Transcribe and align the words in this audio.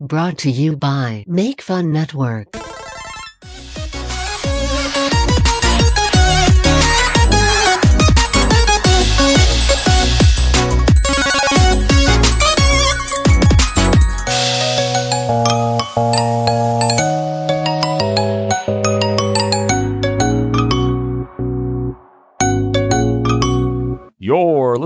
Brought 0.00 0.38
to 0.38 0.50
you 0.50 0.76
by 0.76 1.24
Make 1.28 1.60
Fun 1.60 1.92
Network. 1.92 2.69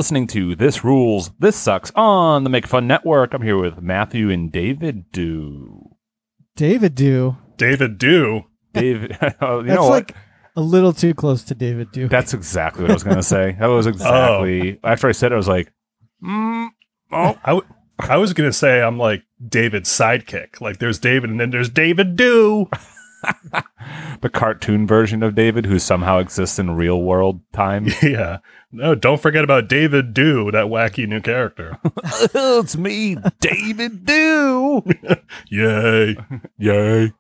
Listening 0.04 0.26
to 0.26 0.54
This 0.54 0.84
Rules, 0.84 1.30
This 1.38 1.56
Sucks 1.56 1.90
on 1.94 2.44
the 2.44 2.50
Make 2.50 2.66
Fun 2.66 2.86
Network. 2.86 3.32
I'm 3.32 3.40
here 3.40 3.56
with 3.56 3.80
Matthew 3.80 4.28
and 4.28 4.52
David 4.52 5.10
Do. 5.10 5.96
David 6.56 6.94
Do. 6.94 7.38
David 7.56 7.96
Do. 7.96 8.42
David, 8.74 9.16
oh, 9.40 9.60
you 9.60 9.68
That's 9.68 9.76
know 9.76 9.84
what? 9.84 9.90
like 9.90 10.14
a 10.56 10.60
little 10.60 10.92
too 10.92 11.14
close 11.14 11.42
to 11.44 11.54
David 11.54 11.90
Do. 11.90 12.06
That's 12.06 12.34
exactly 12.34 12.82
what 12.82 12.90
I 12.90 12.92
was 12.92 13.02
going 13.02 13.16
to 13.16 13.22
say. 13.22 13.56
That 13.58 13.68
was 13.68 13.86
exactly, 13.86 14.78
after 14.84 15.08
I 15.08 15.12
said 15.12 15.32
it, 15.32 15.36
I 15.36 15.38
was 15.38 15.48
like, 15.48 15.72
mm, 16.22 16.68
oh, 17.10 17.38
I, 17.42 17.52
w- 17.52 17.74
I 17.98 18.18
was 18.18 18.34
going 18.34 18.50
to 18.50 18.52
say 18.52 18.82
I'm 18.82 18.98
like 18.98 19.22
David's 19.48 19.88
sidekick. 19.88 20.60
Like 20.60 20.80
there's 20.80 20.98
David 20.98 21.30
and 21.30 21.40
then 21.40 21.48
there's 21.48 21.70
David 21.70 22.14
Do. 22.14 22.68
the 24.20 24.28
cartoon 24.28 24.86
version 24.86 25.22
of 25.22 25.34
David 25.34 25.64
who 25.64 25.78
somehow 25.78 26.18
exists 26.18 26.58
in 26.58 26.72
real 26.72 27.00
world 27.00 27.40
time. 27.54 27.86
yeah. 28.02 28.40
No, 28.74 28.96
don't 28.96 29.22
forget 29.22 29.44
about 29.44 29.68
David 29.68 30.12
Do, 30.12 30.50
that 30.50 30.66
wacky 30.66 31.06
new 31.06 31.20
character. 31.20 31.78
it's 32.02 32.76
me, 32.76 33.16
David 33.38 34.04
Do. 34.04 34.82
Yay. 35.48 36.16
Yay. 36.58 37.12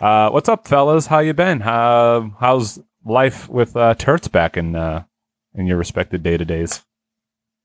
Uh, 0.00 0.30
what's 0.30 0.48
up, 0.48 0.66
fellas? 0.66 1.06
How 1.06 1.18
you 1.18 1.34
been? 1.34 1.60
Uh, 1.60 2.30
how's 2.40 2.80
life 3.04 3.50
with 3.50 3.76
uh, 3.76 3.96
Turts 3.96 4.32
back 4.32 4.56
in 4.56 4.74
uh, 4.74 5.04
in 5.54 5.66
your 5.66 5.76
respected 5.76 6.22
day 6.22 6.38
to 6.38 6.44
days? 6.46 6.82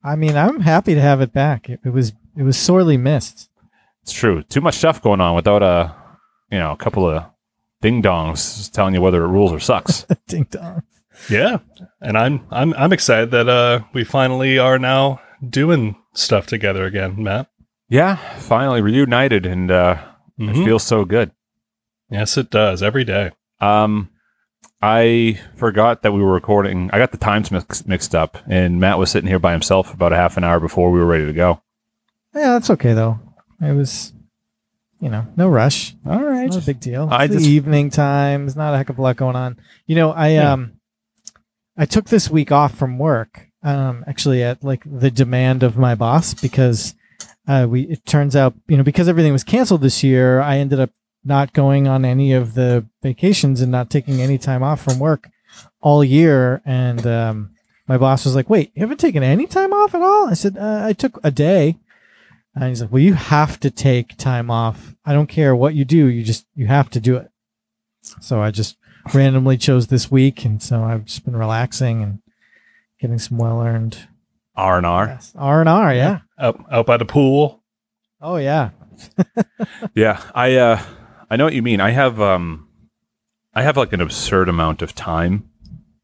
I 0.03 0.17
mean, 0.17 0.35
I'm 0.35 0.59
happy 0.59 0.93
to 0.93 1.01
have 1.01 1.21
it 1.21 1.31
back. 1.31 1.69
It, 1.69 1.79
it 1.85 1.91
was 1.91 2.11
it 2.35 2.43
was 2.43 2.57
sorely 2.57 2.97
missed. 2.97 3.49
It's 4.01 4.11
true. 4.11 4.43
Too 4.43 4.59
much 4.59 4.75
stuff 4.75 5.01
going 5.01 5.21
on 5.21 5.33
without 5.33 5.63
a 5.63 5.95
you 6.51 6.59
know 6.59 6.73
a 6.73 6.77
couple 6.77 7.09
of 7.09 7.23
ding 7.81 8.01
dongs 8.01 8.69
telling 8.69 8.93
you 8.93 9.01
whether 9.01 9.23
it 9.23 9.29
rules 9.29 9.53
or 9.53 9.61
sucks. 9.61 10.05
Ding 10.27 10.45
dong. 10.51 10.83
Yeah. 11.29 11.57
And 12.01 12.17
I'm 12.17 12.45
I'm 12.51 12.73
I'm 12.73 12.93
excited 12.93 13.31
that 13.31 13.47
uh 13.49 13.81
we 13.93 14.03
finally 14.03 14.57
are 14.59 14.79
now 14.79 15.21
doing 15.47 15.95
stuff 16.13 16.45
together 16.47 16.85
again, 16.85 17.21
Matt. 17.21 17.47
yeah, 17.89 18.15
finally 18.39 18.81
reunited, 18.81 19.45
and 19.45 19.69
uh, 19.71 19.97
it 20.37 20.55
Mhm. 20.55 20.63
feels 20.65 20.83
so 20.83 21.05
good. 21.05 21.31
Yes, 22.09 22.37
it 22.37 22.49
does 22.49 22.81
every 22.83 23.03
day. 23.03 23.31
Um, 23.59 24.09
I 24.81 25.39
forgot 25.55 26.01
that 26.01 26.11
we 26.11 26.21
were 26.21 26.33
recording. 26.33 26.89
I 26.93 26.97
got 26.97 27.11
the 27.11 27.17
times 27.17 27.51
mix- 27.51 27.85
mixed 27.87 28.13
up, 28.13 28.37
and 28.47 28.79
Matt 28.79 28.97
was 28.99 29.11
sitting 29.11 29.27
here 29.29 29.39
by 29.39 29.51
himself 29.53 29.93
about 29.93 30.11
a 30.13 30.17
half 30.17 30.35
an 30.37 30.43
hour 30.43 30.59
before 30.59 30.91
we 30.91 30.99
were 30.99 31.05
ready 31.05 31.25
to 31.25 31.33
go. 31.33 31.61
Yeah, 32.35 32.51
that's 32.53 32.69
okay 32.71 32.93
though. 32.93 33.19
It 33.61 33.73
was, 33.73 34.13
you 34.99 35.09
know, 35.09 35.25
no 35.37 35.47
rush. 35.47 35.95
All 36.05 36.21
right. 36.21 36.49
Not 36.49 36.61
a 36.63 36.65
big 36.65 36.79
deal. 36.79 37.07
I 37.11 37.25
It's 37.25 37.33
the 37.33 37.39
just- 37.39 37.49
evening 37.49 37.89
time. 37.89 38.41
There's 38.45 38.55
not 38.55 38.73
a 38.73 38.77
heck 38.77 38.89
of 38.89 38.99
a 38.99 39.01
lot 39.01 39.15
going 39.15 39.35
on. 39.35 39.57
You 39.87 39.95
know, 39.95 40.11
I 40.11 40.29
Yeah. 40.29 40.51
um, 40.53 40.72
I 41.77 41.85
took 41.85 42.05
this 42.05 42.29
week 42.29 42.51
off 42.51 42.75
from 42.75 42.99
work. 42.99 43.47
Um, 43.63 44.03
actually, 44.07 44.43
at 44.43 44.63
like 44.63 44.83
the 44.85 45.09
demand 45.09 45.63
of 45.63 45.77
my 45.77 45.95
boss 45.95 46.33
because 46.33 46.95
uh, 47.47 47.65
we 47.69 47.83
it 47.83 48.05
turns 48.05 48.35
out 48.35 48.53
you 48.67 48.77
know 48.77 48.83
because 48.83 49.07
everything 49.07 49.31
was 49.31 49.43
canceled 49.43 49.81
this 49.81 50.03
year, 50.03 50.41
I 50.41 50.57
ended 50.57 50.79
up 50.79 50.91
not 51.23 51.53
going 51.53 51.87
on 51.87 52.03
any 52.03 52.33
of 52.33 52.53
the 52.53 52.85
vacations 53.01 53.61
and 53.61 53.71
not 53.71 53.89
taking 53.89 54.21
any 54.21 54.37
time 54.37 54.61
off 54.63 54.81
from 54.81 54.99
work 54.99 55.29
all 55.81 56.03
year. 56.03 56.61
And 56.65 57.07
um, 57.07 57.51
my 57.87 57.97
boss 57.97 58.25
was 58.25 58.35
like, 58.35 58.49
"Wait, 58.49 58.71
you 58.75 58.81
haven't 58.81 58.99
taken 58.99 59.23
any 59.23 59.47
time 59.47 59.73
off 59.73 59.95
at 59.95 60.01
all?" 60.01 60.27
I 60.27 60.33
said, 60.33 60.57
uh, 60.57 60.81
"I 60.83 60.93
took 60.93 61.19
a 61.23 61.31
day." 61.31 61.77
And 62.55 62.65
he's 62.65 62.81
like, 62.81 62.91
"Well, 62.91 63.01
you 63.01 63.13
have 63.13 63.59
to 63.61 63.71
take 63.71 64.17
time 64.17 64.51
off. 64.51 64.95
I 65.05 65.13
don't 65.13 65.27
care 65.27 65.55
what 65.55 65.73
you 65.73 65.85
do. 65.85 66.07
You 66.07 66.23
just 66.23 66.45
you 66.53 66.67
have 66.67 66.89
to 66.91 66.99
do 66.99 67.15
it." 67.17 67.29
So 68.19 68.41
I 68.41 68.51
just 68.51 68.77
randomly 69.13 69.57
chose 69.57 69.87
this 69.87 70.09
week, 70.11 70.45
and 70.45 70.61
so 70.61 70.83
I've 70.83 71.05
just 71.05 71.25
been 71.25 71.35
relaxing 71.35 72.03
and 72.03 72.19
getting 72.99 73.19
some 73.19 73.37
well 73.37 73.61
earned 73.61 74.07
R 74.55 74.77
and 74.77 74.85
R. 74.85 75.19
R 75.35 75.59
and 75.59 75.69
R. 75.69 75.93
Yeah. 75.93 76.19
Out 76.39 76.63
out 76.71 76.85
by 76.85 76.97
the 76.97 77.05
pool. 77.05 77.63
Oh 78.21 78.37
yeah. 78.37 78.71
Yeah, 79.95 80.21
I 80.35 80.55
uh, 80.55 80.81
I 81.29 81.35
know 81.35 81.45
what 81.45 81.53
you 81.53 81.61
mean. 81.63 81.81
I 81.81 81.91
have 81.91 82.21
um, 82.21 82.67
I 83.53 83.63
have 83.63 83.75
like 83.75 83.91
an 83.93 84.01
absurd 84.01 84.49
amount 84.49 84.81
of 84.81 84.93
time 84.95 85.49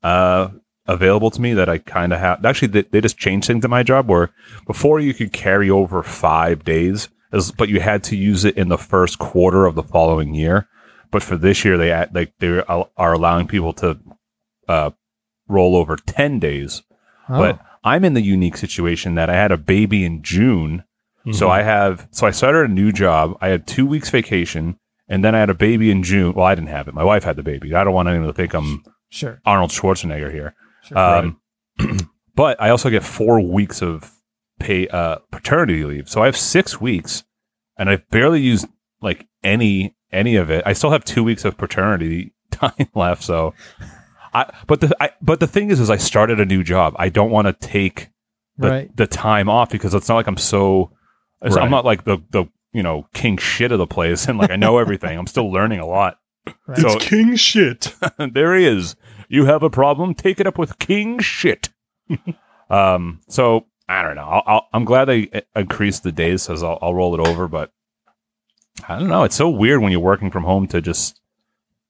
uh 0.02 0.50
available 0.88 1.30
to 1.30 1.40
me 1.42 1.54
that 1.54 1.70
I 1.70 1.78
kind 1.78 2.12
of 2.12 2.20
have. 2.20 2.44
Actually, 2.44 2.70
they, 2.70 2.82
they 2.82 3.02
just 3.02 3.18
changed 3.18 3.48
things 3.48 3.64
at 3.64 3.70
my 3.70 3.84
job 3.84 4.10
where 4.10 4.32
before 4.66 5.00
you 5.00 5.14
could 5.14 5.32
carry 5.32 5.70
over 5.70 6.02
five 6.02 6.66
days, 6.66 7.10
as, 7.32 7.52
but 7.52 7.70
you 7.70 7.80
had 7.80 8.04
to 8.06 8.16
use 8.16 8.44
it 8.44 8.58
in 8.58 8.70
the 8.70 8.78
first 8.78 9.20
quarter 9.20 9.66
of 9.66 9.76
the 9.76 9.84
following 9.84 10.34
year. 10.34 10.68
But 11.12 11.24
for 11.24 11.36
this 11.38 11.66
year, 11.66 11.78
they 11.78 11.92
like 12.14 12.34
they 12.40 12.60
are 12.68 13.14
allowing 13.14 13.48
people 13.48 13.74
to 13.74 14.00
uh 14.68 14.92
roll 15.48 15.76
over 15.76 15.96
ten 15.96 16.40
days. 16.40 16.84
Oh. 17.28 17.38
But 17.40 17.60
I'm 17.84 18.04
in 18.06 18.14
the 18.14 18.22
unique 18.22 18.58
situation 18.58 19.16
that 19.16 19.30
I 19.30 19.34
had 19.36 19.52
a 19.52 19.58
baby 19.58 20.04
in 20.06 20.22
June. 20.22 20.84
So 21.32 21.48
Mhm. 21.48 21.52
I 21.52 21.64
have 21.64 22.08
so 22.12 22.28
I 22.28 22.32
started 22.32 22.70
a 22.70 22.74
new 22.74 22.92
job. 22.92 23.38
I 23.42 23.50
had 23.50 23.68
two 23.68 23.86
weeks 23.86 24.10
vacation, 24.10 24.78
and 25.08 25.24
then 25.24 25.36
I 25.36 25.40
had 25.40 25.50
a 25.50 25.54
baby 25.56 25.92
in 25.92 26.04
June. 26.04 26.34
Well, 26.34 26.46
I 26.46 26.56
didn't 26.56 26.70
have 26.70 26.88
it. 26.88 26.94
My 26.94 27.04
wife 27.04 27.24
had 27.24 27.36
the 27.36 27.44
baby. 27.44 27.74
I 27.74 27.84
don't 27.84 27.94
want 27.94 28.08
anyone 28.10 28.28
to 28.28 28.34
think 28.34 28.54
I'm 28.54 28.84
sure. 29.10 29.42
Arnold 29.46 29.72
Schwarzenegger 29.72 30.32
here. 30.32 30.56
Sure. 30.84 30.98
Um, 30.98 31.42
but 32.36 32.62
I 32.62 32.70
also 32.70 32.90
get 32.90 33.04
four 33.04 33.40
weeks 33.42 33.82
of 33.82 34.12
pay 34.60 34.88
uh, 34.88 35.18
paternity 35.32 35.84
leave. 35.84 36.08
So 36.10 36.22
I 36.22 36.26
have 36.26 36.38
six 36.38 36.80
weeks, 36.82 37.24
and 37.78 37.90
I've 37.90 38.08
barely 38.10 38.42
used 38.42 38.68
like 39.02 39.28
any 39.44 39.96
any 40.12 40.36
of 40.36 40.50
it. 40.50 40.64
I 40.66 40.74
still 40.74 40.92
have 40.92 41.04
two 41.06 41.24
weeks 41.24 41.46
of 41.46 41.58
paternity 41.58 42.34
time 42.52 42.88
left. 42.96 43.24
So, 43.24 43.54
I 44.34 44.52
but 44.68 44.82
the 44.82 44.96
I, 45.02 45.12
but 45.22 45.40
the 45.40 45.48
thing 45.48 45.70
is, 45.70 45.80
is 45.80 45.90
I 45.90 45.98
started 45.98 46.40
a 46.40 46.46
new 46.46 46.64
job. 46.64 46.96
I 46.98 47.10
don't 47.10 47.32
want 47.32 47.48
to 47.48 47.54
take 47.54 48.10
the, 48.58 48.70
right. 48.70 48.96
the 48.96 49.08
time 49.08 49.50
off 49.50 49.70
because 49.70 49.94
it's 49.94 50.10
not 50.10 50.16
like 50.16 50.28
I'm 50.28 50.38
so. 50.38 50.92
it's- 51.44 51.58
I'm 51.58 51.72
not 51.72 51.86
like 51.86 52.04
the 52.04 52.18
the 52.32 52.46
you 52.74 52.84
know 52.84 53.08
king 53.14 53.38
shit 53.38 53.72
of 53.72 53.80
the 53.80 53.88
place 53.88 54.26
and 54.28 54.38
like 54.38 54.52
I 54.52 54.56
know 54.56 54.78
everything. 54.78 55.18
I'm 55.18 55.28
still 55.28 55.52
learning 55.52 55.80
a 55.80 55.88
lot. 55.88 56.20
Right. 56.68 56.80
it's 56.80 57.06
king 57.06 57.36
shit. 57.36 57.94
there 58.34 58.56
he 58.56 58.66
is. 58.66 58.96
You 59.28 59.46
have 59.46 59.62
a 59.62 59.70
problem? 59.70 60.16
Take 60.16 60.40
it 60.40 60.48
up 60.48 60.58
with 60.58 60.80
king 60.80 61.20
shit. 61.20 61.70
um. 62.70 63.20
So 63.28 63.66
I 63.88 64.04
don't 64.04 64.16
know. 64.16 64.22
I'll, 64.24 64.44
I'll, 64.46 64.68
I'm 64.74 64.86
glad 64.86 65.06
they 65.06 65.44
increased 65.56 66.04
the 66.04 66.12
days, 66.12 66.46
because 66.46 66.62
I'll, 66.64 66.78
I'll 66.82 66.94
roll 66.94 67.20
it 67.20 67.28
over. 67.28 67.48
But 67.48 67.72
I 68.88 69.00
don't 69.00 69.10
know. 69.10 69.24
It's 69.24 69.36
so 69.36 69.50
weird 69.50 69.82
when 69.82 69.92
you're 69.92 70.02
working 70.02 70.32
from 70.32 70.44
home 70.44 70.68
to 70.68 70.82
just 70.82 71.20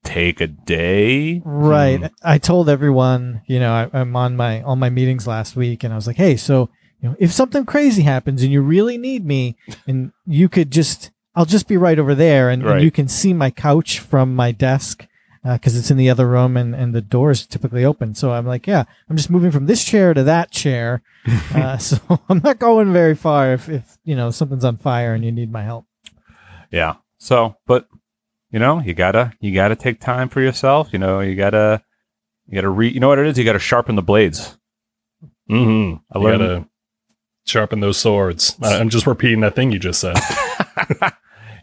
take 0.03 0.41
a 0.41 0.47
day. 0.47 1.41
Right. 1.45 1.99
Hmm. 1.99 2.05
I 2.23 2.37
told 2.37 2.69
everyone, 2.69 3.41
you 3.47 3.59
know, 3.59 3.71
I, 3.71 3.89
I'm 3.93 4.15
on 4.15 4.35
my 4.35 4.61
all 4.61 4.75
my 4.75 4.89
meetings 4.89 5.27
last 5.27 5.55
week, 5.55 5.83
and 5.83 5.93
I 5.93 5.95
was 5.95 6.07
like, 6.07 6.17
hey, 6.17 6.35
so 6.35 6.69
you 7.01 7.09
know, 7.09 7.15
if 7.19 7.31
something 7.31 7.65
crazy 7.65 8.03
happens 8.03 8.43
and 8.43 8.51
you 8.51 8.61
really 8.61 8.97
need 8.97 9.25
me, 9.25 9.55
and 9.87 10.11
you 10.25 10.49
could 10.49 10.71
just, 10.71 11.11
I'll 11.35 11.45
just 11.45 11.67
be 11.67 11.77
right 11.77 11.99
over 11.99 12.15
there, 12.15 12.49
and, 12.49 12.63
and 12.63 12.81
you 12.81 12.91
can 12.91 13.07
see 13.07 13.33
my 13.33 13.51
couch 13.51 13.99
from 13.99 14.35
my 14.35 14.51
desk 14.51 15.07
because 15.43 15.77
it's 15.77 15.89
in 15.89 15.97
the 15.97 16.09
other 16.09 16.27
room, 16.27 16.57
and 16.57 16.75
and 16.75 16.93
the 16.93 17.01
door 17.01 17.31
is 17.31 17.45
typically 17.45 17.85
open. 17.85 18.15
So 18.15 18.31
I'm 18.31 18.45
like, 18.45 18.67
yeah, 18.67 18.83
I'm 19.09 19.15
just 19.15 19.29
moving 19.29 19.51
from 19.51 19.65
this 19.65 19.83
chair 19.85 20.13
to 20.13 20.23
that 20.23 20.51
chair, 20.51 21.01
uh, 21.53 21.77
so 21.77 21.99
I'm 22.29 22.41
not 22.43 22.59
going 22.59 22.91
very 22.91 23.15
far 23.15 23.53
if 23.53 23.69
if 23.69 23.97
you 24.03 24.15
know 24.15 24.31
something's 24.31 24.65
on 24.65 24.77
fire 24.77 25.13
and 25.13 25.23
you 25.23 25.31
need 25.31 25.51
my 25.51 25.63
help. 25.63 25.85
Yeah. 26.71 26.95
So, 27.17 27.55
but 27.67 27.87
you 28.51 28.59
know, 28.59 28.79
you 28.79 28.93
gotta 28.93 29.33
you 29.39 29.53
gotta 29.53 29.75
take 29.75 29.99
time 29.99 30.29
for 30.29 30.41
yourself. 30.41 30.89
You 30.93 30.99
know, 30.99 31.19
you 31.19 31.35
gotta 31.35 31.83
you 32.47 32.55
gotta 32.55 32.69
re. 32.69 32.89
You 32.89 32.99
know 32.99 33.07
what 33.09 33.19
it 33.19 33.27
is? 33.27 33.37
You 33.37 33.43
gotta 33.45 33.59
sharpen 33.59 33.95
the 33.95 34.01
blades. 34.01 34.57
Mm-hmm. 35.49 35.97
I 36.13 36.19
You 36.19 36.23
learned- 36.25 36.39
gotta 36.39 36.65
sharpen 37.45 37.79
those 37.79 37.97
swords. 37.97 38.55
I'm 38.61 38.89
just 38.89 39.07
repeating 39.07 39.41
that 39.41 39.55
thing 39.55 39.71
you 39.71 39.79
just 39.79 39.99
said. 39.99 40.15
you 40.89 40.95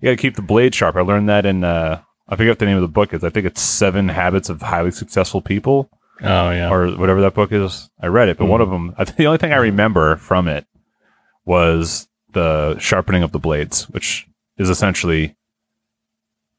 gotta 0.03 0.17
keep 0.17 0.37
the 0.37 0.43
blade 0.43 0.75
sharp. 0.75 0.97
I 0.97 1.01
learned 1.03 1.29
that 1.29 1.47
in 1.47 1.65
uh, 1.65 2.03
I 2.29 2.37
forget 2.37 2.51
what 2.53 2.59
the 2.59 2.67
name 2.67 2.77
of 2.77 2.83
the 2.83 2.89
book 2.89 3.15
is. 3.15 3.23
I 3.25 3.31
think 3.31 3.47
it's 3.47 3.61
Seven 3.63 4.09
Habits 4.09 4.49
of 4.49 4.61
Highly 4.63 4.91
Successful 4.91 5.41
People. 5.41 5.89
Oh 6.23 6.51
yeah. 6.51 6.71
or 6.71 6.97
whatever 6.97 7.21
that 7.21 7.35
book 7.35 7.53
is. 7.53 7.91
I 8.01 8.07
read 8.07 8.29
it, 8.31 8.39
but 8.39 8.47
one 8.47 8.61
of 8.63 8.71
them, 8.71 8.95
I 8.97 9.05
think 9.05 9.17
the 9.19 9.27
only 9.27 9.39
thing 9.39 9.53
I 9.53 9.57
remember 9.57 10.17
from 10.17 10.49
it 10.49 10.67
was 11.45 12.09
the 12.33 12.77
sharpening 12.79 13.23
of 13.23 13.33
the 13.33 13.39
blades, 13.39 13.89
which 13.91 14.27
is 14.59 14.71
essentially, 14.71 15.37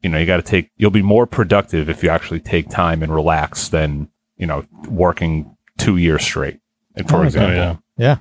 you 0.02 0.10
know, 0.10 0.18
you 0.18 0.26
got 0.26 0.38
to 0.38 0.44
take, 0.44 0.70
you'll 0.78 0.92
be 0.92 1.02
more 1.02 1.26
productive 1.26 1.90
if 1.90 2.04
you 2.04 2.10
actually 2.10 2.40
take 2.40 2.70
time 2.70 3.02
and 3.04 3.14
relax 3.14 3.70
than, 3.70 4.10
you 4.38 4.46
know, 4.46 4.64
working 4.88 5.56
two 5.78 5.98
years 5.98 6.24
straight. 6.24 6.60
And 6.96 7.08
for 7.08 7.18
Oh, 7.18 7.20
okay. 7.20 7.28
example, 7.28 7.84
yeah. 7.98 8.18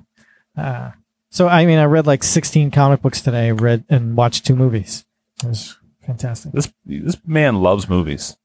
Uh, 0.57 0.91
so 1.31 1.49
I 1.49 1.67
mean, 1.67 1.79
I 1.79 1.85
read 1.85 2.07
like 2.07 2.23
16 2.23 2.71
comic 2.71 3.03
books 3.03 3.21
today. 3.21 3.53
Read 3.53 3.85
and 3.91 4.17
watched 4.17 4.47
two 4.47 4.57
movies. 4.57 5.05
It 5.43 5.49
was 5.49 5.77
fantastic. 6.07 6.53
This 6.53 6.73
this 6.87 7.17
man 7.27 7.57
loves 7.57 7.89
movies. 7.89 8.37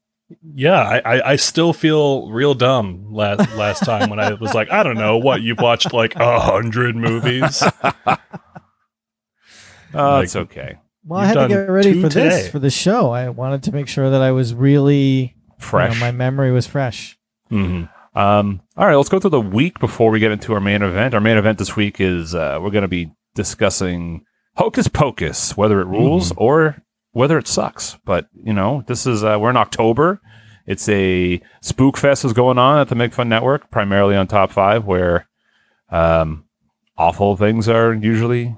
Yeah, 0.54 0.80
I, 0.80 0.98
I, 1.16 1.30
I 1.32 1.36
still 1.36 1.72
feel 1.74 2.30
real 2.30 2.54
dumb 2.54 3.12
last 3.12 3.54
last 3.56 3.84
time 3.84 4.08
when 4.10 4.18
I 4.20 4.32
was 4.34 4.54
like, 4.54 4.70
I 4.70 4.82
don't 4.82 4.96
know 4.96 5.16
what 5.18 5.42
you've 5.42 5.60
watched 5.60 5.92
like 5.92 6.16
a 6.16 6.40
hundred 6.40 6.96
movies. 6.96 7.62
Oh, 9.94 10.10
Like, 10.12 10.24
it's 10.24 10.36
okay. 10.36 10.76
Well, 11.04 11.18
I 11.18 11.28
You've 11.28 11.36
had 11.36 11.42
to 11.42 11.48
get 11.48 11.70
ready 11.70 12.00
for 12.00 12.08
this 12.08 12.48
for 12.48 12.58
the 12.58 12.70
show. 12.70 13.10
I 13.10 13.28
wanted 13.28 13.64
to 13.64 13.72
make 13.72 13.88
sure 13.88 14.10
that 14.10 14.22
I 14.22 14.30
was 14.30 14.54
really 14.54 15.34
you 15.34 15.48
know, 15.48 15.54
Fresh. 15.58 16.00
my 16.00 16.10
memory 16.12 16.52
was 16.52 16.66
fresh. 16.66 17.18
hmm 17.48 17.84
Um, 18.14 18.60
all 18.76 18.86
right, 18.86 18.94
let's 18.94 19.08
go 19.08 19.18
through 19.18 19.30
the 19.30 19.40
week 19.40 19.78
before 19.80 20.10
we 20.10 20.20
get 20.20 20.32
into 20.32 20.52
our 20.54 20.60
main 20.60 20.82
event. 20.82 21.14
Our 21.14 21.20
main 21.20 21.36
event 21.36 21.58
this 21.58 21.74
week 21.76 22.00
is 22.00 22.34
uh, 22.34 22.58
we're 22.62 22.70
going 22.70 22.82
to 22.82 22.88
be 22.88 23.12
discussing 23.34 24.24
Hocus 24.56 24.88
Pocus, 24.88 25.56
whether 25.56 25.80
it 25.80 25.86
rules 25.86 26.32
or 26.36 26.82
whether 27.12 27.38
it 27.38 27.48
sucks. 27.48 27.96
But 28.04 28.28
you 28.34 28.52
know, 28.52 28.84
this 28.86 29.06
is 29.06 29.24
uh, 29.24 29.38
we're 29.40 29.50
in 29.50 29.56
October. 29.56 30.20
It's 30.66 30.88
a 30.88 31.40
Spook 31.60 31.96
Fest 31.96 32.24
is 32.24 32.32
going 32.32 32.58
on 32.58 32.78
at 32.78 32.88
the 32.88 32.94
Make 32.94 33.12
Fun 33.12 33.28
Network, 33.28 33.70
primarily 33.70 34.14
on 34.14 34.28
Top 34.28 34.52
Five, 34.52 34.84
where 34.84 35.28
um, 35.90 36.44
awful 36.96 37.36
things 37.36 37.68
are 37.68 37.92
usually 37.92 38.56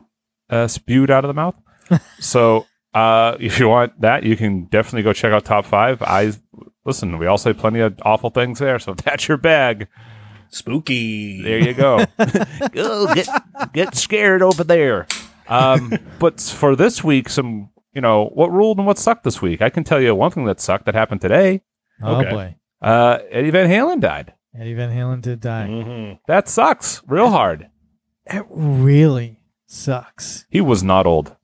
uh, 0.50 0.67
spewed 0.67 1.11
out 1.11 1.25
of 1.25 1.29
the 1.29 1.35
mouth. 1.35 1.55
So 2.20 2.66
uh, 2.94 3.36
if 3.40 3.58
you 3.58 3.69
want 3.69 4.00
that, 4.00 4.22
you 4.25 4.36
can 4.36 4.64
definitely 4.66 5.02
go 5.02 5.12
check 5.12 5.32
out 5.32 5.44
Top 5.44 5.64
Five. 5.66 6.02
I 6.02 6.32
listen. 6.84 7.19
We 7.19 7.26
all 7.26 7.38
say 7.38 7.52
plenty 7.52 7.81
of 7.81 7.94
awful 8.02 8.31
things 8.31 8.58
there. 8.58 8.78
So 8.78 8.92
if 8.92 8.98
that's 9.04 9.28
your 9.28 9.36
bag, 9.38 9.88
Spooky. 10.50 11.42
there 11.42 11.58
you 11.58 11.75
go. 11.75 12.04
go 12.72 13.12
get 13.14 13.28
get 13.72 13.94
scared 13.94 14.42
over 14.42 14.62
there. 14.64 15.06
Um, 15.48 15.92
but 16.19 16.40
for 16.40 16.76
this 16.76 17.02
week, 17.04 17.28
some 17.28 17.70
you 17.92 18.00
know 18.00 18.31
what 18.34 18.52
ruled 18.52 18.78
and 18.78 18.86
what 18.86 18.98
sucked 18.98 19.25
this 19.25 19.42
week. 19.42 19.62
I 19.62 19.70
can 19.70 19.84
tell 19.84 20.00
you 20.00 20.14
one 20.14 20.31
thing 20.31 20.44
that 20.46 20.60
sucked 20.60 20.86
that 20.86 20.94
happened 20.94 21.20
today. 21.20 21.62
Oh 22.02 22.16
Okay. 22.20 22.31
boy, 22.31 22.56
Uh, 22.82 23.19
Eddie 23.31 23.50
Van 23.50 23.69
Halen 23.69 24.00
died. 24.00 24.32
Eddie 24.58 24.75
Van 24.75 24.90
Halen 24.90 25.20
did 25.20 25.40
die. 25.40 25.66
Mhm. 25.69 26.19
That 26.28 26.48
sucks 26.48 27.02
real 27.06 27.31
hard. 27.31 27.69
It 28.26 28.44
really 28.48 29.40
sucks. 29.66 30.46
He 30.48 30.60
was 30.60 30.82
not 30.82 31.06
old. 31.06 31.36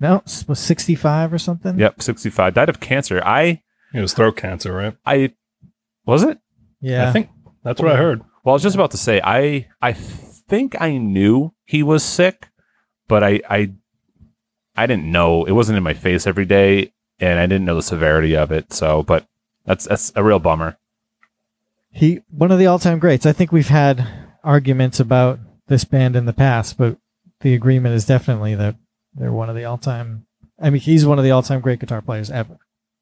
No, 0.00 0.22
s- 0.26 0.46
was 0.48 0.58
sixty 0.58 0.94
five 0.94 1.32
or 1.32 1.38
something. 1.38 1.78
Yep, 1.78 2.02
sixty 2.02 2.30
five. 2.30 2.54
Died 2.54 2.68
of 2.68 2.80
cancer. 2.80 3.22
I 3.24 3.62
It 3.92 4.00
was 4.00 4.12
throat 4.14 4.36
cancer, 4.36 4.72
right? 4.72 4.96
I 5.06 5.32
was 6.06 6.22
it. 6.22 6.38
Yeah. 6.80 7.08
I 7.08 7.12
think 7.12 7.28
that's 7.62 7.80
what 7.80 7.92
I 7.92 7.96
heard. 7.96 8.20
Well, 8.44 8.52
I 8.52 8.56
was 8.56 8.62
just 8.62 8.74
about 8.74 8.90
to 8.90 8.96
say 8.98 9.20
I 9.24 9.68
I 9.80 9.92
think 9.92 10.80
I 10.80 10.98
knew 10.98 11.54
he 11.64 11.82
was 11.82 12.02
sick, 12.04 12.48
but 13.08 13.22
I 13.24 13.40
I 13.48 13.72
I 14.76 14.86
didn't 14.86 15.10
know 15.10 15.44
it 15.44 15.52
wasn't 15.52 15.78
in 15.78 15.84
my 15.84 15.94
face 15.94 16.26
every 16.26 16.44
day, 16.44 16.92
and 17.20 17.38
I 17.38 17.46
didn't 17.46 17.64
know 17.64 17.76
the 17.76 17.82
severity 17.82 18.36
of 18.36 18.50
it. 18.50 18.72
So, 18.72 19.02
but 19.02 19.26
that's 19.64 19.86
that's 19.86 20.12
a 20.16 20.24
real 20.24 20.40
bummer. 20.40 20.76
he 21.90 22.20
one 22.28 22.50
of 22.50 22.58
the 22.58 22.66
all 22.66 22.78
time 22.78 22.98
greats. 22.98 23.24
I 23.26 23.32
think 23.32 23.52
we've 23.52 23.68
had 23.68 24.06
arguments 24.42 25.00
about 25.00 25.38
this 25.68 25.84
band 25.84 26.16
in 26.16 26.26
the 26.26 26.32
past, 26.34 26.76
but 26.76 26.98
the 27.40 27.54
agreement 27.54 27.94
is 27.94 28.04
definitely 28.04 28.54
that 28.56 28.76
they're 29.14 29.32
one 29.32 29.48
of 29.48 29.56
the 29.56 29.64
all 29.64 29.78
time. 29.78 30.26
I 30.60 30.70
mean, 30.70 30.80
he's 30.80 31.04
one 31.06 31.18
of 31.18 31.24
the 31.24 31.30
all 31.30 31.42
time 31.42 31.60
great 31.60 31.80
guitar 31.80 32.00
players 32.02 32.30
ever. 32.30 32.58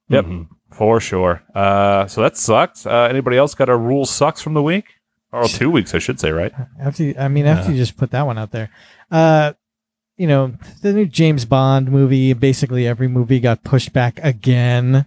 Yep. 0.08 0.24
Mhm. 0.24 0.48
For 0.70 1.00
sure. 1.00 1.42
Uh, 1.54 2.06
so 2.06 2.22
that 2.22 2.36
sucked. 2.36 2.86
Uh, 2.86 3.06
anybody 3.10 3.36
else 3.36 3.54
got 3.54 3.68
a 3.68 3.76
rule 3.76 4.06
sucks 4.06 4.40
from 4.40 4.54
the 4.54 4.62
week 4.62 4.84
or 5.32 5.44
two 5.46 5.70
weeks, 5.70 5.94
I 5.94 5.98
should 5.98 6.18
say, 6.18 6.30
right? 6.30 6.52
After 6.80 7.02
you, 7.04 7.14
I 7.18 7.28
mean, 7.28 7.46
after 7.46 7.66
Yeah. 7.70 7.76
you 7.76 7.82
just 7.82 7.96
put 7.96 8.10
that 8.12 8.26
one 8.26 8.38
out 8.38 8.50
there, 8.52 8.70
uh, 9.10 9.52
you 10.16 10.26
know, 10.26 10.54
the 10.82 10.92
new 10.92 11.06
James 11.06 11.44
Bond 11.44 11.90
movie, 11.90 12.32
basically 12.32 12.86
every 12.86 13.08
movie 13.08 13.40
got 13.40 13.64
pushed 13.64 13.92
back 13.92 14.18
again. 14.22 15.06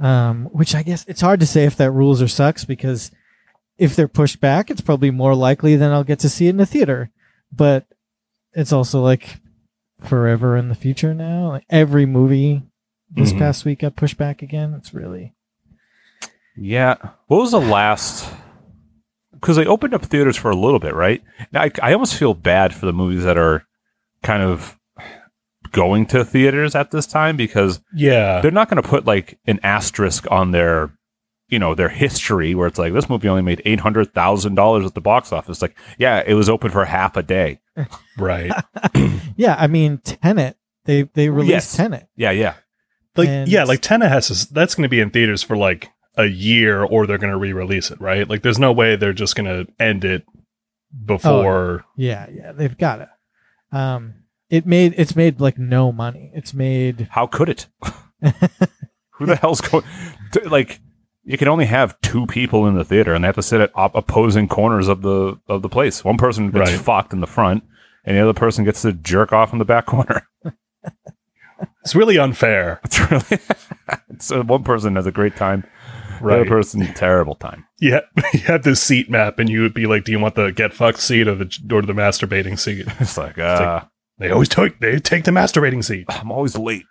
Um, 0.00 0.44
which 0.52 0.74
I 0.76 0.84
guess 0.84 1.04
it's 1.08 1.20
hard 1.20 1.40
to 1.40 1.46
say 1.46 1.64
if 1.64 1.76
that 1.76 1.90
rules 1.90 2.22
or 2.22 2.28
sucks 2.28 2.64
because 2.64 3.10
if 3.78 3.96
they're 3.96 4.06
pushed 4.06 4.40
back, 4.40 4.70
it's 4.70 4.80
probably 4.80 5.10
more 5.10 5.34
likely 5.34 5.74
than 5.74 5.90
I'll 5.90 6.04
get 6.04 6.20
to 6.20 6.28
see 6.28 6.46
it 6.46 6.50
in 6.50 6.56
the 6.56 6.66
theater. 6.66 7.10
But 7.52 7.86
it's 8.52 8.72
also 8.72 9.02
like 9.02 9.40
forever 10.00 10.56
in 10.56 10.68
the 10.68 10.74
future 10.74 11.14
now. 11.14 11.48
Like 11.48 11.64
every 11.70 12.06
movie 12.06 12.62
this 13.10 13.32
Mhm. 13.32 13.38
past 13.38 13.64
week 13.64 13.80
got 13.80 13.96
pushed 13.96 14.16
back 14.18 14.42
again. 14.42 14.74
It's 14.74 14.92
really 14.94 15.34
Yeah. 16.56 16.96
What 17.26 17.38
was 17.40 17.52
the 17.52 17.60
last? 17.60 18.32
Because 19.32 19.56
they 19.56 19.66
opened 19.66 19.94
up 19.94 20.04
theaters 20.04 20.36
for 20.36 20.50
a 20.50 20.56
little 20.56 20.80
bit, 20.80 20.94
right? 20.94 21.22
Now 21.52 21.62
I, 21.62 21.70
I 21.82 21.92
almost 21.92 22.16
feel 22.16 22.34
bad 22.34 22.74
for 22.74 22.86
the 22.86 22.92
movies 22.92 23.24
that 23.24 23.38
are 23.38 23.64
kind 24.22 24.42
of 24.42 24.76
going 25.70 26.06
to 26.06 26.24
theaters 26.24 26.74
at 26.74 26.90
this 26.90 27.06
time 27.06 27.36
because 27.36 27.80
Yeah. 27.94 28.40
they're 28.40 28.50
not 28.50 28.68
going 28.68 28.82
to 28.82 28.88
put 28.88 29.04
like 29.04 29.38
an 29.46 29.60
asterisk 29.62 30.26
on 30.30 30.50
their, 30.50 30.90
you 31.48 31.58
know, 31.58 31.74
their 31.74 31.88
history 31.88 32.54
where 32.54 32.66
it's 32.66 32.78
like 32.78 32.92
this 32.92 33.08
movie 33.08 33.28
only 33.28 33.42
made 33.42 33.62
eight 33.64 33.80
hundred 33.80 34.12
thousand 34.14 34.54
dollars 34.54 34.84
at 34.84 34.94
the 34.94 35.00
box 35.00 35.32
office. 35.32 35.62
Like, 35.62 35.76
yeah, 35.98 36.22
it 36.26 36.34
was 36.34 36.48
open 36.48 36.70
for 36.70 36.84
half 36.84 37.16
a 37.16 37.22
day. 37.22 37.60
Right. 38.18 38.50
yeah. 39.36 39.54
I 39.58 39.68
mean, 39.68 39.98
Tenet. 39.98 40.56
They 40.84 41.02
they 41.02 41.28
released 41.28 41.50
Yes. 41.50 41.76
Tenet. 41.76 42.08
Yeah, 42.16 42.32
yeah. 42.32 42.54
Like 43.16 43.28
And- 43.28 43.48
yeah, 43.50 43.62
like 43.64 43.80
Tenet 43.80 44.08
has 44.10 44.26
to, 44.46 44.52
that's 44.52 44.74
going 44.74 44.82
to 44.82 44.88
be 44.88 44.98
in 45.00 45.10
theaters 45.10 45.42
for 45.44 45.56
like 45.56 45.90
a 46.16 46.24
year, 46.26 46.82
or 46.82 47.06
they're 47.06 47.18
going 47.18 47.32
to 47.32 47.38
re-release 47.38 47.92
it, 47.92 48.00
right? 48.00 48.28
Like, 48.28 48.42
there's 48.42 48.58
no 48.58 48.72
way 48.72 48.96
they're 48.96 49.12
just 49.12 49.36
going 49.36 49.46
to 49.46 49.72
end 49.80 50.04
it 50.04 50.24
before. 51.04 51.84
Yeah, 51.96 52.26
yeah, 52.30 52.50
they've 52.52 52.76
got 52.76 53.00
it. 53.02 53.08
Um, 53.70 54.14
it 54.50 54.66
made 54.66 54.94
it's 54.96 55.14
made 55.14 55.40
like 55.40 55.58
no 55.58 55.92
money. 55.92 56.32
It's 56.34 56.52
made 56.54 57.06
How 57.12 57.26
could 57.28 57.48
it? 57.48 57.66
Who 59.12 59.26
the 59.26 59.36
hell's 59.36 59.60
going? 59.60 59.84
t- 60.32 60.40
Like, 60.40 60.80
you 61.28 61.36
can 61.38 61.48
only 61.48 61.66
have 61.66 62.00
two 62.00 62.26
people 62.26 62.66
in 62.66 62.74
the 62.74 62.84
theater, 62.84 63.14
and 63.14 63.22
they 63.22 63.28
have 63.28 63.34
to 63.36 63.42
sit 63.42 63.60
at 63.60 63.70
op- 63.74 63.94
opposing 63.94 64.48
corners 64.48 64.88
of 64.88 65.02
the 65.02 65.38
of 65.46 65.62
the 65.62 65.68
place. 65.68 66.02
One 66.04 66.16
person 66.16 66.50
gets 66.50 66.70
Right. 66.72 66.80
fucked 66.80 67.12
in 67.12 67.20
the 67.20 67.26
front, 67.26 67.64
and 68.04 68.16
the 68.16 68.20
other 68.22 68.32
person 68.32 68.64
gets 68.64 68.82
to 68.82 68.92
jerk 68.92 69.32
off 69.32 69.52
in 69.52 69.58
the 69.58 69.64
back 69.64 69.86
corner. 69.86 70.26
It's 71.82 71.94
really 71.94 72.18
unfair, 72.18 72.80
It's 72.84 73.00
really. 73.10 73.40
so 74.20 74.42
one 74.42 74.62
person 74.62 74.94
has 74.96 75.06
a 75.06 75.10
great 75.12 75.34
time, 75.36 75.64
the 76.20 76.34
other 76.34 76.44
person 76.44 76.80
terrible 76.94 77.34
time. 77.34 77.66
Yeah, 77.80 78.00
you 78.32 78.40
have 78.40 78.62
this 78.62 78.80
seat 78.80 79.10
map, 79.10 79.38
and 79.38 79.48
you 79.48 79.62
would 79.62 79.74
be 79.74 79.86
like, 79.86 80.04
"Do 80.04 80.12
you 80.12 80.20
want 80.20 80.34
the 80.36 80.50
get 80.52 80.72
fucked 80.74 81.00
seat 81.00 81.26
or 81.26 81.34
the 81.34 81.44
or 81.72 81.82
the 81.82 81.94
masturbating 81.94 82.58
seat?" 82.58 82.86
It's 83.00 83.16
like, 83.18 83.38
uh, 83.38 83.82
They 84.18 84.30
always 84.30 84.48
take 84.48 84.78
they 84.80 84.98
take 85.00 85.24
the 85.24 85.30
masturbating 85.32 85.82
seat. 85.82 86.06
I'm 86.08 86.30
always 86.30 86.56
late. 86.56 86.84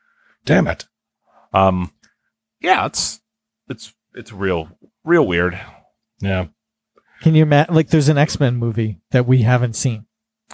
Damn 0.46 0.68
it! 0.68 0.86
Um, 1.54 1.92
yeah, 2.60 2.86
it's 2.88 3.22
it's 3.70 3.94
it's 4.18 4.32
real 4.34 4.70
real 5.04 5.26
weird. 5.26 5.60
Yeah, 6.20 6.48
Can 7.22 7.36
you 7.36 7.44
imagine? 7.44 7.76
Like, 7.76 7.90
there's 7.90 8.10
an 8.10 8.18
X 8.18 8.40
Men 8.40 8.56
movie 8.56 9.00
that 9.12 9.26
we 9.28 9.44
haven't 9.44 9.76
seen. 9.76 10.06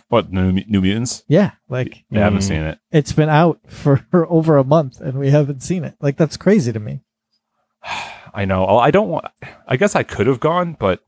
What 0.10 0.32
new 0.32 0.52
New 0.68 0.82
Mutants? 0.82 1.24
Yeah, 1.28 1.52
like 1.70 2.04
Yeah, 2.10 2.22
I 2.22 2.24
haven't 2.26 2.40
Mm. 2.40 2.48
seen 2.48 2.62
it. 2.64 2.80
it's 2.92 3.14
been 3.14 3.30
out 3.30 3.60
for 3.68 4.06
over 4.14 4.58
a 4.58 4.64
month 4.64 5.00
and 5.02 5.18
we 5.18 5.30
haven't 5.30 5.62
seen 5.64 5.84
it. 5.84 5.96
Like, 6.02 6.18
that's 6.18 6.38
crazy 6.38 6.72
to 6.74 6.80
me. 6.80 7.02
I 8.36 8.46
know. 8.46 8.66
I 8.80 8.90
don't 8.92 9.10
want. 9.10 9.26
I 9.68 9.78
guess 9.78 9.96
I 9.96 10.02
could 10.04 10.26
have 10.28 10.40
gone, 10.40 10.76
but 10.80 11.04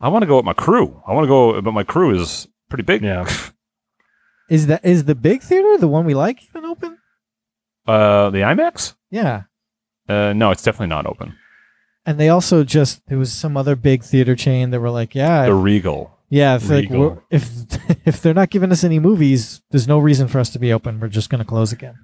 I 0.00 0.08
want 0.08 0.22
to 0.22 0.26
go 0.26 0.36
with 0.36 0.44
my 0.44 0.52
crew. 0.52 1.02
I 1.06 1.12
want 1.14 1.24
to 1.24 1.28
go, 1.28 1.60
but 1.62 1.72
my 1.72 1.84
crew 1.84 2.14
is 2.14 2.46
pretty 2.68 2.82
big. 2.84 3.02
yeah. 3.02 3.26
Is 4.48 4.68
that 4.68 4.84
is 4.84 5.06
the 5.06 5.16
big 5.16 5.42
theater 5.42 5.76
the 5.76 5.88
one 5.88 6.04
we 6.04 6.14
like 6.14 6.38
even 6.44 6.64
open? 6.66 6.98
Uh, 7.84 8.30
the 8.30 8.38
IMAX? 8.42 8.94
Yeah, 9.10 9.42
Uh, 10.08 10.32
no, 10.36 10.52
it's 10.52 10.62
definitely 10.62 10.86
not 10.94 11.04
open. 11.06 11.34
And 12.06 12.18
they 12.18 12.28
also 12.28 12.64
just 12.64 13.04
there 13.08 13.18
was 13.18 13.32
some 13.32 13.56
other 13.56 13.76
big 13.76 14.02
theater 14.04 14.34
chain 14.36 14.70
that 14.70 14.80
were 14.80 14.90
like, 14.90 15.14
yeah, 15.14 15.46
The 15.46 15.56
if- 15.56 15.62
Regal. 15.64 16.16
yeah, 16.30 16.56
if, 16.56 16.68
Regal. 16.70 16.98
we're- 17.00 17.16
if 17.30 17.50
if 18.06 18.22
they're 18.22 18.34
not 18.34 18.50
giving 18.50 18.72
us 18.72 18.84
any 18.84 18.98
movies, 18.98 19.60
there's 19.70 19.88
no 19.88 19.98
reason 19.98 20.28
for 20.28 20.38
us 20.38 20.50
to 20.50 20.58
be 20.58 20.72
open. 20.72 21.00
We're 21.00 21.08
just 21.08 21.28
going 21.30 21.40
to 21.40 21.44
close 21.44 21.72
again. 21.72 21.96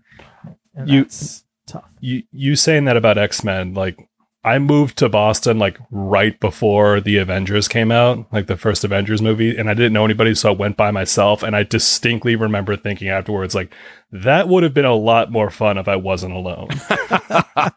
And 0.75 0.89
You- 0.89 1.03
that's 1.05 1.45
tough. 1.67 1.91
You 2.01 2.23
you 2.33 2.57
saying 2.57 2.85
that 2.87 2.97
about 2.97 3.17
X 3.19 3.45
Men? 3.45 3.75
Like, 3.75 4.09
I 4.45 4.59
moved 4.59 4.99
to 4.99 5.09
Boston 5.09 5.59
like 5.61 5.79
right 5.91 6.39
before 6.41 7.01
the 7.01 7.17
Avengers 7.19 7.69
came 7.69 7.93
out, 7.93 8.27
like 8.33 8.49
the 8.49 8.57
first 8.57 8.83
Avengers 8.83 9.23
movie, 9.23 9.57
and 9.57 9.71
I 9.71 9.75
didn't 9.75 9.93
know 9.93 10.05
anybody, 10.05 10.35
so 10.35 10.51
I 10.51 10.55
went 10.57 10.77
by 10.77 10.91
myself. 10.91 11.45
And 11.45 11.55
I 11.55 11.63
distinctly 11.63 12.35
remember 12.35 12.77
thinking 12.77 13.09
afterwards, 13.09 13.55
like, 13.55 13.73
that 14.11 14.49
would 14.49 14.65
have 14.65 14.75
been 14.75 14.85
a 14.85 14.95
lot 14.95 15.31
more 15.31 15.49
fun 15.49 15.79
if 15.79 15.87
I 15.87 15.95
wasn't 15.95 16.35
alone. 16.35 16.69
I, 16.91 17.71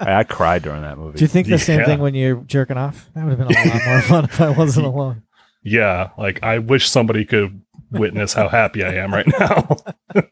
I 0.00 0.24
cried 0.24 0.62
during 0.62 0.82
that 0.82 0.96
movie. 0.96 1.18
Do 1.18 1.24
you 1.24 1.28
think 1.28 1.48
the 1.48 1.58
same 1.58 1.84
thing 1.84 1.98
when 1.98 2.14
you're 2.14 2.36
jerking 2.36 2.76
off? 2.76 3.10
That 3.14 3.24
would 3.24 3.38
have 3.38 3.48
been 3.48 3.56
a 3.56 3.68
lot 3.68 3.84
more 3.84 4.00
fun 4.02 4.24
if 4.26 4.40
I 4.40 4.50
wasn't 4.50 4.86
alone. 4.86 5.22
yeah, 5.64 6.10
like 6.16 6.40
I 6.44 6.58
wish 6.58 6.88
somebody 6.88 7.24
could 7.24 7.60
witness 7.90 8.32
how 8.32 8.48
happy 8.48 8.84
I 8.84 8.94
am 8.94 9.12
right 9.12 9.26
now. 9.26 9.76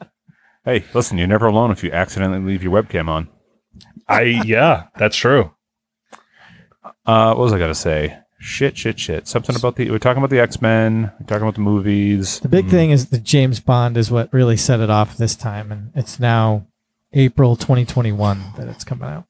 hey, 0.65 0.85
listen, 0.95 1.19
you're 1.19 1.27
never 1.27 1.47
alone 1.47 1.73
if 1.73 1.83
you 1.83 1.91
accidentally 1.91 2.41
leave 2.41 2.63
your 2.63 2.73
webcam 2.73 3.09
on. 3.09 3.29
I 4.09 4.23
yeah, 4.23 4.85
that's 4.97 5.17
true. 5.17 5.54
Uh, 7.07 7.35
what 7.35 7.39
was 7.45 7.53
I 7.53 7.59
gonna 7.59 7.75
say? 7.75 8.19
Shit, 8.39 8.77
shit, 8.77 8.99
shit. 8.99 9.27
Something 9.29 9.57
about 9.57 9.77
the. 9.77 9.91
We're 9.91 9.99
talking 9.99 10.19
about 10.19 10.31
the 10.31 10.41
X 10.41 10.61
Men. 10.61 11.13
We're 11.21 11.27
talking 11.27 11.43
about 11.43 11.55
the 11.55 11.61
movies. 11.61 12.41
The 12.41 12.49
big 12.49 12.67
Mm. 12.67 12.71
thing 12.71 12.91
is 12.91 13.07
the 13.11 13.19
James 13.19 13.61
Bond 13.61 13.97
is 13.97 14.11
what 14.11 14.33
really 14.33 14.57
set 14.57 14.81
it 14.81 14.91
off 14.91 15.17
this 15.17 15.35
time, 15.35 15.73
and 15.73 15.91
it's 15.95 16.19
now 16.21 16.67
April 17.13 17.57
2021 17.57 18.43
that 18.57 18.69
it's 18.69 18.85
coming 18.85 19.09
out. 19.09 19.25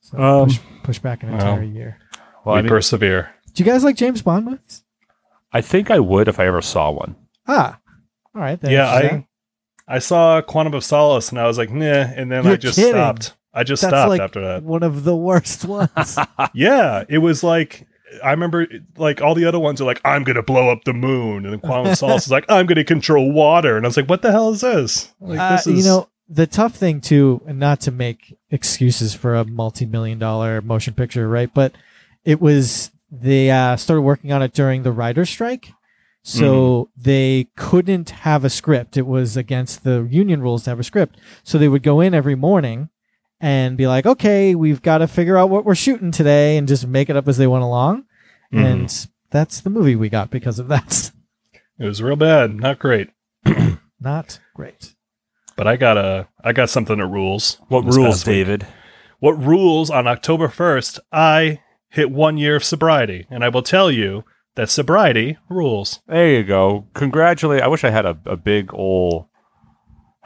So 0.00 0.18
Um, 0.18 0.46
push, 0.48 0.58
push 0.82 0.98
back 0.98 1.22
an 1.22 1.30
well. 1.32 1.40
entire 1.40 1.62
year. 1.62 1.98
Well, 2.44 2.54
we 2.54 2.58
I, 2.60 2.62
mean, 2.62 2.68
persevere. 2.70 3.30
Do 3.54 3.62
you 3.62 3.70
guys 3.70 3.84
like 3.84 3.96
James 3.96 4.22
Bond 4.22 4.46
movies? 4.46 4.82
I 5.52 5.60
think 5.60 5.90
I 5.90 5.98
would 5.98 6.28
if 6.28 6.38
I 6.40 6.46
ever 6.46 6.62
saw 6.62 6.90
one. 6.90 7.16
Ah, 7.46 7.78
all 8.34 8.40
right. 8.40 8.58
Yeah, 8.62 8.86
I. 8.88 9.26
I 9.88 9.98
saw 9.98 10.40
Quantum 10.40 10.72
of 10.74 10.84
Solace 10.84 11.30
and 11.30 11.38
I 11.40 11.48
was 11.48 11.58
like, 11.58 11.70
nah, 11.72 11.84
and 11.84 12.30
then 12.30 12.46
I 12.46 12.50
You're 12.50 12.56
just 12.56 12.76
kidding. 12.76 12.92
stopped. 12.92 13.34
I 13.52 13.64
just 13.64 13.82
That's 13.82 13.90
stopped 13.90 14.08
like 14.10 14.20
after 14.20 14.40
that. 14.42 14.62
one 14.62 14.82
of 14.82 15.04
the 15.04 15.16
worst 15.16 15.64
ones. 15.66 16.18
Yeah, 16.54 17.04
it 17.08 17.18
was 17.18 17.42
like 17.42 17.86
I 18.24 18.30
remember 18.30 18.66
like 18.96 19.20
all 19.20 19.34
the 19.34 19.44
other 19.44 19.58
ones 19.58 19.80
are 19.80 19.84
like, 19.84 20.00
I'm 20.04 20.24
gonna 20.24 20.42
blow 20.42 20.70
up 20.70 20.84
the 20.84 20.92
moon, 20.92 21.44
and 21.44 21.52
then 21.52 21.60
Quantum 21.60 21.94
Solace 21.96 22.26
is 22.26 22.30
like, 22.32 22.44
I'm 22.48 22.66
gonna 22.66 22.84
control 22.84 23.32
water, 23.32 23.76
and 23.76 23.86
I 23.86 23.88
was 23.88 23.96
like, 23.96 24.08
what 24.08 24.22
the 24.22 24.32
hell 24.32 24.50
is 24.50 24.60
this? 24.62 25.12
Like 25.20 25.38
Uh, 25.38 25.56
this 25.56 25.66
is 25.66 25.76
you 25.78 25.84
know, 25.90 26.08
the 26.28 26.46
tough 26.46 26.74
thing 26.74 27.00
too, 27.00 27.40
and 27.46 27.58
not 27.58 27.80
to 27.82 27.90
make 27.90 28.36
excuses 28.50 29.14
for 29.14 29.34
a 29.34 29.44
multi-million 29.44 30.18
dollar 30.18 30.60
motion 30.60 30.94
picture, 30.94 31.28
right? 31.28 31.52
But 31.52 31.72
it 32.24 32.40
was 32.40 32.90
they 33.10 33.50
uh, 33.50 33.76
started 33.76 34.02
working 34.02 34.32
on 34.32 34.42
it 34.42 34.52
during 34.52 34.82
the 34.82 34.92
writer's 34.92 35.30
strike, 35.30 35.72
so 36.22 36.90
they 36.96 37.48
couldn't 37.56 38.10
have 38.10 38.44
a 38.44 38.50
script. 38.50 38.96
It 38.96 39.06
was 39.06 39.36
against 39.36 39.84
the 39.84 40.06
union 40.10 40.42
rules 40.42 40.64
to 40.64 40.70
have 40.70 40.80
a 40.80 40.84
script. 40.84 41.18
So 41.42 41.58
they 41.58 41.68
would 41.68 41.82
go 41.82 42.00
in 42.00 42.14
every 42.14 42.34
morning 42.34 42.90
and 43.40 43.76
be 43.76 43.86
like, 43.86 44.06
"Okay, 44.06 44.54
we've 44.54 44.82
got 44.82 44.98
to 44.98 45.08
figure 45.08 45.36
out 45.38 45.50
what 45.50 45.64
we're 45.64 45.74
shooting 45.74 46.10
today," 46.10 46.56
and 46.56 46.68
just 46.68 46.86
make 46.86 47.08
it 47.10 47.16
up 47.16 47.26
as 47.28 47.38
they 47.38 47.46
went 47.46 47.64
along. 47.64 48.04
Mhm. 48.52 48.64
And 48.64 49.06
that's 49.30 49.60
the 49.60 49.70
movie 49.70 49.96
we 49.96 50.08
got 50.08 50.30
because 50.30 50.58
of 50.58 50.68
that. 50.68 51.10
it 51.78 51.84
was 51.86 52.02
real 52.02 52.16
bad, 52.16 52.56
not 52.56 52.78
great. 52.78 53.10
Not 54.02 54.40
great. 54.54 54.94
But 55.56 55.66
I 55.66 55.76
got 55.76 55.98
a 55.98 56.28
I 56.42 56.52
got 56.52 56.70
something 56.70 56.96
that 56.98 57.06
rules. 57.06 57.58
What 57.68 57.84
rules. 57.84 58.24
David? 58.24 58.66
What 59.18 59.32
rules 59.32 59.90
on 59.90 60.06
October 60.06 60.48
1st, 60.48 60.98
I 61.12 61.60
hit 61.90 62.10
one 62.10 62.38
year 62.38 62.56
of 62.56 62.64
sobriety. 62.64 63.26
And 63.30 63.44
I 63.44 63.50
will 63.50 63.62
tell 63.62 63.90
you 63.90 64.24
that 64.54 64.70
sobriety 64.70 65.36
rules. 65.50 66.00
There 66.06 66.30
you 66.30 66.44
go. 66.44 66.86
Congratulate. 66.94 67.62
I 67.62 67.68
wish 67.68 67.84
I 67.84 67.90
had 67.90 68.06
a, 68.06 68.16
a 68.24 68.36
big 68.38 68.72
old. 68.72 69.26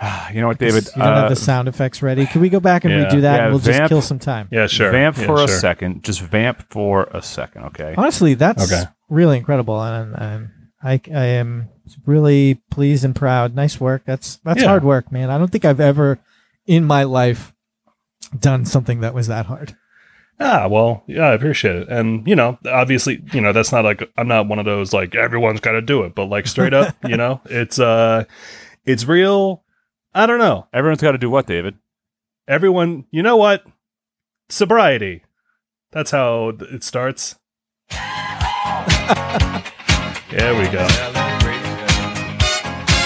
You 0.33 0.41
know 0.41 0.49
what, 0.49 0.59
David? 0.59 0.85
you 0.97 1.03
don't 1.03 1.13
Uh, 1.13 1.21
have 1.23 1.31
the 1.31 1.37
sound 1.37 1.69
effects 1.69 2.03
ready. 2.03 2.27
Can 2.27 2.41
we 2.41 2.49
go 2.49 2.61
back 2.61 2.85
and 2.85 2.93
Yeah. 2.93 3.05
redo 3.05 3.21
that? 3.23 3.37
Yeah, 3.37 3.43
and 3.45 3.51
we'll 3.53 3.61
just 3.61 3.89
kill 3.89 4.03
some 4.03 4.19
time. 4.19 4.49
Yeah, 4.51 4.67
sure. 4.67 4.91
Vamp 4.91 5.17
Yeah, 5.17 5.27
for 5.27 5.35
a 5.35 5.39
sure. 5.39 5.49
second. 5.49 6.03
Just 6.03 6.21
vamp 6.21 6.65
for 6.71 7.05
a 7.13 7.23
second, 7.23 7.65
okay? 7.67 7.95
Honestly, 7.97 8.35
that's 8.35 8.73
Okay. 8.73 8.85
really 9.09 9.37
incredible, 9.39 9.81
and, 9.81 10.15
and 10.19 10.49
I, 10.83 11.01
I 11.15 11.25
am 11.27 11.69
really 12.07 12.61
pleased 12.71 13.05
and 13.05 13.15
proud. 13.15 13.55
Nice 13.55 13.81
work. 13.81 14.03
That's 14.05 14.37
that's 14.45 14.61
Yeah. 14.63 14.69
hard 14.69 14.85
work, 14.85 15.13
man. 15.13 15.31
I 15.31 15.39
don't 15.39 15.51
think 15.53 15.65
I've 15.65 15.81
ever 15.81 16.19
in 16.67 16.85
my 16.85 17.05
life 17.05 17.53
done 18.39 18.65
something 18.65 19.01
that 19.01 19.15
was 19.15 19.29
that 19.29 19.47
hard. 19.47 19.77
Ah, 20.41 20.67
well, 20.69 21.05
yeah, 21.07 21.27
I 21.29 21.33
appreciate 21.35 21.77
it. 21.77 21.89
And, 21.89 22.27
you 22.27 22.35
know, 22.35 22.59
obviously, 22.67 23.23
you 23.33 23.41
know, 23.41 23.53
that's 23.53 23.71
not 23.71 23.85
like 23.85 24.11
I'm 24.19 24.27
not 24.27 24.49
one 24.49 24.59
of 24.59 24.65
those 24.65 24.93
like 24.93 25.15
everyone's 25.15 25.61
got 25.61 25.73
to 25.73 25.81
do 25.83 26.03
it, 26.03 26.15
but 26.17 26.25
like 26.27 26.47
straight 26.49 26.75
up, 26.75 26.97
you 27.07 27.17
know, 27.17 27.41
it's 27.47 27.79
uh 27.79 28.25
it's 28.85 29.05
real 29.07 29.63
I 30.15 30.27
don't 30.27 30.39
know. 30.39 30.69
Everyone's 30.73 31.03
got 31.03 31.13
to 31.13 31.19
do 31.19 31.29
what, 31.29 31.47
David? 31.47 31.77
Everyone, 32.47 33.07
you 33.11 33.23
know 33.23 33.37
what? 33.37 33.65
Sobriety. 34.49 35.23
That's 35.91 36.13
how 36.13 36.51
it 36.61 36.85
starts. 36.85 37.35
there 37.91 38.01
we 40.55 40.69
go. 40.69 40.87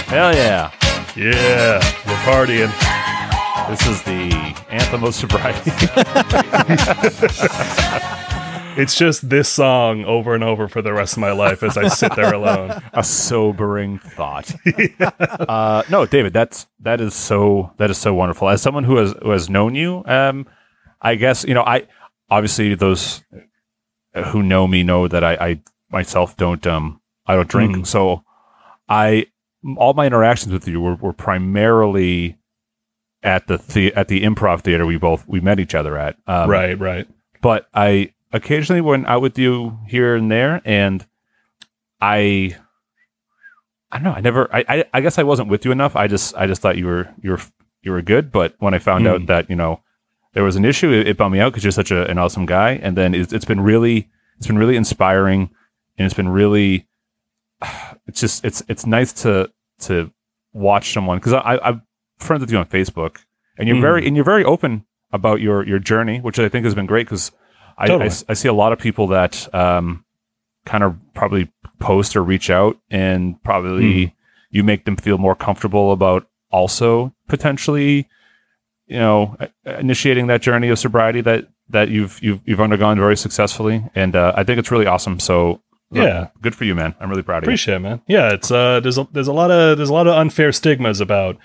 Hell 0.09 0.35
yeah. 0.35 0.71
Yeah, 1.17 1.79
we're 2.07 2.15
partying. 2.25 2.73
This 3.71 3.87
is 3.87 4.03
the 4.03 4.55
anthem 4.71 5.05
of 5.05 5.15
sobriety. 5.15 5.71
It's 8.79 8.97
just 8.97 9.29
this 9.29 9.49
song 9.49 10.05
over 10.05 10.35
and 10.35 10.45
over 10.45 10.69
for 10.69 10.81
the 10.83 10.93
rest 10.93 11.15
of 11.15 11.19
my 11.19 11.33
life 11.33 11.65
as 11.65 11.77
I 11.77 11.89
sit 11.89 12.15
there 12.15 12.33
alone. 12.33 12.81
a 12.93 13.03
sobering 13.03 13.99
thought. 13.99 14.55
uh, 15.01 15.83
no, 15.91 16.07
David, 16.07 16.33
that's 16.33 16.69
that 16.81 17.01
is 17.01 17.13
so 17.15 17.73
that 17.79 17.91
is 17.91 17.99
so 17.99 18.15
wonderful. 18.15 18.49
As 18.49 18.63
someone 18.63 18.85
who 18.85 18.97
has 18.97 19.15
who 19.21 19.31
has 19.31 19.51
known 19.51 19.75
you, 19.75 20.05
um, 20.07 20.47
I 21.03 21.17
guess 21.17 21.45
you 21.45 21.55
know 21.55 21.65
I 21.65 21.89
obviously 22.31 22.77
those 22.77 23.25
who 24.27 24.43
know 24.45 24.69
me 24.69 24.85
know 24.85 25.09
that 25.09 25.25
I, 25.25 25.33
I 25.35 25.61
myself 25.91 26.37
don't 26.37 26.65
um 26.67 27.01
I 27.27 27.35
don't 27.35 27.49
drink, 27.49 27.77
Mhm. 27.79 27.87
so 27.87 28.23
I 28.89 29.27
all 29.77 29.93
my 29.95 30.07
interactions 30.07 30.53
with 30.53 30.69
you 30.69 30.81
were, 30.81 30.95
were 30.95 31.13
primarily 31.13 32.37
at 33.25 33.49
the, 33.49 33.59
the 33.59 33.93
at 33.95 34.07
the 34.07 34.23
improv 34.23 34.61
theater 34.61 34.87
we 34.87 34.97
both 34.97 35.27
we 35.27 35.41
met 35.41 35.59
each 35.59 35.75
other 35.75 35.99
at 35.99 36.17
um, 36.29 36.49
right, 36.49 36.79
right. 36.79 37.09
but 37.43 37.69
I 37.75 38.13
occasionally 38.33 38.81
when 38.81 39.07
out 39.07 39.23
with 39.23 39.39
you 39.39 39.79
here 39.87 40.15
and 40.17 40.31
there, 40.31 40.61
and 40.65 41.07
I, 42.01 42.57
I 43.91 43.97
don't 43.99 44.05
know. 44.05 44.13
I 44.13 44.21
never. 44.21 44.55
I, 44.55 44.65
I, 44.69 44.85
I 44.95 45.01
guess 45.01 45.19
I 45.19 45.23
wasn't 45.23 45.49
with 45.49 45.65
you 45.65 45.73
enough. 45.73 45.97
I 45.97 46.07
just, 46.07 46.37
I 46.37 46.47
just 46.47 46.61
thought 46.61 46.77
you 46.77 46.87
were, 46.87 47.09
you 47.23 47.31
were, 47.33 47.41
you 47.83 47.93
were 47.93 48.03
good. 48.03 48.31
But 48.31 48.55
when 48.59 48.75
I 48.75 48.79
found 48.79 49.05
Hmm. 49.07 49.13
out 49.13 49.27
that 49.27 49.49
you 49.51 49.57
know 49.57 49.81
there 50.35 50.45
was 50.45 50.57
an 50.57 50.65
issue, 50.65 50.91
it, 50.93 51.09
it 51.09 51.17
bummed 51.17 51.33
me 51.33 51.41
out 51.41 51.53
because 51.53 51.65
you're 51.65 51.71
such 51.73 51.91
a, 51.91 52.09
an 52.11 52.19
awesome 52.19 52.45
guy. 52.47 52.73
And 52.83 52.97
then 52.97 53.15
it's, 53.15 53.33
it's 53.33 53.45
been 53.47 53.61
really, 53.61 54.09
it's 54.37 54.47
been 54.47 54.59
really 54.59 54.77
inspiring, 54.77 55.51
and 55.97 56.05
it's 56.07 56.15
been 56.15 56.29
really, 56.29 56.87
it's 58.07 58.21
just, 58.21 58.45
it's, 58.45 58.63
it's 58.69 58.87
nice 58.87 59.13
to 59.23 59.51
to 59.81 60.11
watch 60.53 60.93
someone 60.93 61.19
because 61.19 61.33
I, 61.33 61.39
I, 61.39 61.69
I'm 61.69 61.83
friends 62.19 62.41
with 62.41 62.51
you 62.51 62.59
on 62.59 62.67
Facebook, 62.67 63.19
and 63.59 63.67
you're 63.69 63.77
Hmm. 63.79 63.83
very, 63.83 64.07
and 64.07 64.15
you're 64.17 64.25
very 64.25 64.45
open 64.45 64.85
about 65.13 65.41
your 65.41 65.67
your 65.67 65.79
journey, 65.79 66.21
which 66.21 66.39
I 66.39 66.49
think 66.51 66.65
has 66.65 66.75
been 66.75 66.85
great 66.87 67.07
because 67.07 67.33
I, 67.79 67.85
I 67.85 67.87
Totally. 67.87 68.07
s- 68.07 68.25
I 68.29 68.35
see 68.35 68.49
a 68.49 68.53
lot 68.53 68.73
of 68.73 68.79
people 68.79 69.07
that 69.09 69.53
um, 69.55 70.05
kind 70.67 70.83
of 70.85 70.97
probably 71.15 71.51
post 71.79 72.17
or 72.17 72.23
reach 72.25 72.51
out, 72.51 72.77
and 72.91 73.43
probably 73.45 74.07
Hmm. 74.07 74.13
you 74.51 74.65
make 74.65 74.85
them 74.85 74.97
feel 74.97 75.17
more 75.19 75.35
comfortable 75.37 75.93
about 75.93 76.27
also 76.51 77.15
potentially, 77.29 78.09
you 78.87 78.99
know, 78.99 79.37
initiating 79.65 80.27
that 80.29 80.43
journey 80.43 80.69
of 80.69 80.79
sobriety 80.79 81.21
that 81.23 81.47
that 81.71 81.89
you've 81.89 82.19
you've 82.23 82.41
you've 82.45 82.61
undergone 82.61 82.99
very 82.99 83.17
successfully, 83.17 83.85
and 83.95 84.17
uh, 84.17 84.33
I 84.35 84.43
think 84.45 84.59
it's 84.59 84.71
really 84.71 84.87
awesome. 84.87 85.21
So 85.21 85.61
Yeah. 85.93 86.29
good 86.43 86.55
for 86.55 86.65
you, 86.65 86.75
man. 86.75 86.95
I'm 87.01 87.11
really 87.11 87.23
proud 87.23 87.39
of 87.39 87.45
you. 87.45 87.49
Appreciate 87.51 87.77
it, 87.77 87.81
man. 87.81 88.01
Yeah, 88.09 88.33
it's 88.33 88.51
uh 88.51 88.81
there's 88.81 88.99
a, 88.99 89.07
there's 89.13 89.29
a 89.29 89.33
lot 89.33 89.51
of 89.51 89.77
there's 89.79 89.91
a 89.91 89.95
lot 89.95 90.07
of 90.07 90.15
unfair 90.15 90.51
stigmas 90.53 91.01
about 91.01 91.37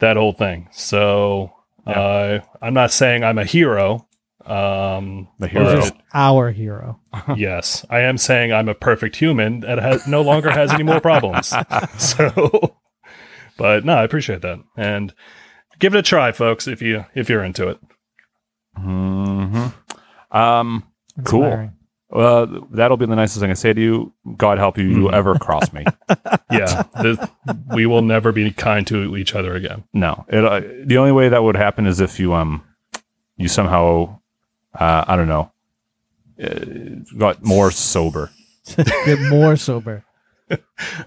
that 0.00 0.16
whole 0.16 0.32
thing. 0.32 0.68
So 0.72 1.52
uh 1.86 2.38
I'm 2.60 2.74
not 2.74 2.90
saying 2.90 3.22
I'm 3.22 3.38
a 3.38 3.44
hero. 3.44 4.06
Um 4.46 5.28
The 5.38 5.48
hero. 5.48 5.74
just 5.76 5.94
our 6.14 6.50
hero. 6.52 7.00
yes, 7.36 7.84
I 7.90 8.00
am 8.00 8.16
saying 8.18 8.52
I'm 8.52 8.68
a 8.68 8.74
perfect 8.74 9.16
human 9.16 9.60
that 9.60 9.78
has 9.78 10.06
no 10.06 10.22
longer 10.22 10.50
has 10.50 10.72
any 10.72 10.84
more 10.84 11.00
problems. 11.00 11.52
So 11.98 12.76
but 13.58 13.84
no, 13.84 13.94
I 13.94 14.04
appreciate 14.04 14.42
that. 14.42 14.58
And 14.76 15.14
give 15.78 15.94
it 15.94 15.98
a 15.98 16.02
try, 16.02 16.32
folks, 16.32 16.68
if 16.68 16.80
you 16.82 17.06
if 17.14 17.28
you're 17.28 17.42
into 17.44 17.68
it. 17.68 17.78
hmm 18.76 19.66
Um. 20.30 20.84
Cool. 21.24 21.44
Inspiring. 21.44 21.72
Well, 22.08 22.46
that'll 22.70 22.96
be 22.96 23.06
the 23.06 23.16
nicest 23.16 23.40
thing 23.40 23.50
I 23.50 23.54
say 23.54 23.72
to 23.72 23.80
you. 23.80 24.12
God 24.36 24.58
help 24.58 24.78
you, 24.78 24.84
you 24.84 25.08
Hmm. 25.08 25.14
ever 25.14 25.34
cross 25.38 25.72
me. 25.72 25.84
Yeah. 26.50 26.84
this, 27.02 27.18
we 27.74 27.86
will 27.86 28.02
never 28.02 28.30
be 28.30 28.52
kind 28.52 28.86
to 28.86 29.16
each 29.16 29.34
other 29.34 29.54
again. 29.56 29.82
No, 29.92 30.24
it, 30.28 30.44
uh, 30.44 30.60
the 30.84 30.98
only 30.98 31.10
way 31.12 31.28
that 31.28 31.42
would 31.42 31.56
happen 31.56 31.84
is 31.86 32.00
if 32.00 32.20
you 32.20 32.32
um 32.34 32.62
you 33.36 33.48
somehow 33.48 34.20
uh, 34.78 35.04
I 35.06 35.16
don't 35.16 35.28
know 35.28 35.50
uh, 36.42 36.58
got 37.16 37.42
more 37.42 37.70
sober. 37.70 38.30
Get 38.76 39.20
more 39.30 39.56
sober. 39.56 40.04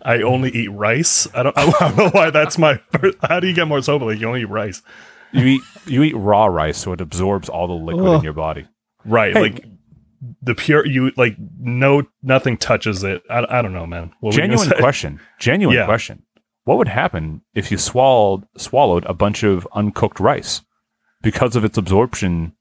I 0.02 0.22
only 0.22 0.50
eat 0.52 0.70
rice. 0.70 1.28
I 1.34 1.44
don't, 1.44 1.58
I 1.58 1.66
don't 1.66 1.98
know 1.98 2.10
why 2.10 2.30
that's 2.30 2.58
my 2.58 2.80
first. 2.92 3.18
How 3.22 3.40
do 3.40 3.48
you 3.48 3.54
get 3.54 3.68
more 3.68 3.82
sober? 3.82 4.06
Like 4.06 4.20
you 4.20 4.28
only 4.28 4.42
eat 4.42 4.50
rice. 4.50 4.82
You 5.32 5.46
eat 5.46 5.62
you 5.86 6.04
eat 6.04 6.16
raw 6.16 6.46
rice, 6.46 6.78
so 6.78 6.92
it 6.94 7.02
absorbs 7.02 7.48
all 7.50 7.68
the 7.68 7.74
liquid 7.74 8.06
Ugh. 8.06 8.16
in 8.20 8.24
your 8.24 8.34
body. 8.34 8.68
Right. 9.06 9.34
Hey. 9.34 9.42
Like 9.42 9.66
the 10.42 10.56
pure, 10.56 10.86
you 10.86 11.12
like 11.16 11.36
no, 11.60 12.04
nothing 12.24 12.58
touches 12.58 13.04
it. 13.04 13.24
I, 13.30 13.46
I 13.50 13.62
don't 13.62 13.74
know, 13.74 13.86
man. 13.86 14.12
What 14.20 14.34
were 14.36 14.42
you 14.42 14.48
gonna 14.48 14.58
Genuine 14.58 14.80
question. 14.82 15.20
Genuine 15.40 15.76
Yeah. 15.76 15.86
question. 15.86 16.24
What 16.66 16.78
would 16.78 16.88
happen 16.90 17.42
if 17.54 17.72
you 17.72 17.78
swallowed 17.78 18.46
swallowed 18.58 19.06
a 19.06 19.14
bunch 19.14 19.44
of 19.44 19.68
uncooked 19.74 20.20
rice 20.20 20.62
because 21.22 21.56
of 21.56 21.64
its 21.64 21.78
absorption 21.78 22.54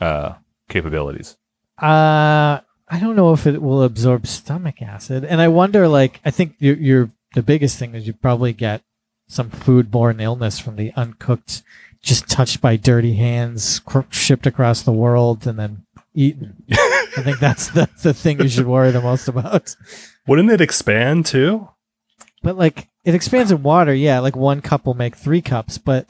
uh, 0.00 0.34
capabilities? 0.68 1.36
Uh, 1.78 2.60
I 2.88 2.98
don't 2.98 3.16
know 3.16 3.32
if 3.32 3.46
it 3.46 3.62
will 3.62 3.82
absorb 3.82 4.26
stomach 4.26 4.82
acid, 4.82 5.24
and 5.24 5.40
I 5.40 5.48
wonder. 5.48 5.88
Like, 5.88 6.20
I 6.24 6.30
think 6.30 6.56
you're, 6.58 6.76
you're 6.76 7.10
the 7.34 7.42
biggest 7.42 7.78
thing 7.78 7.94
is 7.94 8.06
you 8.06 8.12
probably 8.12 8.52
get 8.52 8.82
some 9.28 9.50
foodborne 9.50 10.20
illness 10.20 10.58
from 10.58 10.76
the 10.76 10.92
uncooked, 10.96 11.62
just 12.02 12.28
touched 12.28 12.60
by 12.60 12.76
dirty 12.76 13.14
hands, 13.14 13.80
shipped 14.10 14.46
across 14.46 14.82
the 14.82 14.92
world, 14.92 15.46
and 15.46 15.58
then 15.58 15.86
eaten. 16.14 16.64
I 16.72 17.22
think 17.22 17.38
that's 17.38 17.68
the 17.68 17.88
the 18.02 18.14
thing 18.14 18.40
you 18.40 18.48
should 18.48 18.66
worry 18.66 18.90
the 18.90 19.00
most 19.00 19.28
about. 19.28 19.74
Wouldn't 20.26 20.50
it 20.50 20.60
expand 20.60 21.26
too? 21.26 21.68
But 22.42 22.56
like, 22.56 22.88
it 23.04 23.14
expands 23.14 23.52
in 23.52 23.62
water. 23.62 23.94
Yeah, 23.94 24.20
like 24.20 24.36
one 24.36 24.60
cup 24.60 24.86
will 24.86 24.94
make 24.94 25.16
three 25.16 25.42
cups, 25.42 25.78
but 25.78 26.06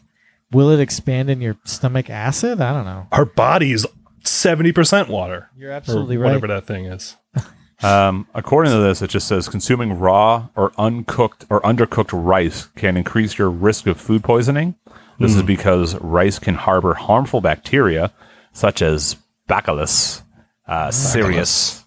will 0.52 0.70
it 0.70 0.80
expand 0.80 1.30
in 1.30 1.40
your 1.40 1.56
stomach 1.64 2.10
acid? 2.10 2.60
I 2.60 2.72
don't 2.72 2.84
know. 2.84 3.06
Our 3.12 3.24
body's 3.24 3.86
seventy 4.24 4.72
percent 4.72 5.08
water. 5.08 5.50
You're 5.56 5.70
Or 5.70 5.74
absolutely 5.74 6.16
right. 6.16 6.26
whatever 6.26 6.46
that 6.48 6.66
thing 6.66 6.86
is. 6.86 7.16
Um, 7.82 8.26
according 8.34 8.72
to 8.72 8.78
this, 8.78 9.00
it 9.00 9.08
just 9.08 9.26
says 9.26 9.48
consuming 9.48 9.98
raw 9.98 10.48
or 10.54 10.70
uncooked 10.76 11.46
or 11.48 11.62
undercooked 11.62 12.10
rice 12.12 12.66
can 12.76 12.94
increase 12.98 13.38
your 13.38 13.48
risk 13.48 13.86
of 13.86 13.98
food 13.98 14.22
poisoning. 14.22 14.74
This 15.18 15.34
is 15.34 15.42
because 15.42 15.94
rice 15.96 16.38
can 16.38 16.56
harbor 16.56 16.92
harmful 16.92 17.40
bacteria 17.40 18.12
such 18.52 18.82
as 18.82 19.16
Bacillus 19.46 20.22
uh, 20.66 20.90
cereus. 20.90 21.84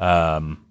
Um, 0.00 0.64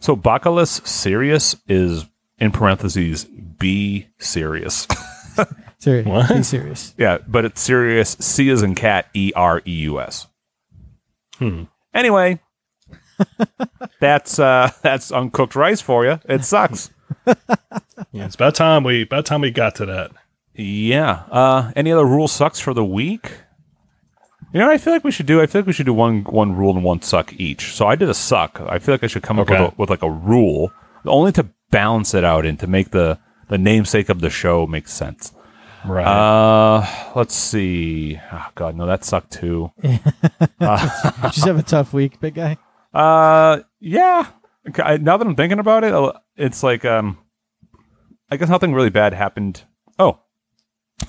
so 0.00 0.16
Bacillus 0.16 0.80
cereus 0.84 1.56
is 1.68 2.06
in 2.38 2.52
parentheses 2.52 3.24
B 3.26 4.06
serious. 4.18 4.86
Serious. 5.86 6.06
What? 6.06 6.28
Be 6.28 6.42
serious. 6.42 6.94
yeah, 6.98 7.18
but 7.28 7.44
it's 7.44 7.60
serious. 7.60 8.16
C 8.18 8.48
is 8.48 8.60
in 8.60 8.74
cat. 8.74 9.06
E 9.14 9.30
R 9.36 9.62
E 9.64 9.70
U 9.70 10.00
S. 10.00 10.26
Hmm. 11.38 11.64
Anyway, 11.94 12.40
that's 14.00 14.40
uh, 14.40 14.72
that's 14.82 15.12
uncooked 15.12 15.54
rice 15.54 15.80
for 15.80 16.04
you. 16.04 16.18
It 16.28 16.44
sucks. 16.44 16.90
Yeah, 18.12 18.24
it's 18.26 18.34
about 18.34 18.54
time 18.54 18.82
we 18.82 19.02
about 19.02 19.26
time 19.26 19.42
we 19.42 19.50
got 19.50 19.76
to 19.76 19.86
that. 19.86 20.10
Yeah. 20.54 21.22
Uh, 21.30 21.70
any 21.76 21.92
other 21.92 22.04
rule 22.04 22.28
sucks 22.28 22.58
for 22.58 22.74
the 22.74 22.84
week? 22.84 23.30
You 24.52 24.60
know 24.60 24.66
what 24.66 24.74
I 24.74 24.78
feel 24.78 24.92
like 24.92 25.04
we 25.04 25.10
should 25.12 25.26
do? 25.26 25.40
I 25.40 25.46
feel 25.46 25.60
like 25.60 25.66
we 25.66 25.72
should 25.72 25.86
do 25.86 25.94
one 25.94 26.24
one 26.24 26.56
rule 26.56 26.74
and 26.74 26.82
one 26.82 27.00
suck 27.02 27.32
each. 27.38 27.74
So 27.74 27.86
I 27.86 27.94
did 27.94 28.08
a 28.08 28.14
suck. 28.14 28.60
I 28.60 28.78
feel 28.80 28.94
like 28.94 29.04
I 29.04 29.06
should 29.06 29.22
come 29.22 29.38
up 29.38 29.48
with, 29.48 29.60
a, 29.60 29.72
with 29.76 29.90
like 29.90 30.02
a 30.02 30.10
rule, 30.10 30.72
only 31.04 31.30
to 31.32 31.48
balance 31.70 32.12
it 32.14 32.24
out 32.24 32.44
and 32.44 32.58
to 32.58 32.66
make 32.66 32.90
the 32.90 33.18
the 33.48 33.58
namesake 33.58 34.08
of 34.08 34.20
the 34.20 34.30
show 34.30 34.66
make 34.66 34.88
sense. 34.88 35.32
Right. 35.86 36.06
Uh, 36.06 36.86
let's 37.14 37.34
see. 37.34 38.20
Oh, 38.32 38.46
God, 38.54 38.76
no, 38.76 38.86
that 38.86 39.04
sucked 39.04 39.32
too. 39.32 39.70
Did 39.80 40.00
You 40.60 41.30
just 41.30 41.44
have 41.46 41.58
a 41.58 41.62
tough 41.62 41.92
week, 41.92 42.20
big 42.20 42.34
guy. 42.34 42.58
Uh, 42.92 43.60
yeah. 43.78 44.26
I, 44.82 44.96
now 44.96 45.16
that 45.16 45.26
I'm 45.26 45.36
thinking 45.36 45.58
about 45.58 45.84
it, 45.84 45.92
uh, 45.92 46.12
it's 46.36 46.62
like 46.62 46.84
um, 46.84 47.18
I 48.30 48.36
guess 48.36 48.48
nothing 48.48 48.74
really 48.74 48.90
bad 48.90 49.12
happened. 49.12 49.62
Oh, 49.98 50.18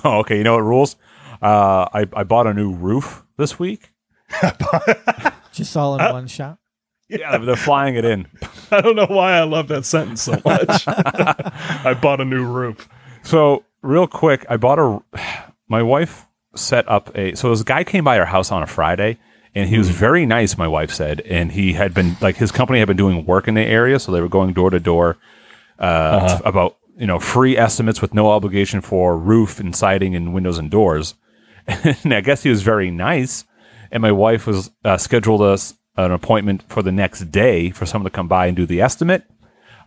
oh, 0.04 0.20
okay. 0.20 0.38
You 0.38 0.44
know 0.44 0.56
what 0.56 0.64
rules? 0.64 0.96
Uh, 1.42 1.88
I 1.94 2.06
I 2.14 2.24
bought 2.24 2.46
a 2.48 2.54
new 2.54 2.74
roof 2.74 3.24
this 3.38 3.58
week. 3.58 3.92
Just 5.52 5.76
all 5.76 6.00
in 6.00 6.14
one 6.14 6.28
shot. 6.28 6.60
Yeah, 7.10 7.38
they're 7.38 7.56
flying 7.56 7.96
it 7.96 8.04
in. 8.06 8.28
I 8.70 8.82
don't 8.82 8.96
know 8.96 9.08
why 9.08 9.34
I 9.34 9.44
love 9.44 9.70
that 9.70 9.86
sentence 9.86 10.22
so 10.24 10.34
much. 10.44 10.84
I 10.88 11.98
bought 12.00 12.20
a 12.20 12.26
new 12.26 12.46
roof. 12.46 12.90
So 13.24 13.64
real 13.88 14.08
quick, 14.08 14.46
I 14.50 14.58
bought 14.58 14.80
a. 14.80 15.02
My 15.70 15.84
wife 15.84 16.26
set 16.56 16.88
up 16.88 17.16
a. 17.16 17.36
So 17.36 17.50
this 17.50 17.64
guy 17.64 17.84
came 17.84 18.04
by 18.04 18.20
our 18.20 18.26
house 18.26 18.52
on 18.52 18.64
a 18.64 18.68
Friday, 18.68 19.18
and 19.54 19.70
he 19.70 19.78
was 19.78 19.90
very 19.90 20.26
nice. 20.26 20.58
My 20.58 20.68
wife 20.68 20.92
said, 20.92 21.22
and 21.22 21.52
he 21.52 21.74
had 21.74 21.94
been 21.94 22.16
like 22.22 22.38
his 22.38 22.52
company 22.52 22.80
had 22.80 22.88
been 22.88 22.98
doing 22.98 23.26
work 23.26 23.48
in 23.48 23.54
the 23.56 23.62
area, 23.62 24.00
so 24.00 24.12
they 24.12 24.22
were 24.22 24.30
going 24.30 24.54
door 24.54 24.70
to 24.70 24.80
door 24.80 25.18
uh, 25.80 26.40
about 26.46 26.78
you 26.98 27.06
know 27.08 27.20
free 27.20 27.58
estimates 27.58 28.02
with 28.02 28.14
no 28.14 28.30
obligation 28.30 28.82
for 28.82 29.18
roof 29.18 29.60
and 29.60 29.76
siding 29.76 30.16
and 30.16 30.34
windows 30.34 30.58
and 30.58 30.72
doors. 30.72 31.16
And 31.68 32.14
I 32.14 32.22
guess 32.22 32.44
he 32.44 32.50
was 32.50 32.62
very 32.62 32.90
nice. 32.92 33.44
And 33.92 34.02
my 34.02 34.14
wife 34.14 34.48
was 34.48 34.72
uh, 34.86 34.96
scheduled 34.96 35.42
us 35.42 35.74
an 35.98 36.14
appointment 36.14 36.64
for 36.70 36.82
the 36.82 36.94
next 36.94 37.30
day 37.30 37.72
for 37.72 37.86
someone 37.86 38.10
to 38.10 38.16
come 38.16 38.30
by 38.30 38.48
and 38.48 38.56
do 38.56 38.66
the 38.66 38.80
estimate. 38.80 39.24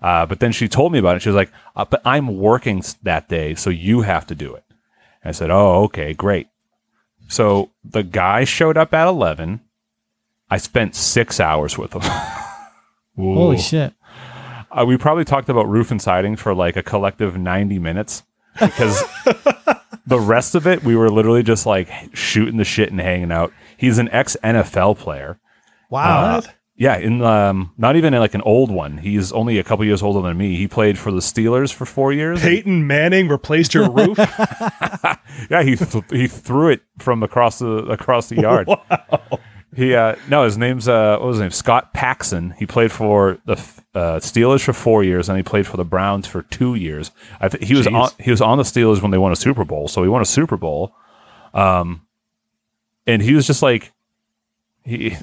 Uh, 0.02 0.24
but 0.26 0.40
then 0.40 0.52
she 0.52 0.68
told 0.68 0.92
me 0.92 0.98
about 0.98 1.16
it. 1.16 1.22
She 1.22 1.28
was 1.28 1.36
like, 1.36 1.52
uh, 1.76 1.84
"But 1.84 2.00
I'm 2.04 2.38
working 2.38 2.82
that 3.02 3.28
day, 3.28 3.54
so 3.54 3.70
you 3.70 4.00
have 4.02 4.26
to 4.28 4.34
do 4.34 4.54
it." 4.54 4.64
I 5.24 5.32
said, 5.32 5.50
"Oh, 5.50 5.82
okay, 5.84 6.14
great." 6.14 6.48
So 7.28 7.70
the 7.84 8.02
guy 8.02 8.44
showed 8.44 8.76
up 8.76 8.92
at 8.94 9.06
eleven. 9.06 9.60
I 10.50 10.56
spent 10.56 10.94
six 10.96 11.38
hours 11.38 11.76
with 11.78 11.92
him. 11.94 12.02
Holy 13.16 13.58
shit. 13.58 13.92
uh, 14.72 14.84
we 14.86 14.96
probably 14.96 15.24
talked 15.24 15.48
about 15.48 15.68
roof 15.68 15.90
and 15.90 16.00
siding 16.00 16.36
for 16.36 16.54
like 16.54 16.76
a 16.76 16.82
collective 16.82 17.36
90 17.36 17.78
minutes 17.78 18.22
because 18.58 19.02
the 20.06 20.18
rest 20.18 20.54
of 20.54 20.66
it 20.66 20.82
we 20.82 20.96
were 20.96 21.10
literally 21.10 21.42
just 21.42 21.66
like 21.66 21.90
shooting 22.14 22.56
the 22.56 22.64
shit 22.64 22.90
and 22.90 23.00
hanging 23.00 23.30
out 23.30 23.52
he's 23.76 23.98
an 23.98 24.08
ex 24.10 24.36
nfl 24.42 24.96
player 24.96 25.38
Wow. 25.90 26.40
Yeah 26.80 26.96
in 26.96 27.20
um 27.22 27.72
not 27.76 27.94
even 27.96 28.14
like 28.14 28.34
an 28.34 28.40
old 28.42 28.70
one 28.70 28.96
he's 28.98 29.30
only 29.32 29.58
a 29.58 29.62
couple 29.62 29.84
years 29.84 30.02
older 30.02 30.26
than 30.26 30.36
me 30.36 30.56
he 30.56 30.66
played 30.66 30.98
for 30.98 31.12
the 31.12 31.20
steelers 31.20 31.72
for 31.72 31.84
four 31.84 32.10
years 32.12 32.40
Peyton 32.40 32.86
Manning 32.86 33.28
replaced 33.28 33.74
your 33.74 33.90
roof. 33.90 34.16
yeah 35.50 35.62
he 35.62 35.76
th- 35.76 36.04
he 36.10 36.26
threw 36.26 36.70
it 36.70 36.80
from 36.98 37.22
across 37.22 37.58
the 37.58 37.84
across 37.90 38.30
the 38.30 38.40
yard 38.40 38.68
He 39.76 39.94
uh 39.94 40.16
no, 40.28 40.42
his 40.44 40.58
name's 40.58 40.88
uh 40.88 41.16
what 41.18 41.26
was 41.28 41.36
his 41.36 41.42
name? 41.42 41.50
Scott 41.52 41.94
Paxson. 41.94 42.54
He 42.58 42.66
played 42.66 42.90
for 42.90 43.38
the 43.44 43.52
uh, 43.94 44.18
Steelers 44.18 44.64
for 44.64 44.72
four 44.72 45.04
years, 45.04 45.28
and 45.28 45.36
he 45.36 45.44
played 45.44 45.64
for 45.66 45.76
the 45.76 45.84
Browns 45.84 46.26
for 46.26 46.42
two 46.42 46.74
years. 46.74 47.12
I 47.40 47.48
think 47.48 47.62
he 47.62 47.74
was 47.74 47.86
Jeez. 47.86 47.94
on 47.94 48.10
he 48.18 48.32
was 48.32 48.40
on 48.40 48.58
the 48.58 48.64
Steelers 48.64 49.00
when 49.00 49.12
they 49.12 49.18
won 49.18 49.30
a 49.30 49.36
Super 49.36 49.64
Bowl, 49.64 49.86
so 49.86 50.02
he 50.02 50.08
won 50.08 50.22
a 50.22 50.24
Super 50.24 50.56
Bowl. 50.56 50.92
Um, 51.54 52.04
and 53.06 53.22
he 53.22 53.32
was 53.34 53.46
just 53.46 53.62
like 53.62 53.92
he 54.82 55.16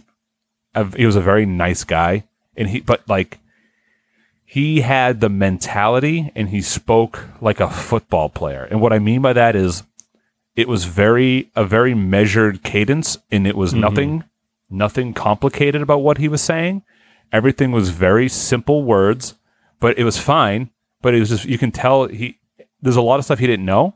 a- 0.82 0.98
he 0.98 1.06
was 1.06 1.16
a 1.16 1.22
very 1.22 1.46
nice 1.46 1.84
guy, 1.84 2.24
and 2.56 2.70
he 2.70 2.80
but 2.80 3.08
like 3.08 3.40
he 4.46 4.82
had 4.82 5.20
the 5.20 5.30
mentality, 5.30 6.32
and 6.36 6.50
he 6.50 6.62
spoke 6.62 7.26
like 7.42 7.60
a 7.60 7.70
football 7.70 8.30
player. 8.30 8.64
And 8.64 8.82
what 8.82 8.94
I 8.94 9.00
mean 9.00 9.22
by 9.22 9.34
that 9.34 9.56
is 9.56 9.84
it 10.58 10.68
was 10.68 10.86
very 10.86 11.50
a 11.56 11.64
very 11.64 11.94
measured 11.94 12.64
cadence 12.64 13.18
and 13.32 13.48
it 13.48 13.56
was 13.56 13.72
mm-hmm. 13.72 13.82
nothing 13.82 14.24
nothing 14.70 15.14
complicated 15.14 15.82
about 15.82 16.00
what 16.00 16.18
he 16.18 16.28
was 16.28 16.42
saying. 16.42 16.82
Everything 17.32 17.72
was 17.72 17.92
very 17.92 18.28
simple 18.28 18.84
words 18.84 19.36
but 19.80 19.98
it 19.98 20.04
was 20.04 20.18
fine. 20.18 20.72
But 21.02 21.14
it 21.14 21.20
was 21.20 21.30
just 21.30 21.46
you 21.46 21.60
can 21.60 21.72
tell 21.72 22.08
he 22.08 22.40
there's 22.82 22.96
a 22.96 23.02
lot 23.02 23.20
of 23.20 23.26
stuff 23.26 23.40
he 23.40 23.48
didn't 23.48 23.66
know. 23.66 23.96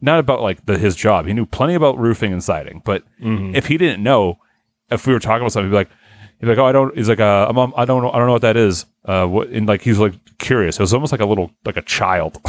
Not 0.00 0.18
about 0.18 0.42
like 0.42 0.66
the, 0.66 0.76
his 0.76 0.94
job. 0.94 1.26
He 1.26 1.32
knew 1.32 1.46
plenty 1.46 1.74
about 1.74 1.98
roofing 1.98 2.32
and 2.32 2.42
siding 2.42 2.82
but 2.84 3.04
mm-hmm. 3.20 3.54
if 3.54 3.66
he 3.66 3.78
didn't 3.78 4.02
know 4.02 4.38
if 4.90 5.06
we 5.06 5.12
were 5.12 5.20
talking 5.20 5.42
about 5.42 5.52
something 5.52 5.70
he'd 5.70 5.74
be 5.74 5.76
like 5.76 5.90
he'd 6.38 6.46
be 6.46 6.50
like 6.50 6.58
oh 6.58 6.66
i 6.66 6.72
don't 6.72 6.96
he's 6.96 7.08
like 7.08 7.20
uh 7.20 7.46
I'm, 7.48 7.72
i 7.76 7.84
don't 7.84 8.02
know 8.02 8.10
i 8.10 8.18
don't 8.18 8.26
know 8.26 8.32
what 8.32 8.42
that 8.42 8.56
is. 8.56 8.86
Uh 9.04 9.26
what 9.26 9.48
and 9.48 9.66
like 9.66 9.82
he's 9.82 9.98
like 9.98 10.14
curious. 10.38 10.76
It 10.78 10.82
was 10.82 10.94
almost 10.94 11.12
like 11.12 11.20
a 11.20 11.26
little 11.26 11.50
like 11.64 11.76
a 11.76 11.82
child. 11.82 12.40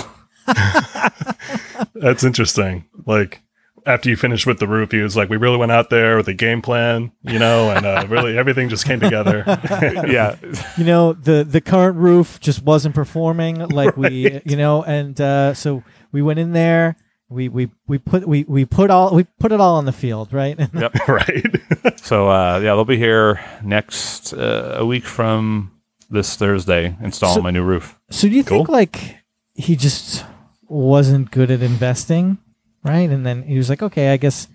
That's 1.93 2.23
interesting. 2.23 2.85
Like 3.05 3.41
after 3.85 4.09
you 4.09 4.17
finished 4.17 4.45
with 4.45 4.59
the 4.59 4.67
roof, 4.67 4.91
he 4.91 4.99
was 4.99 5.15
like, 5.15 5.29
"We 5.29 5.37
really 5.37 5.57
went 5.57 5.71
out 5.71 5.89
there 5.89 6.17
with 6.17 6.27
a 6.27 6.33
game 6.33 6.61
plan, 6.61 7.11
you 7.21 7.39
know, 7.39 7.71
and 7.71 7.85
uh, 7.85 8.05
really 8.09 8.37
everything 8.37 8.69
just 8.69 8.85
came 8.85 8.99
together." 8.99 9.43
yeah. 10.07 10.35
You 10.77 10.83
know 10.83 11.13
the 11.13 11.43
the 11.43 11.61
current 11.61 11.97
roof 11.97 12.39
just 12.39 12.63
wasn't 12.63 12.95
performing 12.95 13.59
like 13.69 13.95
we 13.95 14.41
you 14.45 14.57
know 14.57 14.83
and 14.83 15.19
uh, 15.19 15.53
so 15.53 15.83
we 16.11 16.21
went 16.21 16.39
in 16.39 16.53
there 16.53 16.97
we 17.29 17.49
we 17.49 17.69
we 17.87 17.97
put 17.97 18.27
we 18.27 18.45
we 18.47 18.65
put 18.65 18.89
all 18.89 19.13
we 19.13 19.25
put 19.39 19.51
it 19.51 19.59
all 19.59 19.75
on 19.75 19.85
the 19.85 19.91
field 19.91 20.31
right 20.33 20.57
yep, 20.73 20.93
right? 21.07 21.45
So 22.01 22.29
uh, 22.29 22.55
yeah, 22.63 22.73
they'll 22.75 22.85
be 22.85 22.97
here 22.97 23.41
next 23.63 24.33
uh, 24.33 24.75
a 24.79 24.85
week 24.85 25.03
from 25.03 25.71
this 26.09 26.35
Thursday 26.37 26.95
installing 27.01 27.35
So- 27.35 27.41
my 27.41 27.51
new 27.51 27.63
roof. 27.63 27.99
so 28.09 28.29
do 28.29 28.35
you 28.35 28.43
think 28.43 28.69
like 28.69 29.17
he 29.55 29.75
just 29.75 30.23
wasn't 30.69 31.31
good 31.31 31.51
at 31.51 31.61
investing 31.61 32.37
right 32.83 33.09
and 33.09 33.25
then 33.25 33.43
he 33.43 33.57
was 33.57 33.69
like 33.69 33.81
okay 33.81 34.09
i 34.13 34.17
guess 34.17 34.47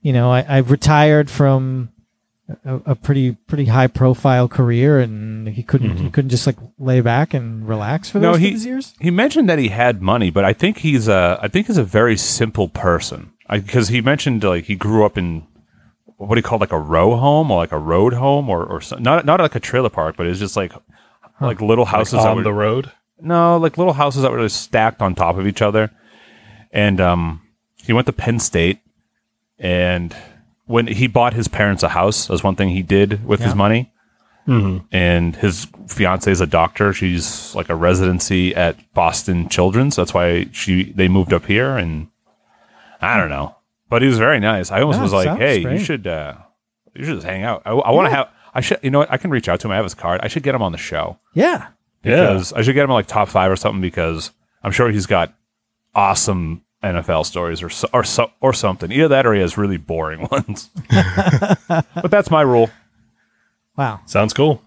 you 0.00 0.12
know 0.12 0.30
i 0.32 0.44
i've 0.48 0.70
retired 0.70 1.28
from 1.30 1.90
a, 2.64 2.74
a 2.86 2.94
pretty 2.94 3.32
pretty 3.32 3.64
high 3.66 3.86
profile 3.88 4.46
career 4.48 5.00
and 5.00 5.48
he 5.48 5.62
couldn't 5.62 5.96
he 5.96 6.10
couldn't 6.10 6.30
just 6.30 6.46
like 6.46 6.56
lay 6.78 7.00
back 7.00 7.34
and 7.34 7.68
relax 7.68 8.08
for 8.10 8.18
the 8.18 8.22
No, 8.22 8.30
rest 8.32 8.40
he- 8.42 8.46
of 8.48 8.52
his 8.54 8.66
years 8.66 8.94
He 9.00 9.10
mentioned 9.10 9.48
that 9.48 9.58
he 9.58 9.68
had 9.68 10.00
money, 10.00 10.30
but 10.30 10.44
I 10.44 10.52
think 10.52 10.78
he's 10.78 11.08
a 11.08 11.38
I 11.42 11.48
think 11.48 11.66
he's 11.66 11.76
a 11.78 11.84
very 11.84 12.16
simple 12.16 12.68
person 12.68 13.32
because 13.50 13.88
he 13.88 14.00
mentioned 14.00 14.44
like 14.44 14.64
he 14.64 14.76
grew 14.76 15.04
up 15.04 15.18
in 15.18 15.46
what 16.18 16.34
do 16.34 16.38
you 16.38 16.42
call 16.42 16.56
it, 16.56 16.60
like 16.60 16.72
a 16.72 16.78
row 16.78 17.16
home 17.16 17.50
or 17.50 17.58
like 17.58 17.72
a 17.72 17.78
road 17.78 18.14
home 18.14 18.48
or 18.48 18.64
or 18.64 18.80
some, 18.80 19.02
not 19.02 19.24
not 19.26 19.40
like 19.40 19.54
a 19.54 19.60
trailer 19.60 19.90
park, 19.90 20.16
but 20.16 20.26
it's 20.26 20.38
just 20.40 20.56
like 20.56 20.72
like 21.40 21.60
little 21.60 21.84
houses 21.84 22.22
that 22.22 22.28
on 22.28 22.36
were, 22.38 22.42
the 22.42 22.52
road. 22.52 22.90
No, 23.20 23.56
like 23.58 23.76
little 23.76 23.92
houses 23.92 24.22
that 24.22 24.30
were 24.30 24.40
just 24.40 24.60
stacked 24.62 25.02
on 25.02 25.14
top 25.14 25.36
of 25.36 25.46
each 25.46 25.60
other. 25.62 25.90
And 26.72 27.00
um, 27.00 27.42
he 27.84 27.92
went 27.92 28.06
to 28.06 28.12
Penn 28.12 28.38
State, 28.38 28.80
and 29.58 30.14
when 30.66 30.86
he 30.86 31.06
bought 31.06 31.32
his 31.34 31.48
parents 31.48 31.82
a 31.82 31.88
house, 31.88 32.26
that's 32.26 32.42
one 32.44 32.54
thing 32.56 32.68
he 32.70 32.82
did 32.82 33.24
with 33.24 33.40
his 33.40 33.50
Yeah. 33.52 33.54
money. 33.54 33.92
And 34.48 35.34
his 35.34 35.66
fiance 35.88 36.30
is 36.30 36.40
a 36.40 36.46
doctor. 36.46 36.92
She's 36.92 37.52
like 37.56 37.68
a 37.68 37.74
residency 37.74 38.54
at 38.54 38.76
Boston 38.94 39.48
Children's. 39.48 39.96
That's 39.96 40.14
why 40.14 40.46
she 40.52 40.92
they 40.92 41.08
moved 41.08 41.32
up 41.32 41.46
here. 41.46 41.76
And 41.76 42.06
I 43.02 43.16
don't 43.16 43.28
know, 43.28 43.56
but 43.88 44.02
he 44.02 44.08
was 44.08 44.18
very 44.18 44.38
nice. 44.38 44.70
I 44.70 44.80
almost 44.82 44.98
Yeah, 44.98 45.02
was 45.02 45.12
like, 45.12 45.38
hey, 45.38 45.58
you 45.58 45.78
should 45.80 46.06
uh, 46.06 46.34
you 46.94 47.04
should 47.04 47.14
just 47.16 47.26
hang 47.26 47.42
out. 47.42 47.62
I, 47.66 47.70
I 47.72 47.90
want 47.90 48.06
to 48.06 48.10
Yeah. 48.10 48.16
have. 48.18 48.28
I 48.54 48.60
should. 48.60 48.78
You 48.84 48.90
know 48.90 49.00
what? 49.00 49.10
I 49.10 49.16
can 49.16 49.30
reach 49.30 49.48
out 49.48 49.58
to 49.60 49.66
him. 49.66 49.72
I 49.72 49.76
have 49.76 49.84
his 49.84 49.94
card. 49.94 50.20
I 50.22 50.28
should 50.28 50.44
get 50.44 50.54
him 50.54 50.62
on 50.62 50.70
the 50.72 50.78
show 50.78 51.18
yeah 51.34 51.66
Yeah, 52.04 52.20
because 52.20 52.52
I 52.52 52.62
should 52.62 52.74
get 52.74 52.84
him 52.84 52.90
like 52.90 53.06
top 53.08 53.28
five 53.28 53.50
or 53.50 53.56
something 53.56 53.80
because 53.82 54.30
I'm 54.62 54.70
sure 54.72 54.90
he's 54.90 55.06
got 55.06 55.34
awesome 55.94 56.62
NFL 56.94 57.26
stories 57.26 57.62
or 57.62 57.68
so, 57.68 57.88
or 57.92 58.04
so, 58.04 58.30
or 58.40 58.52
something. 58.52 58.90
Either 58.92 59.08
that 59.08 59.26
or 59.26 59.34
he 59.34 59.40
has 59.40 59.58
really 59.58 59.76
boring 59.76 60.28
ones. 60.30 60.70
but 60.90 62.10
that's 62.10 62.30
my 62.30 62.42
rule. 62.42 62.70
Wow. 63.76 64.00
Sounds 64.06 64.32
cool. 64.32 64.62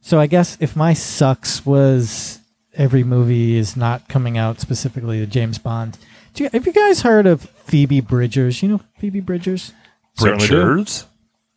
So 0.00 0.18
I 0.18 0.26
guess 0.26 0.56
if 0.60 0.76
my 0.76 0.94
sucks 0.94 1.64
was 1.64 2.40
every 2.74 3.04
movie 3.04 3.56
is 3.56 3.76
not 3.76 4.08
coming 4.08 4.38
out 4.38 4.60
specifically 4.60 5.20
the 5.20 5.26
James 5.26 5.58
Bond. 5.58 5.98
Do 6.34 6.44
you, 6.44 6.50
have 6.52 6.66
you 6.66 6.72
guys 6.72 7.02
heard 7.02 7.26
of 7.26 7.42
Phoebe 7.42 8.00
Bridgers? 8.00 8.62
You 8.62 8.68
know 8.68 8.80
Phoebe 8.98 9.20
Bridgers? 9.20 9.72
Certainly 10.14 10.46
do. 10.46 10.54
Bridgers? 10.54 11.06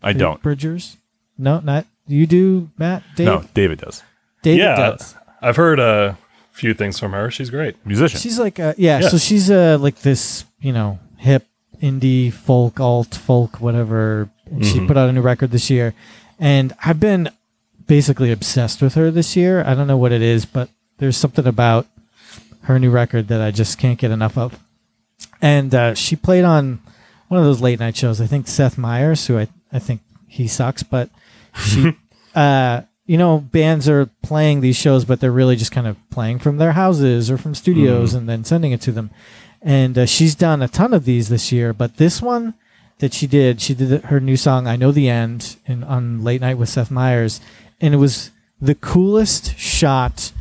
I 0.01 0.09
Phoebe 0.09 0.19
don't. 0.19 0.41
Bridgers? 0.41 0.97
No, 1.37 1.59
not 1.59 1.85
you. 2.07 2.25
Do 2.27 2.69
Matt? 2.77 3.03
Dave? 3.15 3.25
No, 3.27 3.45
David 3.53 3.79
does. 3.79 4.03
David 4.41 4.59
yeah, 4.59 4.75
does. 4.75 5.15
I've 5.41 5.55
heard 5.55 5.79
a 5.79 6.17
few 6.53 6.73
things 6.73 6.97
from 6.99 7.11
her. 7.11 7.29
She's 7.29 7.49
great. 7.49 7.75
Musician. 7.85 8.19
She's 8.19 8.39
like, 8.39 8.59
uh, 8.59 8.73
yeah, 8.77 8.99
Yeah. 9.01 9.09
So 9.09 9.17
she's 9.17 9.51
uh, 9.51 9.77
like 9.79 9.99
this, 10.01 10.45
you 10.61 10.71
know, 10.71 10.99
hip 11.17 11.45
indie 11.81 12.31
folk, 12.31 12.79
alt 12.79 13.13
folk, 13.15 13.59
whatever. 13.59 14.29
And 14.49 14.65
She 14.65 14.79
Mhm. 14.79 14.87
put 14.87 14.97
out 14.97 15.09
a 15.09 15.13
new 15.13 15.21
record 15.21 15.51
this 15.51 15.69
year, 15.69 15.93
and 16.39 16.73
I've 16.85 16.99
been 16.99 17.29
basically 17.87 18.31
obsessed 18.31 18.81
with 18.81 18.93
her 18.95 19.11
this 19.11 19.35
year. 19.35 19.63
I 19.65 19.73
don't 19.75 19.87
know 19.87 19.97
what 19.97 20.11
it 20.13 20.21
is, 20.21 20.45
but 20.45 20.69
there's 20.99 21.17
something 21.17 21.45
about 21.45 21.87
her 22.63 22.79
new 22.79 22.89
record 22.91 23.27
that 23.27 23.41
I 23.41 23.51
just 23.51 23.77
can't 23.77 23.97
get 23.99 24.11
enough 24.11 24.37
of. 24.37 24.59
And 25.41 25.73
uh, 25.75 25.93
she 25.95 26.15
played 26.15 26.45
on 26.45 26.79
one 27.27 27.39
of 27.39 27.45
those 27.45 27.59
late 27.61 27.79
night 27.79 27.97
shows. 27.97 28.21
I 28.21 28.27
think 28.27 28.47
Seth 28.47 28.77
Meyers, 28.77 29.27
who 29.27 29.37
I 29.39 29.47
I 29.71 29.79
think 29.79 30.01
he 30.27 30.47
sucks, 30.47 30.83
but 30.83 31.09
she, 31.57 31.93
uh, 32.35 32.81
you 33.05 33.17
know, 33.17 33.39
bands 33.39 33.89
are 33.89 34.05
playing 34.21 34.61
these 34.61 34.77
shows, 34.77 35.03
but 35.05 35.19
they're 35.19 35.31
really 35.31 35.55
just 35.55 35.71
kind 35.71 35.87
of 35.87 35.97
playing 36.09 36.39
from 36.39 36.57
their 36.57 36.71
houses 36.71 37.29
or 37.29 37.37
from 37.37 37.53
studios 37.53 38.13
and 38.13 38.29
then 38.29 38.43
sending 38.43 38.71
it 38.71 38.81
to 38.81 38.91
them. 38.91 39.09
And 39.61 39.97
uh, 39.97 40.05
she's 40.05 40.35
done 40.35 40.61
a 40.61 40.67
ton 40.67 40.93
of 40.93 41.05
these 41.05 41.29
this 41.29 41.51
year, 41.51 41.73
but 41.73 41.97
this 41.97 42.21
one 42.21 42.53
that 42.99 43.13
she 43.13 43.27
did, 43.27 43.61
she 43.61 43.73
did 43.73 44.05
her 44.05 44.19
new 44.19 44.37
song 44.37 44.67
"I 44.67 44.75
Know 44.75 44.91
the 44.91 45.09
End" 45.09 45.57
in, 45.65 45.83
on 45.83 46.23
Late 46.23 46.41
Night 46.41 46.57
with 46.57 46.69
Seth 46.69 46.91
Meyers, 46.91 47.41
and 47.81 47.93
it 47.93 47.97
was 47.97 48.31
the 48.61 48.75
coolest 48.75 49.57
shot 49.57 50.31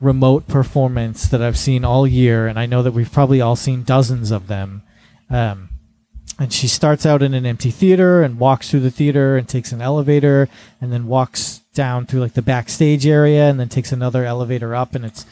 remote 0.00 0.46
performance 0.46 1.26
that 1.28 1.42
I've 1.42 1.58
seen 1.58 1.84
all 1.84 2.06
year, 2.06 2.46
and 2.46 2.58
I 2.58 2.66
know 2.66 2.82
that 2.82 2.92
we've 2.92 3.12
probably 3.12 3.40
all 3.40 3.56
seen 3.56 3.82
dozens 3.82 4.30
of 4.30 4.46
them. 4.46 4.82
Um, 5.30 5.70
and 6.38 6.52
she 6.52 6.68
starts 6.68 7.06
out 7.06 7.22
in 7.22 7.32
an 7.32 7.46
empty 7.46 7.70
theater 7.70 8.22
and 8.22 8.38
walks 8.38 8.70
through 8.70 8.80
the 8.80 8.90
theater 8.90 9.36
and 9.36 9.48
takes 9.48 9.72
an 9.72 9.80
elevator 9.80 10.48
and 10.80 10.92
then 10.92 11.06
walks 11.06 11.62
down 11.76 12.06
through 12.06 12.18
like 12.20 12.32
the 12.34 12.42
backstage 12.42 13.06
area 13.06 13.48
and 13.48 13.60
then 13.60 13.68
takes 13.68 13.92
another 13.92 14.24
elevator 14.24 14.74
up 14.74 14.96
and 14.96 15.04
it's 15.04 15.24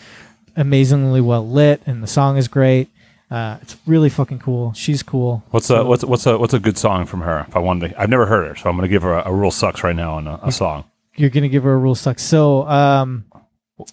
amazingly 0.56 1.20
well 1.20 1.46
lit 1.48 1.82
and 1.86 2.02
the 2.02 2.06
song 2.06 2.36
is 2.36 2.46
great. 2.46 2.88
Uh, 3.30 3.56
it's 3.62 3.76
really 3.86 4.08
fucking 4.10 4.38
cool. 4.38 4.72
She's 4.74 5.02
cool. 5.02 5.42
What's 5.50 5.68
a 5.70 5.82
what's 5.84 6.04
what's 6.04 6.26
a 6.26 6.38
what's 6.38 6.54
a 6.54 6.60
good 6.60 6.78
song 6.78 7.06
from 7.06 7.22
her? 7.22 7.44
If 7.48 7.56
I 7.56 7.58
wanted, 7.58 7.88
to, 7.88 8.00
I've 8.00 8.10
never 8.10 8.26
heard 8.26 8.46
her, 8.46 8.54
so 8.54 8.68
I'm 8.70 8.76
going 8.76 8.86
to 8.86 8.88
give 8.88 9.02
her 9.02 9.14
a, 9.14 9.28
a 9.28 9.32
rule 9.34 9.50
sucks 9.50 9.82
right 9.82 9.96
now 9.96 10.14
on 10.14 10.28
a, 10.28 10.38
a 10.44 10.52
song. 10.52 10.84
You're 11.16 11.30
gonna 11.30 11.48
give 11.48 11.62
her 11.64 11.72
a 11.72 11.76
rule 11.78 11.94
sucks. 11.94 12.22
So 12.22 12.66
um, 12.68 13.24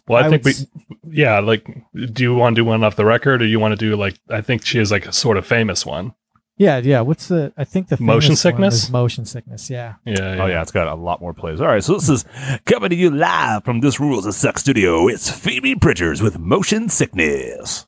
Well, 0.08 0.22
I, 0.24 0.28
I 0.28 0.30
think 0.30 0.44
we, 0.44 0.50
would 0.50 0.56
s- 0.58 0.68
yeah, 1.08 1.40
like, 1.40 1.66
do 2.14 2.24
you 2.24 2.36
want 2.36 2.56
to 2.56 2.62
do 2.62 2.66
one 2.66 2.84
off 2.84 2.96
the 2.96 3.06
record, 3.06 3.42
or 3.42 3.46
you 3.46 3.60
want 3.60 3.72
to 3.72 3.76
do 3.78 3.96
like? 3.96 4.20
I 4.30 4.42
think 4.42 4.66
she 4.66 4.80
is 4.80 4.92
like 4.92 5.06
a 5.08 5.14
sort 5.14 5.38
of 5.38 5.46
famous 5.48 5.86
one. 5.86 6.14
Yeah, 6.62 6.78
yeah. 6.78 7.02
What's 7.02 7.28
the? 7.28 7.52
I 7.58 7.64
think 7.64 7.88
the 7.88 7.98
Motion 8.00 8.30
famous 8.30 8.46
one 8.46 8.52
sickness? 8.54 8.84
is 8.84 8.92
motion 8.92 9.26
sickness. 9.26 9.68
Yeah. 9.68 9.96
Yeah, 10.06 10.38
Oh 10.40 10.46
yeah, 10.46 10.62
it's 10.62 10.72
got 10.72 10.88
a 10.88 10.94
lot 10.94 11.20
more 11.20 11.34
plays. 11.34 11.60
All 11.60 11.66
right, 11.66 11.84
so 11.84 11.94
this 11.96 12.08
is 12.08 12.24
coming 12.66 12.92
to 12.92 12.96
you 12.96 13.10
live 13.10 13.64
from 13.64 13.80
this 13.80 14.00
Rules 14.00 14.28
of 14.28 14.36
Suck 14.36 14.60
studio. 14.60 15.08
It's 15.08 15.32
Phoebe 15.32 15.74
Bridgers 15.74 16.22
with 16.22 16.38
Motion 16.38 16.88
Sickness. 16.88 17.88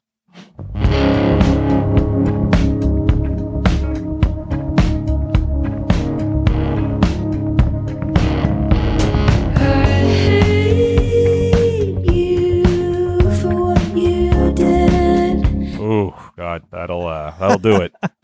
God, 16.43 16.63
that'll 16.71 17.07
uh, 17.07 17.33
that'll 17.39 17.57
do 17.57 17.81
it. 17.81 17.93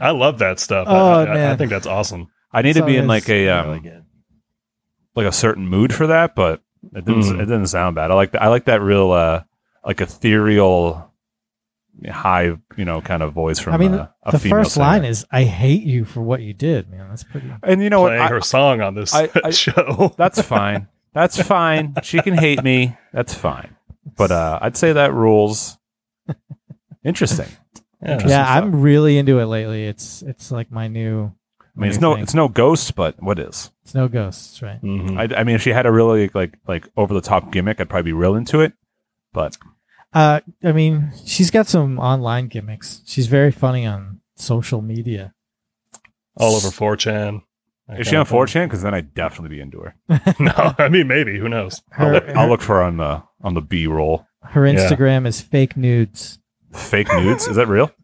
I 0.00 0.10
love 0.12 0.38
that 0.38 0.58
stuff. 0.60 0.86
I- 0.88 0.90
Oh, 0.92 1.10
I, 1.20 1.22
I, 1.22 1.34
man. 1.34 1.58
think 1.58 1.70
that's 1.70 1.86
awesome. 1.86 2.28
I 2.52 2.62
need 2.62 2.74
to 2.74 2.84
be 2.84 2.96
in 2.96 3.06
like 3.06 3.28
a 3.28 3.48
um, 3.48 3.68
really 3.82 3.92
like 5.14 5.26
a 5.26 5.32
certain 5.32 5.66
mood 5.68 5.92
for 5.92 6.06
that, 6.08 6.34
but 6.34 6.62
it 6.94 7.04
didn't 7.04 7.22
Mm. 7.24 7.34
it 7.40 7.46
didn't 7.46 7.66
sound 7.66 7.96
bad. 7.96 8.10
I 8.10 8.14
like 8.14 8.30
that. 8.32 8.42
I 8.42 8.48
like 8.48 8.64
that 8.66 8.80
real 8.82 9.10
uh 9.12 9.42
like 9.84 10.00
ethereal 10.00 11.12
high 12.08 12.56
you 12.76 12.84
know 12.84 13.00
kind 13.00 13.22
of 13.22 13.32
voice 13.32 13.58
from 13.58 13.74
I 13.74 13.76
mean, 13.76 13.94
uh, 13.94 14.08
a 14.24 14.32
the 14.32 14.38
female 14.38 14.60
first 14.60 14.74
singer. 14.74 14.86
line 14.86 15.04
is 15.04 15.26
"I 15.30 15.42
hate 15.44 15.82
you 15.82 16.04
for 16.04 16.22
what 16.22 16.40
you 16.40 16.54
did." 16.54 16.88
Man, 16.90 17.08
that's 17.08 17.24
pretty. 17.24 17.52
and 17.62 17.82
you 17.82 17.90
know 17.90 18.00
what 18.00 18.10
Playing 18.10 18.22
I- 18.22 18.28
her 18.28 18.40
song 18.40 18.80
on 18.80 18.94
this 18.94 19.12
I- 19.14 19.28
I- 19.44 19.50
show. 19.50 20.14
that's 20.16 20.40
fine 20.40 20.88
that's 21.12 21.42
fine 21.42 21.94
she 22.04 22.20
can 22.22 22.34
hate 22.38 22.62
me 22.62 22.96
that's 23.12 23.34
fine 23.34 23.76
but 24.16 24.30
uh 24.30 24.58
I'd 24.62 24.76
say 24.76 24.92
that 24.92 25.12
rules 25.12 25.76
interesting 27.04 27.46
yeah. 28.02 28.12
Interesting 28.12 28.30
Yeah, 28.30 28.44
stuff. 28.44 28.64
I'm 28.64 28.80
really 28.80 29.18
into 29.18 29.38
it 29.40 29.44
lately. 29.46 29.84
It's 29.86 30.22
it's 30.22 30.50
like 30.50 30.70
my 30.72 30.88
new. 30.88 31.32
I 31.76 31.80
mean 31.80 31.90
it's 31.90 32.00
no 32.00 32.14
thing. 32.14 32.22
it's 32.22 32.34
no 32.34 32.48
ghost 32.48 32.94
but 32.96 33.22
what 33.22 33.38
is 33.38 33.70
It's 33.82 33.94
no 33.94 34.08
ghosts, 34.08 34.62
right? 34.62 34.80
Mhm. 34.82 35.18
I, 35.18 35.40
I 35.40 35.44
mean 35.44 35.54
if 35.54 35.62
she 35.62 35.70
had 35.70 35.84
a 35.86 35.92
really 35.92 36.30
like 36.34 36.56
like 36.66 36.88
over 36.96 37.12
the 37.14 37.20
top 37.20 37.52
gimmick 37.52 37.78
I'd 37.80 37.88
probably 37.90 38.10
be 38.10 38.14
real 38.14 38.34
into 38.36 38.60
it 38.60 38.72
but 39.32 39.56
Uh, 40.12 40.40
I 40.64 40.72
mean, 40.72 41.12
she's 41.24 41.50
got 41.52 41.68
some 41.68 41.98
online 42.00 42.48
gimmicks. 42.48 43.00
She's 43.06 43.28
very 43.28 43.52
funny 43.52 43.86
on 43.86 44.20
social 44.34 44.82
media. 44.82 45.34
all 46.36 46.54
over 46.56 46.68
4chan. 46.68 47.42
that 47.86 48.00
is 48.00 48.06
she 48.08 48.16
on 48.16 48.22
of 48.22 48.30
4chan 48.30 48.64
because 48.64 48.82
then 48.82 48.94
I'd 48.94 49.14
definitely 49.14 49.56
be 49.56 49.60
into 49.62 49.78
her 49.80 49.94
no, 50.40 50.74
I 50.78 50.88
mean 50.88 51.06
maybe. 51.06 51.38
Who 51.38 51.48
knows? 51.48 51.82
I'll, 51.96 52.06
Her, 52.06 52.12
look, 52.14 52.28
I'll 52.30 52.48
look 52.48 52.62
for 52.62 52.76
her 52.76 52.82
on 52.82 52.96
the 52.96 53.22
on 53.42 53.54
the 53.54 53.60
B 53.62 53.86
roll. 53.86 54.26
Her 54.42 54.66
Yeah. 54.66 54.74
Instagram 54.74 55.26
is 55.26 55.40
fake 55.40 55.76
nudes. 55.76 56.38
Fake 56.72 57.08
nudes? 57.12 57.46
Is 57.48 57.56
that 57.56 57.68
real? 57.68 57.90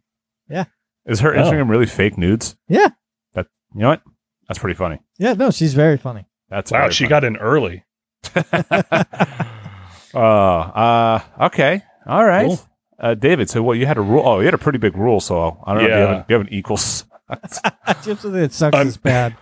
Yeah. 0.49 0.65
Is 1.07 1.21
her 1.21 1.35
Oh. 1.37 1.41
Instagram 1.43 1.69
really 1.69 1.87
fake 1.87 2.17
nudes? 2.17 2.57
Yeah. 2.69 2.89
That 3.35 3.47
you 3.75 3.81
know 3.81 3.89
what? 3.89 4.03
That's 4.49 4.59
pretty 4.61 4.77
funny. 4.77 5.01
Yeah, 5.19 5.33
no, 5.33 5.51
she's 5.51 5.75
very 5.75 5.97
funny. 5.97 6.27
That's 6.49 6.71
Wow, 6.71 6.89
she 6.91 7.05
funny. 7.05 7.09
got 7.11 7.25
in 7.25 7.37
early. 7.37 7.85
uh, 10.15 10.19
uh, 10.19 11.21
okay, 11.47 11.83
all 12.07 12.25
right. 12.25 12.47
Cool. 12.47 12.61
Uh, 12.99 13.15
David, 13.15 13.51
so 13.51 13.63
what? 13.63 13.75
You 13.79 13.87
had 13.87 13.99
a 13.99 14.01
rule? 14.01 14.23
Oh, 14.25 14.39
you 14.39 14.45
had 14.47 14.55
a 14.55 14.59
pretty 14.59 14.79
big 14.79 14.97
rule. 14.97 15.21
So 15.21 15.61
I 15.67 15.75
don't 15.75 15.83
know. 15.83 15.89
Do 15.89 15.95
you 15.95 16.01
have, 16.01 16.11
an, 16.11 16.19
do 16.19 16.25
you 16.29 16.39
have 16.39 16.47
an 16.47 16.53
equals? 16.53 17.05
Just 17.43 18.05
something 18.05 18.33
that 18.33 18.53
sucks 18.53 18.77
I'm- 18.77 18.87
is 18.87 18.97
bad. 18.97 19.37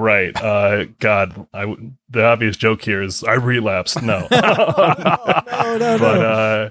Right. 0.00 0.34
Uh, 0.34 0.86
God, 0.98 1.46
I 1.52 1.60
w- 1.60 1.92
the 2.08 2.24
obvious 2.24 2.56
joke 2.56 2.82
here 2.82 3.02
is 3.02 3.22
I 3.22 3.34
relapsed. 3.34 4.02
No. 4.02 4.20
no, 4.30 5.76
no, 5.76 5.98
but 5.98 6.18
no. 6.18 6.26
uh, 6.26 6.70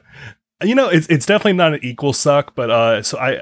you 0.64 0.74
know, 0.74 0.90
it's 0.90 1.06
it's 1.08 1.28
definitely 1.28 1.54
not 1.54 1.76
an 1.76 1.80
equal 1.84 2.12
suck. 2.12 2.56
But 2.56 2.72
uh, 2.72 3.04
so 3.04 3.18
I. 3.20 3.42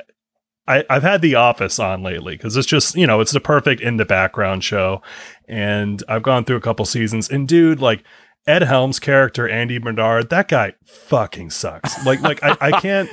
I, 0.69 0.83
I've 0.89 1.03
had 1.03 1.21
The 1.21 1.35
Office 1.35 1.79
on 1.79 2.03
lately 2.03 2.35
because 2.35 2.57
it's 2.57 2.67
just, 2.67 2.93
you 2.93 3.07
know, 3.07 3.21
it's 3.21 3.31
the 3.31 3.39
perfect 3.39 3.79
in 3.79 3.95
the 3.95 4.03
background 4.03 4.65
show. 4.65 5.01
And 5.47 6.03
I've 6.09 6.23
gone 6.23 6.43
through 6.43 6.57
a 6.57 6.61
couple 6.61 6.83
seasons. 6.83 7.29
And 7.29 7.47
dude, 7.47 7.79
like 7.79 8.03
Ed 8.45 8.63
Helms' 8.63 8.99
character, 8.99 9.47
Andy 9.47 9.77
Bernard, 9.77 10.29
that 10.29 10.49
guy 10.49 10.73
fucking 10.83 11.51
sucks. 11.51 12.05
Like, 12.05 12.19
like 12.19 12.43
I, 12.43 12.57
I 12.59 12.81
can't, 12.81 13.09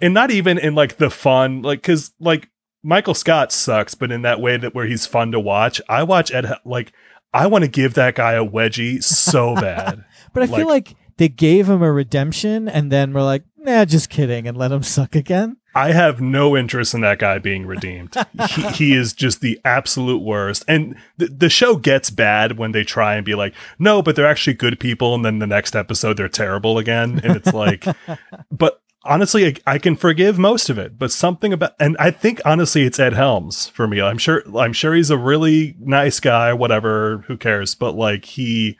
and 0.00 0.14
not 0.14 0.30
even 0.30 0.56
in 0.56 0.74
like 0.74 0.96
the 0.96 1.10
fun, 1.10 1.60
like, 1.60 1.82
cause 1.82 2.12
like 2.20 2.48
Michael 2.82 3.14
Scott 3.14 3.52
sucks, 3.52 3.94
but 3.94 4.12
in 4.12 4.22
that 4.22 4.40
way 4.40 4.56
that 4.56 4.74
where 4.74 4.86
he's 4.86 5.06
fun 5.06 5.32
to 5.32 5.40
watch. 5.40 5.80
I 5.88 6.02
watch 6.02 6.32
Ed, 6.32 6.52
like, 6.64 6.92
I 7.32 7.46
want 7.46 7.64
to 7.64 7.68
give 7.70 7.94
that 7.94 8.14
guy 8.14 8.32
a 8.34 8.44
wedgie 8.44 9.02
so 9.02 9.54
bad. 9.60 10.04
But 10.32 10.44
I 10.44 10.46
feel 10.46 10.68
like 10.68 10.94
they 11.16 11.28
gave 11.28 11.68
him 11.68 11.82
a 11.82 11.92
redemption 11.92 12.68
and 12.68 12.90
then 12.90 13.12
we're 13.12 13.22
like, 13.22 13.42
nah, 13.56 13.84
just 13.84 14.08
kidding, 14.08 14.46
and 14.46 14.56
let 14.56 14.72
him 14.72 14.82
suck 14.82 15.14
again. 15.14 15.56
I 15.74 15.92
have 15.92 16.20
no 16.20 16.56
interest 16.56 16.94
in 16.94 17.02
that 17.02 17.18
guy 17.18 17.38
being 17.38 17.66
redeemed. 17.66 18.16
he, 18.50 18.62
he 18.68 18.94
is 18.94 19.12
just 19.12 19.40
the 19.40 19.60
absolute 19.64 20.22
worst. 20.22 20.64
And 20.66 20.96
the, 21.18 21.26
the 21.26 21.48
show 21.48 21.76
gets 21.76 22.10
bad 22.10 22.58
when 22.58 22.72
they 22.72 22.82
try 22.82 23.14
and 23.14 23.24
be 23.24 23.34
like, 23.34 23.54
no, 23.78 24.02
but 24.02 24.16
they're 24.16 24.26
actually 24.26 24.54
good 24.54 24.80
people. 24.80 25.14
And 25.14 25.24
then 25.24 25.38
the 25.38 25.46
next 25.46 25.76
episode, 25.76 26.16
they're 26.16 26.28
terrible 26.28 26.78
again. 26.78 27.20
And 27.22 27.36
it's 27.36 27.52
like, 27.52 27.84
but 28.50 28.80
honestly, 29.08 29.46
I, 29.46 29.54
I 29.74 29.78
can 29.78 29.96
forgive 29.96 30.38
most 30.38 30.70
of 30.70 30.78
it. 30.78 30.98
But 30.98 31.10
something 31.10 31.52
about, 31.52 31.72
and 31.80 31.96
I 31.98 32.10
think 32.10 32.40
honestly, 32.44 32.82
it's 32.84 33.00
Ed 33.00 33.14
Helms 33.14 33.68
for 33.68 33.88
me. 33.88 34.00
I'm 34.00 34.18
sure, 34.18 34.42
I'm 34.56 34.72
sure 34.72 34.94
he's 34.94 35.10
a 35.10 35.18
really 35.18 35.74
nice 35.80 36.20
guy, 36.20 36.52
whatever, 36.52 37.24
who 37.26 37.36
cares. 37.36 37.74
But 37.74 37.92
like, 37.96 38.24
he, 38.24 38.78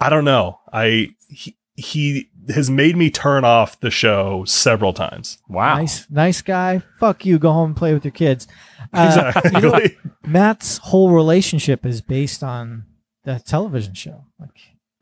I 0.00 0.08
don't 0.08 0.24
know. 0.24 0.60
I, 0.72 1.14
he, 1.28 1.56
he 1.74 2.28
has 2.52 2.68
made 2.68 2.96
me 2.96 3.08
turn 3.10 3.44
off 3.44 3.80
the 3.80 3.90
show 3.90 4.44
several 4.44 4.92
times. 4.92 5.38
wow. 5.48 5.76
Nice, 5.78 6.10
nice 6.10 6.42
guy. 6.42 6.82
Fuck 6.98 7.24
you. 7.24 7.38
Go 7.38 7.52
home 7.52 7.70
and 7.70 7.76
play 7.76 7.94
with 7.94 8.04
your 8.04 8.12
kids. 8.12 8.46
Uh, 8.92 9.32
Exactly. 9.32 9.50
you 9.54 9.60
know 9.60 9.70
what? 9.70 9.92
Matt's 10.26 10.78
whole 10.78 11.10
relationship 11.12 11.86
is 11.86 12.00
based 12.02 12.42
on 12.42 12.84
the 13.24 13.38
television 13.46 13.94
show. 13.94 14.24
Like, 14.40 14.50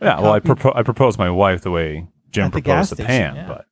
Yeah. 0.01 0.21
Well, 0.21 0.33
I 0.33 0.41
Copy- 0.41 0.61
propo- 0.63 0.77
I 0.77 0.83
proposed 0.83 1.19
my 1.19 1.31
wife 1.31 1.63
the 1.63 1.71
way 1.71 2.07
Jim 2.31 2.45
At 2.45 2.53
the 2.53 2.61
proposed 2.63 2.91
gas 2.91 2.97
to 2.99 3.05
Pam, 3.05 3.37
yeah. 3.37 3.49
but 3.49 3.65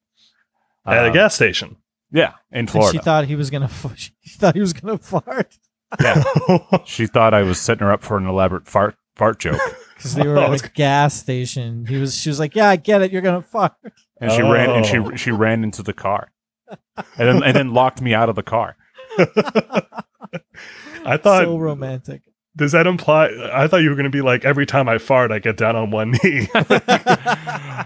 At 0.88 1.04
a 1.04 1.08
Um, 1.08 1.12
gas 1.12 1.34
station. 1.34 1.76
Yeah, 2.10 2.32
in 2.52 2.60
And 2.60 2.70
Florida. 2.70 2.98
she 2.98 3.02
thought 3.04 3.26
he 3.26 3.36
was 3.36 3.50
gonna. 3.50 3.64
F- 3.84 3.94
she 3.96 4.38
thought 4.38 4.54
he 4.54 4.60
was 4.60 4.72
gonna 4.72 4.98
fart 5.14 5.58
yeah, 6.02 6.22
she 6.84 7.06
thought 7.06 7.32
I 7.32 7.42
was 7.42 7.58
setting 7.58 7.86
her 7.86 7.92
up 7.92 8.02
for 8.02 8.18
an 8.18 8.26
elaborate 8.26 8.66
fart 8.66 8.94
fart 9.16 9.38
joke, 9.40 9.58
because 9.96 10.14
they 10.14 10.26
were 10.28 10.36
Oh, 10.38 10.52
at 10.52 10.62
a 10.64 10.68
gas 10.68 11.14
station. 11.14 11.86
He 11.86 11.96
was. 11.96 12.14
She 12.14 12.28
was 12.28 12.38
like, 12.38 12.54
"Yeah, 12.54 12.68
I 12.68 12.76
get 12.76 13.00
it. 13.02 13.10
You're 13.10 13.22
gonna 13.22 13.40
fart." 13.42 13.72
and 14.20 14.30
she 14.30 14.42
ran 14.42 14.68
and 14.70 14.84
Oh. 14.84 15.10
she 15.10 15.16
she 15.16 15.30
ran 15.30 15.64
into 15.64 15.82
the 15.82 15.94
car, 15.94 16.30
and 16.68 16.76
then 17.16 17.42
and 17.42 17.56
then 17.56 17.72
locked 17.72 18.02
me 18.02 18.12
out 18.14 18.28
of 18.28 18.34
the 18.36 18.42
car. 18.42 18.76
I 21.04 21.16
thought 21.16 21.44
so 21.44 21.56
romantic. 21.58 22.22
Does 22.58 22.72
that 22.72 22.86
imply 22.86 23.30
I 23.52 23.66
thought 23.68 23.78
you 23.78 23.90
were 23.90 23.96
gonna 23.96 24.10
be 24.10 24.20
like 24.20 24.44
every 24.44 24.66
time 24.66 24.88
I 24.88 24.98
fart 24.98 25.32
I 25.32 25.38
get 25.38 25.56
down 25.56 25.76
on 25.76 25.90
one 25.90 26.12
knee. 26.22 26.48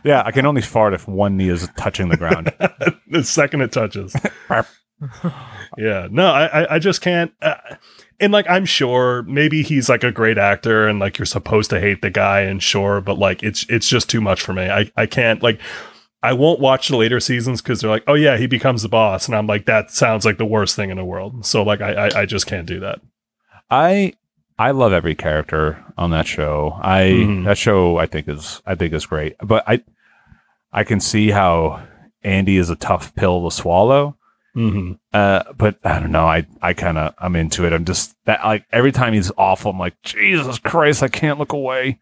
Yeah, 0.05 0.23
I 0.25 0.33
can 0.33 0.47
only 0.47 0.63
fart 0.63 0.95
if 0.95 1.07
one 1.07 1.37
knee 1.37 1.49
is 1.49 1.69
touching 1.77 2.09
the 2.09 2.17
ground. 2.17 2.53
the 3.09 3.23
second 3.23 3.61
it 3.61 3.71
touches. 3.71 4.17
yeah. 5.79 6.09
No, 6.11 6.27
I 6.27 6.47
I, 6.47 6.75
I 6.75 6.79
just 6.79 7.03
can't 7.03 7.33
uh, 7.41 7.55
and 8.19 8.33
like 8.33 8.49
I'm 8.49 8.65
sure 8.65 9.23
maybe 9.25 9.63
he's 9.63 9.89
like 9.89 10.03
a 10.03 10.11
great 10.11 10.39
actor 10.39 10.89
and 10.89 10.99
like 10.99 11.19
you're 11.19 11.27
supposed 11.27 11.71
to 11.71 11.81
hate 11.81 12.03
the 12.03 12.11
guy 12.11 12.41
and 12.41 12.63
sure, 12.63 13.01
but 13.01 13.19
like 13.19 13.43
it's 13.43 13.65
it's 13.69 13.89
just 13.89 14.09
too 14.09 14.21
much 14.21 14.41
for 14.41 14.53
me. 14.53 14.69
I, 14.69 14.91
I 14.97 15.07
can't 15.07 15.43
like 15.43 15.61
I 16.23 16.33
won't 16.33 16.61
watch 16.61 16.89
the 16.89 16.97
later 16.97 17.21
seasons 17.21 17.61
because 17.61 17.81
they're 17.81 17.91
like, 17.91 18.05
oh 18.07 18.15
yeah, 18.15 18.37
he 18.39 18.47
becomes 18.47 18.83
the 18.83 18.89
boss, 18.89 19.27
and 19.27 19.37
I'm 19.37 19.47
like, 19.47 19.67
that 19.67 19.91
sounds 19.91 20.25
like 20.25 20.39
the 20.39 20.47
worst 20.47 20.75
thing 20.75 20.91
in 20.91 20.97
the 20.97 21.05
world. 21.05 21.45
So 21.45 21.63
like, 21.63 21.81
I 21.81 22.09
I, 22.09 22.21
I 22.23 22.27
just 22.27 22.47
can't 22.47 22.67
do 22.67 22.81
that. 22.81 23.01
I 23.71 24.15
I 24.63 24.71
love 24.71 24.93
every 24.93 25.15
character 25.15 25.85
on 25.99 26.11
that 26.11 26.27
show. 26.27 26.79
I 26.81 27.03
Mhm. 27.03 27.45
that 27.45 27.59
show 27.59 27.97
I 27.99 28.07
think 28.07 28.29
is 28.29 28.63
I 28.67 28.75
think 28.75 28.93
is 28.93 29.07
great. 29.07 29.35
But 29.43 29.65
I 29.67 29.83
I 30.73 30.85
can 30.85 31.01
see 31.01 31.31
how 31.31 31.83
Andy 32.23 32.57
is 32.57 32.71
a 32.71 32.77
tough 32.77 33.15
pill 33.15 33.45
to 33.45 33.55
swallow. 33.55 34.17
Mm-hmm. 34.57 34.93
Uh, 35.13 35.43
but 35.57 35.79
I 35.85 35.99
don't 35.99 36.13
know. 36.13 36.27
I 36.27 36.47
I 36.61 36.75
kind 36.75 36.97
of 36.99 37.15
I'm 37.19 37.37
into 37.37 37.65
it. 37.67 37.73
I'm 37.73 37.85
just 37.85 38.15
that 38.27 38.45
like 38.45 38.65
every 38.73 38.93
time 38.93 39.15
he's 39.15 39.33
awful, 39.37 39.71
I'm 39.73 39.79
like 39.79 40.01
Jesus 40.03 40.59
Christ, 40.59 41.03
I 41.03 41.09
can't 41.09 41.39
look 41.39 41.53
away. 41.53 41.99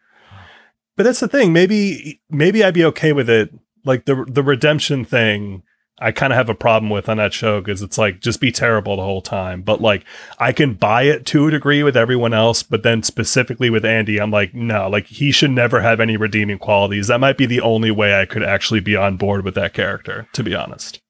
But 0.96 1.04
that's 1.04 1.20
the 1.20 1.28
thing. 1.28 1.52
Maybe 1.52 2.20
maybe 2.28 2.62
I'd 2.62 2.74
be 2.74 2.84
okay 2.86 3.12
with 3.12 3.30
it. 3.30 3.50
Like 3.84 4.04
the 4.04 4.24
the 4.28 4.42
redemption 4.42 5.04
thing, 5.04 5.62
I 6.00 6.12
kind 6.12 6.32
of 6.32 6.36
have 6.36 6.48
a 6.48 6.54
problem 6.54 6.90
with 6.90 7.08
on 7.08 7.18
that 7.18 7.32
show 7.32 7.60
because 7.60 7.82
it's 7.82 7.98
like 7.98 8.20
just 8.20 8.40
be 8.40 8.50
terrible 8.50 8.96
the 8.96 9.02
whole 9.02 9.22
time. 9.22 9.62
But 9.62 9.80
like 9.80 10.04
I 10.38 10.52
can 10.52 10.74
buy 10.74 11.02
it 11.02 11.26
to 11.26 11.48
a 11.48 11.50
degree 11.50 11.82
with 11.82 11.96
everyone 11.96 12.32
else, 12.32 12.62
but 12.62 12.82
then 12.82 13.02
specifically 13.02 13.70
with 13.70 13.84
Andy, 13.84 14.18
I'm 14.18 14.30
like, 14.30 14.54
no, 14.54 14.88
like 14.88 15.06
he 15.06 15.30
should 15.30 15.50
never 15.50 15.80
have 15.80 16.00
any 16.00 16.16
redeeming 16.16 16.58
qualities. 16.58 17.08
That 17.08 17.20
might 17.20 17.36
be 17.36 17.46
the 17.46 17.60
only 17.60 17.90
way 17.90 18.20
I 18.20 18.24
could 18.24 18.42
actually 18.42 18.80
be 18.80 18.96
on 18.96 19.16
board 19.16 19.44
with 19.44 19.54
that 19.54 19.74
character, 19.74 20.26
to 20.32 20.42
be 20.42 20.54
honest. 20.54 21.00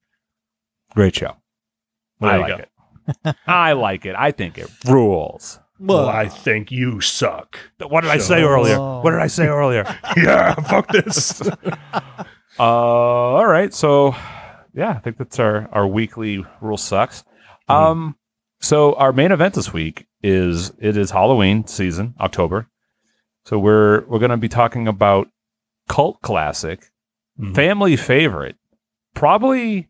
Great 0.93 1.15
show. 1.15 1.37
I 2.19 2.37
like 2.37 2.57
go. 2.57 2.63
it. 3.27 3.35
I 3.47 3.73
like 3.73 4.05
it. 4.05 4.15
I 4.17 4.31
think 4.31 4.57
it 4.57 4.69
rules. 4.87 5.59
Well, 5.79 6.07
I 6.07 6.27
think 6.27 6.71
you 6.71 7.01
suck. 7.01 7.57
What 7.79 8.01
did 8.01 8.11
I 8.11 8.19
say 8.19 8.43
earlier? 8.43 8.77
What 8.77 9.11
did 9.11 9.19
I 9.19 9.25
say 9.27 9.47
earlier? 9.47 9.83
yeah, 10.17 10.53
fuck 10.53 10.87
this. 10.89 11.41
Uh, 12.59 12.63
all 12.63 13.47
right. 13.47 13.73
So, 13.73 14.13
yeah, 14.73 14.89
I 14.91 14.99
think 14.99 15.17
that's 15.17 15.39
our 15.39 15.67
our 15.71 15.87
weekly 15.87 16.45
rule 16.61 16.77
sucks. 16.77 17.23
Um, 17.67 18.15
so 18.59 18.93
our 18.95 19.13
main 19.13 19.31
event 19.31 19.53
this 19.55 19.71
week 19.73 20.05
is 20.23 20.71
it 20.79 20.97
is 20.97 21.11
Halloween 21.11 21.65
season, 21.67 22.15
October. 22.19 22.67
So 23.45 23.57
we're 23.57 24.05
we're 24.07 24.19
going 24.19 24.31
to 24.31 24.37
be 24.37 24.49
talking 24.49 24.87
about 24.87 25.27
cult 25.87 26.21
classic, 26.21 26.91
Mhm. 27.39 27.55
family 27.55 27.95
favorite, 27.95 28.55
probably 29.15 29.89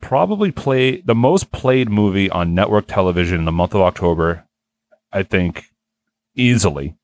probably 0.00 0.50
play 0.50 1.00
the 1.02 1.14
most 1.14 1.52
played 1.52 1.88
movie 1.90 2.28
on 2.30 2.54
network 2.54 2.86
television 2.86 3.38
in 3.40 3.44
the 3.44 3.52
month 3.52 3.74
of 3.74 3.80
October. 3.82 4.46
I 5.12 5.22
think 5.22 5.66
easily, 6.34 6.96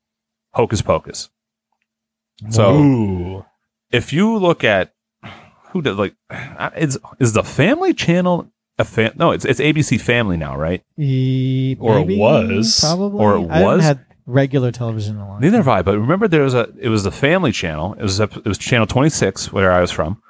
Hocus 0.53 0.83
Pocus. 0.83 1.31
So 2.51 2.75
Ooh. 2.77 3.45
if 3.91 4.13
you 4.13 4.37
look 4.37 4.63
at 4.65 4.93
who 5.77 5.83
did 5.83 5.97
like 5.97 6.15
is 6.77 6.99
is 7.21 7.33
the 7.33 7.43
family 7.45 7.93
channel 7.95 8.51
a 8.79 8.85
fan 8.85 9.13
no 9.17 9.31
it's 9.31 9.45
it's 9.45 9.61
abc 9.61 10.01
family 10.01 10.37
now 10.37 10.57
right? 10.57 10.83
He, 10.97 11.77
Or 11.81 11.99
it 11.99 12.19
was. 12.19 12.81
probably, 12.81 13.19
Or 13.25 13.37
it 13.37 13.51
I 13.51 13.59
haven't 13.59 13.65
was. 13.77 13.85
had 13.85 14.01
regular 14.27 14.73
television 14.73 15.17
in 15.17 15.23
a 15.23 15.29
long 15.29 15.41
neither 15.41 15.59
have 15.59 15.69
i 15.69 15.83
but 15.83 15.97
remember 15.99 16.27
there 16.29 16.43
was 16.43 16.53
a 16.55 16.69
it 16.81 16.89
was 16.89 17.05
the 17.05 17.13
family 17.13 17.53
channel. 17.53 17.95
It 17.95 18.03
was 18.03 18.19
it 18.21 18.45
was 18.45 18.59
channel 18.59 18.87
26 18.87 19.53
where 19.53 19.71
i 19.73 19.81
was 19.81 19.91
from. 19.93 20.21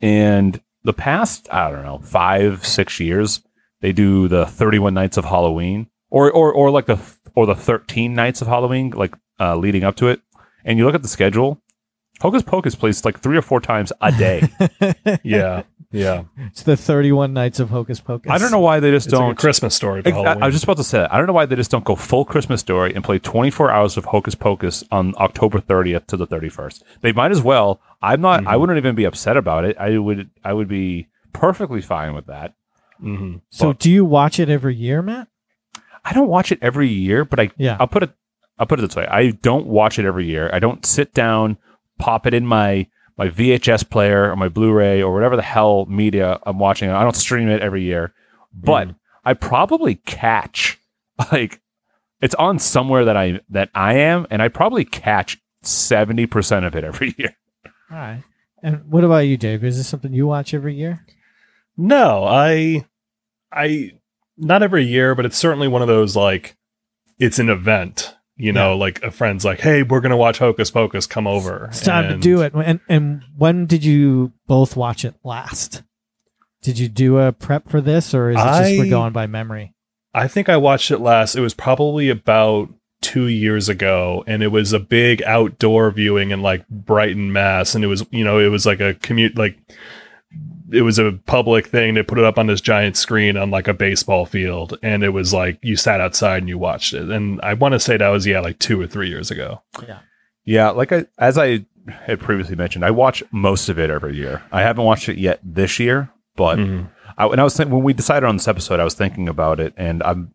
And 0.00 0.60
the 0.82 0.92
past 0.92 1.48
i 1.52 1.70
don't 1.70 1.84
know 1.84 1.98
five 1.98 2.66
six 2.66 3.00
years 3.00 3.42
they 3.80 3.92
do 3.92 4.28
the 4.28 4.46
31 4.46 4.92
nights 4.94 5.16
of 5.16 5.24
halloween 5.26 5.88
or 6.10 6.30
or 6.30 6.52
or 6.52 6.70
like 6.70 6.86
the 6.86 6.98
or 7.34 7.46
the 7.46 7.54
13 7.54 8.14
nights 8.14 8.40
of 8.42 8.48
halloween 8.48 8.90
like 8.90 9.14
uh 9.40 9.56
leading 9.56 9.84
up 9.84 9.96
to 9.96 10.08
it. 10.08 10.20
And 10.64 10.78
you 10.78 10.84
look 10.86 10.94
at 10.94 11.02
the 11.02 11.08
schedule 11.08 11.60
hocus 12.24 12.42
pocus 12.42 12.74
plays 12.74 13.04
like 13.04 13.20
three 13.20 13.36
or 13.36 13.42
four 13.42 13.60
times 13.60 13.92
a 14.00 14.10
day 14.12 14.42
Yeah. 15.22 15.62
Yeah. 15.92 16.24
it's 16.48 16.62
the 16.64 16.76
31 16.76 17.32
nights 17.32 17.60
of 17.60 17.70
Hocus 17.70 18.00
Pocus. 18.00 18.28
i 18.32 18.36
don't 18.38 18.50
know 18.50 18.58
why 18.58 18.80
they 18.80 18.90
just 18.90 19.06
It's 19.06 19.12
like 19.12 19.20
a 19.22 19.26
don't 19.26 19.38
Christmas 19.38 19.76
story 19.76 20.02
for 20.02 20.08
I, 20.08 20.32
I 20.32 20.46
was 20.46 20.54
just 20.54 20.64
about 20.64 20.78
to 20.78 20.84
say 20.84 20.98
that. 20.98 21.12
I 21.14 21.18
don't 21.18 21.28
know 21.28 21.32
why 21.32 21.46
they 21.46 21.54
just 21.54 21.70
don't 21.70 21.84
go 21.84 21.94
full 21.94 22.24
Christmas 22.24 22.60
story 22.60 22.92
and 22.94 23.04
play 23.04 23.20
24 23.20 23.70
hours 23.70 23.96
of 23.96 24.04
Hocus 24.06 24.34
Pocus 24.34 24.82
on 24.90 25.14
October 25.18 25.60
30th 25.60 26.06
to 26.08 26.16
the 26.16 26.26
31st. 26.26 26.82
They 27.02 27.12
might 27.12 27.30
as 27.30 27.42
well. 27.42 27.80
I'm 28.02 28.20
not. 28.20 28.44
I 28.44 28.54
Mhm. 28.54 28.60
wouldn't 28.60 28.78
even 28.78 28.94
be 28.96 29.04
upset 29.04 29.36
about 29.36 29.64
it. 29.64 29.76
I 29.78 29.98
would. 29.98 30.30
I 30.44 30.52
would 30.52 30.66
be 30.68 31.06
perfectly 31.32 31.80
fine 31.80 32.12
with 32.14 32.26
that. 32.26 32.54
Mhm. 33.00 33.42
So, 33.50 33.72
do 33.72 33.88
you 33.90 34.04
watch 34.04 34.40
it 34.40 34.48
every 34.48 34.74
year, 34.74 35.00
Matt? 35.00 35.28
I 36.04 36.12
don't 36.12 36.28
watch 36.28 36.50
it 36.50 36.58
every 36.60 36.88
year, 36.88 37.24
but 37.24 37.38
I. 37.38 37.50
Yeah. 37.56 37.76
I'll 37.78 37.86
put 37.86 38.02
it. 38.02 38.10
I'll 38.58 38.66
put 38.66 38.80
it 38.80 38.82
this 38.82 38.96
way. 38.96 39.06
I 39.06 39.30
don't 39.30 39.66
watch 39.66 39.98
it 40.00 40.04
every 40.06 40.26
year. 40.26 40.50
I 40.52 40.58
don't 40.58 40.84
sit 40.84 41.14
down, 41.14 41.56
pop 41.98 42.26
it 42.26 42.34
in 42.34 42.46
my 42.46 42.86
my 43.16 43.28
VHS 43.28 43.88
player 43.88 44.30
or 44.30 44.36
my 44.36 44.48
Blu-ray 44.48 45.00
or 45.02 45.14
whatever 45.14 45.36
the 45.36 45.42
hell 45.42 45.86
media 45.86 46.40
I'm 46.44 46.58
watching. 46.58 46.90
I 46.90 47.02
don't 47.02 47.14
stream 47.14 47.48
it 47.48 47.62
every 47.62 47.82
year, 47.84 48.12
but 48.52 48.88
Mhm. 48.88 48.96
I 49.24 49.34
probably 49.34 49.94
catch 49.96 50.78
like 51.32 51.60
it's 52.20 52.34
on 52.36 52.58
somewhere 52.58 53.04
that 53.04 53.16
I 53.16 53.40
that 53.50 53.70
I 53.74 53.94
am, 53.94 54.26
and 54.30 54.40
I 54.42 54.48
probably 54.48 54.84
catch 54.84 55.38
seventy 55.62 56.26
percent 56.26 56.64
of 56.64 56.74
it 56.74 56.84
every 56.84 57.14
year. 57.18 57.36
All 57.90 57.96
right. 57.98 58.22
And 58.62 58.90
what 58.90 59.04
about 59.04 59.18
you, 59.26 59.36
Dave? 59.36 59.62
Is 59.62 59.76
this 59.76 59.86
something 59.88 60.12
you 60.14 60.26
watch 60.26 60.54
every 60.54 60.74
year? 60.74 61.04
No, 61.76 62.24
I, 62.24 62.86
I, 63.52 63.90
not 64.38 64.62
every 64.62 64.84
year, 64.84 65.14
but 65.14 65.26
it's 65.26 65.36
certainly 65.36 65.68
one 65.68 65.82
of 65.82 65.88
those 65.88 66.16
like, 66.16 66.56
it's 67.18 67.38
an 67.38 67.50
event. 67.50 68.13
You 68.36 68.52
know, 68.52 68.76
like 68.76 69.02
a 69.02 69.12
friend's 69.12 69.44
like, 69.44 69.60
"Hey, 69.60 69.84
we're 69.84 70.00
gonna 70.00 70.16
watch 70.16 70.38
Hocus 70.38 70.70
Pocus. 70.70 71.06
Come 71.06 71.26
over." 71.26 71.66
It's 71.66 71.82
time 71.82 72.08
to 72.08 72.16
do 72.16 72.42
it. 72.42 72.52
And 72.54 72.80
and 72.88 73.22
when 73.36 73.66
did 73.66 73.84
you 73.84 74.32
both 74.46 74.76
watch 74.76 75.04
it 75.04 75.14
last? 75.22 75.82
Did 76.60 76.78
you 76.78 76.88
do 76.88 77.18
a 77.18 77.30
prep 77.30 77.68
for 77.68 77.80
this, 77.80 78.12
or 78.14 78.30
is 78.30 78.36
it 78.36 78.44
just 78.44 78.78
we're 78.78 78.90
going 78.90 79.12
by 79.12 79.26
memory? 79.26 79.74
I 80.14 80.28
think 80.28 80.48
I 80.48 80.56
watched 80.56 80.90
it 80.90 80.98
last. 80.98 81.36
It 81.36 81.42
was 81.42 81.54
probably 81.54 82.08
about 82.08 82.70
two 83.02 83.26
years 83.28 83.68
ago, 83.68 84.24
and 84.26 84.42
it 84.42 84.48
was 84.48 84.72
a 84.72 84.80
big 84.80 85.22
outdoor 85.24 85.90
viewing 85.90 86.30
in 86.30 86.40
like 86.40 86.66
Brighton, 86.68 87.32
Mass. 87.32 87.74
And 87.74 87.84
it 87.84 87.88
was, 87.88 88.06
you 88.10 88.24
know, 88.24 88.38
it 88.38 88.48
was 88.48 88.64
like 88.64 88.80
a 88.80 88.94
commute, 88.94 89.36
like 89.36 89.58
it 90.72 90.82
was 90.82 90.98
a 90.98 91.12
public 91.26 91.66
thing. 91.66 91.94
They 91.94 92.02
put 92.02 92.18
it 92.18 92.24
up 92.24 92.38
on 92.38 92.46
this 92.46 92.60
giant 92.60 92.96
screen 92.96 93.36
on 93.36 93.50
like 93.50 93.68
a 93.68 93.74
baseball 93.74 94.24
field, 94.26 94.78
and 94.82 95.02
it 95.02 95.10
was 95.10 95.32
like 95.34 95.58
you 95.62 95.76
sat 95.76 96.00
outside 96.00 96.38
and 96.38 96.48
you 96.48 96.58
watched 96.58 96.94
it. 96.94 97.10
And 97.10 97.40
I 97.42 97.54
want 97.54 97.72
to 97.72 97.80
say 97.80 97.96
that 97.96 98.08
was 98.08 98.26
yeah, 98.26 98.40
like 98.40 98.58
two 98.58 98.80
or 98.80 98.86
three 98.86 99.08
years 99.08 99.30
ago. 99.30 99.62
Yeah, 99.86 99.98
yeah. 100.44 100.70
like 100.70 100.92
I 100.92 101.06
as 101.18 101.36
I 101.38 101.66
had 102.06 102.20
previously 102.20 102.56
mentioned, 102.56 102.84
I 102.84 102.90
watch 102.92 103.22
most 103.30 103.68
of 103.68 103.78
it 103.78 103.90
every 103.90 104.16
year. 104.16 104.42
I 104.52 104.62
haven't 104.62 104.84
watched 104.84 105.08
it 105.08 105.18
yet 105.18 105.38
this 105.44 105.78
year, 105.78 106.10
but 106.36 106.58
Mhm. 106.58 106.88
I, 107.18 107.26
when 107.26 107.38
I 107.38 107.44
was 107.44 107.56
think, 107.56 107.70
when 107.70 107.82
we 107.84 107.92
decided 107.92 108.26
on 108.26 108.36
this 108.36 108.48
episode, 108.48 108.80
I 108.80 108.84
was 108.84 108.94
thinking 108.94 109.28
about 109.28 109.60
it, 109.60 109.74
and 109.76 110.02
I'm. 110.02 110.32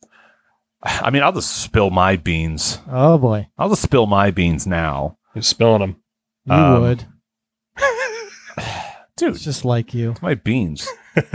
I 0.81 1.09
mean, 1.09 1.23
I'll 1.23 1.33
just 1.33 1.57
spill 1.57 1.89
my 1.89 2.15
beans. 2.15 2.79
Oh 2.89 3.17
boy, 3.17 3.47
I'll 3.57 3.67
just 3.69 3.81
spill 3.81 4.05
my 4.05 4.31
beans 4.31 4.65
now, 4.65 5.17
You're 5.35 5.41
spilling 5.41 5.81
them. 5.81 5.95
you 6.45 6.53
Um, 6.53 6.81
would. 6.83 7.05
dude. 9.19 9.35
It's 9.35 9.43
just 9.43 9.65
like 9.65 9.93
you. 9.93 10.15
My 10.21 10.35
beans. 10.35 10.87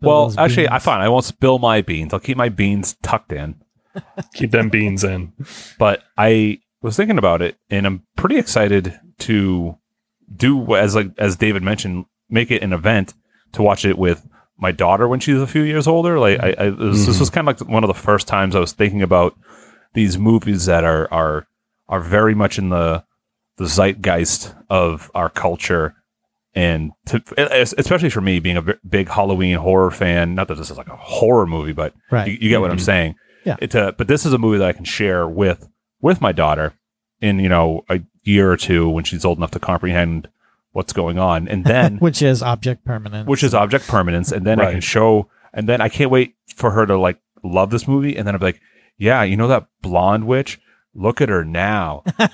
Well, 0.00 0.28
those 0.28 0.36
actually, 0.36 0.68
I 0.68 0.72
beans. 0.72 0.84
fine. 0.84 1.00
I 1.00 1.08
won't 1.08 1.24
spill 1.24 1.58
my 1.58 1.80
beans. 1.80 2.12
I'll 2.12 2.20
keep 2.20 2.36
my 2.36 2.48
beans 2.48 2.96
tucked 3.02 3.32
in. 3.32 3.56
Keep 4.34 4.50
them 4.50 4.68
beans 4.68 5.04
in. 5.04 5.32
But 5.78 6.02
I 6.18 6.60
was 6.82 6.96
thinking 6.96 7.18
about 7.18 7.40
it, 7.40 7.56
and 7.70 7.86
I'm 7.86 8.02
pretty 8.14 8.36
excited 8.36 8.98
to 9.20 9.78
do 10.34 10.76
as 10.76 10.94
like 10.94 11.12
as 11.16 11.36
David 11.36 11.62
mentioned, 11.62 12.04
make 12.28 12.50
it 12.50 12.62
an 12.62 12.74
event 12.74 13.14
to 13.52 13.62
watch 13.62 13.84
it 13.86 13.96
with 13.96 14.28
my 14.58 14.70
daughter 14.70 15.08
when 15.08 15.20
she's 15.20 15.40
a 15.40 15.46
few 15.46 15.62
years 15.62 15.86
older. 15.86 16.18
Like 16.18 16.40
I, 16.40 16.54
I 16.58 16.70
this, 16.70 17.06
this 17.06 17.18
was 17.18 17.30
mm-hmm. 17.30 17.34
kind 17.34 17.48
of 17.48 17.60
like 17.60 17.70
one 17.70 17.84
of 17.84 17.88
the 17.88 17.94
first 17.94 18.28
times 18.28 18.54
I 18.54 18.60
was 18.60 18.72
thinking 18.72 19.02
about 19.02 19.34
these 19.94 20.18
movies 20.18 20.66
that 20.66 20.84
are 20.84 21.10
are 21.10 21.46
are 21.88 22.00
very 22.00 22.34
much 22.34 22.58
in 22.58 22.68
the 22.68 23.02
the 23.56 23.66
zeitgeist 23.66 24.54
of 24.68 25.10
our 25.14 25.30
culture 25.30 25.94
and 26.56 26.90
to, 27.06 27.22
especially 27.38 28.10
for 28.10 28.20
me 28.22 28.40
being 28.40 28.56
a 28.56 28.62
b- 28.62 28.72
big 28.88 29.08
Halloween 29.08 29.56
horror 29.58 29.90
fan. 29.92 30.34
Not 30.34 30.48
that 30.48 30.56
this 30.56 30.70
is 30.70 30.76
like 30.78 30.88
a 30.88 30.96
horror 30.96 31.46
movie, 31.46 31.72
but 31.72 31.92
Right. 32.10 32.26
you, 32.26 32.38
you 32.40 32.48
get 32.48 32.60
what 32.60 32.70
I'm 32.70 32.78
Mhm. 32.78 32.80
saying. 32.80 33.14
Yeah. 33.44 33.56
It's 33.60 33.74
a, 33.76 33.94
but 33.96 34.08
this 34.08 34.26
is 34.26 34.32
a 34.32 34.38
movie 34.38 34.58
that 34.58 34.66
I 34.66 34.72
can 34.72 34.84
share 34.84 35.28
with 35.28 35.68
with 36.00 36.20
my 36.20 36.32
daughter 36.32 36.72
in 37.20 37.38
you 37.38 37.48
know 37.48 37.84
a 37.88 38.00
year 38.24 38.50
or 38.50 38.56
two 38.56 38.88
when 38.88 39.04
she's 39.04 39.24
old 39.24 39.38
enough 39.38 39.52
to 39.52 39.58
comprehend 39.60 40.28
what's 40.72 40.92
going 40.92 41.18
on, 41.18 41.46
and 41.46 41.64
then 41.64 41.96
which 42.00 42.20
is 42.22 42.42
object 42.42 42.84
permanence. 42.84 43.28
which 43.28 43.42
is 43.44 43.54
object 43.54 43.86
permanence, 43.86 44.32
and 44.32 44.44
then 44.46 44.58
I 44.60 44.72
can 44.72 44.80
show, 44.80 45.28
and 45.54 45.68
then 45.68 45.80
I 45.80 45.88
can't 45.88 46.10
wait 46.10 46.34
for 46.54 46.72
her 46.72 46.86
to 46.86 46.98
like 46.98 47.18
love 47.44 47.70
this 47.70 47.86
movie, 47.86 48.16
and 48.16 48.26
then 48.26 48.34
I'm 48.34 48.40
like, 48.40 48.60
yeah, 48.98 49.22
you 49.22 49.36
know 49.36 49.48
that 49.48 49.66
blonde 49.82 50.26
witch. 50.26 50.58
Look 50.98 51.20
at 51.20 51.28
her 51.28 51.44
now. 51.44 52.02
And 52.18 52.30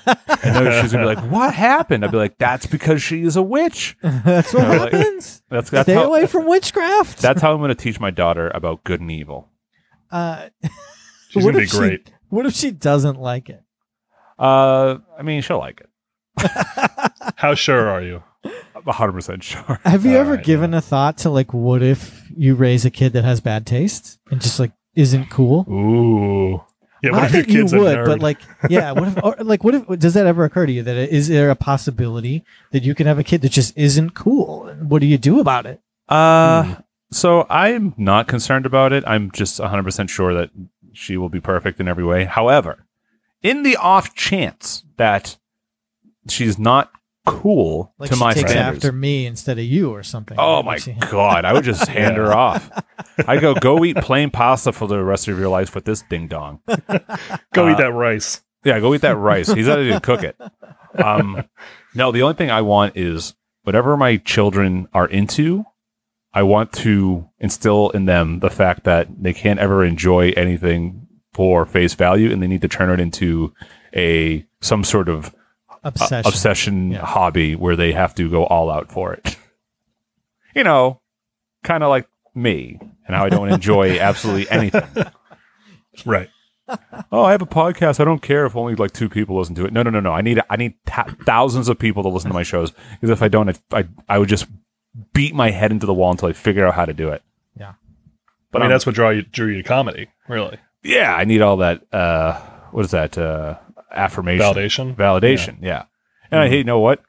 then 0.55 0.81
she's 0.81 0.93
gonna 0.93 1.07
be 1.07 1.15
like, 1.15 1.31
"What 1.31 1.53
happened?" 1.53 2.05
I'd 2.05 2.11
be 2.11 2.17
like, 2.17 2.37
"That's 2.37 2.65
because 2.65 3.01
she 3.03 3.23
is 3.23 3.35
a 3.35 3.41
witch." 3.41 3.97
that's 4.01 4.53
what 4.53 4.63
You 4.63 4.79
like- 4.79 4.93
happens. 4.93 5.41
That's 5.49 5.69
that's 5.69 5.85
Stay 5.85 5.93
how, 5.95 6.03
away 6.05 6.25
from 6.27 6.47
witchcraft. 6.47 7.21
that's 7.21 7.41
how 7.41 7.51
I'm 7.53 7.59
going 7.59 7.69
to 7.69 7.75
teach 7.75 7.99
my 7.99 8.09
daughter 8.11 8.49
about 8.53 8.83
good 8.85 9.01
and 9.01 9.11
evil. 9.11 9.49
uh, 10.11 10.47
She's 11.29 11.43
what 11.43 11.51
gonna 11.51 11.57
be 11.59 11.63
if 11.65 11.69
she- 11.71 11.77
great. 11.77 12.11
what 12.29 12.45
if 12.45 12.53
she 12.53 12.71
doesn't 12.71 13.19
like 13.19 13.49
it? 13.49 13.63
Uh, 14.39 14.97
I 15.17 15.23
mean, 15.23 15.41
she'll 15.41 15.59
like 15.59 15.81
it. 15.81 15.89
How 17.37 17.55
sure 17.55 17.89
are 17.89 18.01
you? 18.01 18.23
I'm 18.75 18.83
100 18.83 19.11
percent 19.13 19.43
sure. 19.43 19.79
Have 19.85 20.05
you 20.05 20.11
All 20.15 20.17
ever 20.21 20.35
right, 20.35 20.43
given 20.43 20.73
a 20.73 20.81
thought 20.81 21.17
to 21.19 21.29
like, 21.29 21.53
what 21.53 21.81
if 21.81 22.29
you 22.35 22.55
raise 22.55 22.85
a 22.85 22.89
kid 22.91 23.13
that 23.13 23.23
has 23.23 23.39
bad 23.41 23.65
taste 23.65 24.19
and 24.31 24.41
just 24.41 24.59
like 24.59 24.71
isn't 24.95 25.29
cool? 25.29 25.65
Ooh. 25.69 26.61
Yeah, 27.03 27.11
what 27.11 27.17
Not 27.23 27.35
if 27.35 27.47
your 27.49 27.65
that 27.65 27.75
you 27.75 27.81
would, 27.81 28.05
but 28.05 28.19
like, 28.21 28.39
yeah, 28.69 28.93
what 28.93 29.09
if, 29.09 29.23
or, 29.23 29.35
like, 29.43 29.61
what 29.65 29.75
if, 29.75 29.85
does 29.99 30.13
that 30.13 30.25
ever 30.25 30.45
occur 30.45 30.65
to 30.65 30.71
you 30.71 30.83
that 30.83 30.95
it, 30.95 31.09
is 31.09 31.27
there 31.27 31.49
a 31.49 31.55
possibility 31.55 32.45
that 32.71 32.83
you 32.83 32.95
can 32.95 33.07
have 33.07 33.19
a 33.19 33.25
kid 33.25 33.41
that 33.41 33.51
just 33.51 33.77
isn't 33.77 34.11
cool? 34.11 34.73
What 34.75 34.99
do 34.99 35.05
you 35.07 35.17
do 35.17 35.41
about 35.41 35.65
it? 35.65 35.81
Uh, 36.07 36.75
so 37.11 37.45
I'm 37.49 37.93
not 37.97 38.29
concerned 38.29 38.65
about 38.65 38.93
it. 38.93 39.03
I'm 39.05 39.31
just 39.31 39.59
100 39.59 39.83
percent 39.83 40.09
sure 40.09 40.33
that 40.33 40.49
she 40.93 41.17
will 41.17 41.27
be 41.27 41.41
perfect 41.41 41.81
in 41.81 41.89
every 41.89 42.05
way. 42.05 42.23
However, 42.23 42.85
in 43.41 43.63
the 43.63 43.75
off 43.75 44.15
chance 44.15 44.85
that 44.95 45.37
she's 46.29 46.57
not 46.57 46.89
cool 47.25 47.93
Like 47.97 48.09
to 48.09 48.15
she 48.15 48.19
my 48.19 48.33
takes 48.33 48.51
standards, 48.51 48.83
after 48.85 48.91
me 48.91 49.25
instead 49.25 49.57
of 49.57 49.63
you 49.65 49.91
or 49.91 50.03
something. 50.03 50.37
Oh 50.39 50.57
Like 50.57 50.65
my 50.65 50.77
she- 50.77 50.93
god! 51.11 51.45
I 51.45 51.53
would 51.53 51.63
just 51.63 51.87
hand 51.87 52.17
her 52.17 52.33
off. 52.33 52.69
I 53.27 53.37
go 53.39 53.53
go 53.53 53.83
eat 53.85 53.97
plain 53.97 54.29
pasta 54.29 54.71
for 54.71 54.87
the 54.87 55.03
rest 55.03 55.27
of 55.27 55.37
your 55.39 55.49
life 55.49 55.73
with 55.75 55.85
this 55.85 56.01
ding 56.09 56.27
dong. 56.27 56.59
Go 57.53 57.67
uh, 57.67 57.71
eat 57.71 57.77
that 57.77 57.93
rice. 57.93 58.41
Yeah, 58.65 58.79
go 58.79 58.93
eat 58.93 59.01
that 59.01 59.17
rice. 59.17 59.51
He's 59.51 59.67
ready 59.67 59.89
to 59.91 59.99
cook 59.99 60.23
it. 60.23 60.35
Um, 60.95 61.43
no, 61.95 62.11
the 62.11 62.21
only 62.21 62.35
thing 62.35 62.51
I 62.51 62.61
want 62.61 62.95
is 62.95 63.33
whatever 63.63 63.97
my 63.97 64.17
children 64.17 64.87
are 64.93 65.07
into. 65.07 65.65
I 66.35 66.43
want 66.43 66.71
to 66.73 67.27
instill 67.39 67.89
in 67.89 68.05
them 68.05 68.41
the 68.41 68.51
fact 68.51 68.83
that 68.83 69.07
they 69.23 69.33
can't 69.33 69.59
ever 69.59 69.83
enjoy 69.83 70.33
anything 70.37 71.07
for 71.33 71.65
face 71.65 71.95
value, 71.95 72.31
and 72.31 72.43
they 72.43 72.47
need 72.47 72.61
to 72.61 72.67
turn 72.67 72.91
it 72.91 72.99
into 72.99 73.55
a 73.95 74.45
some 74.61 74.83
sort 74.83 75.09
of 75.09 75.33
uh, 75.83 75.89
obsession. 75.89 76.27
obsession 76.29 76.91
Yeah. 76.91 77.05
hobby 77.05 77.55
where 77.55 77.75
they 77.75 77.91
have 77.91 78.15
to 78.15 78.29
go 78.29 78.45
all 78.45 78.69
out 78.71 78.91
for 78.91 79.13
it. 79.13 79.37
you 80.55 80.63
know, 80.63 81.01
kind 81.63 81.83
of 81.83 81.89
like 81.89 82.07
me 82.35 82.77
and 83.07 83.15
how 83.15 83.25
I 83.25 83.29
don't 83.29 83.49
enjoy 83.51 83.99
absolutely 83.99 84.49
anything. 84.49 84.83
Right. 86.05 86.29
Oh, 87.11 87.23
I 87.23 87.31
have 87.31 87.41
a 87.41 87.45
podcast. 87.45 87.99
I 87.99 88.05
don't 88.05 88.21
care 88.21 88.45
if 88.45 88.55
only 88.55 88.75
like 88.75 88.93
two 88.93 89.09
people 89.09 89.37
listen 89.37 89.53
to 89.55 89.65
it. 89.65 89.73
No, 89.73 89.83
no, 89.83 89.89
no, 89.89 89.99
no. 89.99 90.13
I 90.13 90.21
need 90.21 90.41
I 90.49 90.55
need 90.55 90.75
ta- 90.85 91.13
thousands 91.25 91.67
of 91.69 91.77
people 91.77 92.03
to 92.03 92.09
listen 92.09 92.29
to 92.29 92.33
my 92.33 92.43
shows 92.43 92.71
because 92.71 93.09
if 93.09 93.21
I 93.21 93.27
don't, 93.27 93.49
I, 93.73 93.79
I 93.79 93.87
I 94.09 94.17
would 94.17 94.29
just 94.29 94.47
beat 95.13 95.35
my 95.35 95.51
head 95.51 95.71
into 95.71 95.85
the 95.85 95.93
wall 95.93 96.11
until 96.11 96.29
I 96.29 96.33
figure 96.33 96.65
out 96.65 96.73
how 96.73 96.85
to 96.85 96.93
do 96.93 97.09
it. 97.09 97.21
Yeah. 97.59 97.73
But 98.51 98.61
I 98.61 98.65
mean, 98.65 98.71
um, 98.71 98.75
that's 98.75 98.85
what 98.85 98.95
draw 98.95 99.09
you, 99.09 99.23
drew 99.23 99.47
you 99.47 99.61
to 99.61 99.67
comedy, 99.67 100.07
really. 100.29 100.57
yeah, 100.83 101.13
I 101.13 101.25
need 101.25 101.41
all 101.41 101.57
that. 101.57 101.83
Uh, 101.93 102.39
what 102.71 102.85
is 102.85 102.91
that? 102.91 103.17
Uh, 103.17 103.57
affirmation, 103.93 104.45
Validation. 104.45 104.95
validation. 104.95 105.57
Yeah, 105.61 105.83
and 106.31 106.33
Mm-hmm. 106.33 106.35
I, 106.35 106.49
hey, 106.49 106.57
you 106.57 106.63
know 106.63 106.79
what? 106.79 107.01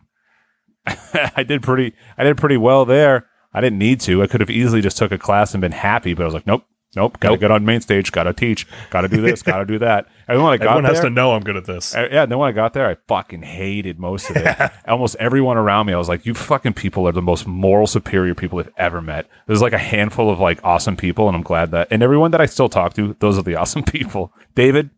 I 0.86 1.42
did 1.42 1.62
pretty. 1.62 1.94
I 2.18 2.24
did 2.24 2.36
pretty 2.36 2.56
well 2.56 2.84
there. 2.84 3.26
I 3.52 3.60
didn't 3.60 3.78
need 3.78 4.00
to. 4.00 4.22
I 4.22 4.26
could 4.26 4.40
have 4.40 4.50
easily 4.50 4.80
just 4.80 4.96
took 4.98 5.12
a 5.12 5.18
class 5.18 5.54
and 5.54 5.60
been 5.60 5.72
happy, 5.72 6.12
but 6.14 6.22
I 6.22 6.26
was 6.26 6.34
like, 6.34 6.46
nope, 6.46 6.64
nope. 6.96 7.18
Got 7.20 7.28
to 7.28 7.32
Nope. 7.34 7.40
get 7.40 7.50
on 7.52 7.64
main 7.64 7.80
stage. 7.80 8.10
Got 8.12 8.24
to 8.24 8.32
teach. 8.32 8.66
Got 8.90 9.02
to 9.02 9.08
do 9.08 9.20
this. 9.22 9.42
got 9.42 9.58
to 9.58 9.64
do 9.64 9.78
that. 9.78 10.06
And 10.26 10.42
when 10.42 10.54
I 10.54 10.56
got 10.56 10.68
Everyone 10.68 10.84
there, 10.84 10.92
has 10.94 11.02
to 11.02 11.10
know 11.10 11.32
I'm 11.34 11.42
good 11.42 11.56
at 11.56 11.66
this. 11.66 11.94
uh, 11.94 12.08
yeah, 12.10 12.24
then 12.24 12.38
when 12.38 12.48
I 12.48 12.52
got 12.52 12.72
there, 12.72 12.88
I 12.88 12.96
fucking 13.08 13.42
hated 13.42 13.98
most 13.98 14.30
of 14.30 14.36
it. 14.38 14.70
Almost 14.88 15.16
everyone 15.20 15.58
around 15.58 15.84
me, 15.84 15.92
I 15.92 15.98
was 15.98 16.08
like, 16.08 16.24
"You 16.24 16.32
fucking 16.32 16.72
people 16.72 17.06
are 17.06 17.12
the 17.12 17.20
most 17.20 17.46
moral 17.46 17.86
superior 17.86 18.34
people 18.34 18.58
I've 18.58 18.72
ever 18.78 19.02
met." 19.02 19.28
There's 19.46 19.60
like 19.60 19.74
a 19.74 19.78
handful 19.78 20.30
of 20.30 20.40
like 20.40 20.60
awesome 20.64 20.96
people, 20.96 21.28
and 21.28 21.36
I'm 21.36 21.42
glad 21.42 21.72
that. 21.72 21.88
And 21.90 22.02
everyone 22.02 22.30
that 22.30 22.40
I 22.40 22.46
still 22.46 22.70
talk 22.70 22.94
to, 22.94 23.14
those 23.20 23.36
are 23.36 23.42
the 23.42 23.54
awesome 23.56 23.82
people. 23.84 24.32
David, 24.54 24.88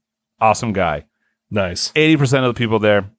awesome 0.41 0.73
guy. 0.73 1.07
Nice. 1.51 1.93
Eighty 1.95 2.17
percent 2.17 2.45
of 2.45 2.55
the 2.55 2.59
people 2.59 2.79
there, 2.79 3.11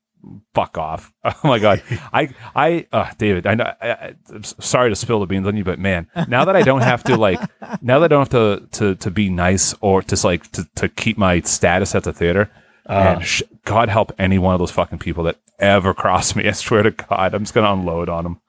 fuck 0.53 0.77
off. 0.77 1.13
Oh 1.23 1.35
my 1.43 1.59
god, 1.59 1.83
I, 2.13 2.29
I, 2.55 2.87
uh, 2.91 3.11
David, 3.17 3.45
I 3.47 3.55
know. 3.55 3.73
I, 3.81 3.89
I, 3.89 4.15
I'm 4.29 4.43
sorry 4.43 4.89
to 4.89 4.95
spill 4.95 5.19
the 5.19 5.25
beans 5.25 5.45
on 5.45 5.57
you, 5.57 5.63
but 5.63 5.77
man, 5.77 6.07
now 6.27 6.45
that 6.45 6.55
I 6.55 6.61
don't 6.61 6.81
have 6.81 7.03
to 7.05 7.17
like, 7.17 7.39
now 7.81 7.99
that 7.99 8.05
I 8.05 8.07
don't 8.15 8.31
have 8.31 8.61
to 8.61 8.67
to 8.79 8.95
to 8.95 9.11
be 9.11 9.29
nice 9.29 9.75
or 9.81 10.01
just 10.01 10.23
like 10.23 10.51
to 10.53 10.67
to 10.75 10.89
keep 10.89 11.17
my 11.17 11.41
status 11.41 11.95
at 11.95 12.03
the 12.03 12.13
theater. 12.13 12.49
Man, 12.89 13.19
sh- 13.21 13.43
God 13.65 13.89
help 13.89 14.13
any 14.17 14.37
one 14.37 14.53
of 14.53 14.59
those 14.59 14.71
fucking 14.71 14.99
people 14.99 15.25
that 15.25 15.37
ever 15.59 15.93
cross 16.03 16.35
me. 16.35 16.47
I 16.47 16.51
swear 16.51 16.83
to 16.83 16.91
God, 16.91 17.35
I'm 17.35 17.43
just 17.43 17.53
gonna 17.53 17.73
unload 17.73 18.07
on 18.09 18.23
them. 18.23 18.41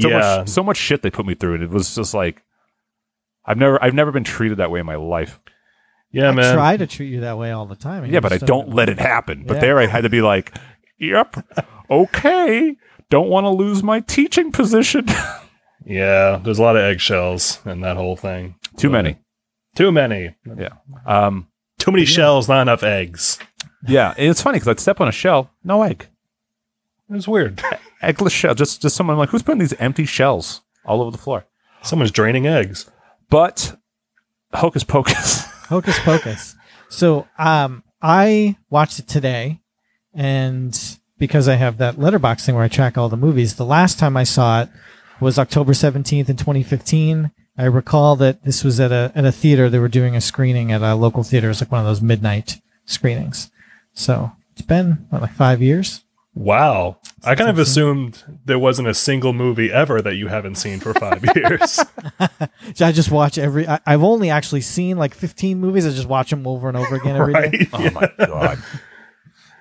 So 0.00 0.08
yeah. 0.08 0.38
much, 0.38 0.48
so 0.48 0.62
much 0.62 0.76
shit 0.76 1.02
they 1.02 1.10
put 1.10 1.26
me 1.26 1.34
through, 1.34 1.54
and 1.54 1.62
it 1.64 1.70
was 1.70 1.94
just 1.94 2.14
like, 2.14 2.42
I've 3.44 3.56
never, 3.56 3.82
I've 3.82 3.94
never 3.94 4.12
been 4.12 4.24
treated 4.24 4.58
that 4.58 4.70
way 4.70 4.80
in 4.80 4.86
my 4.86 4.96
life. 4.96 5.40
Yeah, 6.12 6.28
I 6.28 6.32
man. 6.32 6.54
try 6.54 6.76
to 6.76 6.86
treat 6.86 7.08
you 7.10 7.20
that 7.20 7.38
way 7.38 7.50
all 7.52 7.66
the 7.66 7.76
time. 7.76 8.04
and 8.04 8.12
Yeah, 8.12 8.20
but 8.20 8.32
I 8.32 8.38
don't 8.38 8.74
let 8.74 8.88
it 8.88 8.98
happen. 8.98 9.44
But 9.46 9.54
Yeah. 9.54 9.60
there, 9.60 9.78
I 9.78 9.86
had 9.86 10.02
to 10.02 10.08
be 10.10 10.22
like, 10.22 10.56
yep, 10.98 11.36
okay, 11.90 12.76
don't 13.10 13.28
want 13.28 13.44
to 13.44 13.50
lose 13.50 13.82
my 13.82 14.00
teaching 14.00 14.52
position. 14.52 15.06
Yeah, 15.86 16.38
there's 16.44 16.58
a 16.58 16.62
lot 16.62 16.76
of 16.76 16.82
eggshells 16.82 17.58
in 17.64 17.80
that 17.80 17.96
whole 17.96 18.14
thing. 18.14 18.54
Too 18.76 18.90
many. 18.90 19.16
Too 19.74 19.90
many. 19.90 20.36
Yeah. 20.44 20.74
Um. 21.06 21.48
Too 21.78 21.90
many 21.90 22.04
shells, 22.04 22.48
not 22.50 22.60
enough 22.60 22.82
eggs. 22.82 23.38
Yeah, 23.88 24.12
and 24.18 24.28
it's 24.28 24.42
funny 24.42 24.56
because 24.56 24.68
I'd 24.68 24.78
step 24.78 25.00
on 25.00 25.08
a 25.08 25.12
shell, 25.12 25.50
no 25.64 25.82
egg, 25.82 26.06
It 27.08 27.14
was 27.14 27.26
weird. 27.26 27.56
eggless 28.02 28.30
shell. 28.32 28.54
Just, 28.54 28.82
just 28.82 28.94
someone 28.94 29.16
like 29.16 29.30
who's 29.30 29.42
putting 29.42 29.58
these 29.58 29.72
empty 29.80 30.04
shells 30.04 30.60
all 30.84 31.00
over 31.00 31.10
the 31.10 31.18
floor. 31.18 31.46
Someone's 31.82 32.12
draining 32.12 32.46
eggs. 32.46 32.88
But 33.30 33.74
hocus 34.52 34.84
pocus. 34.84 35.44
Hocus 35.70 35.98
Pocus. 36.00 36.56
So 36.88 37.28
um, 37.38 37.84
I 38.02 38.56
watched 38.68 38.98
it 38.98 39.06
today, 39.06 39.60
and 40.12 40.78
because 41.16 41.48
I 41.48 41.54
have 41.54 41.78
that 41.78 41.94
Letterboxd 41.94 42.44
thing 42.44 42.56
where 42.56 42.64
I 42.64 42.68
track 42.68 42.98
all 42.98 43.08
the 43.08 43.16
movies, 43.16 43.54
the 43.54 43.64
last 43.64 43.98
time 43.98 44.16
I 44.16 44.24
saw 44.24 44.62
it 44.62 44.68
was 45.20 45.38
October 45.38 45.72
17th 45.72 46.28
in 46.28 46.36
2015. 46.36 47.30
I 47.56 47.64
recall 47.64 48.16
that 48.16 48.42
this 48.42 48.64
was 48.64 48.80
at 48.80 48.90
a 48.90 49.12
at 49.14 49.24
a 49.24 49.32
theater. 49.32 49.68
They 49.68 49.78
were 49.78 49.88
doing 49.88 50.16
a 50.16 50.20
screening 50.20 50.72
at 50.72 50.82
a 50.82 50.94
local 50.94 51.22
theater. 51.22 51.46
It 51.46 51.50
was 51.50 51.60
like 51.60 51.70
one 51.70 51.80
of 51.80 51.86
those 51.86 52.02
midnight 52.02 52.60
screenings. 52.84 53.50
So 53.92 54.32
it's 54.52 54.62
been 54.62 55.06
what, 55.10 55.22
like 55.22 55.34
five 55.34 55.62
years. 55.62 56.02
Wow. 56.40 56.96
I 57.22 57.34
kind 57.34 57.50
of 57.50 57.58
assumed 57.58 58.24
there 58.46 58.58
wasn't 58.58 58.88
a 58.88 58.94
single 58.94 59.34
movie 59.34 59.70
ever 59.70 60.00
that 60.00 60.14
you 60.14 60.28
haven't 60.28 60.54
seen 60.54 60.80
for 60.80 60.94
five 60.94 61.22
years. 61.36 61.80
So 62.74 62.86
I 62.86 62.92
just 62.92 63.10
watch 63.10 63.36
every. 63.36 63.66
I, 63.66 63.80
I've 63.86 64.02
only 64.02 64.30
actually 64.30 64.60
seen 64.60 64.96
like 64.96 65.12
15 65.14 65.58
movies. 65.58 65.86
I 65.86 65.90
just 65.90 66.06
watch 66.08 66.30
them 66.30 66.46
over 66.46 66.68
and 66.68 66.76
over 66.76 66.94
again 66.94 67.16
every 67.16 67.32
day. 67.34 67.40
right? 67.40 67.68
oh 67.72 67.90
my 67.90 68.26
god. 68.26 68.58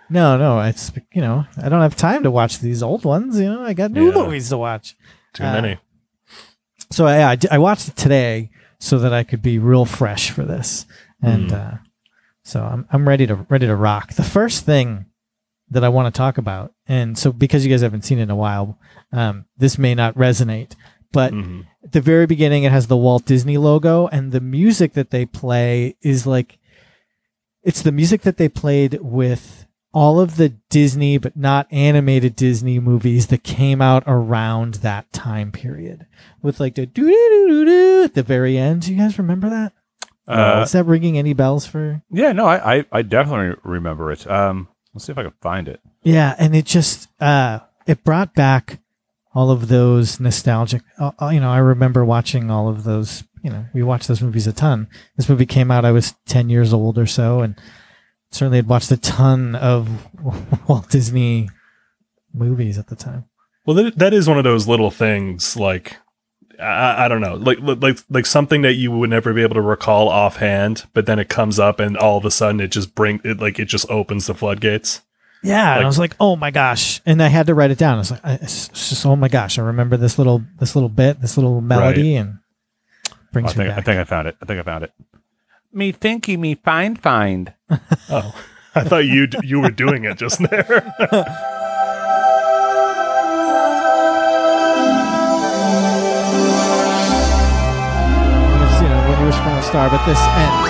No, 0.10 0.38
no, 0.38 0.60
it's 0.62 0.92
you 1.14 1.22
know 1.22 1.46
I 1.62 1.70
don't 1.70 1.82
have 1.82 1.96
time 1.96 2.24
to 2.24 2.32
watch 2.32 2.60
these 2.60 2.82
old 2.84 3.04
ones. 3.06 3.40
You 3.40 3.46
know, 3.46 3.62
I 3.64 3.74
got 3.74 3.92
new 3.92 4.08
Yeah. 4.08 4.14
movies 4.16 4.50
to 4.50 4.58
watch. 4.58 4.96
Too 5.34 5.44
Uh, 5.44 5.54
many. 5.54 5.80
So 6.92 7.06
I 7.08 7.32
I, 7.32 7.36
d- 7.36 7.48
I 7.52 7.58
watched 7.58 7.88
it 7.90 7.96
today 7.96 8.52
so 8.80 9.00
that 9.00 9.14
I 9.14 9.24
could 9.24 9.42
be 9.42 9.60
real 9.60 9.86
fresh 9.86 10.30
for 10.32 10.44
this, 10.44 10.86
and 11.22 11.52
uh, 11.52 11.72
so 12.44 12.62
I'm 12.64 12.86
I'm 12.92 13.08
ready 13.08 13.26
to 13.28 13.36
ready 13.50 13.66
to 13.68 13.76
rock. 13.76 14.14
The 14.14 14.24
first 14.24 14.66
thing 14.66 15.06
that 15.72 15.84
I 15.84 15.90
want 15.90 16.14
to 16.14 16.18
talk 16.18 16.38
about, 16.38 16.74
and 16.88 17.18
so 17.18 17.32
because 17.32 17.66
you 17.66 17.72
guys 17.72 17.82
haven't 17.82 18.04
seen 18.06 18.20
it 18.20 18.24
in 18.24 18.30
a 18.30 18.36
while, 18.36 18.78
um, 19.12 19.46
this 19.58 19.78
may 19.78 19.94
not 19.96 20.16
resonate, 20.16 20.72
but 21.12 21.34
Mhm. 21.34 21.66
at 21.84 21.92
the 21.92 22.02
very 22.02 22.26
beginning 22.26 22.64
it 22.64 22.72
has 22.72 22.88
the 22.88 22.98
Walt 22.98 23.26
Disney 23.26 23.58
logo, 23.58 24.08
and 24.08 24.32
the 24.32 24.42
music 24.42 24.94
that 24.94 25.12
they 25.12 25.26
play 25.26 25.96
is 26.02 26.26
like 26.28 26.58
it's 27.64 27.82
the 27.82 27.92
music 27.92 28.22
that 28.22 28.38
they 28.38 28.48
played 28.50 28.98
with 29.02 29.66
all 29.94 30.20
of 30.20 30.38
the 30.38 30.50
Disney 30.70 31.18
but 31.18 31.36
not 31.36 31.68
animated 31.72 32.36
Disney 32.36 32.80
movies 32.80 33.28
that 33.28 33.44
came 33.44 33.82
out 33.82 34.04
around 34.08 34.76
that 34.76 35.12
time 35.12 35.52
period 35.52 36.06
with 36.42 36.60
like 36.60 36.76
the 36.76 36.86
doo 36.86 37.08
doo 37.08 37.48
doo 37.48 37.66
doo 37.66 38.04
at 38.04 38.14
the 38.14 38.24
very 38.24 38.58
end. 38.58 38.84
Do 38.84 38.94
you 38.94 39.00
guys 39.00 39.18
remember 39.20 39.50
that? 39.50 39.74
Uh, 40.28 40.62
Is 40.64 40.74
that 40.74 40.86
ringing 40.86 41.18
any 41.18 41.34
bells 41.34 41.66
for? 41.66 42.04
yeah, 42.12 42.32
no, 42.34 42.46
I, 42.46 42.76
I, 42.78 42.86
I 42.92 43.02
definitely 43.02 43.60
remember 43.64 44.12
it. 44.12 44.30
Um, 44.30 44.68
let's 44.94 45.06
see 45.06 45.12
if 45.12 45.18
I 45.18 45.24
can 45.24 45.34
find 45.42 45.68
it. 45.68 45.80
Yeah, 46.04 46.36
and 46.38 46.56
it 46.56 46.66
just 46.66 47.10
uh 47.22 47.60
it 47.88 48.04
brought 48.04 48.34
back 48.34 48.80
all 49.34 49.52
of 49.52 49.68
those 49.68 50.20
nostalgic. 50.20 50.82
Uh, 50.98 51.12
uh, 51.22 51.30
you 51.30 51.40
know, 51.40 51.52
I 51.52 51.58
remember 51.60 52.04
watching 52.04 52.50
all 52.52 52.68
of 52.68 52.84
those. 52.84 53.24
You 53.44 53.50
know, 53.50 53.66
we 53.74 53.84
watched 53.84 54.08
those 54.08 54.22
movies 54.22 54.48
a 54.48 54.54
ton. 54.54 54.88
This 55.16 55.30
movie 55.30 55.46
came 55.46 55.72
out. 55.72 55.86
I 55.86 55.92
was 55.92 56.16
ten 56.26 56.50
years 56.50 56.74
old 56.74 56.98
or 56.98 57.06
so, 57.06 57.40
and 57.42 57.56
certainly 58.32 58.58
had 58.58 58.68
watched 58.68 58.92
a 58.92 58.98
ton 58.98 59.56
of 59.56 60.08
Walt 60.68 60.90
Disney 60.90 61.50
movies 62.34 62.78
at 62.78 62.88
the 62.88 62.96
time. 62.96 63.26
Well, 63.66 63.76
that, 63.76 63.98
that 63.98 64.14
is 64.14 64.28
one 64.28 64.38
of 64.38 64.44
those 64.44 64.68
little 64.68 64.92
things. 64.92 65.56
Like, 65.56 65.98
I, 66.62 67.06
I 67.06 67.08
don't 67.08 67.22
know, 67.22 67.36
like 67.36 67.58
like 67.62 67.98
like 68.10 68.26
something 68.26 68.62
that 68.64 68.74
you 68.74 68.92
would 68.92 69.10
never 69.10 69.34
be 69.34 69.42
able 69.42 69.56
to 69.56 69.62
recall 69.62 70.10
offhand, 70.10 70.86
but 70.94 71.06
then 71.06 71.20
it 71.20 71.30
comes 71.30 71.60
up, 71.60 71.80
and 71.80 71.98
all 71.98 72.18
of 72.18 72.26
a 72.26 72.32
sudden 72.32 72.60
it 72.60 72.70
just 72.70 72.96
bring 72.96 73.22
it 73.24 73.40
like 73.40 73.60
it 73.60 73.66
just 73.66 73.90
opens 73.90 74.28
the 74.28 74.34
floodgates. 74.36 75.02
Yeah, 75.42 75.70
and 75.72 75.78
Like- 75.78 75.84
I 75.86 75.88
was 75.88 76.00
like, 76.00 76.16
"Oh 76.20 76.36
my 76.36 76.52
gosh!" 76.52 77.00
And 77.06 77.24
I 77.24 77.28
had 77.28 77.48
to 77.48 77.54
write 77.54 77.72
it 77.72 77.78
down. 77.78 77.96
I 77.96 78.00
was 78.00 78.12
like, 78.12 78.20
"It's 78.26 78.68
it's 78.70 78.90
just, 78.90 79.06
oh 79.06 79.16
my 79.16 79.30
gosh!" 79.30 79.58
I 79.58 79.62
remember 79.62 79.96
this 79.96 80.18
little 80.18 80.44
this 80.60 80.76
little 80.76 80.90
bit, 80.90 81.22
this 81.22 81.38
little 81.38 81.62
melody, 81.62 82.16
and 82.18 82.40
I 83.10 83.16
brings 83.32 83.56
me 83.56 83.64
think, 83.66 83.78
I 83.78 83.82
think 83.82 84.00
I 84.00 84.04
found 84.04 84.28
it. 84.28 84.36
I 84.42 84.46
think 84.46 84.60
I 84.60 84.64
found 84.64 84.84
it. 84.84 84.92
Me 85.72 85.94
thinky 85.94 86.38
me 86.38 86.56
find 86.56 87.00
find. 87.00 87.54
Oh, 88.10 88.36
I 88.76 88.84
thought 88.84 89.06
you 89.06 89.28
you 89.44 89.60
were 89.62 89.72
doing 89.72 90.04
it 90.04 90.18
just 90.18 90.40
there. 90.50 90.94
star, 99.70 99.88
but 99.88 100.04
this 100.04 100.18
ends. 100.18 100.70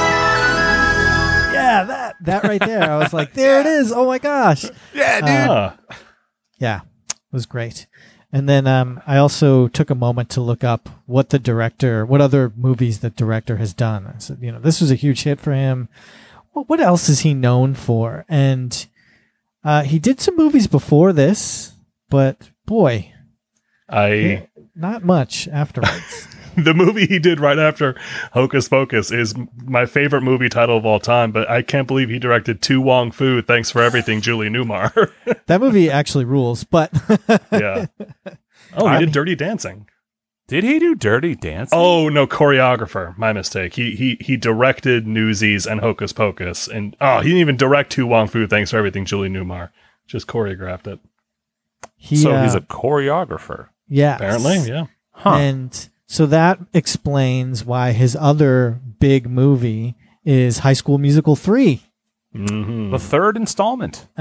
Yeah, 1.54 1.86
that 1.88 2.16
that 2.22 2.44
right 2.44 2.60
there. 2.60 2.92
I 2.92 2.98
was 2.98 3.14
like, 3.14 3.34
there 3.42 3.62
it 3.62 3.66
is. 3.66 3.94
Oh 3.94 4.06
my 4.06 4.18
gosh. 4.18 4.66
Yeah, 4.94 5.22
Uh, 5.50 5.74
Yeah, 6.58 6.82
it 7.08 7.16
was 7.32 7.46
great. 7.46 7.88
And 8.34 8.50
then 8.50 8.68
um, 8.68 9.02
I 9.08 9.16
also 9.18 9.70
took 9.70 9.90
a 9.90 9.96
moment 9.96 10.30
to 10.32 10.42
look 10.42 10.66
up 10.66 10.90
what 11.06 11.30
the 11.30 11.40
director, 11.40 12.06
what 12.06 12.20
other 12.20 12.52
movies 12.58 13.00
the 13.00 13.10
director 13.10 13.56
has 13.56 13.74
done. 13.74 14.06
I 14.06 14.20
said, 14.20 14.40
you 14.42 14.52
know, 14.52 14.60
this 14.60 14.82
was 14.82 14.92
a 14.92 14.96
huge 14.96 15.24
hit 15.24 15.40
for 15.40 15.54
him. 15.54 15.88
Well, 16.54 16.66
what 16.66 16.82
else 16.82 17.08
is 17.08 17.22
he 17.22 17.34
known 17.34 17.76
for? 17.76 18.26
And 18.28 18.86
uh, 19.64 19.84
he 19.84 19.98
did 19.98 20.20
some 20.20 20.36
movies 20.36 20.68
before 20.68 21.14
this, 21.14 21.72
but 22.10 22.52
boy, 22.66 23.14
I 23.88 24.50
not 24.76 25.06
much 25.06 25.48
afterwards. 25.48 26.28
the 26.64 26.74
movie 26.74 27.06
he 27.06 27.20
did 27.20 27.40
right 27.40 27.60
after 27.60 27.96
Hocus 28.34 28.68
Pocus 28.70 29.12
is 29.12 29.34
my 29.66 29.86
favorite 29.86 30.22
movie 30.22 30.50
title 30.50 30.78
of 30.78 30.86
all 30.86 31.00
time, 31.00 31.32
but 31.32 31.50
I 31.50 31.62
can't 31.62 31.88
believe 31.88 32.10
he 32.10 32.20
directed 32.20 32.62
To 32.64 32.82
Wong 32.82 33.12
Foo. 33.12 33.42
Thanks 33.42 33.72
for 33.72 33.82
everything, 33.82 34.22
Julie 34.22 34.50
Newmar. 34.50 35.12
that 35.48 35.62
movie 35.62 35.90
actually 35.90 36.26
rules, 36.26 36.64
but 36.64 36.92
yeah. 37.52 37.88
Oh, 38.76 38.88
he 38.88 38.96
I- 38.96 39.00
did 39.00 39.12
Dirty 39.12 39.36
Dancing. 39.36 39.88
Did 40.48 40.64
he 40.64 40.80
do 40.80 40.96
Dirty 40.96 41.36
Dancing? 41.36 41.78
Oh 41.78 42.10
no, 42.10 42.26
choreographer. 42.26 43.16
My 43.20 43.32
mistake. 43.34 43.76
He 43.76 43.96
he 43.96 44.18
he 44.20 44.36
directed 44.36 45.06
Newsies 45.06 45.68
and 45.68 45.80
Hocus 45.80 46.12
Pocus, 46.12 46.68
and 46.68 46.96
oh, 47.00 47.20
he 47.20 47.30
didn't 47.30 47.42
even 47.42 47.56
direct 47.56 47.92
To 47.92 48.08
Wong 48.08 48.28
Foo. 48.28 48.48
Thanks 48.48 48.72
for 48.72 48.78
everything, 48.78 49.06
Julie 49.06 49.30
Newmar. 49.30 49.70
Just 50.08 50.26
choreographed 50.26 50.88
it. 50.88 51.00
he, 51.98 52.16
so 52.16 52.32
uh, 52.32 52.42
he's 52.44 52.56
a 52.56 52.62
choreographer. 52.62 53.68
yeah, 53.88 54.16
Apparently, 54.16 54.58
yeah. 54.68 54.86
Huh. 55.12 55.36
And 55.36 55.90
so 56.12 56.26
that 56.26 56.60
explains 56.74 57.64
why 57.64 57.92
his 57.92 58.16
other 58.16 58.80
big 59.00 59.30
movie 59.30 59.94
is 60.26 60.60
High 60.60 60.74
School 60.74 60.98
Musical 60.98 61.36
3. 61.36 61.84
hmm 62.34 62.92
the 62.92 63.00
third 63.00 63.38
installment. 63.38 64.08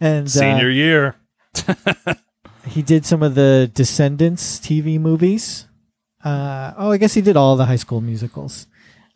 And 0.00 0.26
uh, 0.26 0.30
Senior 0.30 0.70
year. 0.70 1.16
he 2.66 2.80
did 2.80 3.04
some 3.04 3.22
of 3.22 3.34
the 3.34 3.70
Descendants 3.74 4.58
TV 4.58 4.98
movies. 4.98 5.66
Uh, 6.24 6.72
oh, 6.78 6.90
I 6.92 6.96
guess 6.96 7.12
he 7.12 7.20
did 7.20 7.36
all 7.36 7.56
the 7.56 7.66
High 7.66 7.76
School 7.76 8.00
musicals. 8.00 8.66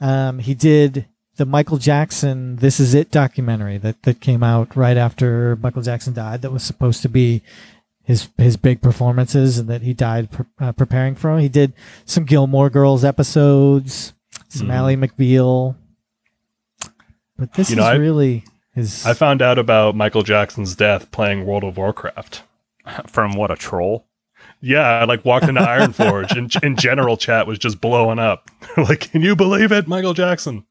Um, 0.03 0.39
he 0.39 0.55
did 0.55 1.07
the 1.37 1.47
Michael 1.47 1.79
Jackson 1.79 2.57
This 2.57 2.79
Is 2.79 2.93
It 2.93 3.11
documentary 3.11 3.79
that, 3.79 4.03
that 4.03 4.21
came 4.21 4.43
out 4.43 4.77
right 4.77 4.99
after 4.99 5.57
Michael 5.57 5.81
Jackson 5.81 6.13
died 6.13 6.43
that 6.43 6.53
was 6.53 6.63
supposed 6.63 7.01
to 7.01 7.09
be 7.09 7.41
his 8.11 8.29
his 8.37 8.57
big 8.57 8.83
performances 8.83 9.59
and 9.59 9.69
that 9.69 9.83
he 9.83 9.95
died 9.95 10.31
pre- 10.31 10.45
uh, 10.61 10.73
preparing 10.73 11.15
for. 11.15 11.39
He 11.39 11.49
did 11.49 11.73
some 12.05 12.25
Gilmore 12.25 12.69
Girls 12.71 13.05
episodes, 13.05 14.13
some 14.49 14.67
Mhm. 14.69 14.73
Ally 14.75 14.95
McBeal. 14.97 15.77
But 17.39 17.55
this 17.55 17.71
You 17.71 17.77
know, 17.77 17.83
is 17.83 17.89
I- 17.89 17.95
really 17.97 18.45
his 18.75 19.05
I 19.07 19.15
found 19.15 19.43
out 19.43 19.59
about 19.59 19.95
Michael 19.97 20.23
Jackson's 20.23 20.75
death 20.75 21.11
playing 21.11 21.47
World 21.47 21.65
of 21.65 21.77
Warcraft. 21.77 22.43
From 23.07 23.33
what 23.35 23.51
a 23.51 23.57
troll. 23.57 24.07
Yeah, 24.61 24.83
I 24.87 25.05
like 25.05 25.25
walked 25.25 25.49
into 25.49 25.61
Ironforge 25.77 26.37
and 26.37 26.53
in 26.63 26.77
general 26.77 27.17
chat 27.17 27.47
was 27.47 27.59
just 27.59 27.81
blowing 27.81 28.19
up. 28.19 28.51
like, 28.77 29.01
can 29.11 29.23
you 29.23 29.35
believe 29.37 29.73
it, 29.73 29.87
Michael 29.89 30.15
Jackson? 30.15 30.65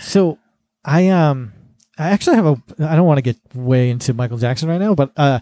So 0.00 0.38
I 0.84 1.08
um 1.08 1.52
I 1.98 2.10
actually 2.10 2.36
have 2.36 2.46
a 2.46 2.62
I 2.80 2.96
don't 2.96 3.06
want 3.06 3.18
to 3.18 3.22
get 3.22 3.36
way 3.54 3.90
into 3.90 4.12
Michael 4.14 4.38
Jackson 4.38 4.68
right 4.68 4.80
now, 4.80 4.94
but 4.94 5.12
uh 5.16 5.40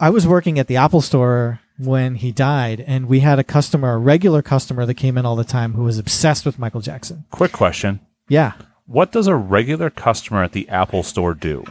I 0.00 0.10
was 0.10 0.26
working 0.26 0.58
at 0.58 0.66
the 0.66 0.76
Apple 0.76 1.00
store 1.00 1.60
when 1.78 2.16
he 2.16 2.32
died 2.32 2.84
and 2.86 3.06
we 3.06 3.20
had 3.20 3.38
a 3.38 3.44
customer, 3.44 3.94
a 3.94 3.98
regular 3.98 4.42
customer 4.42 4.86
that 4.86 4.94
came 4.94 5.18
in 5.18 5.26
all 5.26 5.36
the 5.36 5.44
time 5.44 5.72
who 5.72 5.84
was 5.84 5.98
obsessed 5.98 6.46
with 6.46 6.58
Michael 6.58 6.80
Jackson. 6.80 7.24
Quick 7.30 7.52
question. 7.52 8.00
Yeah. 8.28 8.52
What 8.86 9.12
does 9.12 9.26
a 9.26 9.34
regular 9.34 9.90
customer 9.90 10.42
at 10.42 10.52
the 10.52 10.68
Apple 10.68 11.02
store 11.02 11.34
do? 11.34 11.64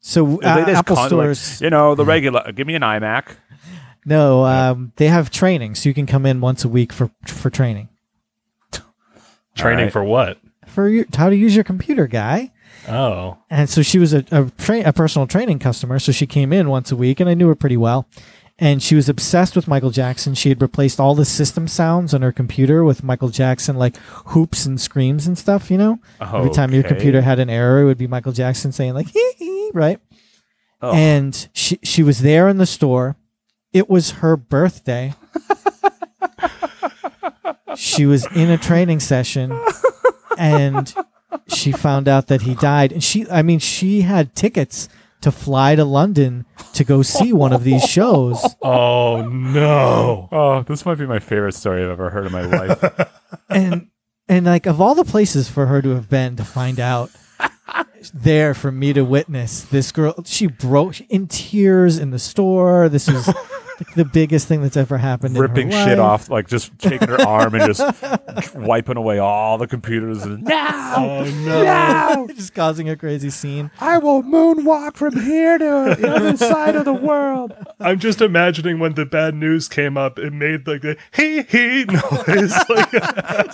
So 0.00 0.38
They 0.38 0.46
uh, 0.46 0.70
Apple 0.70 0.96
con- 0.96 1.04
like, 1.04 1.08
stores 1.10 1.60
you 1.60 1.68
know, 1.68 1.94
the 1.94 2.04
regular. 2.04 2.52
Give 2.52 2.66
me 2.66 2.74
an 2.74 2.82
iMac. 2.82 3.36
no, 4.06 4.46
um 4.46 4.92
they 4.96 5.08
have 5.08 5.30
training 5.30 5.74
so 5.74 5.88
you 5.88 5.94
can 5.94 6.06
come 6.06 6.24
in 6.24 6.40
once 6.40 6.64
a 6.64 6.68
week 6.68 6.92
for 6.92 7.10
for 7.26 7.50
training. 7.50 7.88
Training 9.54 9.86
right. 9.86 9.92
for 9.92 10.02
what? 10.02 10.38
For 10.66 10.88
your, 10.88 11.04
how 11.14 11.28
to 11.28 11.36
use 11.36 11.54
your 11.54 11.64
computer, 11.64 12.06
guy. 12.06 12.50
Oh, 12.90 13.38
And 13.50 13.70
so 13.70 13.82
she 13.82 13.98
was 13.98 14.12
a 14.12 14.24
a, 14.32 14.50
tra- 14.58 14.86
a 14.88 14.92
personal 14.92 15.26
training 15.26 15.60
customer. 15.60 15.98
So 15.98 16.12
she 16.12 16.26
came 16.26 16.52
in 16.52 16.68
once 16.68 16.90
a 16.92 16.96
week, 16.96 17.20
and 17.20 17.30
I 17.30 17.34
knew 17.34 17.48
her 17.48 17.54
pretty 17.54 17.76
well. 17.76 18.06
And 18.58 18.82
she 18.82 18.94
was 18.94 19.08
obsessed 19.08 19.56
with 19.56 19.66
Michael 19.68 19.90
Jackson. 19.90 20.34
She 20.34 20.50
had 20.50 20.60
replaced 20.60 21.00
all 21.00 21.14
the 21.14 21.24
system 21.24 21.66
sounds 21.66 22.12
on 22.12 22.20
her 22.20 22.32
computer 22.32 22.84
with 22.84 23.02
Michael 23.02 23.30
Jackson, 23.30 23.76
like 23.76 23.96
hoops 24.26 24.66
and 24.66 24.78
screams 24.78 25.26
and 25.26 25.38
stuff. 25.38 25.70
You 25.70 25.78
know, 25.78 25.98
every 26.20 26.50
time 26.50 26.72
your 26.72 26.80
Okay. 26.80 26.90
computer 26.94 27.22
had 27.22 27.38
an 27.38 27.48
error, 27.48 27.80
it 27.80 27.84
would 27.86 27.96
be 27.96 28.06
Michael 28.06 28.32
Jackson 28.32 28.70
saying 28.72 28.92
like 28.92 29.08
hee 29.08 29.32
hee, 29.38 29.70
right? 29.72 29.98
Oh. 30.82 30.92
And 30.92 31.48
she 31.54 31.78
she 31.82 32.02
was 32.02 32.20
there 32.20 32.48
in 32.48 32.58
the 32.58 32.66
store. 32.66 33.16
It 33.72 33.88
was 33.88 34.10
her 34.20 34.36
birthday. 34.36 35.14
she 37.76 38.04
was 38.04 38.26
in 38.34 38.50
a 38.50 38.58
training 38.58 39.00
session 39.00 39.58
and 40.36 40.92
she 41.48 41.72
found 41.72 42.08
out 42.08 42.28
that 42.28 42.42
he 42.42 42.54
died 42.54 42.92
and 42.92 43.02
she 43.02 43.28
I 43.30 43.42
mean 43.42 43.58
she 43.58 44.02
had 44.02 44.34
tickets 44.34 44.88
to 45.20 45.30
fly 45.30 45.74
to 45.74 45.84
London 45.84 46.46
to 46.74 46.84
go 46.84 47.02
see 47.02 47.32
one 47.32 47.52
of 47.52 47.64
these 47.64 47.84
shows. 47.84 48.42
oh 48.62 49.22
no! 49.28 50.28
Oh, 50.32 50.62
this 50.62 50.86
might 50.86 50.98
be 50.98 51.06
my 51.06 51.18
favorite 51.18 51.54
story 51.54 51.82
I've 51.82 51.90
ever 51.90 52.10
heard 52.10 52.26
in 52.26 52.32
my 52.32 52.42
life. 52.42 53.10
And 53.48 53.88
and 54.28 54.46
like 54.46 54.66
of 54.66 54.80
all 54.80 54.94
the 54.94 55.04
places 55.04 55.48
for 55.48 55.66
her 55.66 55.82
to 55.82 55.90
have 55.90 56.08
been 56.08 56.36
to 56.36 56.44
find 56.44 56.80
out 56.80 57.10
there 58.14 58.54
for 58.54 58.72
me 58.72 58.92
to 58.92 59.02
witness 59.04 59.62
this 59.62 59.92
girl 59.92 60.14
she 60.24 60.46
broke 60.46 61.00
in 61.10 61.26
tears 61.26 61.98
in 61.98 62.10
the 62.10 62.18
store. 62.18 62.88
This 62.88 63.08
was 63.10 63.26
like 63.80 63.94
the 63.94 64.04
biggest 64.04 64.46
thing 64.48 64.60
that's 64.62 64.76
ever 64.76 64.98
happened 64.98 65.34
in 65.36 65.42
her 65.42 65.48
Ripping 65.48 65.70
life. 65.70 65.86
shit 65.88 65.98
off, 65.98 66.28
like 66.30 66.48
just 66.48 66.76
taking 66.78 67.08
her 67.08 67.20
arm 67.22 67.54
and 67.54 67.64
just 67.72 68.54
wiping 68.54 68.96
away 68.96 69.18
all 69.18 69.56
the 69.58 69.66
computers. 69.66 70.22
And, 70.22 70.44
no, 70.44 70.66
Oh 70.96 71.24
no! 71.46 72.28
just 72.34 72.54
causing 72.54 72.88
a 72.88 72.96
crazy 72.96 73.30
scene. 73.30 73.70
I 73.80 73.98
will 73.98 74.22
moonwalk 74.22 74.96
from 74.96 75.18
here 75.20 75.56
to 75.58 75.96
the 75.98 76.08
other 76.14 76.36
side 76.36 76.74
of 76.76 76.84
the 76.84 76.92
world. 76.92 77.52
I'm 77.78 77.98
just 77.98 78.20
imagining 78.20 78.78
when 78.80 78.94
the 78.94 79.06
bad 79.06 79.34
news 79.34 79.68
came 79.68 79.96
up, 79.96 80.18
it 80.18 80.32
made 80.32 80.66
like 80.66 80.82
the 80.82 80.96
hee 81.14 81.42
hee 81.42 81.84
noise. 81.84 82.52
like, 82.68 82.90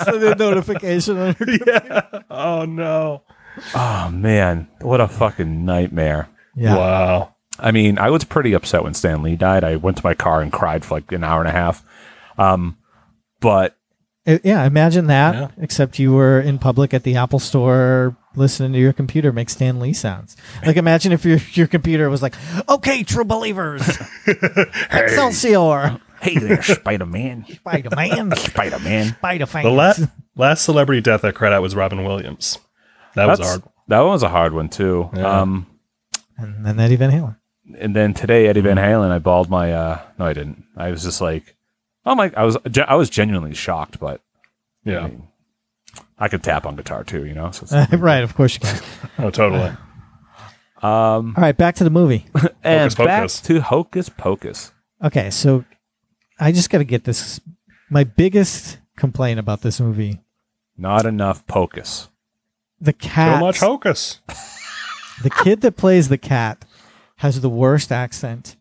So 0.04 0.18
the 0.18 0.34
notification 0.38 1.18
on 1.18 1.34
her 1.34 1.46
yeah. 1.66 2.20
Oh 2.30 2.64
no! 2.64 3.22
Oh 3.74 4.10
man, 4.12 4.68
what 4.80 5.00
a 5.00 5.08
fucking 5.08 5.64
nightmare. 5.64 6.28
Yeah. 6.54 6.76
Wow. 6.76 7.34
I 7.58 7.70
mean, 7.70 7.98
I 7.98 8.10
was 8.10 8.24
pretty 8.24 8.52
upset 8.52 8.82
when 8.84 8.92
Stan 8.94 9.22
Lee 9.22 9.36
died. 9.36 9.64
I 9.64 9.76
went 9.76 9.96
to 9.98 10.04
my 10.04 10.14
car 10.14 10.40
and 10.42 10.52
cried 10.52 10.84
for 10.84 10.94
like 10.96 11.10
an 11.12 11.24
hour 11.24 11.40
and 11.40 11.48
a 11.48 11.52
half. 11.52 11.82
Um, 12.38 12.76
but 13.40 13.76
Uh, 14.26 14.38
yeah, 14.44 14.64
imagine 14.66 15.06
that, 15.06 15.34
Yeah. 15.34 15.48
except 15.58 15.98
you 15.98 16.12
were 16.12 16.40
in 16.40 16.58
public 16.58 16.92
at 16.92 17.02
the 17.04 17.16
Apple 17.16 17.38
store 17.38 18.16
listening 18.34 18.72
to 18.74 18.78
your 18.78 18.92
computer 18.92 19.32
make 19.32 19.48
Stan 19.48 19.80
Lee 19.80 19.92
sounds. 19.94 20.36
Like 20.66 20.76
imagine 20.76 21.12
if 21.12 21.24
your 21.24 21.38
your 21.52 21.66
computer 21.66 22.10
was 22.10 22.20
like, 22.22 22.34
"Okay, 22.68 23.02
true 23.04 23.24
believers, 23.24 23.82
Excelsior, 24.90 26.00
hey 26.20 26.36
there, 26.38 26.62
Spider 26.62 27.06
Man, 27.06 27.46
Spider 27.48 27.90
Man, 27.94 28.34
Spider 28.36 28.78
Man. 28.80 29.14
Spider 29.14 29.46
fans." 29.46 29.64
The 29.64 29.70
last 29.70 30.00
last 30.36 30.62
celebrity 30.64 31.00
death 31.00 31.24
I 31.24 31.30
cried 31.30 31.52
out 31.52 31.62
was 31.62 31.74
Robin 31.74 32.04
Williams. 32.04 32.58
That 33.16 33.26
was 33.26 33.40
hard. 33.40 33.62
That 33.88 34.00
one 34.00 34.10
was 34.10 34.22
a 34.22 34.28
hard 34.28 34.52
one 34.52 34.68
too. 34.68 35.10
Yeah. 35.14 35.40
Um, 35.40 35.66
and 36.38 36.64
then 36.64 36.78
Eddie 36.80 36.96
Van 36.96 37.10
Halen. 37.10 37.36
and 37.78 37.94
then 37.96 38.14
today 38.14 38.46
Eddie 38.46 38.60
Van 38.60 38.76
Halen, 38.76 39.10
I 39.10 39.18
balled 39.18 39.50
my. 39.50 39.72
uh 39.72 40.00
No, 40.18 40.26
I 40.26 40.32
didn't. 40.32 40.64
I 40.76 40.90
was 40.90 41.02
just 41.02 41.20
like, 41.20 41.56
oh 42.04 42.14
my! 42.14 42.32
I 42.36 42.44
was 42.44 42.56
ge- 42.70 42.78
I 42.86 42.94
was 42.94 43.10
genuinely 43.10 43.54
shocked, 43.54 43.98
but 43.98 44.20
I, 44.86 44.90
Yeah. 44.90 45.06
mean, 45.08 45.28
I 46.18 46.28
could 46.28 46.42
tap 46.42 46.66
on 46.66 46.76
guitar 46.76 47.04
too, 47.04 47.24
you 47.26 47.34
know. 47.34 47.50
So 47.52 47.64
it's 47.64 47.92
right, 48.00 48.22
of 48.22 48.34
course 48.34 48.54
you 48.54 48.60
can. 48.60 48.80
Oh, 49.18 49.30
totally. 49.30 49.70
um, 50.82 51.34
All 51.36 51.42
right, 51.42 51.56
back 51.56 51.74
to 51.76 51.84
the 51.84 51.90
movie. 51.90 52.26
and 52.62 52.80
Hocus 52.92 52.94
back 52.96 53.20
Pocus. 53.22 53.40
to 53.42 53.60
Hocus 53.60 54.08
Pocus. 54.10 54.72
Okay, 55.02 55.30
so 55.30 55.64
I 56.38 56.52
just 56.52 56.70
got 56.70 56.78
to 56.78 56.84
get 56.84 57.04
this. 57.04 57.40
My 57.88 58.04
biggest 58.04 58.78
complaint 58.96 59.38
about 59.40 59.62
this 59.62 59.80
movie: 59.80 60.20
Not 60.76 61.06
enough 61.06 61.46
Pocus. 61.46 62.08
The 62.80 62.92
cat. 62.92 63.38
Too 63.38 63.44
much 63.44 63.60
hocus. 63.60 64.20
the 65.22 65.30
kid 65.30 65.60
that 65.62 65.76
plays 65.76 66.08
the 66.08 66.18
cat 66.18 66.64
has 67.16 67.40
the 67.40 67.48
worst 67.48 67.90
accent 67.90 68.56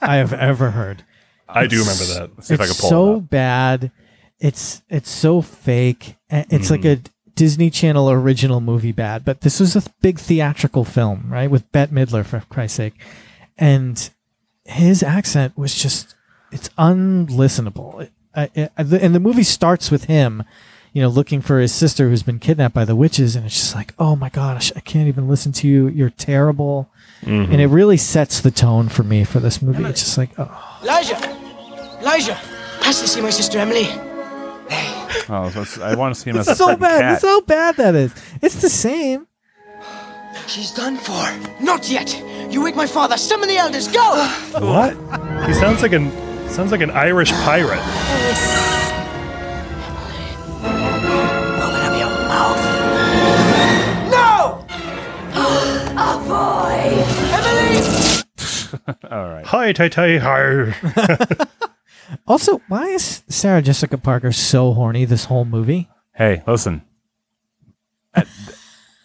I 0.00 0.16
have 0.16 0.32
ever 0.32 0.72
heard. 0.72 1.04
I 1.48 1.66
do 1.66 1.80
remember 1.80 2.04
that. 2.04 2.30
Let's 2.36 2.48
see 2.48 2.54
if 2.54 2.60
I 2.60 2.64
it's 2.64 2.72
can 2.72 2.80
pull 2.80 2.90
so 2.90 3.16
it 3.16 3.30
bad. 3.30 3.90
It's 4.38 4.82
it's 4.88 5.10
so 5.10 5.40
fake. 5.42 6.16
It's 6.30 6.70
like 6.70 6.82
mm. 6.82 7.06
a. 7.06 7.10
Disney 7.34 7.70
Channel 7.70 8.10
original 8.10 8.60
movie 8.60 8.90
bad, 8.90 9.24
but 9.24 9.42
this 9.42 9.60
was 9.60 9.76
a 9.76 9.82
big 10.00 10.18
theatrical 10.18 10.84
film, 10.84 11.26
right? 11.28 11.48
With 11.48 11.70
Bette 11.70 11.94
Midler 11.94 12.26
for 12.26 12.40
Christ's 12.50 12.76
sake, 12.78 12.94
and 13.56 14.10
his 14.64 15.04
accent 15.04 15.56
was 15.56 15.80
just 15.80 16.16
it's 16.50 16.68
unlistenable. 16.70 18.02
It, 18.02 18.12
I, 18.34 18.70
I, 18.76 18.82
and 18.82 19.14
the 19.14 19.20
movie 19.20 19.44
starts 19.44 19.88
with 19.88 20.06
him, 20.06 20.42
you 20.98 21.04
know, 21.04 21.10
looking 21.10 21.40
for 21.40 21.60
his 21.60 21.72
sister 21.72 22.08
who's 22.08 22.24
been 22.24 22.40
kidnapped 22.40 22.74
by 22.74 22.84
the 22.84 22.96
witches, 22.96 23.36
and 23.36 23.46
it's 23.46 23.54
just 23.54 23.76
like, 23.76 23.94
oh 24.00 24.16
my 24.16 24.28
gosh, 24.30 24.72
I 24.74 24.80
can't 24.80 25.06
even 25.06 25.28
listen 25.28 25.52
to 25.52 25.68
you. 25.68 25.86
You're 25.86 26.10
terrible, 26.10 26.90
Mm-hmm. 27.22 27.52
and 27.52 27.60
it 27.60 27.66
really 27.68 27.96
sets 27.96 28.40
the 28.40 28.50
tone 28.50 28.88
for 28.88 29.04
me 29.04 29.22
for 29.22 29.38
this 29.38 29.62
movie. 29.62 29.84
It's 29.84 30.00
just 30.02 30.18
like, 30.18 30.30
oh. 30.38 30.78
Elijah! 30.82 31.16
Elijah! 32.00 32.36
Pass 32.80 33.00
to 33.00 33.06
see 33.06 33.20
my 33.20 33.30
sister 33.30 33.58
Emily. 33.60 33.86
Oh, 35.28 35.48
so 35.64 35.82
I 35.84 35.94
want 35.94 36.14
to 36.16 36.20
see 36.20 36.30
him 36.30 36.36
as 36.38 36.48
a 36.48 36.56
so 36.56 36.76
bad. 36.76 37.00
cat. 37.00 37.14
It's 37.14 37.22
how 37.22 37.40
bad 37.42 37.76
that 37.76 37.94
is. 37.94 38.12
It's 38.42 38.60
the 38.60 38.68
same. 38.68 39.28
She's 40.48 40.72
done 40.72 40.96
for. 40.96 41.22
Not 41.62 41.88
yet. 41.88 42.10
You 42.50 42.62
wake 42.64 42.74
my 42.76 42.86
father. 42.86 43.16
Summon 43.16 43.48
the 43.48 43.56
elders. 43.56 43.86
Go! 43.88 44.26
What? 44.58 44.94
He 45.46 45.54
sounds 45.54 45.82
like 45.82 45.92
an 45.92 46.10
sounds 46.50 46.72
like 46.72 46.80
an 46.80 46.90
Irish 46.90 47.30
pirate. 47.32 48.87
Mouth. 52.38 52.62
No! 54.10 54.64
A 55.96 56.18
boy! 56.28 56.78
Emily! 57.34 57.78
All 59.10 59.28
right. 59.28 59.46
Hi, 59.46 59.72
tay 59.72 59.88
tay, 59.88 60.18
hi. 60.18 60.74
Also, 62.26 62.62
why 62.68 62.86
is 62.86 63.22
Sarah 63.28 63.60
Jessica 63.60 63.98
Parker 63.98 64.32
so 64.32 64.72
horny 64.72 65.04
this 65.04 65.26
whole 65.26 65.44
movie? 65.44 65.90
Hey, 66.14 66.42
listen. 66.46 66.80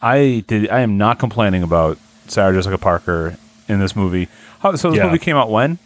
I 0.01 0.43
did. 0.47 0.69
I 0.69 0.79
am 0.79 0.97
not 0.97 1.19
complaining 1.19 1.63
about 1.63 1.97
Sarah 2.29 2.53
Jessica 2.53 2.77
Parker 2.77 3.35
in 3.67 3.81
this 3.81 3.93
movie. 3.93 4.29
How, 4.59 4.75
so 4.77 4.89
this 4.91 4.99
Yeah. 4.99 5.07
movie 5.07 5.19
came 5.19 5.35
out 5.35 5.49
when? 5.51 5.79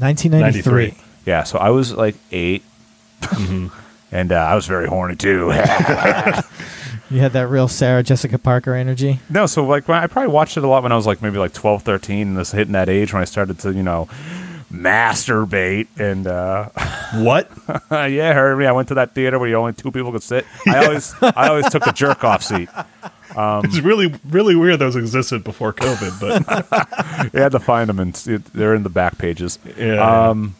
1993. 0.00 0.88
93. 0.88 1.04
Yeah, 1.24 1.44
so 1.44 1.58
I 1.58 1.70
was 1.70 1.94
like 1.94 2.16
8 2.30 2.62
and 4.12 4.30
uh, 4.30 4.34
I 4.34 4.54
was 4.54 4.66
very 4.66 4.86
horny 4.86 5.16
too. 5.16 5.50
You 7.10 7.18
had 7.20 7.32
that 7.32 7.48
real 7.48 7.66
Sarah 7.68 8.02
Jessica 8.02 8.38
Parker 8.38 8.74
energy. 8.74 9.18
no, 9.28 9.46
so 9.46 9.64
like 9.66 9.88
when 9.88 9.98
I 9.98 10.06
probably 10.06 10.32
watched 10.32 10.56
it 10.56 10.64
a 10.64 10.68
lot 10.68 10.82
when 10.82 10.92
I 10.92 10.96
was 10.96 11.06
like 11.06 11.20
maybe 11.22 11.38
like 11.38 11.52
12, 11.52 11.82
13, 11.82 12.28
and 12.28 12.36
this 12.36 12.52
hitting 12.52 12.72
that 12.72 12.88
age 12.88 13.12
when 13.12 13.20
I 13.20 13.24
started 13.24 13.58
to 13.60 13.72
you 13.72 13.82
know 13.82 14.08
masturbate 14.72 15.88
and 15.98 16.26
uh, 16.26 16.68
what? 17.14 17.50
yeah, 17.90 18.32
heard 18.32 18.56
me. 18.58 18.66
I 18.66 18.72
went 18.72 18.88
to 18.88 18.94
that 18.94 19.14
theater 19.14 19.38
where 19.38 19.54
only 19.56 19.72
two 19.72 19.90
people 19.90 20.12
could 20.12 20.22
sit. 20.22 20.46
I 20.66 20.84
always 20.86 21.14
I 21.20 21.48
always 21.48 21.68
took 21.68 21.84
the 21.84 21.92
jerk 21.92 22.24
off 22.24 22.42
seat. 22.42 22.68
It's 23.36 23.80
really 23.80 24.14
really 24.28 24.54
weird 24.56 24.78
those 24.78 24.96
existed 24.96 25.44
before 25.44 25.72
COVID, 25.72 26.20
but 26.20 27.30
You 27.34 27.40
had 27.40 27.52
to 27.52 27.60
find 27.60 27.88
them 27.88 27.98
and 27.98 28.22
it, 28.26 28.44
they're 28.52 28.74
in 28.74 28.82
the 28.82 28.88
back 28.90 29.18
pages. 29.18 29.58
yeah. 29.76 30.28
Um, 30.28 30.56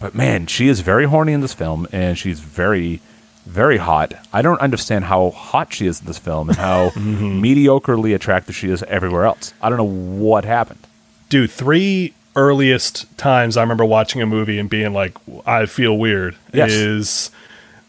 but 0.00 0.14
man, 0.14 0.46
she 0.46 0.68
is 0.68 0.80
very 0.80 1.04
horny 1.04 1.32
in 1.34 1.40
this 1.42 1.52
film, 1.52 1.86
and 1.92 2.16
she's 2.16 2.40
very, 2.40 3.00
very 3.46 3.78
hot. 3.78 4.12
I 4.32 4.42
don't 4.42 4.60
understand 4.60 5.04
how 5.06 5.30
hot 5.30 5.72
she 5.72 5.86
is 5.86 6.00
in 6.00 6.06
this 6.06 6.18
film 6.18 6.48
and 6.50 6.58
how 6.58 6.90
mediocrely 6.94 8.14
attractive 8.14 8.54
she 8.54 8.70
is 8.70 8.82
everywhere 8.84 9.24
else. 9.24 9.52
I 9.62 9.68
don't 9.68 9.78
know 9.78 9.84
what 9.84 10.44
happened. 10.44 10.86
dude, 11.28 11.50
three 11.50 12.14
earliest 12.36 13.06
times 13.18 13.56
I 13.56 13.62
remember 13.62 13.84
watching 13.84 14.22
a 14.22 14.26
movie 14.26 14.58
and 14.58 14.70
being 14.70 14.92
like, 14.92 15.14
I 15.46 15.66
feel 15.66 15.98
weird 15.98 16.36
Yes. 16.52 16.70
is 16.70 17.30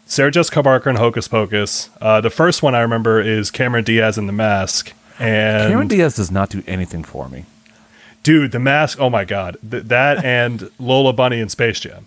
Sarah 0.06 0.30
Jessica 0.32 0.62
Parker 0.62 0.90
and 0.90 0.98
Hocus 0.98 1.28
Pocus. 1.28 1.88
Uh, 2.00 2.20
the 2.20 2.28
first 2.30 2.62
one 2.62 2.74
I 2.74 2.80
remember 2.80 3.20
is 3.20 3.50
Cameron 3.50 3.84
Diaz 3.84 4.18
in 4.18 4.26
The 4.26 4.32
Mask. 4.32 4.92
And 5.18 5.70
Cameron 5.70 5.88
Diaz 5.88 6.16
does 6.16 6.30
not 6.30 6.50
do 6.50 6.62
anything 6.66 7.04
for 7.04 7.28
me. 7.28 7.44
dude, 8.24 8.50
The 8.52 8.58
Mask, 8.58 8.98
oh 9.00 9.08
my 9.08 9.24
God. 9.24 9.56
Th- 9.68 9.84
that 9.84 10.24
and 10.24 10.70
Lola 10.80 11.12
Bunny 11.12 11.38
in 11.38 11.48
Space 11.48 11.78
Jam. 11.80 12.06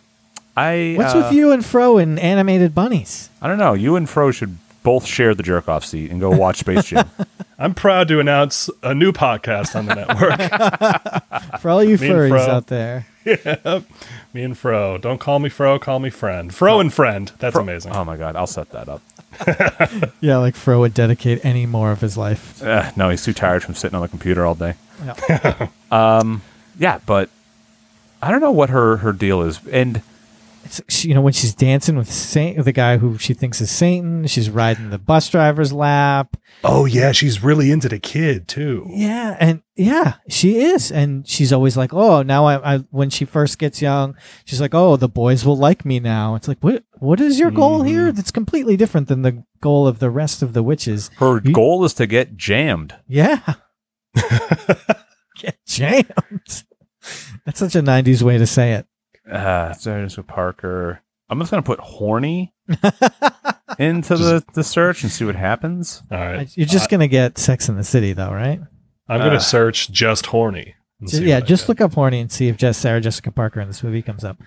I 0.58 0.96
What's 0.98 1.14
uh, 1.14 1.18
with 1.24 1.34
you 1.34 1.52
and 1.52 1.66
Fro 1.66 1.98
and 1.98 2.20
animated 2.20 2.74
bunnies? 2.74 3.30
I 3.42 3.48
don't 3.48 3.58
know. 3.58 3.74
You 3.74 3.96
and 3.96 4.10
Fro 4.10 4.32
should 4.32 4.58
both 4.84 5.06
share 5.06 5.34
the 5.34 5.44
jerk 5.44 5.68
off 5.68 5.84
seat 5.84 6.12
and 6.12 6.20
go 6.22 6.30
watch 6.30 6.58
Space 6.60 6.86
Jam. 6.86 7.10
I'm 7.60 7.74
proud 7.74 8.08
to 8.10 8.20
announce 8.20 8.70
a 8.84 8.94
new 8.94 9.12
podcast 9.12 9.76
on 9.76 9.86
the 9.88 9.96
network. 9.96 11.60
For 11.62 11.70
all 11.70 11.84
you 11.84 11.98
Me 11.98 12.08
furries 12.10 12.30
Fro. 12.30 12.42
out 12.42 12.68
there. 12.68 13.08
Yeah, 13.26 13.82
me 14.36 14.44
and 14.44 14.56
Fro. 14.56 15.00
Don't 15.00 15.18
call 15.20 15.40
me 15.40 15.50
Fro, 15.50 15.80
call 15.80 15.98
me 16.00 16.12
friend. 16.12 16.54
Fro 16.54 16.80
and 16.80 16.94
friend. 16.94 17.32
That's 17.40 17.56
amazing. 17.56 17.92
oh 17.96 18.06
my 18.06 18.18
god, 18.18 18.36
I'll 18.36 18.46
set 18.46 18.70
that 18.70 18.88
up. 18.88 19.02
Yeah, 20.22 20.38
like 20.38 20.56
Fro 20.56 20.82
would 20.82 20.94
dedicate 20.94 21.44
any 21.44 21.66
more 21.66 21.92
of 21.92 22.02
his 22.02 22.18
life. 22.18 22.62
Uh, 22.62 22.92
no, 22.96 23.10
he's 23.10 23.26
too 23.26 23.34
tired 23.34 23.64
from 23.64 23.74
sitting 23.74 23.96
on 23.96 24.04
the 24.04 24.08
computer 24.10 24.46
all 24.46 24.54
day. 24.54 24.76
Yeah. 25.04 25.70
um, 25.92 26.44
Yeah, 26.78 27.00
but 27.08 27.32
I 28.22 28.30
don't 28.30 28.42
know 28.42 28.52
what 28.52 28.70
her 28.70 28.98
her 28.98 29.12
deal 29.12 29.42
is, 29.42 29.60
and 29.72 30.04
It's 30.66 30.82
she, 30.90 31.10
you 31.10 31.14
know 31.14 31.22
when 31.22 31.34
she's 31.34 31.54
dancing 31.54 31.96
with 31.96 32.12
Saint, 32.12 32.64
the 32.66 32.72
guy 32.72 32.98
who 32.98 33.20
she 33.20 33.36
thinks 33.36 33.62
is 33.62 33.70
Satan. 33.70 34.26
She's 34.26 34.50
riding 34.50 34.90
the 34.90 34.98
bus 34.98 35.30
driver's 35.30 35.72
lap. 35.72 36.36
oh, 36.64 36.86
yeah. 36.86 37.12
She's 37.12 37.44
really 37.44 37.70
into 37.72 37.88
the 37.88 38.00
kid, 38.00 38.48
too. 38.48 38.88
Yeah, 38.90 39.38
and 39.40 39.62
yeah, 39.76 40.16
she 40.28 40.62
is, 40.62 40.92
and 40.92 41.28
she's 41.28 41.54
always 41.54 41.78
like, 41.78 41.94
"Oh, 41.94 42.24
now 42.24 42.46
I." 42.46 42.76
I 42.76 42.78
when 42.90 43.12
she 43.12 43.26
first 43.26 43.60
gets 43.60 43.80
young, 43.82 44.16
she's 44.44 44.60
like, 44.60 44.74
"Oh, 44.74 44.96
the 44.96 45.08
boys 45.08 45.46
will 45.46 45.58
like 45.58 45.86
me 45.86 46.00
now." 46.00 46.34
It's 46.34 46.48
like, 46.48 46.60
what? 46.62 46.84
What 46.94 47.22
is 47.22 47.38
your 47.38 47.52
goal 47.52 47.80
mm-hmm. 47.80 47.88
here? 47.88 48.12
That's 48.12 48.32
completely 48.32 48.76
different 48.76 49.08
than 49.08 49.22
the 49.22 49.44
goal 49.62 49.88
of 49.88 50.00
the 50.00 50.10
rest 50.10 50.42
of 50.42 50.54
the 50.54 50.64
witches. 50.64 51.12
her 51.18 51.42
You- 51.44 51.54
goal 51.54 51.86
is 51.86 51.94
to 51.96 52.08
get 52.08 52.38
jammed. 52.38 52.96
Yeah, 53.08 53.54
get 55.38 55.58
jammed. 55.68 56.64
That's 57.46 57.60
such 57.60 57.76
a 57.76 57.84
'90s 57.84 58.24
way 58.24 58.40
to 58.40 58.48
say 58.48 58.74
it. 58.74 58.88
Uh, 59.32 59.74
Sarah 59.74 60.04
Jessica 60.04 60.24
Parker. 60.24 61.02
I'm 61.30 61.40
just 61.40 61.50
gonna 61.52 61.64
put 61.64 61.80
horny 61.80 62.54
into 63.80 64.16
the, 64.16 64.44
the 64.54 64.64
search 64.64 65.04
and 65.04 65.12
see 65.12 65.26
what 65.26 65.36
happens. 65.36 66.04
All 66.12 66.18
right. 66.20 66.50
You're 66.56 66.66
just 66.68 66.90
gonna 66.90 67.08
get 67.08 67.38
Sex 67.38 67.68
in 67.70 67.76
the 67.78 67.84
City, 67.84 68.14
though, 68.14 68.32
right? 68.32 68.60
I'm 69.08 69.20
going 69.20 69.32
Uh, 69.32 69.34
to 69.36 69.40
search 69.40 69.92
just 69.92 70.28
horny. 70.28 70.76
and 71.00 71.10
Ju- 71.10 71.18
see 71.18 71.26
yeah, 71.26 71.36
what 71.36 71.44
I 71.44 71.46
just 71.48 71.64
get. 71.64 71.70
look 71.70 71.82
up 71.82 71.94
horny 71.94 72.20
and 72.20 72.32
see 72.32 72.48
if 72.48 72.58
just 72.58 72.82
Sarah 72.82 73.02
Jessica 73.02 73.32
Parker 73.32 73.62
in 73.62 73.68
this 73.68 73.84
movie 73.84 74.02
comes 74.02 74.24
up. 74.24 74.38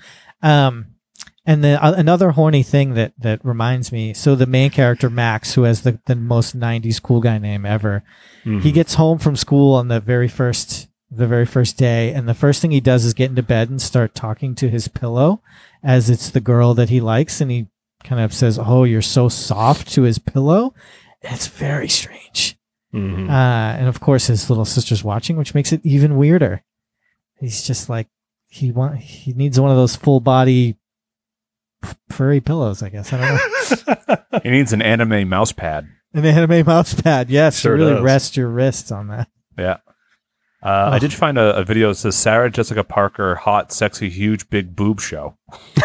Um, 0.43 0.87
and 1.47 1.63
then 1.65 1.79
uh, 1.81 1.95
another 1.97 2.31
horny 2.33 2.63
thing 2.63 2.95
that 2.95 3.13
that 3.19 3.45
reminds 3.45 3.93
me. 3.93 4.15
So 4.15 4.35
the 4.35 4.47
main 4.47 4.71
character 4.71 5.09
Max, 5.11 5.55
who 5.55 5.63
has 5.63 5.83
the 5.83 5.99
the 6.07 6.17
most 6.17 6.59
'90s 6.59 7.01
cool 7.03 7.21
guy 7.21 7.39
name 7.39 7.65
ever, 7.67 8.03
Mm-hmm. 8.45 8.61
he 8.61 8.73
gets 8.73 8.95
home 8.95 9.19
from 9.19 9.37
school 9.37 9.75
on 9.75 9.89
the 9.89 10.01
very 10.01 10.29
first 10.29 10.88
the 11.11 11.27
very 11.27 11.47
first 11.47 11.77
day, 11.77 12.13
and 12.13 12.29
the 12.29 12.35
first 12.35 12.61
thing 12.61 12.71
he 12.71 12.81
does 12.81 13.05
is 13.05 13.15
get 13.15 13.31
into 13.31 13.43
bed 13.43 13.71
and 13.71 13.81
start 13.81 14.15
talking 14.15 14.55
to 14.57 14.69
his 14.69 14.89
pillow, 14.89 15.41
as 15.83 16.11
it's 16.11 16.31
the 16.31 16.41
girl 16.41 16.75
that 16.75 16.91
he 16.91 17.01
likes, 17.01 17.41
and 17.41 17.51
he 17.51 17.67
kind 18.05 18.21
of 18.21 18.33
says, 18.35 18.59
"Oh, 18.59 18.85
you're 18.85 19.01
so 19.03 19.29
soft" 19.29 19.91
to 19.95 20.03
his 20.03 20.19
pillow. 20.19 20.75
It's 21.23 21.47
very 21.49 21.89
strange. 21.89 22.57
Mhm. 22.95 23.29
Uh, 23.29 23.79
and 23.79 23.89
of 23.89 24.01
course, 24.01 24.27
his 24.29 24.49
little 24.49 24.65
sister's 24.65 25.03
watching, 25.05 25.37
which 25.37 25.55
makes 25.55 25.73
it 25.73 25.81
even 25.85 26.17
weirder. 26.17 26.63
He's 27.41 27.67
just 27.67 27.89
like 27.89 28.09
he 28.49 28.71
want 28.73 28.99
he 28.99 29.33
needs 29.33 29.59
one 29.61 29.71
of 29.71 29.77
those 29.77 29.95
full 29.97 30.21
body 30.21 30.77
furry 32.11 32.41
pillows. 32.41 32.83
I 32.83 32.89
guess 32.89 33.13
I 33.13 33.19
don't 33.19 34.17
know 34.31 34.41
He 34.43 34.51
needs 34.51 34.73
an 34.73 34.83
anime 34.83 35.29
mouse 35.29 35.53
pad. 35.53 35.89
an 36.15 36.25
anime 36.25 36.67
mouse 36.67 36.95
pad. 37.01 37.31
Yes, 37.31 37.59
Sure 37.61 37.77
to 37.77 37.83
really 37.83 37.95
does. 37.97 38.03
rest 38.05 38.37
your 38.37 38.49
wrists 38.49 38.91
on 38.91 39.09
that. 39.09 39.29
Yeah. 39.59 39.79
Uh, 40.63 40.91
I 40.93 40.99
did 40.99 41.13
find 41.13 41.39
a, 41.39 41.57
a 41.57 41.65
video 41.65 41.89
that 41.89 41.95
says 41.95 42.17
Sarah 42.17 42.51
Jessica 42.51 42.83
Parker, 42.83 43.37
hot, 43.37 43.71
sexy, 43.73 44.11
huge, 44.11 44.51
big 44.51 44.75
boob 44.75 45.01
show. 45.01 45.37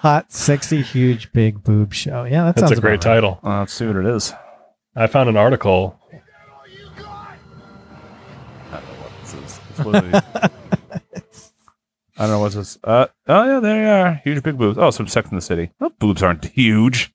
Hot, 0.00 0.30
sexy, 0.30 0.82
huge, 0.82 1.32
big 1.32 1.64
boob 1.64 1.94
show. 1.94 2.24
Yeah, 2.24 2.44
that 2.44 2.56
That's 2.56 2.68
sounds 2.68 2.78
a 2.78 2.82
great 2.82 2.92
right. 2.92 3.00
title. 3.00 3.40
Uh, 3.42 3.60
let's 3.60 3.72
see 3.72 3.86
what 3.86 3.96
it 3.96 4.04
is. 4.06 4.32
I 4.94 5.06
found 5.06 5.28
an 5.30 5.36
article. 5.36 5.98
I 6.12 6.20
don't 8.72 8.84
know 8.84 8.94
what 9.02 9.12
this 9.22 9.34
is. 9.34 9.60
Absolutely. 9.78 10.12
I 12.18 12.22
don't 12.22 12.30
know 12.30 12.40
what's 12.40 12.54
this. 12.54 12.78
Uh, 12.84 13.06
oh 13.26 13.44
yeah, 13.44 13.60
there 13.60 13.82
you 13.82 13.88
are. 13.88 14.20
Huge 14.24 14.42
big 14.42 14.58
boobs. 14.58 14.78
Oh, 14.78 14.90
some 14.90 15.08
Sex 15.08 15.30
in 15.30 15.36
the 15.36 15.42
City. 15.42 15.70
Those 15.80 15.92
boobs 15.98 16.22
aren't 16.22 16.44
huge. 16.44 17.12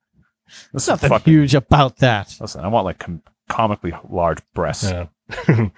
This 0.73 0.83
is 0.83 0.89
Nothing 0.89 1.09
fucking. 1.09 1.31
huge 1.33 1.55
about 1.55 1.97
that. 1.97 2.35
Listen, 2.41 2.63
I 2.63 2.67
want 2.67 2.85
like 2.85 2.99
com- 2.99 3.23
comically 3.49 3.93
large 4.09 4.39
breasts. 4.53 4.91
Yeah. 4.91 5.07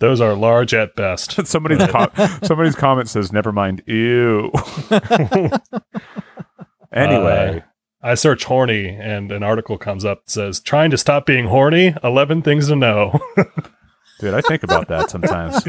Those 0.00 0.20
are 0.20 0.34
large 0.34 0.74
at 0.74 0.96
best. 0.96 1.46
somebody's 1.46 1.86
com- 1.86 2.10
somebody's 2.42 2.74
comment 2.74 3.08
says, 3.08 3.32
"Never 3.32 3.52
mind." 3.52 3.82
Ew. 3.86 4.50
anyway, 6.92 7.62
uh, 7.62 7.66
I 8.02 8.14
search 8.14 8.44
horny 8.44 8.88
and 8.88 9.30
an 9.30 9.42
article 9.42 9.78
comes 9.78 10.04
up 10.04 10.24
that 10.24 10.30
says 10.30 10.60
trying 10.60 10.90
to 10.90 10.98
stop 10.98 11.26
being 11.26 11.46
horny, 11.46 11.94
11 12.02 12.42
things 12.42 12.68
to 12.68 12.76
know. 12.76 13.20
dude, 14.20 14.34
I 14.34 14.40
think 14.40 14.62
about 14.62 14.88
that 14.88 15.10
sometimes. 15.10 15.62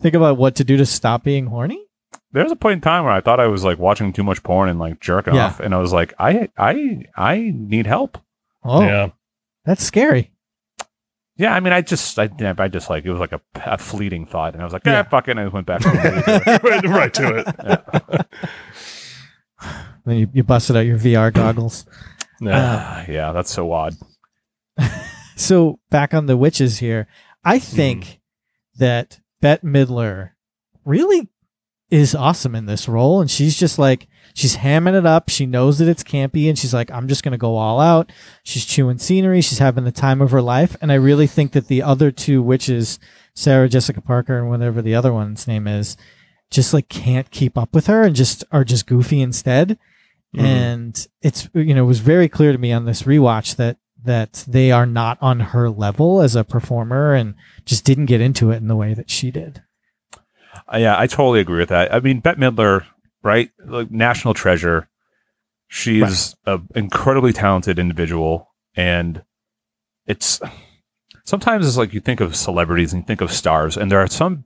Think 0.00 0.14
about 0.14 0.36
what 0.36 0.54
to 0.56 0.64
do 0.64 0.76
to 0.76 0.86
stop 0.86 1.24
being 1.24 1.46
horny. 1.46 1.80
There 2.32 2.42
was 2.42 2.52
a 2.52 2.56
point 2.56 2.74
in 2.74 2.80
time 2.80 3.04
where 3.04 3.12
I 3.12 3.20
thought 3.20 3.40
I 3.40 3.46
was 3.46 3.64
like 3.64 3.78
watching 3.78 4.12
too 4.12 4.24
much 4.24 4.42
porn 4.42 4.68
and 4.68 4.78
like 4.78 5.00
jerking 5.00 5.34
Yeah. 5.34 5.46
off, 5.46 5.60
and 5.60 5.74
I 5.74 5.78
was 5.78 5.92
like, 5.92 6.12
I, 6.18 6.48
I, 6.58 7.04
I 7.16 7.52
need 7.54 7.86
help. 7.86 8.18
Oh, 8.62 8.82
Yeah. 8.82 9.10
that's 9.64 9.84
scary. 9.84 10.32
Yeah, 11.36 11.52
I 11.54 11.60
mean, 11.60 11.72
I 11.72 11.80
just, 11.80 12.16
I, 12.18 12.28
I 12.58 12.68
just 12.68 12.88
like 12.88 13.04
it 13.04 13.10
was 13.10 13.18
like 13.20 13.32
a, 13.32 13.40
a 13.66 13.76
fleeting 13.78 14.24
thought, 14.26 14.52
and 14.54 14.62
I 14.62 14.64
was 14.64 14.72
like, 14.72 14.84
yeah, 14.86 14.92
Yeah. 14.92 15.02
fuck 15.02 15.26
it, 15.28 15.32
and 15.32 15.40
I 15.40 15.48
went 15.48 15.66
back. 15.66 15.80
To 15.80 15.88
the 15.90 16.60
movie. 16.62 16.68
right, 16.68 16.84
right 16.96 17.14
to 17.14 17.44
it. 18.10 18.26
Then 20.06 20.16
you, 20.18 20.28
you 20.34 20.44
busted 20.44 20.76
out 20.76 20.80
your 20.80 20.98
VR 20.98 21.32
goggles. 21.32 21.86
Yeah. 22.40 22.52
Ah, 22.54 23.04
yeah, 23.08 23.32
that's 23.32 23.50
so 23.50 23.72
odd. 23.72 23.94
So 25.36 25.80
back 25.90 26.14
on 26.14 26.26
the 26.26 26.36
witches 26.36 26.78
here, 26.78 27.08
I 27.44 27.58
think 27.58 28.20
that 28.76 29.18
Bette 29.40 29.66
Midler 29.66 30.30
really 30.84 31.28
is 31.90 32.14
awesome 32.14 32.54
in 32.54 32.66
this 32.66 32.88
role, 32.88 33.20
and 33.20 33.28
she's 33.28 33.58
just 33.58 33.76
like 33.76 34.06
she's 34.34 34.56
hamming 34.56 34.98
it 34.98 35.06
up. 35.06 35.30
She 35.30 35.46
knows 35.46 35.78
that 35.78 35.88
it's 35.88 36.04
campy, 36.04 36.48
and 36.48 36.58
she's 36.58 36.74
like, 36.74 36.90
"I'm 36.90 37.08
just 37.08 37.22
gonna 37.22 37.38
go 37.38 37.56
all 37.56 37.80
out." 37.80 38.12
She's 38.42 38.66
chewing 38.66 38.98
scenery. 38.98 39.40
She's 39.40 39.58
having 39.58 39.84
the 39.84 39.92
time 39.92 40.20
of 40.20 40.32
her 40.32 40.42
life, 40.42 40.76
and 40.82 40.92
I 40.92 40.96
really 40.96 41.26
think 41.26 41.52
that 41.52 41.68
the 41.68 41.82
other 41.82 42.10
two 42.10 42.42
witches, 42.42 42.98
Sarah 43.34 43.68
Jessica 43.68 44.00
Parker 44.00 44.38
and 44.38 44.50
whatever 44.50 44.82
the 44.82 44.94
other 44.94 45.12
one's 45.12 45.46
name 45.48 45.66
is, 45.66 45.96
just 46.50 46.74
like 46.74 46.88
can't 46.88 47.30
keep 47.30 47.56
up 47.56 47.72
with 47.72 47.86
her 47.86 48.02
and 48.02 48.14
just 48.14 48.44
are 48.52 48.64
just 48.64 48.86
goofy 48.86 49.22
instead. 49.22 49.78
And 50.36 51.06
it's 51.22 51.48
you 51.54 51.74
know 51.74 51.84
it 51.84 51.86
was 51.86 52.00
very 52.00 52.28
clear 52.28 52.50
to 52.50 52.58
me 52.58 52.72
on 52.72 52.86
this 52.86 53.02
rewatch 53.02 53.54
that 53.56 53.76
that 54.04 54.44
they 54.48 54.70
are 54.70 54.84
not 54.84 55.16
on 55.20 55.40
her 55.40 55.70
level 55.70 56.20
as 56.20 56.36
a 56.36 56.44
performer 56.44 57.14
and 57.14 57.34
just 57.64 57.84
didn't 57.84 58.06
get 58.06 58.20
into 58.20 58.50
it 58.50 58.56
in 58.56 58.68
the 58.68 58.76
way 58.76 58.94
that 58.94 59.10
she 59.10 59.30
did. 59.30 59.62
Uh, 60.72 60.76
yeah, 60.76 60.98
I 60.98 61.06
totally 61.06 61.40
agree 61.40 61.58
with 61.58 61.70
that. 61.70 61.92
I 61.92 62.00
mean, 62.00 62.20
Bette 62.20 62.40
Midler, 62.40 62.84
right? 63.24 63.50
Like 63.66 63.90
national 63.90 64.34
treasure. 64.34 64.88
She's 65.66 66.36
an 66.46 66.68
incredibly 66.76 67.32
talented 67.32 67.80
individual, 67.80 68.54
and 68.76 69.24
it's 70.06 70.40
sometimes 71.24 71.66
it's 71.66 71.76
like 71.76 71.92
you 71.92 72.00
think 72.00 72.20
of 72.20 72.36
celebrities 72.36 72.92
and 72.92 73.02
you 73.02 73.06
think 73.06 73.20
of 73.20 73.32
stars, 73.32 73.76
and 73.76 73.90
there 73.90 73.98
are 73.98 74.06
some 74.06 74.44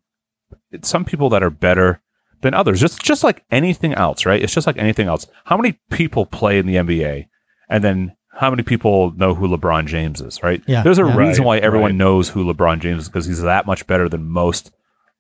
some 0.82 1.04
people 1.04 1.28
that 1.30 1.42
are 1.42 1.50
better 1.50 2.00
than 2.40 2.54
others. 2.54 2.80
Just 2.80 3.02
just 3.02 3.24
like 3.24 3.44
anything 3.50 3.92
else, 3.92 4.24
right? 4.24 4.42
It's 4.42 4.54
just 4.54 4.66
like 4.66 4.78
anything 4.78 5.08
else. 5.08 5.26
How 5.44 5.56
many 5.56 5.78
people 5.90 6.24
play 6.24 6.58
in 6.58 6.66
the 6.66 6.76
NBA, 6.76 7.26
and 7.68 7.84
then 7.84 8.16
how 8.32 8.48
many 8.48 8.62
people 8.62 9.10
know 9.16 9.34
who 9.34 9.48
LeBron 9.48 9.86
James 9.86 10.20
is, 10.20 10.40
right? 10.42 10.62
Yeah, 10.66 10.82
There's 10.82 11.00
a 11.00 11.02
yeah. 11.02 11.16
reason 11.16 11.42
Right, 11.42 11.46
why 11.46 11.58
everyone 11.58 11.90
right. 11.90 11.96
knows 11.96 12.28
who 12.28 12.44
LeBron 12.44 12.78
James 12.78 13.02
is 13.02 13.08
because 13.08 13.26
he's 13.26 13.42
that 13.42 13.66
much 13.66 13.86
better 13.88 14.08
than 14.08 14.30
most 14.30 14.70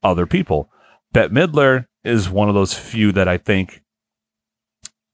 other 0.04 0.24
people. 0.24 0.70
Bette 1.12 1.34
Midler 1.34 1.86
is 2.08 2.28
one 2.28 2.48
of 2.48 2.54
those 2.54 2.74
few 2.74 3.12
that 3.12 3.28
I 3.28 3.38
think 3.38 3.82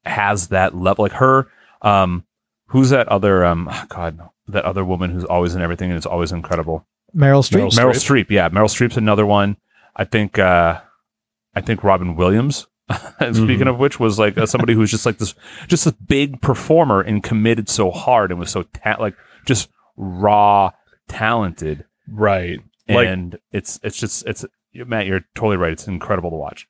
has 0.05 0.49
that 0.49 0.75
level. 0.75 1.05
Like 1.05 1.13
her, 1.13 1.49
um, 1.83 2.25
who's 2.67 2.91
that 2.91 3.09
other, 3.09 3.45
um, 3.45 3.71
God, 3.89 4.21
that 4.49 4.65
other 4.65 4.85
woman 4.85 5.11
who's 5.11 5.25
always 5.25 5.55
in 5.55 5.63
everything 5.63 5.91
and 5.91 5.99
is 5.99 6.07
always 6.07 6.33
incredible. 6.33 6.87
Meryl 7.15 7.49
Streep. 7.49 7.71
Meryl 7.71 7.93
Meryl 7.93 8.25
Streep. 8.25 8.31
Yeah, 8.31 8.49
Meryl 8.49 8.65
Streep's 8.65 8.97
another 8.97 9.27
one. 9.27 9.57
I 9.97 10.05
think, 10.05 10.39
uh, 10.39 10.81
I 11.55 11.61
think 11.61 11.85
Robin 11.85 12.17
Williams. 12.17 12.67
Speaking 13.33 13.69
of 13.69 13.79
which, 13.79 13.99
was 13.99 14.19
like 14.19 14.37
uh, 14.37 14.45
somebody 14.45 14.75
who's 14.75 14.91
just 14.91 15.07
like 15.07 15.19
this, 15.19 15.35
just 15.69 15.87
this 15.87 15.95
big 15.95 16.43
performer 16.43 17.01
and 17.01 17.23
committed 17.23 17.69
so 17.69 17.91
hard 17.91 18.31
and 18.31 18.39
was 18.39 18.51
so 18.51 18.65
ta- 18.65 18.97
like 19.01 19.15
just 19.47 19.71
raw 19.97 20.71
talented 21.09 21.85
right. 22.09 22.61
Like 22.89 23.09
and 23.09 23.39
it's 23.53 23.81
it's 23.83 23.99
just 23.99 24.27
it's 24.27 24.45
Matt, 24.75 25.07
you're 25.07 25.25
totally 25.35 25.57
right. 25.57 25.73
It's 25.73 25.87
incredible 25.87 26.31
to 26.31 26.37
watch. 26.37 26.69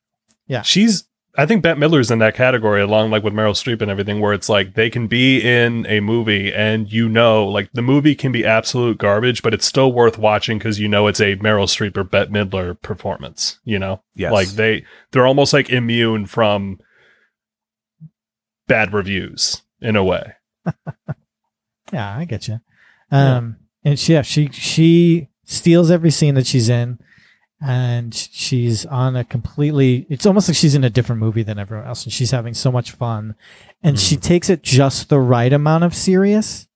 She's 0.61 1.07
I 1.37 1.45
think 1.45 1.63
Bette 1.63 1.79
Midler's 1.79 2.11
in 2.11 2.19
that 2.19 2.35
category 2.35 2.81
along 2.81 3.11
like 3.11 3.23
with 3.23 3.33
Meryl 3.33 3.51
Streep 3.51 3.81
and 3.81 3.91
everything 3.91 4.21
where 4.21 4.33
it's 4.33 4.47
like 4.47 4.75
they 4.75 4.89
can 4.89 5.07
be 5.07 5.41
in 5.41 5.85
a 5.87 5.99
movie 5.99 6.53
and 6.53 6.91
you 6.91 7.09
know 7.09 7.45
like 7.45 7.69
the 7.73 7.81
movie 7.81 8.15
can 8.15 8.31
be 8.31 8.45
absolute 8.45 8.97
garbage 8.97 9.41
but 9.41 9.53
it's 9.53 9.65
still 9.65 9.91
worth 9.91 10.17
watching 10.17 10.59
cuz 10.59 10.79
you 10.79 10.87
know 10.87 11.07
it's 11.07 11.19
a 11.19 11.35
Meryl 11.37 11.67
Streep 11.67 11.97
or 11.97 12.05
Bette 12.05 12.31
Midler 12.31 12.81
performance, 12.81 13.59
you 13.65 13.77
know? 13.77 14.01
Yes. 14.15 14.31
Like 14.31 14.47
they 14.49 14.85
they're 15.11 15.27
almost 15.27 15.51
like 15.51 15.69
immune 15.69 16.25
from 16.25 16.79
bad 18.67 18.93
reviews 18.93 19.61
in 19.81 19.95
a 19.95 20.03
way. 20.03 20.33
Yeah, 21.93 22.17
I 22.17 22.25
get 22.25 22.47
you. 22.47 22.59
Um, 23.11 23.57
and 23.83 23.99
she, 23.99 24.13
yeah, 24.13 24.21
she 24.23 24.49
she 24.49 25.29
steals 25.43 25.91
every 25.91 26.11
scene 26.11 26.35
that 26.35 26.47
she's 26.47 26.69
in, 26.69 26.99
and 27.61 28.13
she's 28.13 28.85
on 28.85 29.15
a 29.15 29.23
completely. 29.23 30.05
It's 30.09 30.25
almost 30.25 30.49
like 30.49 30.57
she's 30.57 30.75
in 30.75 30.83
a 30.83 30.89
different 30.89 31.21
movie 31.21 31.43
than 31.43 31.59
everyone 31.59 31.87
else, 31.87 32.03
and 32.03 32.13
she's 32.13 32.31
having 32.31 32.53
so 32.53 32.71
much 32.71 32.91
fun, 32.91 33.35
and 33.83 33.99
she 33.99 34.15
hmm. 34.15 34.21
takes 34.21 34.49
it 34.49 34.63
just 34.63 35.09
the 35.09 35.19
right 35.19 35.51
amount 35.51 35.83
of 35.83 35.95
serious. 35.95 36.67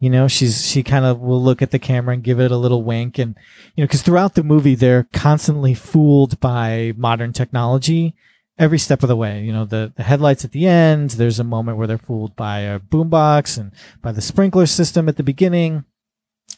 You 0.00 0.10
know, 0.10 0.28
she's 0.28 0.66
she 0.66 0.82
kind 0.82 1.04
of 1.04 1.18
will 1.20 1.42
look 1.42 1.60
at 1.60 1.72
the 1.72 1.78
camera 1.78 2.14
and 2.14 2.22
give 2.22 2.38
it 2.38 2.52
a 2.52 2.56
little 2.56 2.82
wink, 2.84 3.18
and 3.18 3.36
you 3.74 3.82
know, 3.82 3.86
because 3.86 4.02
throughout 4.02 4.34
the 4.34 4.44
movie 4.44 4.74
they're 4.74 5.08
constantly 5.12 5.74
fooled 5.74 6.38
by 6.40 6.92
modern 6.96 7.32
technology 7.32 8.14
every 8.58 8.78
step 8.78 9.02
of 9.02 9.08
the 9.08 9.16
way. 9.16 9.42
You 9.42 9.52
know, 9.52 9.64
the, 9.64 9.92
the 9.96 10.02
headlights 10.02 10.44
at 10.44 10.52
the 10.52 10.66
end, 10.66 11.10
there's 11.10 11.38
a 11.38 11.44
moment 11.44 11.78
where 11.78 11.86
they're 11.86 11.98
fooled 11.98 12.34
by 12.36 12.60
a 12.60 12.80
boombox 12.80 13.56
and 13.56 13.72
by 14.02 14.12
the 14.12 14.20
sprinkler 14.20 14.66
system 14.66 15.08
at 15.08 15.16
the 15.16 15.22
beginning. 15.22 15.84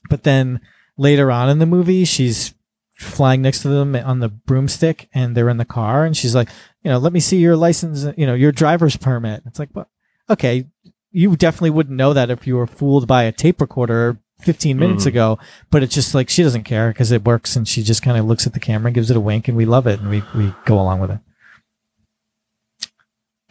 But 0.09 0.23
then 0.23 0.61
later 0.97 1.31
on 1.31 1.49
in 1.49 1.59
the 1.59 1.67
movie, 1.67 2.05
she's 2.05 2.55
flying 3.01 3.41
next 3.43 3.63
to 3.63 3.69
them 3.69 3.95
on 3.97 4.21
the 4.21 4.29
broomstick 4.29 5.09
and 5.15 5.35
they're 5.37 5.49
in 5.49 5.57
the 5.57 5.65
car 5.65 6.05
and 6.05 6.17
she's 6.17 6.35
like, 6.35 6.49
you 6.83 6.91
know, 6.91 6.99
let 6.99 7.13
me 7.13 7.21
see 7.21 7.39
your 7.39 7.57
license, 7.57 8.07
you 8.17 8.27
know, 8.27 8.35
your 8.35 8.53
driver's 8.53 8.97
permit. 8.97 9.43
It's 9.47 9.59
like, 9.59 9.71
well, 9.75 9.89
okay, 10.29 10.67
you 11.11 11.35
definitely 11.37 11.71
wouldn't 11.71 11.97
know 11.97 12.13
that 12.13 12.31
if 12.31 12.47
you 12.47 12.57
were 12.57 12.67
fooled 12.67 13.07
by 13.09 13.23
a 13.25 13.33
tape 13.33 13.61
recorder 13.61 14.19
15 14.43 14.79
minutes 14.79 15.05
Mhm. 15.05 15.09
ago, 15.09 15.39
but 15.71 15.83
it's 15.83 15.95
just 15.95 16.15
like 16.15 16.29
she 16.31 16.43
doesn't 16.43 16.65
care 16.65 16.89
because 16.91 17.11
it 17.11 17.25
works 17.25 17.57
and 17.57 17.67
she 17.67 17.83
just 17.83 18.03
kind 18.03 18.17
of 18.19 18.25
looks 18.27 18.47
at 18.47 18.53
the 18.53 18.61
camera 18.61 18.89
and 18.89 18.95
gives 18.95 19.11
it 19.11 19.17
a 19.17 19.21
wink 19.21 19.49
and 19.49 19.57
we 19.57 19.65
love 19.65 19.87
it 19.87 20.01
and 20.01 20.09
we, 20.11 20.23
we 20.35 20.55
go 20.67 20.79
along 20.79 21.01
with 21.01 21.11
it. 21.11 21.19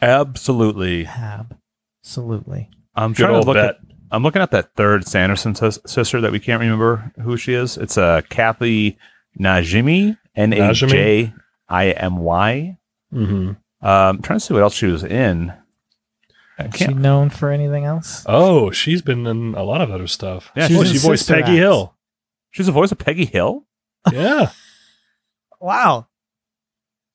Absolutely. 0.00 1.06
Absolutely. 1.06 2.70
I'm 2.94 3.12
Good 3.12 3.24
trying 3.24 3.40
to 3.40 3.46
look 3.46 3.56
Bet. 3.56 3.64
at. 3.70 3.76
I'm 4.12 4.24
looking 4.24 4.42
at 4.42 4.50
that 4.50 4.74
third 4.74 5.06
Sanderson 5.06 5.54
sister 5.54 6.20
that 6.20 6.32
we 6.32 6.40
can't 6.40 6.60
remember 6.60 7.12
who 7.22 7.36
she 7.36 7.54
is. 7.54 7.76
It's 7.76 7.96
uh, 7.96 8.22
Kathy 8.28 8.98
Najimy, 9.38 10.16
N 10.34 10.52
A 10.52 10.72
J 10.74 11.32
I 11.68 11.90
M 11.90 12.16
Y. 12.18 12.78
Mhm. 13.12 13.56
Um, 13.82 14.22
trying 14.22 14.38
to 14.38 14.40
see 14.40 14.54
what 14.54 14.62
else 14.62 14.74
she 14.74 14.86
was 14.86 15.04
in. 15.04 15.52
I 16.58 16.64
Is 16.64 16.74
she 16.76 16.88
known 16.88 17.30
for 17.30 17.50
anything 17.50 17.84
else? 17.84 18.22
Oh, 18.26 18.70
she's 18.70 19.00
been 19.02 19.26
in 19.26 19.54
a 19.54 19.62
lot 19.62 19.80
of 19.80 19.90
other 19.90 20.06
stuff. 20.06 20.50
Yeah, 20.54 20.68
She 20.68 20.76
oh, 20.76 20.84
she 20.84 20.98
voiced 20.98 21.26
Peggy 21.28 21.42
Act. 21.42 21.50
Hill. 21.52 21.94
She's 22.50 22.66
the 22.66 22.72
voice 22.72 22.92
of 22.92 22.98
Peggy 22.98 23.24
Hill. 23.26 23.64
Yeah. 24.12 24.50
Wow. 25.62 26.06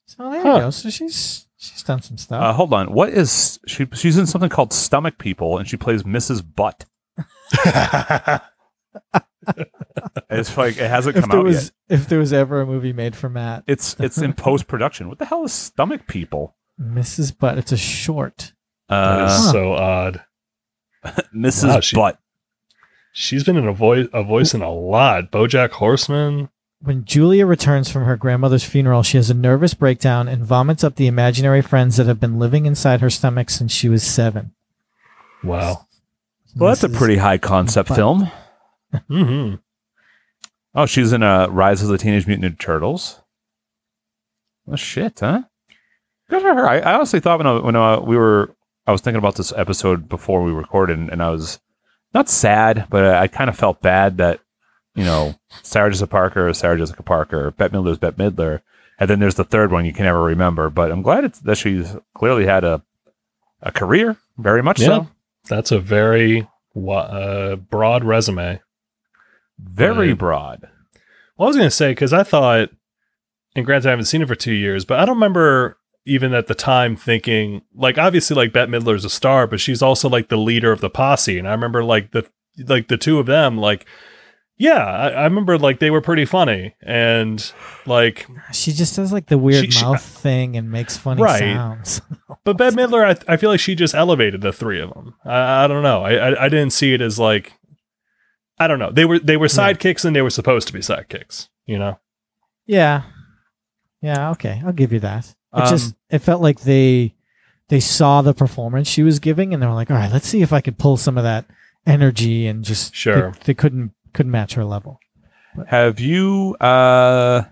So 0.06 0.30
there 0.30 0.42
Huh. 0.44 0.54
you 0.54 0.60
go. 0.62 0.70
So 0.70 0.92
she's 0.92 1.48
she's 1.58 1.82
done 1.82 2.00
some 2.04 2.16
stuff. 2.20 2.40
Uh, 2.44 2.54
hold 2.54 2.72
on. 2.74 2.94
What 2.94 3.10
is 3.10 3.60
she? 3.66 3.88
She's 3.96 4.20
in 4.20 4.28
something 4.28 4.52
called 4.52 4.72
Stomach 4.72 5.18
People, 5.18 5.58
and 5.58 5.68
she 5.68 5.78
plays 5.78 6.04
Mrs. 6.04 6.44
Butt. 6.46 6.86
It's 10.30 10.58
like 10.58 10.78
it 10.78 10.90
hasn't 10.90 11.16
if 11.18 11.24
come 11.24 11.30
there 11.30 11.40
out 11.40 11.46
was 11.46 11.72
yet. 11.90 12.00
if 12.00 12.08
there 12.10 12.20
was 12.20 12.34
ever 12.34 12.62
a 12.62 12.66
movie 12.66 12.94
made 12.94 13.16
for 13.16 13.30
Matt, 13.30 13.64
It's 13.68 13.96
it's 14.00 14.18
in 14.18 14.34
post 14.34 14.68
production. 14.68 15.08
What 15.10 15.20
the 15.20 15.26
hell 15.26 15.44
is 15.44 15.54
Stomach 15.54 16.08
People? 16.08 16.56
Mrs. 16.82 17.38
Butt. 17.38 17.58
It's 17.58 17.72
a 17.72 17.78
short. 17.78 18.54
that 18.90 19.22
Uh, 19.22 19.26
is 19.26 19.52
so 19.52 19.74
odd. 19.74 20.24
Mrs. 21.36 21.68
Wow, 21.68 21.80
she- 21.80 21.96
Butt. 21.96 22.20
She's 23.14 23.44
been 23.46 23.56
in 23.56 23.66
a 23.68 23.72
voice 23.74 24.08
a 24.12 24.24
voice 24.24 24.54
in 24.54 24.62
a 24.62 24.72
lot. 24.74 25.32
BoJack 25.32 25.72
Horseman. 25.72 26.50
When 26.82 27.06
Julia 27.06 27.46
returns 27.46 27.90
from 27.90 28.04
her 28.04 28.18
grandmother's 28.18 28.66
funeral, 28.66 29.02
she 29.04 29.16
has 29.18 29.30
a 29.30 29.34
nervous 29.34 29.74
breakdown 29.74 30.28
and 30.28 30.46
vomits 30.46 30.84
up 30.84 30.96
the 30.98 31.08
imaginary 31.08 31.62
friends 31.62 31.96
that 31.98 32.06
have 32.08 32.20
been 32.20 32.38
living 32.38 32.66
inside 32.66 33.00
her 33.02 33.10
stomach 33.10 33.50
since 33.50 33.72
she 33.72 33.88
was 33.88 34.04
seven. 34.04 34.52
Wow. 35.44 35.88
Well, 36.58 36.70
that's 36.70 36.84
a 36.84 36.90
pretty 36.90 37.18
high 37.18 37.38
concept 37.38 37.90
Butt. 37.90 37.96
film. 37.96 38.32
Hmm 39.08 39.56
Oh, 40.78 40.86
she's 40.86 41.14
in 41.14 41.24
uh, 41.24 41.48
Rise 41.48 41.82
of 41.82 41.88
the 41.88 41.98
Teenage 41.98 42.28
Mutant 42.28 42.58
Ninja 42.58 42.60
Turtles. 42.60 43.22
Well, 44.66 44.76
shit, 44.76 45.22
huh? 45.22 45.44
Good 46.30 46.42
for 46.42 46.54
her. 46.54 46.68
I, 46.68 46.80
I 46.80 46.94
honestly 46.96 47.20
thought 47.22 47.38
when 47.38 47.48
I, 47.48 47.60
when 47.60 47.76
uh, 47.76 48.02
we 48.02 48.18
were, 48.18 48.54
I 48.86 48.92
was 48.92 49.00
thinking 49.00 49.20
about 49.20 49.36
this 49.36 49.54
episode 49.56 50.10
before 50.10 50.44
we 50.44 50.52
recorded, 50.52 50.98
and, 50.98 51.10
and 51.10 51.24
I 51.24 51.30
was 51.30 51.60
not 52.14 52.28
sad, 52.28 52.88
but 52.90 53.06
I, 53.06 53.22
I 53.22 53.28
kind 53.28 53.50
of 53.50 53.56
felt 53.56 53.82
bad 53.82 54.18
that 54.18 54.42
you 54.96 55.04
know 55.06 55.36
Sarah 55.64 55.92
Jessica 55.92 56.08
Parker, 56.08 56.54
Sarah 56.54 56.78
Jessica 56.78 57.04
Parker, 57.04 57.52
Bette 57.52 57.74
Midler's 57.74 57.98
Bette 58.00 58.18
Midler, 58.18 58.62
and 59.00 59.10
then 59.10 59.20
there's 59.20 59.36
the 59.36 59.44
third 59.46 59.72
one 59.72 59.86
you 59.86 59.94
can 59.94 60.06
never 60.06 60.22
remember. 60.24 60.70
But 60.70 60.92
I'm 60.92 61.04
glad 61.04 61.24
it's, 61.24 61.40
that 61.40 61.58
she's 61.58 61.96
clearly 62.16 62.46
had 62.46 62.64
a 62.66 62.82
a 63.62 63.72
career, 63.72 64.18
very 64.38 64.62
much 64.62 64.80
Yeah. 64.82 64.88
so, 64.88 65.08
That's 65.48 65.72
a 65.72 65.80
very 65.80 66.48
uh, 66.76 67.56
broad 67.56 68.04
resume. 68.04 68.62
Very 69.60 70.10
Right. 70.10 70.18
broad. 70.18 70.68
Well, 71.38 71.48
I 71.48 71.50
was 71.50 71.56
going 71.58 71.68
to 71.68 71.76
say 71.76 71.92
because 71.92 72.14
I 72.14 72.24
thought, 72.24 72.70
and 73.56 73.66
granted, 73.66 73.88
I 73.88 73.92
haven't 73.92 74.06
seen 74.06 74.22
it 74.22 74.28
for 74.28 74.36
two 74.36 74.54
years, 74.54 74.86
but 74.86 75.00
I 75.00 75.06
don't 75.06 75.16
remember 75.16 75.78
even 76.06 76.34
at 76.34 76.48
the 76.48 76.56
time 76.56 76.96
thinking 76.96 77.62
like 77.74 77.98
obviously 77.98 78.36
like 78.36 78.54
Bette 78.54 78.72
Midler's 78.72 79.06
a 79.06 79.10
star, 79.10 79.48
but 79.48 79.60
she's 79.60 79.82
also 79.82 80.08
like 80.08 80.30
the 80.30 80.38
leader 80.38 80.72
of 80.72 80.82
the 80.82 80.90
posse, 80.90 81.40
and 81.40 81.48
I 81.48 81.52
remember 81.52 81.84
like 81.84 82.12
the 82.12 82.26
like 82.68 82.88
the 82.88 82.98
two 82.98 83.20
of 83.20 83.26
them 83.26 83.58
like. 83.58 83.86
Yeah, 84.58 84.86
I, 84.86 85.08
I 85.10 85.24
remember 85.26 85.58
like 85.58 85.80
they 85.80 85.92
were 85.92 86.00
pretty 86.00 86.24
funny 86.24 86.76
and 86.82 87.52
like 87.86 88.26
She 88.54 88.72
just 88.72 88.96
does 88.96 89.12
like 89.12 89.26
the 89.26 89.38
weird 89.38 89.66
She- 89.66 89.72
she- 89.72 89.84
mouth 89.84 90.02
thing 90.02 90.56
and 90.56 90.72
makes 90.72 90.96
funny 90.96 91.22
Right. 91.22 91.40
sounds. 91.40 92.02
But 92.46 92.56
Bette 92.58 92.74
Midler, 92.74 93.04
I, 93.28 93.34
I 93.34 93.36
feel 93.36 93.50
like 93.50 93.60
she 93.60 93.76
just 93.76 93.94
elevated 93.94 94.40
the 94.40 94.54
three 94.54 94.80
of 94.80 94.94
them. 94.94 95.16
I, 95.26 95.66
I 95.66 95.68
don't 95.68 95.84
know. 95.84 96.04
I, 96.06 96.14
I 96.30 96.46
I 96.46 96.48
didn't 96.50 96.70
see 96.72 96.94
it 96.94 97.02
as 97.02 97.20
like 97.20 97.52
I 98.58 98.68
don't 98.68 98.80
know. 98.80 98.92
They 98.92 99.06
were 99.06 99.20
they 99.20 99.38
were 99.38 99.48
Yeah. 99.48 99.74
sidekicks 99.74 100.06
and 100.06 100.16
they 100.16 100.22
were 100.22 100.30
supposed 100.30 100.68
to 100.68 100.74
be 100.74 100.80
sidekicks. 100.80 101.50
You 101.66 101.78
know. 101.80 102.00
Yeah. 102.66 103.04
Yeah, 104.02 104.32
okay. 104.32 104.62
I'll 104.66 104.72
give 104.74 104.94
you 104.94 105.00
that. 105.02 105.26
It 105.54 105.62
Um, 105.64 105.70
just 105.70 105.96
it 106.10 106.20
felt 106.20 106.42
like 106.42 106.62
they 106.62 107.16
they 107.70 107.80
saw 107.80 108.22
the 108.22 108.34
performance 108.34 108.88
she 108.88 109.02
was 109.04 109.20
giving 109.20 109.54
and 109.54 109.62
they 109.62 109.68
were 109.68 109.74
like, 109.74 109.90
"All 109.90 109.98
right, 109.98 110.12
let's 110.12 110.28
see 110.28 110.42
if 110.42 110.54
I 110.54 110.62
could 110.62 110.78
pull 110.78 110.98
some 110.98 111.18
of 111.18 111.24
that 111.24 111.46
energy 111.88 112.46
and 112.48 112.64
just 112.64 112.94
Sure. 112.96 113.32
they, 113.32 113.38
they 113.46 113.54
couldn't 113.54 113.92
couldn't 114.14 114.32
match 114.32 114.54
her 114.54 114.66
level." 114.66 115.00
Have 115.68 116.00
you? 116.00 116.56
uh 116.60 117.44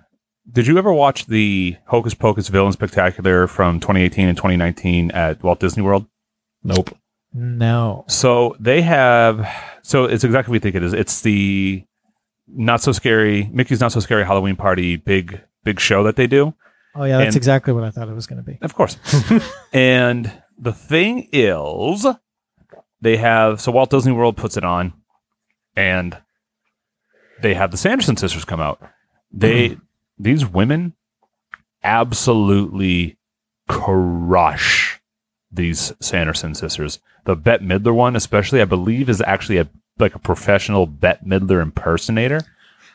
Did 0.51 0.67
you 0.67 0.77
ever 0.77 0.91
watch 0.93 1.25
the 1.27 1.77
Hocus 1.87 2.13
Pocus 2.13 2.49
Villain 2.49 2.73
Spectacular 2.73 3.47
from 3.47 3.79
2018 3.79 4.27
and 4.27 4.37
2019 4.37 5.09
at 5.11 5.41
Walt 5.41 5.59
Disney 5.61 5.81
World? 5.83 6.05
Nope. 6.63 6.95
No. 7.33 8.03
So 8.09 8.55
they 8.59 8.81
have. 8.81 9.47
So 9.83 10.05
it's 10.05 10.23
exactly 10.23 10.51
what 10.51 10.55
we 10.55 10.59
think 10.59 10.75
it 10.75 10.83
is. 10.83 10.93
It's 10.93 11.21
the 11.21 11.85
not 12.47 12.81
so 12.81 12.91
scary 12.91 13.49
Mickey's 13.53 13.79
Not 13.79 13.91
So 13.91 13.99
Scary 13.99 14.25
Halloween 14.25 14.55
Party 14.55 14.95
big 14.95 15.41
big 15.63 15.79
show 15.79 16.03
that 16.03 16.15
they 16.15 16.27
do. 16.27 16.53
Oh 16.95 17.03
yeah, 17.03 17.17
that's 17.17 17.27
And- 17.27 17.35
exactly 17.37 17.73
what 17.73 17.83
I 17.83 17.91
thought 17.91 18.07
it 18.07 18.13
was 18.13 18.27
going 18.27 18.43
to 18.43 18.49
be. 18.49 18.57
Of 18.61 18.75
course. 18.75 18.97
and 19.73 20.31
the 20.57 20.73
thing 20.73 21.27
is, 21.31 22.05
they 23.01 23.17
have 23.17 23.59
so 23.59 23.71
Walt 23.71 23.89
Disney 23.89 24.11
World 24.11 24.37
puts 24.37 24.57
it 24.57 24.63
on, 24.63 24.93
and 25.75 26.17
they 27.41 27.53
have 27.53 27.71
the 27.71 27.77
Sanderson 27.77 28.15
sisters 28.15 28.45
come 28.45 28.61
out. 28.61 28.81
They 29.31 29.69
mm-hmm. 29.69 29.79
these 30.19 30.45
women 30.45 30.93
absolutely 31.83 33.17
crush 33.67 34.82
these 35.53 35.93
Sanderson 35.99 36.55
sisters. 36.55 36.99
The 37.25 37.35
Bette 37.35 37.63
Midler 37.63 37.93
one, 37.93 38.15
especially, 38.15 38.61
I 38.61 38.65
believe, 38.65 39.09
is 39.09 39.21
actually 39.21 39.57
a 39.59 39.67
like 39.99 40.15
a 40.15 40.19
professional 40.19 40.87
Bette 40.87 41.23
Midler 41.25 41.61
impersonator. 41.61 42.41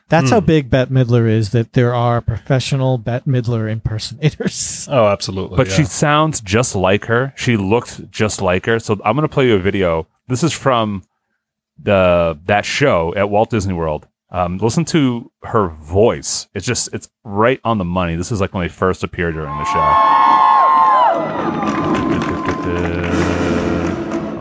That's 0.09 0.31
how 0.31 0.41
Hmm. 0.41 0.47
big 0.47 0.71
Bette 0.71 0.91
Midler 0.93 1.29
is 1.29 1.51
that 1.51 1.75
there 1.75 1.95
are 1.95 2.21
professional 2.21 2.97
Bette 2.99 3.31
Midler 3.31 3.71
impersonators. 3.71 4.89
Oh, 4.91 5.07
absolutely. 5.09 5.57
but 5.57 5.69
yeah. 5.69 5.75
she 5.75 5.85
sounds 5.85 6.41
just 6.41 6.75
like 6.75 7.05
her. 7.07 7.33
She 7.37 7.57
looked 7.59 8.11
just 8.11 8.41
like 8.41 8.65
her. 8.67 8.79
So 8.79 8.95
I'm 9.05 9.15
going 9.17 9.29
to 9.29 9.33
play 9.33 9.47
you 9.47 9.55
a 9.57 9.59
video. 9.59 10.07
This 10.27 10.43
is 10.43 10.53
from 10.53 11.03
the 11.81 12.39
that 12.47 12.65
show 12.65 13.15
at 13.17 13.31
Walt 13.31 13.51
Disney 13.51 13.75
World. 13.75 14.07
Um, 14.31 14.59
listen 14.59 14.85
to 14.87 15.31
her 15.43 15.69
voice. 15.69 16.49
It's 16.55 16.67
just 16.67 16.93
it's 16.93 17.09
right 17.25 17.61
on 17.65 17.79
the 17.79 17.85
money. 17.85 18.17
This 18.17 18.33
is 18.33 18.41
like 18.41 18.53
when 18.53 18.63
they 18.65 18.69
first 18.69 19.05
appeared 19.05 19.35
during 19.35 19.57
the 19.57 19.65
show. 19.65 20.18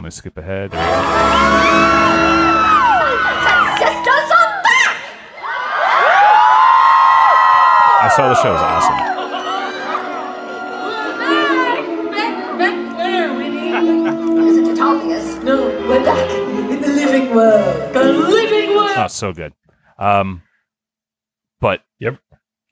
Let 0.07 0.13
me 0.13 0.15
skip 0.15 0.37
ahead. 0.37 0.71
There 0.71 0.79
we 0.79 0.85
go. 0.85 0.95
Sisters 3.75 4.31
are 4.31 4.63
back! 4.63 4.95
I 7.99 8.07
saw 8.15 8.29
the 8.29 8.35
show. 8.35 8.47
It 8.47 8.53
was 8.53 8.61
awesome. 8.63 8.99
Is 14.47 14.57
it 14.69 14.79
obvious? 14.79 15.43
No, 15.43 15.67
we're 15.89 16.05
back 16.05 16.31
in 16.31 16.79
the 16.81 16.87
living 16.87 17.35
world. 17.35 17.93
The 17.93 18.03
living 18.13 18.77
world! 18.77 18.91
Oh, 18.95 19.07
so 19.07 19.33
good. 19.33 19.51
Um, 19.99 20.41
but 21.59 21.81
You 21.99 22.07
ever- 22.07 22.19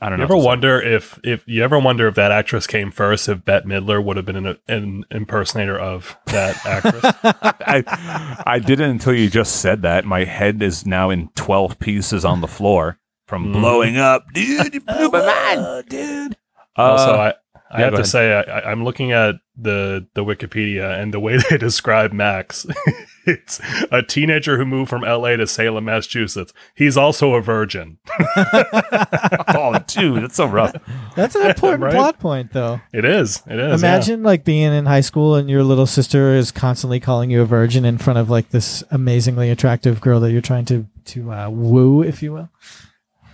I 0.02 0.10
don't 0.10 0.20
You 0.20 0.26
know. 0.26 0.26
ever 0.26 0.34
if 0.34 0.40
it's- 0.40 0.46
wonder 0.46 0.82
if 0.82 1.20
if 1.24 1.44
you 1.48 1.64
ever 1.64 1.80
wonder 1.80 2.08
if 2.08 2.16
that 2.16 2.32
actress 2.32 2.68
came 2.68 2.92
first, 2.92 3.30
if 3.30 3.46
Bette 3.46 3.66
Midler 3.68 4.04
would 4.04 4.18
have 4.18 4.26
been 4.26 4.36
an, 4.46 4.58
an 4.68 5.06
impersonator 5.10 5.78
of 5.80 6.18
that 6.28 6.64
actress? 6.66 7.04
I, 7.24 8.44
I 8.46 8.60
didn't 8.60 8.90
until 8.92 9.14
you 9.14 9.30
just 9.30 9.58
said 9.62 9.82
that. 9.84 10.06
My 10.06 10.26
head 10.26 10.62
is 10.62 10.86
now 10.86 11.10
in 11.10 11.30
12 11.36 11.80
pieces 11.80 12.26
on 12.26 12.42
the 12.42 12.48
floor 12.48 13.00
from 13.28 13.48
Mhm. 13.48 13.54
blowing 13.62 13.98
up. 13.98 14.26
Dude, 14.34 14.74
you 14.74 14.82
blew 14.82 15.10
my 15.10 15.26
mind. 15.56 15.86
dude. 15.90 16.36
also, 16.76 17.14
Uh, 17.14 17.18
I 17.18 17.76
I 17.76 17.80
yeah, 17.80 17.86
have 17.86 17.94
to 17.94 17.96
ahead. 18.02 18.08
say 18.08 18.34
I, 18.34 18.42
I- 18.42 18.72
I'm 18.72 18.84
looking 18.84 19.12
at 19.14 19.36
the 19.58 20.06
the 20.16 20.24
Wikipedia 20.26 21.00
and 21.02 21.14
the 21.14 21.20
way 21.20 21.38
they 21.50 21.58
describe 21.58 22.12
Max. 22.12 22.66
it's 23.26 23.60
a 23.92 24.02
teenager 24.02 24.58
who 24.58 24.66
moved 24.66 24.90
from 24.90 25.04
L.A. 25.04 25.38
to 25.38 25.48
Salem, 25.48 25.86
Massachusetts. 25.86 26.54
He's 26.76 26.98
also 26.98 27.34
a 27.34 27.42
virgin. 27.42 27.98
oh, 28.38 29.80
dude, 29.88 30.24
that's 30.24 30.36
so 30.36 30.46
rough. 30.46 30.76
That's 31.16 31.36
an 31.36 31.48
important 31.48 31.84
Right? 31.84 31.94
plot 31.94 32.20
point 32.20 32.52
though. 32.52 32.82
It 32.94 33.06
is. 33.06 33.42
It 33.48 33.60
is. 33.60 33.82
yeah. 33.82 33.88
Imagine 33.90 34.24
like 34.24 34.44
being 34.44 34.74
in 34.74 34.86
high 34.86 35.02
school 35.02 35.36
and 35.36 35.50
your 35.50 35.64
little 35.64 35.86
sister 35.88 36.34
is 36.36 36.52
constantly 36.52 37.00
calling 37.00 37.30
you 37.32 37.42
a 37.42 37.46
virgin 37.46 37.86
in 37.86 37.98
front 37.98 38.20
of 38.20 38.30
like 38.30 38.50
this 38.50 38.84
amazingly 38.92 39.50
attractive 39.50 40.02
girl 40.02 40.20
that 40.22 40.32
you're 40.32 40.42
trying 40.42 40.66
to 40.66 40.86
to 41.06 41.32
uh, 41.32 41.50
woo, 41.50 42.02
if 42.02 42.22
you 42.24 42.34
will. 42.34 42.50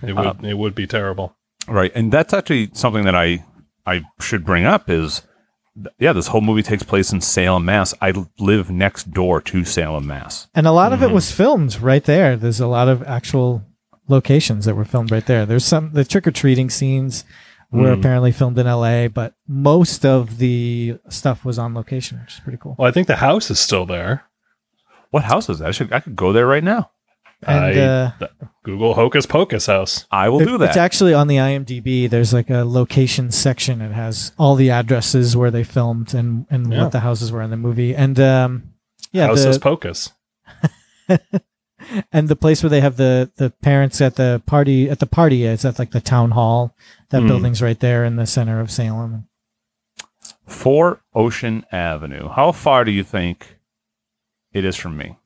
it 0.04 0.14
would 0.16 0.44
it 0.46 0.58
would 0.58 0.76
be 0.76 0.88
terrible. 0.88 1.36
Right. 1.68 1.92
And 1.96 2.12
that's 2.12 2.34
actually 2.34 2.70
something 2.74 3.04
that 3.06 3.16
I, 3.16 3.46
I 3.86 4.02
should 4.20 4.44
bring 4.44 4.66
up 4.66 4.90
is, 4.90 5.22
th- 5.22 5.31
yeah, 6.00 6.14
this 6.14 6.28
whole 6.28 6.42
movie 6.42 6.64
takes 6.64 6.84
place 6.84 7.12
in 7.14 7.22
Salem, 7.22 7.66
Mass. 7.66 7.94
I 8.02 8.14
live 8.40 8.70
next 8.70 9.12
door 9.12 9.42
to 9.42 9.64
Salem, 9.66 10.08
Mass. 10.08 10.48
And 10.54 10.68
a 10.68 10.72
lot 10.72 10.94
of 10.94 11.02
it 11.02 11.10
Mhm. 11.10 11.14
was 11.14 11.32
filmed 11.32 11.80
right 11.80 12.04
there. 12.04 12.36
There's 12.36 12.60
a 12.60 12.68
lot 12.68 12.88
of 12.88 13.04
actual 13.04 13.64
locations 14.08 14.66
that 14.66 14.76
were 14.76 14.84
filmed 14.86 15.12
right 15.12 15.26
there. 15.26 15.46
There's 15.46 15.66
some 15.66 15.92
the 15.94 16.04
trick 16.04 16.28
or 16.28 16.32
treating 16.32 16.70
scenes 16.70 17.24
were 17.72 17.96
Mm. 17.96 18.00
apparently 18.00 18.32
filmed 18.34 18.60
in 18.60 18.68
LA, 18.68 19.08
but 19.08 19.34
most 19.48 20.06
of 20.06 20.40
the 20.40 20.98
stuff 21.08 21.46
was 21.46 21.58
on 21.58 21.74
location, 21.74 22.20
which 22.20 22.34
is 22.34 22.40
pretty 22.42 22.58
cool. 22.62 22.76
Well, 22.78 22.90
I 22.90 22.92
think 22.92 23.08
the 23.08 23.16
house 23.18 23.50
is 23.50 23.60
still 23.60 23.86
there. 23.86 24.24
What 25.12 25.24
house 25.24 25.50
is 25.50 25.60
that? 25.60 25.70
I, 25.70 25.72
should, 25.72 25.94
I 25.94 26.02
could 26.02 26.16
go 26.18 26.34
there 26.34 26.48
right 26.48 26.64
now. 26.64 26.92
And 27.48 27.66
I- 27.66 27.80
uh, 27.80 28.12
th- 28.20 28.32
Google 28.64 28.94
Hocus 28.94 29.26
Pocus 29.26 29.66
house. 29.66 30.06
I 30.12 30.30
will 30.30 30.42
It- 30.42 30.46
do 30.46 30.58
that. 30.60 30.70
It's 30.70 30.78
actually 30.78 31.14
on 31.14 31.28
the 31.28 31.38
IMDb. 31.38 32.08
There's 32.10 32.34
like 32.34 32.50
a 32.50 32.64
location 32.64 33.32
section. 33.32 33.82
It 33.82 33.92
has 33.94 34.32
all 34.38 34.56
the 34.56 34.70
addresses 34.70 35.36
where 35.36 35.50
they 35.52 35.64
filmed 35.64 36.14
and, 36.14 36.46
and 36.52 36.72
Yeah. 36.72 36.84
what 36.84 36.92
the 36.92 37.00
houses 37.00 37.32
were 37.32 37.42
in 37.42 37.50
the 37.50 37.58
movie. 37.58 37.96
And 37.96 38.20
um, 38.20 38.64
yeah, 39.12 39.28
house 39.28 39.46
is 39.46 39.56
the, 39.58 39.62
Pocus. 39.62 40.12
and 42.12 42.28
the 42.30 42.36
place 42.36 42.62
where 42.62 42.70
they 42.70 42.82
have 42.82 42.98
the 42.98 43.32
the 43.38 43.50
parents 43.62 44.00
at 44.02 44.16
the 44.16 44.42
party 44.46 44.90
at 44.90 45.00
the 45.00 45.08
party 45.08 45.46
is 45.46 45.66
at 45.66 45.80
like 45.80 45.92
the 45.92 46.02
town 46.02 46.32
hall. 46.32 46.76
That 47.10 47.22
Hmm. 47.22 47.28
building's 47.28 47.62
right 47.62 47.80
there 47.80 48.06
in 48.06 48.16
the 48.18 48.26
center 48.28 48.60
of 48.62 48.70
Salem. 48.72 49.28
Four 50.46 51.02
Ocean 51.16 51.66
Avenue. 51.72 52.30
How 52.30 52.52
far 52.52 52.84
do 52.86 52.92
you 52.92 53.04
think 53.04 53.58
it 54.54 54.64
is 54.66 54.76
from 54.76 54.96
me? 54.98 55.18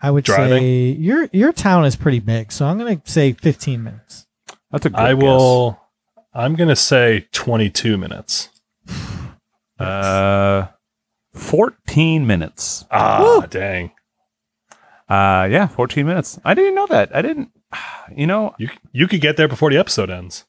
I 0.00 0.10
would 0.10 0.24
Driving? 0.24 0.58
say 0.62 0.90
your 0.92 1.28
your 1.32 1.52
town 1.52 1.84
is 1.84 1.96
pretty 1.96 2.20
big, 2.20 2.52
so 2.52 2.66
I'm 2.66 2.78
gonna 2.78 3.00
say 3.04 3.32
15 3.32 3.82
minutes. 3.82 4.26
That's 4.70 4.86
a 4.86 4.90
good 4.90 4.98
I 4.98 5.14
guess. 5.14 5.22
will. 5.22 5.80
I'm 6.34 6.54
gonna 6.54 6.76
say 6.76 7.26
22 7.32 7.96
minutes. 7.98 8.48
Uh, 9.78 10.66
14 11.34 12.26
minutes. 12.26 12.84
Ah, 12.90 13.46
dang. 13.48 13.92
Uh, 15.08 15.46
yeah, 15.50 15.68
14 15.68 16.04
minutes. 16.04 16.38
I 16.44 16.54
didn't 16.54 16.74
know 16.74 16.86
that. 16.88 17.14
I 17.14 17.22
didn't, 17.22 17.50
you 18.16 18.26
know, 18.26 18.54
You 18.58 18.68
you 18.92 19.06
could 19.06 19.20
get 19.20 19.36
there 19.36 19.46
before 19.48 19.70
the 19.70 19.78
episode 19.78 20.10
ends. 20.10 20.44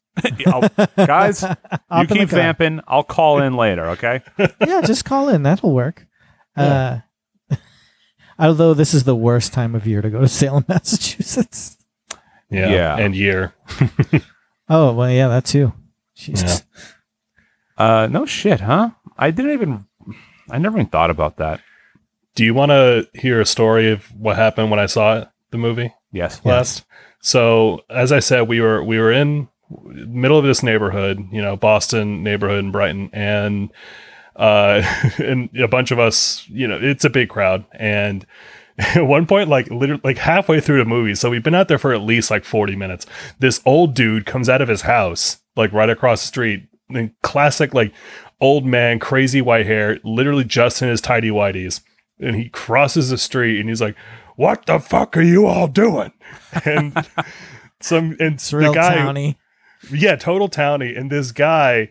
I'll- 0.48 0.68
guys, 0.98 1.44
you 1.44 1.50
Hop 1.50 2.02
in 2.02 2.08
the 2.08 2.16
keep 2.16 2.30
vamping. 2.30 2.82
I'll 2.88 3.04
call 3.04 3.40
in 3.42 3.54
later, 3.56 3.90
okay? 3.90 4.22
yeah, 4.66 4.82
just 4.82 5.06
call 5.06 5.30
in. 5.30 5.44
That'll 5.44 5.74
work. 5.74 6.08
Uh, 6.56 7.00
although 8.40 8.74
this 8.74 8.94
is 8.94 9.04
the 9.04 9.16
worst 9.16 9.54
time 9.54 9.76
of 9.76 9.86
year 9.86 10.02
to 10.02 10.10
go 10.10 10.22
to 10.22 10.28
Salem, 10.28 10.66
Massachusetts. 10.70 11.78
Yeah. 12.50 12.70
Yeah. 12.70 12.98
And 12.98 13.16
year. 13.16 13.54
Oh 14.72 14.94
well, 14.94 15.10
yeah, 15.10 15.28
that 15.30 15.46
too. 15.46 15.74
Jesus. 16.14 16.62
Uh, 17.76 18.08
no 18.12 18.28
shit, 18.28 18.60
huh? 18.60 18.92
I 19.18 19.32
didn't 19.32 19.54
even. 19.54 19.86
I 20.48 20.60
never 20.60 20.78
even 20.78 20.92
thought 20.92 21.10
about 21.10 21.38
that. 21.38 21.60
Do 22.36 22.46
you 22.46 22.54
want 22.54 22.70
to 22.70 23.08
hear 23.16 23.42
a 23.42 23.48
story 23.48 23.92
of 23.92 24.06
what 24.16 24.36
happened 24.36 24.70
when 24.70 24.80
I 24.80 24.86
saw 24.86 25.18
it, 25.22 25.28
the 25.50 25.58
movie 25.58 25.92
Yes. 26.12 26.40
last? 26.46 26.86
So, 27.20 27.82
as 27.90 28.12
I 28.12 28.20
said, 28.20 28.48
we 28.48 28.62
were 28.62 28.84
we 28.84 29.00
were 29.00 29.12
in 29.12 29.48
middle 29.82 30.38
of 30.38 30.46
this 30.46 30.62
neighborhood, 30.62 31.18
you 31.32 31.42
know, 31.42 31.56
Boston 31.56 32.22
neighborhood 32.24 32.60
in 32.64 32.72
Brighton, 32.72 33.10
and 33.12 33.72
uh, 34.40 34.82
and 35.20 35.50
a 35.60 35.68
bunch 35.68 35.92
of 35.92 36.00
us, 36.00 36.48
you 36.48 36.68
know, 36.68 36.80
it's 36.82 37.06
a 37.06 37.10
big 37.10 37.30
crowd, 37.30 37.66
and 37.74 38.26
at 38.80 39.06
one 39.06 39.28
point, 39.28 39.50
like 39.50 39.70
literally, 39.70 40.02
like 40.04 40.18
halfway 40.18 40.60
through 40.62 40.80
the 40.80 40.86
movie, 40.86 41.14
so 41.14 41.30
we've 41.30 41.44
been 41.44 41.54
out 41.54 41.68
there 41.68 41.78
for 41.78 41.94
at 41.94 42.02
least 42.02 42.32
like 42.32 42.46
forty 42.46 42.76
minutes. 42.76 43.06
This 43.38 43.62
old 43.66 43.94
dude 43.94 44.26
comes 44.26 44.50
out 44.50 44.62
of 44.62 44.70
his 44.70 44.82
house, 44.82 45.38
like 45.56 45.74
right 45.74 45.90
across 45.90 46.22
the 46.22 46.28
street, 46.28 46.68
in 46.90 47.14
classic 47.22 47.74
like 47.74 47.94
old 48.40 48.66
man, 48.66 48.98
crazy 49.00 49.42
white 49.42 49.66
hair, 49.66 50.00
literally 50.04 50.46
just 50.46 50.82
in 50.82 50.88
his 50.88 51.02
tidy 51.02 51.30
whities, 51.30 51.82
and 52.20 52.36
he 52.38 52.50
crosses 52.50 53.10
the 53.10 53.18
street, 53.18 53.60
and 53.60 53.68
he's 53.68 53.82
like, 53.82 53.98
"What 54.38 54.66
the 54.66 54.80
fuck 54.80 55.18
are 55.18 55.22
you 55.22 55.46
all 55.46 55.68
doing?" 55.68 56.14
And 56.66 56.94
some 57.82 58.16
and 58.20 58.40
the 58.40 58.72
guy, 58.74 58.96
towny. 58.96 59.38
yeah, 59.92 60.16
total 60.16 60.50
townie, 60.50 60.98
And 60.98 61.12
this 61.12 61.32
guy, 61.32 61.90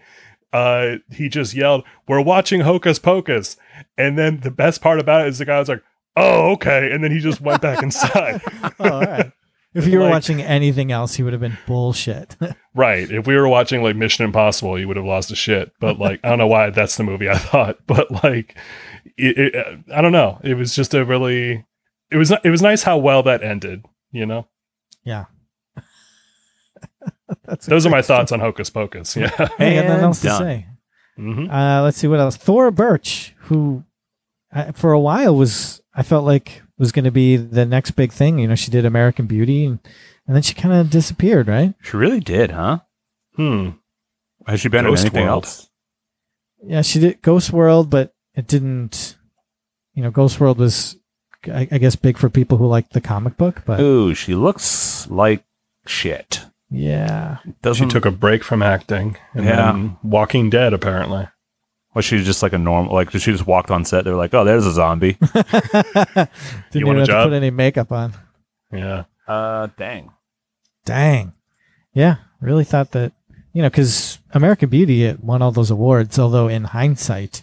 uh, 0.52 0.96
he 1.10 1.28
just 1.28 1.54
yelled, 1.54 1.84
"We're 2.06 2.20
watching 2.22 2.60
Hocus 2.62 2.98
Pocus!" 2.98 3.56
And 3.96 4.18
then 4.18 4.40
the 4.40 4.50
best 4.50 4.80
part 4.80 4.98
about 5.00 5.26
it 5.26 5.28
is 5.28 5.38
the 5.38 5.44
guy 5.44 5.58
was 5.58 5.68
like, 5.68 5.82
"Oh, 6.16 6.52
okay," 6.52 6.90
and 6.92 7.02
then 7.04 7.10
he 7.12 7.18
just 7.20 7.40
went 7.40 7.62
back 7.62 7.82
inside. 7.82 8.40
Oh, 8.80 8.90
all 8.90 9.00
right. 9.00 9.32
If 9.74 9.86
you 9.86 9.98
were 9.98 10.04
Like- 10.04 10.12
watching 10.14 10.40
anything 10.40 10.90
else, 10.90 11.14
he 11.16 11.22
would 11.22 11.32
have 11.34 11.42
been 11.42 11.58
bullshit. 11.66 12.36
right? 12.74 13.08
If 13.10 13.26
we 13.26 13.36
were 13.36 13.48
watching 13.48 13.82
like 13.82 13.96
Mission 13.96 14.24
Impossible, 14.24 14.76
he 14.76 14.84
would 14.86 14.96
have 14.96 15.04
lost 15.04 15.30
a 15.30 15.36
shit. 15.36 15.72
But 15.78 15.98
like, 15.98 16.20
I 16.24 16.30
don't 16.30 16.38
know 16.38 16.46
why 16.46 16.70
that's 16.70 16.96
the 16.96 17.04
movie 17.04 17.28
I 17.28 17.36
thought. 17.38 17.78
But 17.86 18.10
like, 18.24 18.56
it, 19.18 19.36
it, 19.38 19.78
I 19.94 20.00
don't 20.00 20.12
know. 20.12 20.40
It 20.42 20.54
was 20.54 20.74
just 20.74 20.94
a 20.94 21.04
really, 21.04 21.64
it 22.10 22.16
was 22.16 22.30
it 22.42 22.48
was 22.50 22.62
nice 22.62 22.82
how 22.84 22.96
well 22.98 23.22
that 23.24 23.42
ended. 23.42 23.84
You 24.10 24.24
know, 24.26 24.48
yeah. 25.04 25.26
That's 27.44 27.66
those 27.66 27.84
are 27.86 27.90
great 27.90 27.98
my 27.98 28.02
thoughts 28.02 28.32
on 28.32 28.40
Hocus 28.40 28.70
Pocus. 28.70 29.16
Yeah. 29.16 29.28
Hey, 29.58 29.76
and 29.78 29.86
nothing 29.88 29.90
And 29.90 30.02
else 30.02 30.20
to 30.22 30.26
done. 30.28 30.42
say. 30.42 30.66
hmm 31.16 31.50
Uh, 31.50 31.82
let's 31.82 31.98
see 31.98 32.06
what 32.06 32.20
else. 32.20 32.36
Thora 32.36 32.72
Birch, 32.72 33.34
who 33.42 33.84
uh, 34.52 34.72
for 34.72 34.92
a 34.92 35.00
while 35.00 35.34
was, 35.36 35.80
I 35.94 36.02
felt 36.02 36.24
like 36.24 36.62
was 36.78 36.92
going 36.92 37.04
to 37.04 37.10
be 37.10 37.36
the 37.36 37.66
next 37.66 37.92
big 37.92 38.12
thing. 38.12 38.38
You 38.38 38.48
know, 38.48 38.54
she 38.54 38.70
did 38.70 38.84
American 38.84 39.26
Beauty, 39.26 39.64
and, 39.66 39.78
and 40.26 40.34
then 40.36 40.42
she 40.42 40.54
kind 40.54 40.72
of 40.74 40.90
disappeared, 40.90 41.48
right? 41.48 41.74
She 41.82 41.96
really 41.96 42.20
did, 42.20 42.52
huh? 42.52 42.80
Hmm. 43.36 43.70
Has 44.46 44.60
she 44.60 44.68
been 44.68 44.84
Ghost 44.84 45.02
in 45.02 45.06
anything 45.08 45.26
World. 45.26 45.44
else? 45.44 45.68
Yeah, 46.64 46.82
she 46.82 46.98
did 47.00 47.20
Ghost 47.22 47.52
World, 47.52 47.90
but 47.90 48.14
it 48.34 48.46
didn't. 48.46 49.16
You 49.94 50.02
know, 50.04 50.10
Ghost 50.10 50.40
World 50.40 50.58
was, 50.58 50.96
I, 51.46 51.68
I 51.70 51.78
guess, 51.78 51.96
big 51.96 52.16
for 52.16 52.30
people 52.30 52.56
who 52.58 52.66
like 52.66 52.90
the 52.90 53.00
comic 53.00 53.36
book, 53.36 53.62
but 53.66 53.80
Ooh, 53.80 54.14
she 54.14 54.34
looks 54.34 55.08
like 55.10 55.44
shit. 55.86 56.40
Yeah, 56.70 57.38
She 57.44 57.52
Doesn't 57.62 57.88
took 57.90 58.04
a 58.04 58.10
break 58.10 58.44
from 58.44 58.62
acting 58.62 59.16
and 59.34 59.44
Yeah. 59.44 59.56
then 59.72 59.96
Walking 60.02 60.50
Dead, 60.50 60.72
apparently. 60.72 61.28
Was 61.94 62.04
she 62.04 62.22
just 62.22 62.42
like 62.42 62.52
a 62.52 62.58
normal? 62.58 62.94
Like 62.94 63.10
she 63.10 63.18
just 63.32 63.46
walked 63.46 63.70
on 63.70 63.84
set? 63.84 64.04
They 64.04 64.10
were 64.10 64.16
like, 64.16 64.32
"Oh, 64.34 64.44
there's 64.44 64.66
a 64.66 64.72
zombie." 64.72 65.14
didn't 65.34 66.28
You 66.72 66.80
even 66.80 66.86
want 66.86 66.98
a 66.98 67.00
have 67.00 67.06
job? 67.08 67.24
to 67.24 67.28
put 67.30 67.32
any 67.32 67.50
makeup 67.50 67.90
on. 67.90 68.12
Yeah. 68.72 69.04
uh, 69.26 69.68
dang. 69.76 70.10
Dang. 70.84 71.32
Yeah, 71.94 72.16
really 72.40 72.64
thought 72.64 72.92
that, 72.92 73.12
you 73.52 73.62
know, 73.62 73.70
because 73.70 74.18
American 74.32 74.68
Beauty 74.68 75.04
it 75.04 75.24
won 75.24 75.42
all 75.42 75.50
those 75.50 75.70
awards, 75.70 76.18
although 76.18 76.46
in 76.48 76.64
hindsight, 76.64 77.42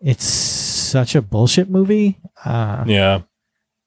it's 0.00 0.24
such 0.24 1.14
a 1.14 1.22
bullshit 1.22 1.68
movie. 1.70 2.18
Uh, 2.44 2.84
Yeah. 2.86 3.22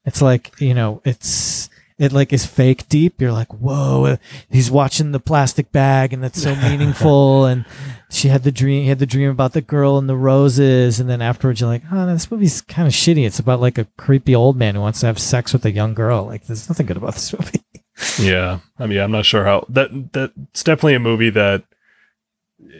It's 0.03 0.21
like, 0.21 0.59
you 0.59 0.73
know, 0.73 1.01
it's, 1.05 1.60
it 2.01 2.11
like 2.11 2.33
is 2.33 2.45
fake 2.47 2.89
deep. 2.89 3.21
You're 3.21 3.31
like, 3.31 3.53
whoa, 3.53 4.17
he's 4.49 4.71
watching 4.71 5.11
the 5.11 5.19
plastic 5.19 5.71
bag 5.71 6.13
and 6.13 6.23
that's 6.23 6.41
so 6.41 6.55
meaningful. 6.67 7.45
and 7.45 7.63
she 8.09 8.27
had 8.29 8.43
the 8.43 8.51
dream, 8.51 8.83
he 8.83 8.89
had 8.89 8.97
the 8.99 9.05
dream 9.05 9.29
about 9.29 9.53
the 9.53 9.61
girl 9.61 9.97
and 9.99 10.09
the 10.09 10.15
roses. 10.17 10.99
And 10.99 11.07
then 11.09 11.21
afterwards, 11.21 11.61
you're 11.61 11.69
like, 11.69 11.83
oh, 11.91 11.95
no, 11.95 12.07
this 12.13 12.31
movie's 12.31 12.61
kind 12.61 12.87
of 12.87 12.93
shitty. 12.93 13.25
It's 13.25 13.37
about 13.39 13.61
like 13.61 13.77
a 13.77 13.85
creepy 13.97 14.33
old 14.33 14.57
man 14.57 14.75
who 14.75 14.81
wants 14.81 14.99
to 15.01 15.05
have 15.05 15.19
sex 15.19 15.53
with 15.53 15.63
a 15.65 15.71
young 15.71 15.93
girl. 15.93 16.25
Like, 16.25 16.45
there's 16.47 16.67
nothing 16.67 16.87
good 16.87 16.97
about 16.97 17.13
this 17.13 17.31
movie. 17.33 17.61
Yeah. 18.19 18.59
I 18.79 18.87
mean, 18.87 18.97
I'm 18.99 19.11
not 19.11 19.25
sure 19.27 19.45
how 19.45 19.63
that 19.69 19.91
that's 20.11 20.63
definitely 20.63 20.95
a 20.95 20.99
movie 20.99 21.29
that 21.29 21.63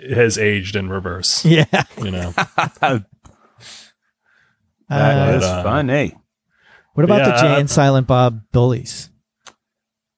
has 0.10 0.40
aged 0.40 0.76
in 0.76 0.90
reverse. 0.90 1.46
yeah. 1.46 1.66
You 2.02 2.10
know. 2.10 2.32
That 2.32 3.06
Uh, 4.90 5.38
is 5.38 5.44
uh, 5.44 5.62
funny. 5.64 6.16
What 6.94 7.04
about 7.04 7.24
the 7.24 7.30
Yeah, 7.32 7.42
Jay 7.42 7.48
I- 7.56 7.60
and 7.60 7.70
Silent 7.70 8.08
Bob 8.08 8.42
bullies? 8.52 9.11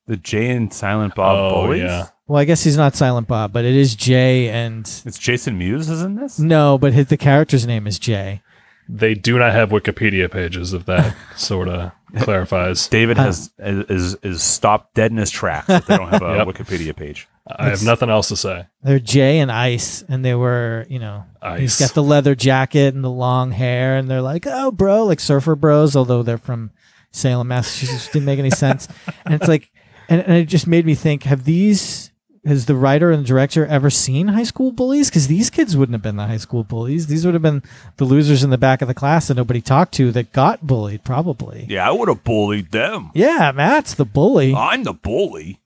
The 0.07 0.17
Jay 0.17 0.49
and 0.49 0.73
Silent 0.73 1.15
Bob 1.15 1.37
oh 1.37 1.65
bullies. 1.67 1.83
yeah. 1.83 2.07
Well, 2.27 2.39
I 2.41 2.45
guess 2.45 2.63
he's 2.63 2.77
not 2.77 2.95
Silent 2.95 3.27
Bob, 3.27 3.53
but 3.53 3.65
it 3.65 3.75
is 3.75 3.95
Jay 3.95 4.49
and 4.49 4.81
It's 5.05 5.17
Jason 5.19 5.57
Mewes 5.57 5.89
isn't 5.89 6.15
this. 6.15 6.39
no, 6.39 6.77
but 6.77 6.93
his, 6.93 7.07
the 7.07 7.17
character's 7.17 7.65
name 7.67 7.85
is 7.87 7.99
Jay. 7.99 8.41
They 8.89 9.13
do 9.13 9.37
not 9.39 9.53
have 9.53 9.69
Wikipedia 9.69 10.29
pages 10.29 10.73
of 10.73 10.85
that 10.85 11.15
sort 11.37 11.69
of 11.69 11.91
clarifies. 12.19 12.87
David 12.87 13.17
Huh. 13.17 13.23
has 13.25 13.51
is 13.59 14.15
is 14.23 14.43
stopped 14.43 14.93
dead 14.93 15.11
in 15.11 15.17
his 15.17 15.31
tracks. 15.31 15.69
If 15.69 15.85
they 15.85 15.95
don't 15.97 16.09
have 16.09 16.21
a 16.21 16.35
Yep. 16.37 16.47
Wikipedia 16.47 16.93
page. 16.95 17.27
I 17.47 17.69
have 17.69 17.83
nothing 17.83 18.09
else 18.09 18.27
to 18.29 18.35
say. 18.37 18.67
They're 18.83 18.99
Jay 18.99 19.39
and 19.39 19.51
Ice, 19.51 20.03
and 20.07 20.23
they 20.23 20.33
were, 20.35 20.85
you 20.89 20.99
know, 20.99 21.25
Ice. 21.41 21.59
he's 21.59 21.79
got 21.79 21.93
the 21.93 22.03
leather 22.03 22.35
jacket 22.35 22.93
and 22.93 23.03
the 23.03 23.09
long 23.09 23.51
hair, 23.51 23.97
and 23.97 24.09
they're 24.09 24.21
like, 24.21 24.45
"Oh, 24.47 24.71
bro," 24.71 25.05
like 25.05 25.19
surfer 25.19 25.55
bros, 25.55 25.95
although 25.95 26.23
they're 26.23 26.37
from 26.37 26.71
Salem, 27.11 27.47
Massachusetts. 27.49 28.07
Didn't 28.11 28.25
make 28.25 28.39
any 28.39 28.49
sense, 28.49 28.87
and 29.25 29.33
it's 29.33 29.47
like, 29.47 29.71
and, 30.13 30.21
and 30.21 30.37
it 30.37 30.45
just 30.45 30.67
made 30.67 30.85
me 30.85 30.95
think: 30.95 31.23
Have 31.23 31.45
these? 31.45 32.11
Has 32.45 32.65
the 32.65 32.75
writer 32.75 33.09
and 33.09 33.25
director 33.25 33.65
ever 33.65 33.89
seen 33.89 34.27
high 34.27 34.43
school 34.43 34.73
bullies? 34.73 35.09
Because 35.09 35.27
these 35.27 35.49
kids 35.49 35.77
wouldn't 35.77 35.93
have 35.93 36.01
been 36.01 36.17
the 36.17 36.27
high 36.27 36.35
school 36.37 36.65
bullies. 36.65 37.07
These 37.07 37.23
would 37.25 37.33
have 37.35 37.41
been 37.41 37.63
the 37.95 38.03
losers 38.03 38.43
in 38.43 38.49
the 38.49 38.57
back 38.57 38.81
of 38.81 38.89
the 38.89 38.93
class 38.93 39.29
that 39.29 39.37
nobody 39.37 39.61
talked 39.61 39.93
to 39.93 40.11
that 40.11 40.33
got 40.33 40.67
bullied, 40.67 41.05
probably. 41.05 41.65
Yeah, 41.69 41.87
I 41.87 41.91
would 41.91 42.09
have 42.09 42.25
bullied 42.25 42.71
them. 42.71 43.11
Yeah, 43.13 43.53
Matt's 43.55 43.93
the 43.93 44.03
bully. 44.03 44.53
I'm 44.53 44.83
the 44.83 44.93
bully. 44.93 45.61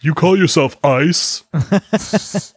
You 0.00 0.14
call 0.14 0.36
yourself 0.36 0.76
Ice? 0.84 1.44
because 1.52 2.54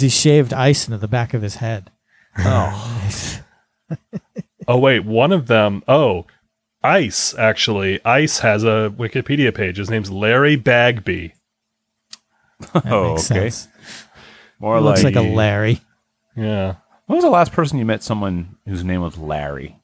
he 0.00 0.08
shaved 0.08 0.52
ice 0.52 0.86
into 0.86 0.98
the 0.98 1.08
back 1.08 1.34
of 1.34 1.42
his 1.42 1.56
head. 1.56 1.90
Oh, 2.38 3.10
Oh 4.66 4.78
wait, 4.78 5.04
one 5.04 5.32
of 5.32 5.46
them. 5.46 5.82
Oh, 5.86 6.26
Ice 6.84 7.34
actually. 7.34 8.04
Ice 8.04 8.40
has 8.40 8.62
a 8.62 8.92
Wikipedia 8.96 9.52
page. 9.54 9.78
His 9.78 9.90
name's 9.90 10.10
Larry 10.10 10.54
Bagby. 10.56 11.34
That 12.72 12.86
Oh, 12.86 13.14
makes 13.14 13.30
okay. 13.30 13.50
sense. 13.50 13.68
more 14.60 14.76
He 14.78 14.82
looks 14.84 15.02
like, 15.02 15.14
like 15.16 15.24
a 15.24 15.28
Larry. 15.28 15.80
Yeah. 16.36 16.76
When 17.06 17.16
was 17.16 17.24
the 17.24 17.30
last 17.30 17.52
person 17.52 17.78
you 17.78 17.84
met 17.84 18.02
someone 18.02 18.56
whose 18.66 18.84
name 18.84 19.00
was 19.02 19.18
Larry? 19.18 19.78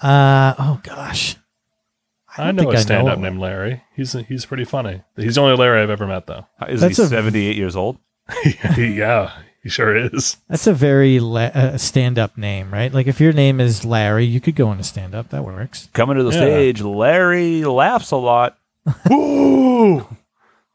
Uh 0.00 0.54
oh 0.58 0.80
gosh. 0.82 1.36
I, 2.36 2.46
don't 2.46 2.56
know 2.56 2.70
a 2.70 2.78
stand-up 2.78 3.18
named 3.18 3.38
Larry. 3.38 3.82
He's 3.94 4.12
he's 4.12 4.46
pretty 4.46 4.64
funny. 4.64 5.02
He's 5.16 5.34
the 5.34 5.42
only 5.42 5.54
Larry 5.56 5.82
I've 5.82 5.90
ever 5.90 6.06
met, 6.06 6.26
though. 6.26 6.46
Is 6.66 6.80
That's 6.80 6.96
he 6.96 7.02
a- 7.02 7.06
78 7.06 7.56
years 7.56 7.76
old? 7.76 7.98
yeah, 8.78 9.32
he 9.62 9.68
sure 9.68 9.96
is. 9.96 10.36
That's 10.48 10.66
a 10.66 10.74
very 10.74 11.20
la- 11.20 11.40
uh, 11.54 11.78
stand-up 11.78 12.36
name, 12.36 12.72
right? 12.72 12.92
Like 12.92 13.06
if 13.06 13.20
your 13.20 13.32
name 13.32 13.60
is 13.60 13.84
Larry, 13.84 14.24
you 14.24 14.40
could 14.40 14.56
go 14.56 14.70
into 14.72 14.84
stand-up. 14.84 15.30
That 15.30 15.44
works. 15.44 15.88
Coming 15.92 16.16
to 16.16 16.22
the 16.24 16.30
Yeah. 16.30 16.36
stage, 16.40 16.80
Larry 16.82 17.64
laughs 17.64 18.10
a 18.10 18.16
lot. 18.16 18.58
Woo! 19.08 20.06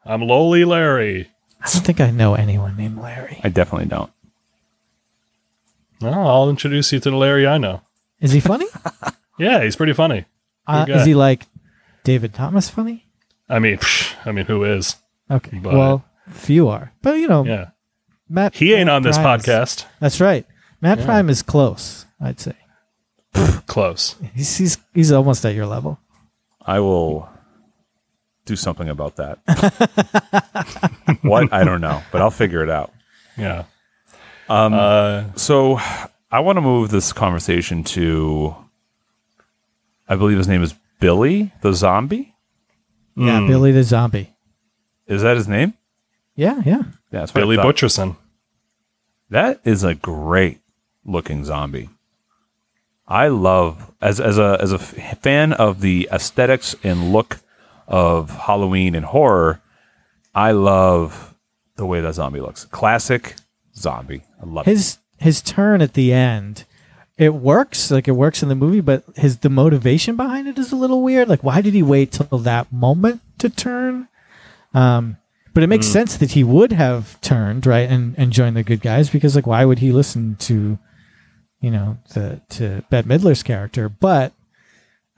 I'm 0.04 0.22
lowly 0.22 0.64
Larry. 0.64 1.28
I 1.60 1.68
don't 1.70 1.84
think 1.84 2.00
I 2.00 2.10
know 2.10 2.34
anyone 2.34 2.76
named 2.76 2.98
Larry. 2.98 3.40
I 3.44 3.48
definitely 3.50 3.88
don't. 3.88 4.10
Oh, 6.02 6.08
I'll 6.08 6.48
introduce 6.50 6.92
you 6.92 7.00
to 7.00 7.10
the 7.10 7.16
Larry 7.16 7.46
I 7.46 7.58
know. 7.58 7.82
Is 8.20 8.32
he 8.32 8.40
funny? 8.40 8.66
Yeah, 9.40 9.62
he's 9.62 9.76
pretty 9.76 9.92
funny. 9.92 10.24
uh, 10.66 10.84
guy. 10.84 10.94
is 10.98 11.06
he 11.06 11.14
like 11.14 11.46
David 12.02 12.34
Thomas 12.34 12.68
funny? 12.68 13.06
I 13.48 13.60
mean, 13.60 13.76
psh, 13.76 14.16
I 14.26 14.32
mean, 14.32 14.46
who 14.46 14.64
is? 14.64 14.96
Okay. 15.30 15.58
But- 15.62 15.74
well, 15.74 16.04
few 16.28 16.66
are, 16.66 16.92
but 17.02 17.18
you 17.18 17.28
know, 17.28 17.44
Yeah, 17.44 17.66
Matt. 18.28 18.54
he 18.56 18.74
ain't 18.74 18.86
Matt 18.86 18.96
on 18.96 19.02
this 19.02 19.16
Prime 19.18 19.40
is- 19.40 19.46
podcast. 19.46 19.84
That's 20.00 20.20
right. 20.20 20.46
Matt 20.80 21.00
Prime 21.04 21.28
is 21.28 21.42
close. 21.42 22.06
I'd 22.20 22.38
say 22.40 22.54
Close. 23.66 24.16
he's 24.34 24.56
he's 24.56 24.78
he's 24.94 25.12
almost 25.12 25.44
at 25.44 25.54
your 25.54 25.66
level. 25.66 25.98
I 26.64 26.80
will 26.80 27.28
do 28.44 28.56
something 28.56 28.88
about 28.88 29.16
that. 29.16 29.38
what? 31.22 31.52
I 31.52 31.64
don't 31.64 31.80
know, 31.80 32.02
but 32.12 32.20
I'll 32.22 32.30
figure 32.30 32.62
it 32.62 32.70
out. 32.70 32.92
Yeah. 33.36 33.64
Um, 34.48 34.72
Uh, 34.74 35.24
so 35.36 35.78
I 36.30 36.40
want 36.40 36.56
to 36.56 36.60
move 36.62 36.90
this 36.90 37.12
conversation 37.12 37.84
to, 37.84 38.54
I 40.08 40.16
believe 40.16 40.38
his 40.38 40.48
name 40.48 40.62
is 40.62 40.74
Billy 41.00 41.52
the 41.60 41.72
zombie. 41.74 42.34
Yeah, 43.16 43.40
Hmm. 43.40 43.46
Billy 43.48 43.72
the 43.72 43.82
Zombie. 43.82 44.34
Is 45.06 45.22
that 45.22 45.36
his 45.36 45.48
name? 45.48 45.74
Yeah, 46.38 46.62
yeah. 46.64 46.82
Yeah, 47.10 47.20
that's 47.20 47.32
Billy. 47.32 47.56
Butcherson. 47.56 48.16
That 49.28 49.60
is 49.64 49.82
a 49.82 49.94
great 49.96 50.60
looking 51.04 51.44
zombie. 51.44 51.88
I 53.08 53.26
love 53.26 53.90
as 54.00 54.20
as 54.20 54.38
a 54.38 54.56
as 54.60 54.70
a 54.72 54.76
f- 54.76 55.18
fan 55.20 55.52
of 55.52 55.80
the 55.80 56.08
aesthetics 56.12 56.76
and 56.84 57.12
look 57.12 57.40
of 57.88 58.30
Halloween 58.30 58.94
and 58.94 59.04
horror. 59.06 59.60
I 60.32 60.52
love 60.52 61.34
the 61.76 61.86
way 61.86 62.00
that 62.00 62.14
zombie 62.14 62.40
looks. 62.40 62.66
Classic 62.66 63.34
zombie. 63.74 64.22
I 64.40 64.46
love 64.46 64.68
it. 64.68 64.70
his 64.70 64.98
his 65.18 65.42
turn 65.42 65.82
at 65.82 65.94
the 65.94 66.12
end 66.12 66.64
it 67.16 67.34
works 67.34 67.90
like 67.90 68.06
it 68.06 68.12
works 68.12 68.44
in 68.44 68.48
the 68.48 68.54
movie 68.54 68.80
but 68.80 69.02
his 69.16 69.38
the 69.38 69.50
motivation 69.50 70.14
behind 70.14 70.46
it 70.46 70.56
is 70.56 70.70
a 70.70 70.76
little 70.76 71.02
weird 71.02 71.28
like 71.28 71.42
why 71.42 71.60
did 71.60 71.74
he 71.74 71.82
wait 71.82 72.12
till 72.12 72.38
that 72.38 72.72
moment 72.72 73.20
to 73.38 73.48
turn 73.50 74.06
um 74.74 75.16
but 75.58 75.64
it 75.64 75.66
makes 75.66 75.88
sense 75.88 76.16
that 76.18 76.30
he 76.30 76.44
would 76.44 76.70
have 76.70 77.20
turned 77.20 77.66
right 77.66 77.90
and 77.90 78.14
and 78.16 78.32
joined 78.32 78.56
the 78.56 78.62
good 78.62 78.80
guys 78.80 79.10
because 79.10 79.34
like 79.34 79.44
why 79.44 79.64
would 79.64 79.80
he 79.80 79.90
listen 79.90 80.36
to 80.36 80.78
you 81.60 81.70
know 81.72 81.98
the 82.14 82.40
to 82.48 82.84
Bette 82.90 83.08
Midler's 83.08 83.42
character 83.42 83.88
but 83.88 84.32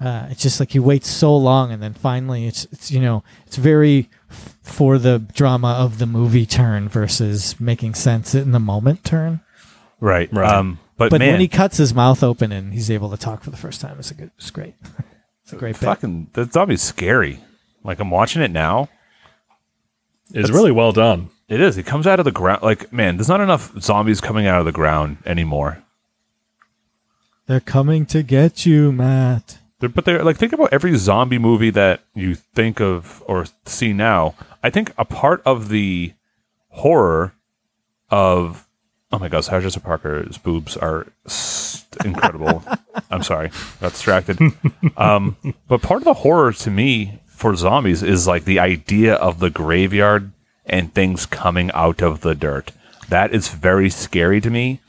uh, 0.01 0.29
it's 0.31 0.41
just 0.41 0.59
like 0.61 0.71
he 0.71 0.79
waits 0.79 1.11
so 1.11 1.37
long 1.37 1.71
and 1.71 1.83
then 1.83 1.93
finally 1.93 2.47
it's 2.47 2.67
it's 2.73 2.91
you 2.91 3.01
know 3.01 3.23
it's 3.47 3.57
very 3.57 4.09
f- 4.31 4.57
for 4.63 4.97
the 4.97 5.19
drama 5.19 5.73
of 5.73 5.99
the 5.99 6.07
movie 6.07 6.47
turn 6.47 6.89
versus 6.89 7.61
making 7.61 7.93
sense 7.93 8.35
in 8.35 8.53
the 8.53 8.61
moment 8.61 9.05
turn 9.05 9.41
Right. 10.01 10.33
Right. 10.33 10.51
Um, 10.51 10.79
but, 10.97 11.11
but 11.11 11.19
man, 11.19 11.33
when 11.33 11.41
he 11.41 11.49
cuts 11.49 11.77
his 11.77 11.93
mouth 11.93 12.23
open 12.23 12.53
and 12.53 12.73
he's 12.73 12.91
able 12.91 13.11
to 13.11 13.19
talk 13.19 13.43
for 13.43 13.51
the 13.51 13.59
first 13.59 13.83
time, 13.83 13.99
it's 13.99 14.11
a 14.11 14.15
good, 14.15 14.31
it's 14.39 14.51
great. 14.51 14.75
It's 15.43 15.53
a 15.53 15.57
great 15.57 15.75
bit. 15.81 15.85
fucking 15.85 16.31
that 16.35 16.53
zombie's 16.53 16.81
scary. 16.81 17.41
Like 17.83 17.99
I'm 17.99 18.11
watching 18.11 18.41
it 18.41 18.53
now. 18.53 18.89
It's 20.33 20.51
really 20.51 20.73
well 20.73 20.93
done. 20.93 21.31
It 21.49 21.61
is. 21.61 21.77
It 21.77 21.87
comes 21.87 22.07
out 22.07 22.19
of 22.21 22.25
the 22.25 22.31
ground. 22.33 22.63
Like 22.63 22.93
man, 22.93 23.17
there's 23.17 23.29
not 23.29 23.41
enough 23.41 23.73
zombies 23.81 24.21
coming 24.21 24.47
out 24.47 24.61
of 24.61 24.65
the 24.67 24.73
ground 24.73 25.19
anymore. 25.27 25.83
They're 27.47 27.61
coming 27.61 28.07
to 28.07 28.23
get 28.23 28.65
you, 28.65 28.93
Matt. 28.93 29.59
They're, 29.81 29.89
but 29.89 30.05
they're 30.05 30.23
like 30.23 30.37
think 30.37 30.53
about 30.53 30.73
every 30.73 30.97
zombie 30.97 31.39
movie 31.39 31.71
that 31.71 32.03
you 32.15 32.35
think 32.35 32.81
of 32.81 33.23
or 33.27 33.47
see 33.67 33.93
now. 33.93 34.35
I 34.63 34.71
think 34.71 34.93
a 34.99 35.05
part 35.05 35.43
of 35.45 35.69
the 35.69 36.13
horror 36.69 37.33
of 38.11 38.69
oh 39.13 39.19
my 39.19 39.29
gosh, 39.29 39.47
Sarah 39.47 39.63
Jessica 39.63 39.85
Parker's 39.85 40.39
boobs 40.39 40.77
are 40.77 41.07
s- 41.27 41.87
incredible. 42.05 42.63
I'm 43.11 43.23
sorry, 43.25 43.51
got 43.81 43.93
distracted. 43.93 44.39
Um, 44.97 45.37
but 45.67 45.83
part 45.83 46.03
of 46.03 46.05
the 46.05 46.15
horror 46.15 46.53
to 46.53 46.71
me 46.71 47.19
for 47.41 47.57
zombies 47.57 48.03
is 48.03 48.27
like 48.27 48.45
the 48.45 48.59
idea 48.59 49.15
of 49.15 49.39
the 49.41 49.49
graveyard 49.51 50.31
and 50.67 50.93
things 50.95 51.25
coming 51.27 51.71
out 51.73 52.03
of 52.03 52.21
the 52.21 52.35
dirt. 52.35 52.71
That 53.09 53.35
is 53.35 53.49
very 53.49 53.89
scary 53.91 54.41
to 54.43 54.51
me. 54.51 54.81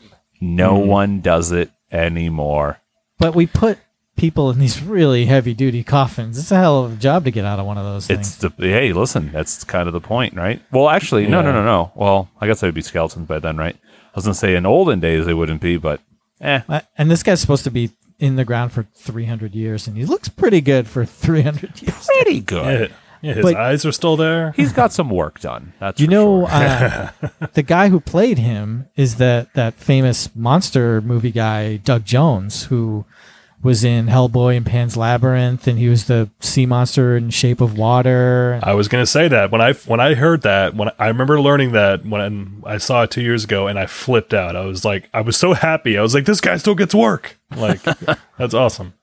No 0.41 0.75
one 0.75 1.21
does 1.21 1.51
it 1.51 1.71
anymore. 1.91 2.79
But 3.17 3.35
we 3.35 3.47
put 3.47 3.77
people 4.17 4.51
in 4.51 4.59
these 4.59 4.81
really 4.83 5.25
heavy 5.25 5.53
duty 5.53 5.83
coffins. 5.83 6.37
It's 6.37 6.51
a 6.51 6.57
hell 6.57 6.83
of 6.83 6.93
a 6.93 6.95
job 6.97 7.23
to 7.23 7.31
get 7.31 7.45
out 7.45 7.59
of 7.59 7.65
one 7.65 7.77
of 7.77 7.85
those 7.85 8.09
It's 8.09 8.35
things. 8.35 8.53
the 8.57 8.67
hey, 8.67 8.91
listen, 8.91 9.31
that's 9.31 9.63
kind 9.63 9.87
of 9.87 9.93
the 9.93 10.01
point, 10.01 10.35
right? 10.35 10.61
Well, 10.71 10.89
actually, 10.89 11.27
no, 11.27 11.41
no, 11.41 11.49
Yeah. 11.49 11.55
no, 11.55 11.63
no. 11.65 11.91
Well, 11.95 12.29
I 12.41 12.47
guess 12.47 12.59
they 12.59 12.67
would 12.67 12.75
be 12.75 12.81
skeletons 12.81 13.27
by 13.27 13.39
then, 13.39 13.55
right? 13.57 13.75
I 13.75 14.11
was 14.13 14.25
gonna 14.25 14.35
say 14.35 14.55
in 14.55 14.65
olden 14.65 14.99
days 14.99 15.25
they 15.25 15.33
wouldn't 15.33 15.61
be, 15.61 15.77
but 15.77 16.01
eh, 16.41 16.61
Uh, 16.67 16.81
And 16.97 17.09
this 17.09 17.23
guy's 17.23 17.39
supposed 17.39 17.63
to 17.63 17.71
be 17.71 17.91
in 18.21 18.35
the 18.37 18.45
ground 18.45 18.71
for 18.71 18.83
300 18.95 19.53
years, 19.55 19.87
and 19.87 19.97
he 19.97 20.05
looks 20.05 20.29
pretty 20.29 20.61
good 20.61 20.87
for 20.87 21.03
300 21.05 21.81
years. 21.81 22.07
pretty 22.07 22.39
good. 22.55 22.91
Yeah, 22.91 23.29
yeah, 23.29 23.33
his 23.35 23.43
But- 23.43 23.55
eyes 23.55 23.85
are 23.85 23.91
still 23.91 24.15
there. 24.15 24.53
He's 24.55 24.71
got 24.73 24.93
some 24.93 25.09
work 25.09 25.39
done. 25.41 25.73
That's 25.79 25.99
You 25.99 26.07
for 26.07 26.11
know, 26.11 26.47
sure. 26.47 26.55
uh, 26.55 27.09
the 27.53 27.63
guy 27.63 27.89
who 27.89 27.99
played 27.99 28.37
him 28.37 28.87
is 28.95 29.15
that 29.17 29.53
that 29.53 29.73
famous 29.75 30.29
monster 30.35 31.01
movie 31.01 31.31
guy, 31.31 31.77
Doug 31.77 32.05
Jones, 32.05 32.63
who 32.65 33.05
was 33.63 33.83
in 33.83 34.07
Hellboy 34.07 34.57
and 34.57 34.65
Pan's 34.65 34.97
Labyrinth, 34.97 35.67
and 35.67 35.77
he 35.77 35.87
was 35.87 36.05
the 36.05 36.29
sea 36.39 36.65
monster 36.65 37.15
in 37.15 37.29
Shape 37.29 37.61
of 37.61 37.77
Water. 37.77 38.59
I 38.63 38.73
was 38.73 38.87
gonna 38.87 39.05
say 39.05 39.27
that 39.27 39.51
when 39.51 39.61
I 39.61 39.73
when 39.73 39.99
I 39.99 40.15
heard 40.15 40.41
that 40.41 40.73
when 40.75 40.89
I 40.97 41.07
remember 41.07 41.39
learning 41.39 41.71
that 41.73 42.05
when 42.05 42.63
I 42.65 42.77
saw 42.77 43.03
it 43.03 43.11
two 43.11 43.21
years 43.21 43.43
ago 43.43 43.67
and 43.67 43.77
I 43.77 43.85
flipped 43.85 44.33
out. 44.33 44.55
I 44.55 44.65
was 44.65 44.83
like, 44.83 45.09
I 45.13 45.21
was 45.21 45.37
so 45.37 45.53
happy. 45.53 45.97
I 45.97 46.01
was 46.01 46.13
like, 46.15 46.25
this 46.25 46.41
guy 46.41 46.57
still 46.57 46.75
gets 46.75 46.95
work. 46.95 47.37
Like, 47.55 47.81
that's 48.37 48.53
awesome. 48.53 48.93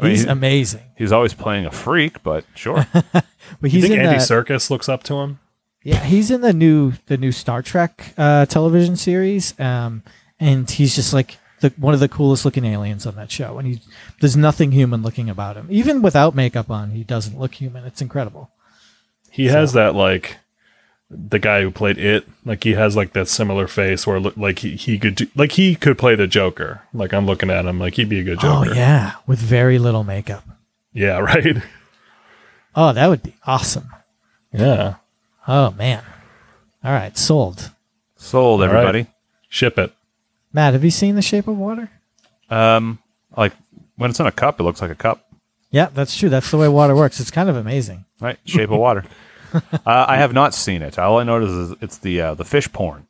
mean, 0.00 0.10
He's 0.10 0.22
he- 0.24 0.28
amazing. 0.28 0.82
he's 0.96 1.12
always 1.12 1.32
playing 1.34 1.64
a 1.66 1.70
freak, 1.70 2.22
but 2.22 2.44
sure. 2.54 2.86
But 3.12 3.24
You 3.62 3.68
he's 3.70 3.82
think 3.84 3.94
in 3.94 4.00
Andy 4.00 4.18
that, 4.18 4.24
Circus 4.26 4.70
looks 4.70 4.88
up 4.90 5.02
to 5.04 5.14
him? 5.20 5.38
yeah, 5.82 6.04
he's 6.04 6.30
in 6.30 6.42
the 6.42 6.52
new 6.52 6.92
the 7.06 7.16
new 7.16 7.32
Star 7.32 7.62
Trek 7.62 8.12
uh, 8.18 8.44
television 8.44 8.94
series, 8.96 9.58
um, 9.58 10.02
and 10.38 10.70
he's 10.70 10.94
just 10.94 11.14
like 11.14 11.38
the 11.60 11.72
one 11.76 11.94
of 11.94 12.00
the 12.00 12.08
coolest 12.08 12.44
looking 12.44 12.64
aliens 12.64 13.06
on 13.06 13.16
that 13.16 13.30
show. 13.30 13.58
And 13.58 13.68
he 13.68 13.80
there's 14.20 14.36
nothing 14.36 14.72
human 14.72 15.02
looking 15.02 15.28
about 15.28 15.56
him, 15.56 15.66
even 15.70 16.02
without 16.02 16.34
makeup 16.34 16.70
on. 16.70 16.90
He 16.90 17.04
doesn't 17.04 17.38
look 17.38 17.54
human. 17.54 17.84
It's 17.84 18.02
incredible. 18.02 18.50
He 19.30 19.46
has 19.46 19.72
that 19.74 19.94
like 19.94 20.38
the 21.10 21.38
guy 21.38 21.62
who 21.62 21.70
played 21.70 21.98
it. 21.98 22.26
Like 22.44 22.64
he 22.64 22.72
has 22.72 22.96
like 22.96 23.12
that 23.12 23.28
similar 23.28 23.66
face 23.66 24.06
where 24.06 24.20
like 24.20 24.60
he, 24.60 24.76
he 24.76 24.98
could 24.98 25.16
do, 25.16 25.26
like 25.34 25.52
he 25.52 25.74
could 25.74 25.98
play 25.98 26.14
the 26.14 26.26
Joker. 26.26 26.82
Like 26.92 27.12
I'm 27.12 27.26
looking 27.26 27.50
at 27.50 27.66
him 27.66 27.78
like 27.78 27.94
he'd 27.94 28.08
be 28.08 28.20
a 28.20 28.24
good 28.24 28.40
Joker. 28.40 28.70
Oh 28.70 28.74
yeah, 28.74 29.14
with 29.26 29.38
very 29.38 29.78
little 29.78 30.04
makeup. 30.04 30.44
Yeah, 30.92 31.18
right. 31.18 31.62
Oh, 32.74 32.92
that 32.92 33.06
would 33.08 33.22
be 33.22 33.34
awesome. 33.46 33.88
Yeah. 34.52 34.96
Oh 35.46 35.72
man. 35.72 36.02
All 36.84 36.92
right, 36.92 37.16
sold. 37.16 37.72
Sold 38.16 38.60
right. 38.60 38.70
everybody. 38.70 39.06
Ship 39.48 39.76
it. 39.78 39.92
Matt, 40.52 40.72
have 40.72 40.84
you 40.84 40.90
seen 40.90 41.14
The 41.14 41.22
Shape 41.22 41.46
of 41.48 41.56
Water? 41.58 41.90
Um, 42.50 42.98
like 43.36 43.52
when 43.96 44.10
it's 44.10 44.20
in 44.20 44.26
a 44.26 44.32
cup, 44.32 44.58
it 44.60 44.62
looks 44.62 44.80
like 44.80 44.90
a 44.90 44.94
cup, 44.94 45.26
Yeah, 45.70 45.88
that's 45.92 46.16
true. 46.16 46.28
That's 46.28 46.50
the 46.50 46.56
way 46.56 46.68
water 46.68 46.96
works. 46.96 47.20
It's 47.20 47.30
kind 47.30 47.48
of 47.50 47.56
amazing. 47.56 48.04
right? 48.20 48.38
Shape 48.44 48.70
of 48.70 48.78
water. 48.78 49.04
uh, 49.54 49.60
I 49.86 50.16
have 50.16 50.32
not 50.32 50.54
seen 50.54 50.82
it. 50.82 50.98
All 50.98 51.18
I 51.18 51.24
noticed 51.24 51.52
is 51.52 51.74
it's 51.82 51.98
the 51.98 52.20
uh, 52.20 52.34
the 52.34 52.44
fish 52.44 52.70
porn. 52.72 53.06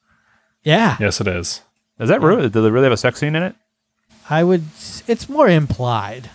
Yeah, 0.64 0.96
Yes, 1.00 1.20
it 1.20 1.28
is. 1.28 1.62
Is 2.00 2.08
that 2.08 2.20
real? 2.22 2.48
Do 2.48 2.62
they 2.62 2.70
really 2.70 2.84
have 2.84 2.92
a 2.92 2.96
sex 2.96 3.18
scene 3.20 3.34
in 3.36 3.42
it? 3.42 3.54
I 4.28 4.44
would. 4.44 4.64
It's 5.06 5.28
more 5.28 5.48
implied. 5.48 6.30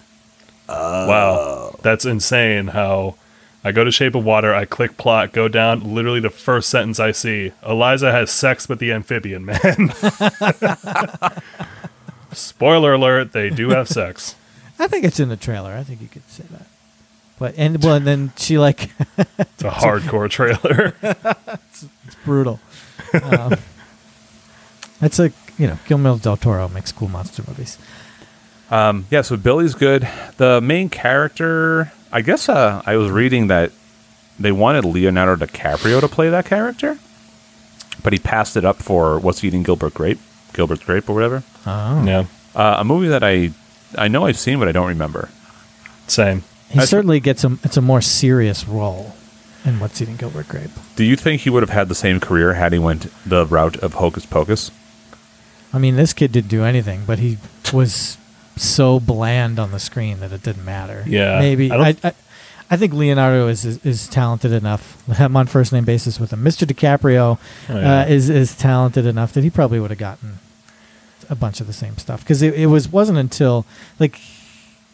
wow. 0.67 1.75
That's 1.81 2.05
insane 2.05 2.67
how 2.67 3.15
I 3.64 3.72
go 3.72 3.84
to 3.84 3.91
Shape 3.91 4.14
of 4.16 4.26
Water, 4.26 4.53
I 4.53 4.66
click 4.66 4.97
plot, 4.97 5.32
go 5.32 5.47
down, 5.47 5.93
literally 5.93 6.20
the 6.20 6.30
first 6.30 6.70
sentence 6.70 6.99
I 6.99 7.11
see. 7.11 7.53
Eliza 7.66 8.11
has 8.11 8.30
sex 8.30 8.68
with 8.68 8.80
the 8.80 8.91
amphibian 8.91 9.45
man. 9.45 9.93
Spoiler 12.34 12.93
alert, 12.93 13.32
they 13.32 13.49
do 13.49 13.70
have 13.70 13.88
sex. 13.88 14.36
I 14.80 14.88
think 14.88 15.05
it's 15.05 15.20
in 15.20 15.30
the 15.30 15.38
trailer. 15.38 15.72
I 15.72 15.84
think 15.84 16.01
you 16.01 16.09
could 16.09 16.28
say 16.30 16.43
that. 16.51 16.68
But 17.39 17.55
and 17.57 17.82
well, 17.84 17.95
and 17.95 18.05
then 18.05 18.34
she 18.38 18.57
like 18.57 18.91
It's 19.18 19.64
a 19.64 19.70
hardcore 19.70 20.30
trailer. 20.30 20.95
it's 21.01 21.86
brutal. 22.26 22.59
Um, 23.24 23.55
it's 25.01 25.20
like, 25.20 25.34
you 25.57 25.68
know 25.68 25.80
Guillermo 25.88 26.18
del 26.18 26.38
Toro 26.38 26.68
makes 26.68 26.91
cool 26.91 27.07
monster 27.07 27.43
movies. 27.47 27.78
Um, 28.74 29.05
yeah, 29.11 29.21
so 29.21 29.38
Billy's 29.38 29.76
good. 29.76 30.07
The 30.38 30.59
main 30.61 30.89
character, 30.89 31.91
I 32.11 32.21
guess 32.21 32.49
uh, 32.49 32.82
I 32.86 32.97
was 32.97 33.11
reading 33.11 33.47
that 33.47 33.71
they 34.39 34.51
wanted 34.51 34.84
Leonardo 34.84 35.45
DiCaprio 35.45 36.01
to 36.01 36.07
play 36.07 36.30
that 36.32 36.45
character, 36.45 36.97
but 38.01 38.13
he 38.13 38.19
passed 38.19 38.57
it 38.57 38.65
up 38.65 38.78
for 38.78 39.19
What's 39.19 39.43
Eating 39.43 39.61
Gilbert 39.61 39.93
Grape, 39.93 40.19
Gilbert's 40.53 40.84
Grape 40.84 41.07
or 41.07 41.13
whatever. 41.13 41.43
Oh, 41.67 42.03
yeah. 42.03 42.26
Uh, 42.55 42.78
a 42.80 42.84
movie 42.84 43.07
that 43.09 43.24
I 43.24 43.51
I 43.95 44.07
know 44.07 44.26
I've 44.26 44.39
seen, 44.39 44.57
but 44.57 44.67
I 44.67 44.71
don't 44.71 44.88
remember. 44.88 45.30
Same. 46.07 46.43
he 46.69 46.80
I- 46.80 46.86
certainly 46.86 47.19
gets 47.19 47.43
a 47.43 47.57
it's 47.63 47.78
a 47.78 47.82
more 47.82 48.01
serious 48.01 48.67
role 48.67 49.13
in 49.63 49.80
What's 49.80 50.01
Eating 50.01 50.17
Gilbert 50.17 50.47
Grape. 50.47 50.71
Do 50.95 51.03
you 51.03 51.15
think 51.15 51.41
he 51.41 51.49
would 51.51 51.61
have 51.63 51.69
had 51.69 51.89
the 51.89 51.95
same 51.95 52.19
career 52.19 52.55
had 52.55 52.74
he 52.74 52.80
went 52.80 53.05
the 53.24 53.45
route 53.45 53.78
of 53.78 53.93
Hocus 53.93 54.26
Pocus? 54.26 54.71
I 55.71 55.78
mean, 55.78 55.95
this 55.95 56.11
kid 56.13 56.32
didn't 56.32 56.49
do 56.49 56.63
anything, 56.63 57.03
but 57.05 57.19
he 57.19 57.38
was 57.71 58.17
so 58.55 58.99
bland 58.99 59.59
on 59.59 59.71
the 59.71 59.79
screen 59.79 60.19
that 60.19 60.31
it 60.31 60.43
didn't 60.43 60.65
matter. 60.65 61.03
Yeah, 61.07 61.39
maybe 61.39 61.71
I 61.71 61.77
I. 61.89 61.95
I, 62.03 62.13
I 62.71 62.77
think 62.77 62.93
Leonardo 62.93 63.47
is, 63.49 63.65
is 63.65 63.85
is 63.85 64.07
talented 64.07 64.51
enough. 64.51 65.03
I'm 65.19 65.35
on 65.37 65.45
first 65.47 65.71
name 65.73 65.85
basis 65.85 66.19
with 66.19 66.33
him. 66.33 66.43
Mr. 66.43 66.65
DiCaprio 66.65 67.37
Oh, 67.69 67.79
yeah. 67.79 68.01
uh, 68.01 68.05
is 68.05 68.29
is 68.29 68.55
talented 68.55 69.05
enough 69.05 69.33
that 69.33 69.43
he 69.43 69.49
probably 69.49 69.79
would 69.79 69.91
have 69.91 69.99
gotten 69.99 70.39
a 71.29 71.35
bunch 71.35 71.61
of 71.61 71.67
the 71.67 71.73
same 71.73 71.97
stuff 71.97 72.21
because 72.21 72.41
it, 72.41 72.53
it 72.55 72.65
was 72.67 72.87
wasn't 72.91 73.17
until 73.17 73.65
like 73.99 74.19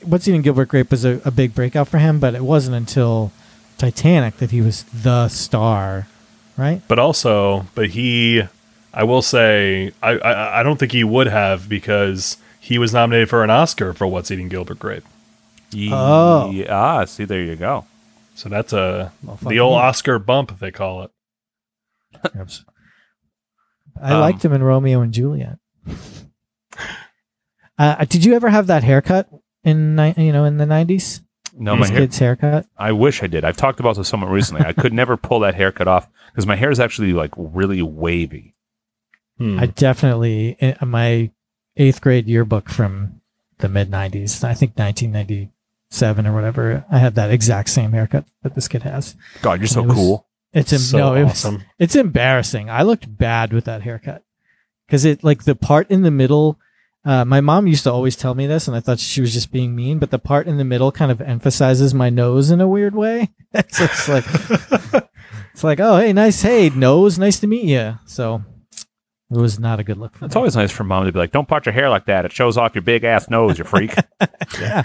what's 0.01 0.27
eating 0.27 0.41
Gilbert 0.41 0.67
Grape 0.67 0.91
was 0.91 1.05
a, 1.05 1.21
a 1.25 1.31
big 1.31 1.53
breakout 1.55 1.87
for 1.87 1.99
him, 1.99 2.19
but 2.19 2.33
it 2.35 2.43
wasn't 2.43 2.75
until 2.75 3.31
Titanic 3.77 4.37
that 4.37 4.51
he 4.51 4.61
was 4.61 4.83
the 4.83 5.27
star, 5.29 6.07
right? 6.57 6.81
But 6.87 6.99
also, 6.99 7.65
but 7.75 7.89
he, 7.91 8.43
I 8.93 9.03
will 9.03 9.21
say, 9.21 9.91
I, 10.03 10.11
I, 10.17 10.59
I 10.59 10.63
don't 10.63 10.77
think 10.77 10.91
he 10.91 11.03
would 11.03 11.27
have 11.27 11.67
because 11.69 12.37
he 12.59 12.77
was 12.77 12.93
nominated 12.93 13.29
for 13.29 13.43
an 13.43 13.49
Oscar 13.49 13.93
for 13.93 14.07
What's 14.07 14.31
Eating 14.31 14.49
Gilbert 14.49 14.79
Grape. 14.79 15.03
Oh. 15.91 16.49
Yeah, 16.51 16.65
ah, 16.75 17.05
see, 17.05 17.25
there 17.25 17.41
you 17.43 17.55
go. 17.55 17.85
So 18.35 18.49
that's 18.49 18.73
a 18.73 19.11
Well, 19.23 19.37
the 19.41 19.59
old 19.59 19.77
him. 19.77 19.85
Oscar 19.85 20.17
bump 20.19 20.59
they 20.59 20.71
call 20.71 21.03
it. 21.03 21.11
I 24.01 24.13
Um, 24.13 24.19
liked 24.21 24.43
him 24.43 24.53
in 24.53 24.63
Romeo 24.63 25.01
and 25.01 25.13
Juliet. 25.13 25.57
Uh, 27.77 28.03
did 28.03 28.25
you 28.25 28.33
ever 28.33 28.49
have 28.49 28.67
that 28.67 28.83
haircut 28.83 29.29
in 29.63 29.97
you 30.17 30.33
know 30.33 30.43
in 30.43 30.57
the 30.57 30.65
nineties? 30.65 31.21
No, 31.57 31.77
my 31.77 31.87
hair. 31.87 31.99
kid's 32.01 32.19
haircut. 32.19 32.65
I 32.77 32.91
wish 32.91 33.23
I 33.23 33.27
did. 33.27 33.45
I've 33.45 33.55
talked 33.55 33.79
about 33.79 33.95
this 33.95 34.09
somewhat 34.09 34.29
recently. 34.31 34.65
I 34.65 34.73
could 34.73 34.91
never 35.01 35.15
pull 35.15 35.39
that 35.39 35.55
haircut 35.55 35.87
off 35.87 36.09
because 36.29 36.45
my 36.45 36.57
hair 36.57 36.71
is 36.71 36.79
actually 36.81 37.13
like 37.13 37.31
really 37.37 37.81
wavy. 37.81 38.53
Hmm. 39.37 39.59
I 39.59 39.67
definitely 39.67 40.57
my 40.85 41.31
eighth 41.79 42.01
grade 42.01 42.27
yearbook 42.27 42.69
from 42.69 43.21
the 43.57 43.67
mid 43.69 43.89
'90s. 43.89 44.43
I 44.43 44.53
think 44.53 44.77
1997 44.77 46.27
or 46.27 46.33
whatever. 46.33 46.85
I 46.91 46.99
had 46.99 47.15
that 47.15 47.31
exact 47.31 47.69
same 47.69 47.91
haircut 47.93 48.25
that 48.43 48.55
this 48.55 48.67
kid 48.67 48.83
has. 48.83 49.15
God, 49.41 49.59
you're 49.59 49.67
so 49.67 49.83
It 49.83 49.87
was- 49.87 49.95
cool. 49.95 50.25
It's 50.51 50.73
em- 50.73 50.79
so 50.79 50.97
no, 50.97 51.13
it 51.13 51.23
was, 51.25 51.31
awesome. 51.45 51.63
it's 51.77 51.95
embarrassing. 51.95 52.71
I 52.71 52.81
looked 52.81 53.17
bad 53.19 53.53
with 53.53 53.65
that 53.65 53.83
haircut 53.83 54.23
because 54.87 55.05
it 55.05 55.23
like 55.23 55.43
the 55.43 55.53
part 55.55 55.89
in 55.91 56.01
the 56.01 56.09
middle. 56.11 56.59
Uh, 57.05 57.23
my 57.23 57.39
mom 57.39 57.67
used 57.67 57.83
to 57.83 57.91
always 57.93 58.15
tell 58.15 58.33
me 58.33 58.47
this, 58.47 58.67
and 58.67 58.75
I 58.75 58.79
thought 58.79 58.99
she 58.99 59.21
was 59.21 59.31
just 59.31 59.51
being 59.51 59.75
mean. 59.75 59.99
But 59.99 60.09
the 60.09 60.17
part 60.17 60.47
in 60.47 60.57
the 60.57 60.63
middle 60.65 60.91
kind 60.91 61.11
of 61.11 61.21
emphasizes 61.21 61.93
my 61.93 62.09
nose 62.09 62.49
in 62.49 62.61
a 62.61 62.67
weird 62.67 62.95
way. 62.95 63.29
it's 63.53 64.09
like 64.09 64.25
it's 65.53 65.63
like, 65.63 65.79
oh, 65.79 65.97
hey, 65.97 66.13
nice, 66.13 66.41
hey, 66.41 66.69
nose, 66.71 67.19
nice 67.19 67.39
to 67.41 67.47
meet 67.47 67.65
you. 67.65 67.99
So 68.07 68.43
it 69.31 69.37
was 69.37 69.59
not 69.59 69.79
a 69.79 69.83
good 69.83 69.97
look 69.97 70.15
for 70.15 70.25
It's 70.25 70.35
me. 70.35 70.39
always 70.39 70.55
nice 70.55 70.71
for 70.71 70.83
mom 70.83 71.05
to 71.05 71.11
be 71.11 71.19
like, 71.19 71.31
"Don't 71.31 71.47
part 71.47 71.65
your 71.65 71.73
hair 71.73 71.89
like 71.89 72.05
that. 72.05 72.25
It 72.25 72.31
shows 72.31 72.57
off 72.57 72.73
your 72.75 72.81
big 72.81 73.03
ass 73.03 73.29
nose, 73.29 73.57
you 73.57 73.63
freak." 73.63 73.93
yeah. 74.59 74.83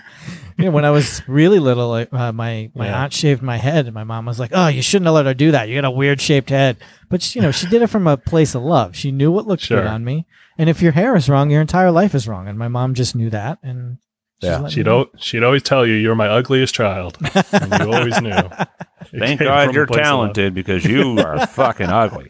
Yeah, 0.58 0.68
when 0.68 0.84
I 0.84 0.90
was 0.90 1.22
really 1.26 1.58
little, 1.58 1.88
like, 1.88 2.12
uh, 2.12 2.32
my 2.32 2.70
my 2.74 2.86
Yeah. 2.86 3.02
aunt 3.02 3.12
shaved 3.12 3.42
my 3.42 3.56
head, 3.56 3.86
and 3.86 3.94
my 3.94 4.04
mom 4.04 4.26
was 4.26 4.38
like, 4.38 4.50
"Oh, 4.52 4.68
you 4.68 4.82
shouldn't 4.82 5.06
have 5.06 5.14
let 5.14 5.26
her 5.26 5.34
do 5.34 5.50
that. 5.50 5.68
You 5.68 5.74
got 5.76 5.84
a 5.86 5.90
weird 5.90 6.20
shaped 6.20 6.50
head." 6.50 6.76
But 7.08 7.22
she, 7.22 7.38
you 7.38 7.42
know, 7.42 7.50
she 7.50 7.66
did 7.68 7.82
it 7.82 7.88
from 7.88 8.06
a 8.06 8.16
place 8.16 8.54
of 8.54 8.62
love. 8.62 8.94
She 8.96 9.10
knew 9.10 9.30
what 9.32 9.46
looked 9.46 9.62
Sure. 9.64 9.80
good 9.80 9.86
on 9.88 10.04
me, 10.04 10.26
and 10.58 10.68
if 10.70 10.80
your 10.82 10.92
hair 10.92 11.16
is 11.16 11.28
wrong, 11.28 11.50
your 11.50 11.60
entire 11.60 11.90
life 11.90 12.14
is 12.14 12.28
wrong. 12.28 12.46
And 12.48 12.58
my 12.58 12.68
mom 12.68 12.94
just 12.94 13.16
knew 13.16 13.30
that, 13.30 13.58
and 13.62 13.98
Yeah. 14.44 14.68
She'd, 14.68 14.86
know. 14.86 14.98
o- 15.00 15.10
she'd 15.16 15.42
always 15.42 15.62
tell 15.62 15.86
you 15.86 15.94
you're 15.94 16.14
my 16.14 16.28
ugliest 16.28 16.74
child. 16.74 17.16
and 17.52 17.72
you 17.80 17.92
always 17.92 18.20
knew. 18.20 18.30
It 18.30 19.18
Thank 19.18 19.38
came 19.40 19.48
God 19.48 19.66
from 19.66 19.74
you're 19.74 19.86
place 19.86 19.98
of 20.00 20.04
love. 20.06 20.12
talented 20.34 20.54
because 20.54 20.84
you 20.84 21.18
are 21.24 21.46
fucking 21.46 21.86
ugly. 21.88 22.26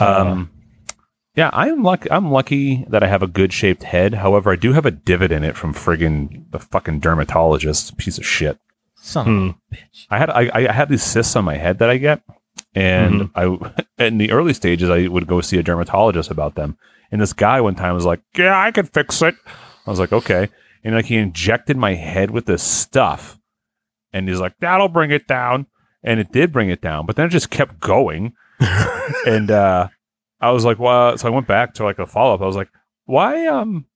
Um, 0.00 0.50
yeah, 1.36 1.50
I'm 1.52 1.82
lucky. 1.82 2.10
I'm 2.10 2.30
lucky 2.30 2.84
that 2.88 3.02
I 3.02 3.06
have 3.08 3.22
a 3.22 3.26
good 3.26 3.52
shaped 3.52 3.82
head. 3.84 4.14
However, 4.14 4.52
I 4.52 4.56
do 4.56 4.72
have 4.72 4.86
a 4.86 4.90
divot 4.90 5.32
in 5.32 5.42
it 5.44 5.56
from 5.56 5.74
friggin' 5.74 6.50
the 6.50 6.58
fucking 6.58 7.00
dermatologist. 7.00 7.96
Piece 7.96 8.18
of 8.18 8.26
shit. 8.26 8.58
Son 8.96 9.24
Hmm. 9.26 9.48
of 9.48 9.54
a 9.72 9.74
bitch. 9.76 10.06
I 10.10 10.18
had 10.18 10.30
I, 10.30 10.50
I 10.54 10.72
had 10.72 10.88
these 10.88 11.02
cysts 11.02 11.36
on 11.36 11.44
my 11.44 11.56
head 11.56 11.78
that 11.80 11.90
I 11.90 11.96
get, 11.98 12.22
and 12.74 13.30
I 13.34 13.56
in 13.98 14.18
the 14.18 14.30
early 14.32 14.54
stages 14.54 14.88
I 14.90 15.08
would 15.08 15.26
go 15.26 15.40
see 15.40 15.58
a 15.58 15.62
dermatologist 15.62 16.30
about 16.30 16.54
them. 16.54 16.76
And 17.12 17.20
this 17.20 17.32
guy 17.32 17.60
one 17.60 17.74
time 17.74 17.94
was 17.94 18.04
like, 18.06 18.20
"Yeah, 18.36 18.58
I 18.58 18.70
can 18.70 18.86
fix 18.86 19.20
it." 19.22 19.34
I 19.86 19.90
was 19.90 19.98
like, 19.98 20.12
"Okay," 20.12 20.48
and 20.82 20.94
like 20.94 21.06
he 21.06 21.16
injected 21.16 21.76
my 21.76 21.94
head 21.94 22.30
with 22.30 22.46
this 22.46 22.62
stuff, 22.62 23.38
and 24.12 24.28
he's 24.28 24.40
like, 24.40 24.54
"That'll 24.60 24.88
bring 24.88 25.10
it 25.10 25.26
down," 25.26 25.66
and 26.02 26.20
it 26.20 26.32
did 26.32 26.52
bring 26.52 26.70
it 26.70 26.80
down, 26.80 27.06
but 27.06 27.16
then 27.16 27.26
it 27.26 27.30
just 27.30 27.50
kept 27.50 27.80
going, 27.80 28.34
and 29.26 29.50
uh, 29.50 29.88
I 30.40 30.50
was 30.50 30.64
like, 30.64 30.78
"Well," 30.78 31.18
so 31.18 31.28
I 31.28 31.30
went 31.30 31.46
back 31.46 31.74
to 31.74 31.84
like 31.84 31.98
a 31.98 32.06
follow 32.06 32.34
up. 32.34 32.42
I 32.42 32.46
was 32.46 32.56
like, 32.56 32.70
"Why? 33.04 33.46
Um, 33.46 33.86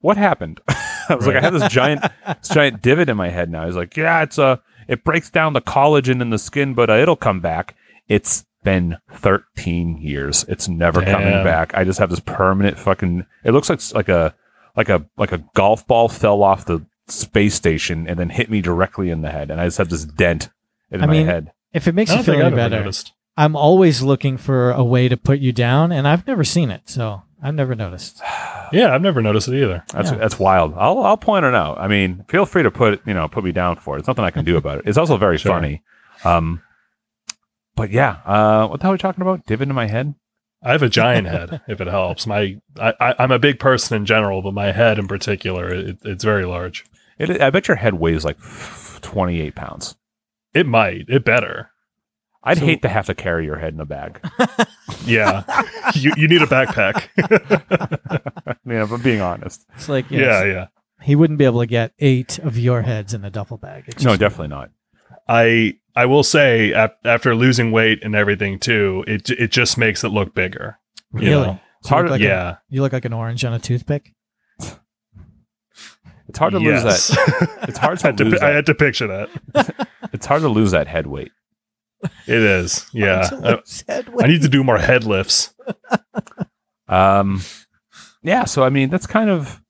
what 0.00 0.16
happened?" 0.16 0.60
I 0.68 1.14
was 1.14 1.26
like, 1.26 1.36
"I 1.36 1.40
have 1.40 1.54
this 1.54 1.68
giant." 1.68 2.04
this 2.26 2.48
giant 2.50 2.82
divot 2.82 3.08
in 3.08 3.16
my 3.16 3.28
head 3.28 3.50
now. 3.50 3.66
He's 3.66 3.76
like, 3.76 3.96
yeah, 3.96 4.22
it's 4.22 4.38
a, 4.38 4.60
it 4.86 5.04
breaks 5.04 5.30
down 5.30 5.52
the 5.52 5.60
collagen 5.60 6.20
in 6.20 6.30
the 6.30 6.38
skin, 6.38 6.74
but 6.74 6.90
uh, 6.90 6.94
it'll 6.94 7.16
come 7.16 7.40
back. 7.40 7.74
It's 8.08 8.44
been 8.64 8.96
13 9.12 9.98
years. 9.98 10.44
It's 10.48 10.68
never 10.68 11.02
coming 11.02 11.44
back. 11.44 11.74
I 11.74 11.84
just 11.84 11.98
have 11.98 12.10
this 12.10 12.20
permanent 12.20 12.78
fucking. 12.78 13.24
It 13.44 13.52
looks 13.52 13.70
like 13.70 13.80
like 13.94 14.08
a 14.08 14.34
like 14.78 14.88
a 14.88 15.04
like 15.18 15.32
a 15.32 15.44
golf 15.54 15.86
ball 15.86 16.08
fell 16.08 16.42
off 16.42 16.64
the 16.64 16.86
space 17.08 17.54
station 17.54 18.06
and 18.08 18.18
then 18.18 18.30
hit 18.30 18.48
me 18.50 18.60
directly 18.62 19.10
in 19.10 19.20
the 19.22 19.30
head, 19.30 19.50
and 19.50 19.60
I 19.60 19.66
just 19.66 19.78
have 19.78 19.88
this 19.90 20.04
dent 20.04 20.50
in 20.90 21.02
I 21.02 21.06
my 21.06 21.12
mean, 21.12 21.26
head. 21.26 21.52
If 21.72 21.86
it 21.88 21.94
makes 21.94 22.10
you 22.10 22.16
feel 22.18 22.24
think 22.34 22.36
any 22.44 22.46
I've 22.52 22.56
better, 22.56 22.78
noticed. 22.80 23.12
I'm 23.36 23.54
always 23.56 24.02
looking 24.02 24.36
for 24.38 24.70
a 24.70 24.82
way 24.84 25.08
to 25.08 25.16
put 25.16 25.38
you 25.40 25.52
down, 25.52 25.92
and 25.92 26.06
I've 26.08 26.26
never 26.26 26.44
seen 26.44 26.70
it, 26.70 26.82
so 26.88 27.22
I've 27.42 27.54
never 27.54 27.74
noticed. 27.74 28.22
Yeah, 28.70 28.94
I've 28.94 29.00
never 29.00 29.22
noticed 29.22 29.48
it 29.48 29.54
either. 29.62 29.82
That's 29.94 30.10
Yeah. 30.10 30.18
that's 30.18 30.38
wild. 30.38 30.74
I'll 30.76 30.98
I'll 31.02 31.16
point 31.16 31.46
it 31.46 31.54
out. 31.54 31.78
I 31.80 31.88
mean, 31.88 32.26
feel 32.28 32.44
free 32.44 32.62
to 32.62 32.70
put 32.70 33.00
you 33.06 33.14
know 33.14 33.26
put 33.26 33.42
me 33.42 33.50
down 33.50 33.76
for 33.76 33.96
it. 33.96 34.00
It's 34.00 34.08
nothing 34.08 34.26
I 34.26 34.30
can 34.30 34.44
do 34.44 34.58
about 34.58 34.76
it. 34.80 34.84
It's 34.86 34.98
also 34.98 35.16
very 35.16 35.38
Sure. 35.42 35.52
funny. 35.52 35.82
Um, 36.22 36.60
but 37.76 37.90
yeah, 37.90 38.16
uh, 38.26 38.66
what 38.68 38.80
the 38.80 38.84
hell 38.84 38.90
are 38.90 38.94
we 38.94 38.98
talking 38.98 39.22
about? 39.22 39.46
Divot 39.46 39.68
in 39.70 39.74
my 39.74 39.86
head. 39.86 40.14
I 40.62 40.72
have 40.72 40.82
a 40.82 40.88
giant 40.88 41.28
head, 41.28 41.60
if 41.68 41.80
it 41.80 41.86
helps. 41.86 42.26
My, 42.26 42.58
I, 42.78 42.92
I, 43.00 43.14
I'm 43.18 43.30
a 43.30 43.38
big 43.38 43.58
person 43.60 43.96
in 43.96 44.06
general, 44.06 44.42
but 44.42 44.54
my 44.54 44.72
head 44.72 44.98
in 44.98 45.06
particular, 45.06 45.68
it, 45.72 45.98
it's 46.04 46.24
very 46.24 46.44
large. 46.44 46.84
It, 47.18 47.40
I 47.40 47.50
bet 47.50 47.68
your 47.68 47.76
head 47.76 47.94
weighs 47.94 48.24
like 48.24 48.38
28 49.02 49.54
pounds. 49.54 49.96
It 50.54 50.66
might. 50.66 51.06
It 51.08 51.24
better. 51.24 51.70
I'd 52.42 52.58
So- 52.58 52.64
hate 52.66 52.82
to 52.82 52.88
have 52.88 53.06
to 53.06 53.14
carry 53.14 53.44
your 53.44 53.58
head 53.58 53.74
in 53.74 53.80
a 53.80 53.86
bag. 53.86 54.20
Yeah. 55.04 55.44
you, 55.94 56.12
you 56.18 56.28
need 56.28 56.42
a 56.42 56.46
backpack. 56.46 57.08
I 58.46 58.54
mean, 58.64 58.78
if 58.78 58.90
I'm 58.90 59.00
being 59.00 59.22
honest. 59.22 59.64
It's 59.74 59.88
like 59.88 60.10
yeah, 60.10 60.18
yes, 60.20 60.46
yeah. 60.46 60.66
he 61.02 61.16
wouldn't 61.16 61.38
be 61.38 61.46
able 61.46 61.60
to 61.60 61.66
get 61.66 61.92
eight 61.98 62.38
of 62.40 62.58
your 62.58 62.82
heads 62.82 63.14
in 63.14 63.24
a 63.24 63.30
duffel 63.30 63.56
bag. 63.56 64.02
No, 64.02 64.16
definitely 64.18 64.48
not. 64.48 64.70
I 65.26 65.78
I 66.02 66.06
will 66.06 66.22
say 66.22 66.72
ap- 66.72 66.98
after 67.04 67.34
losing 67.34 67.72
weight 67.72 68.00
and 68.02 68.14
everything 68.14 68.58
too, 68.58 69.04
it 69.06 69.30
it 69.30 69.50
just 69.50 69.76
makes 69.78 70.04
it 70.04 70.08
look 70.10 70.34
bigger. 70.34 70.78
you 71.14 71.20
Really? 71.20 71.46
know? 71.46 71.60
It's 71.80 71.88
hard. 71.88 72.04
look 72.06 72.12
like 72.12 72.20
to, 72.20 72.26
a- 72.26 72.28
yeah. 72.30 72.56
You 72.68 72.82
look 72.82 72.92
like 72.92 73.04
an 73.04 73.12
orange 73.12 73.44
on 73.44 73.52
a 73.52 73.58
toothpick. 73.58 74.14
it's 76.28 76.38
hard 76.38 76.52
to 76.52 76.58
lose 76.58 76.82
that. 76.82 77.48
It's 77.68 77.78
hard 77.78 77.98
I, 77.98 78.00
to 78.02 78.06
had 78.08 78.16
to, 78.18 78.24
lose 78.24 78.40
pi- 78.40 78.48
I 78.48 78.50
had 78.54 78.66
to 78.66 78.74
picture 78.74 79.06
that. 79.06 79.86
It's 80.12 80.24
hard 80.26 80.42
to 80.42 80.48
lose 80.48 80.70
that 80.70 80.86
head 80.86 81.06
weight. 81.06 81.32
It 82.26 82.42
is. 82.42 82.86
Yeah. 82.92 83.28
I, 83.44 83.58
Head 83.92 84.08
I 84.22 84.26
need 84.28 84.42
to 84.42 84.48
do 84.48 84.62
more 84.64 84.78
head 84.78 85.04
lifts. 85.04 85.52
Um, 86.88 87.42
yeah. 88.22 88.44
So 88.44 88.62
I 88.64 88.70
mean, 88.70 88.88
that's 88.90 89.06
kind 89.06 89.28
of. 89.30 89.60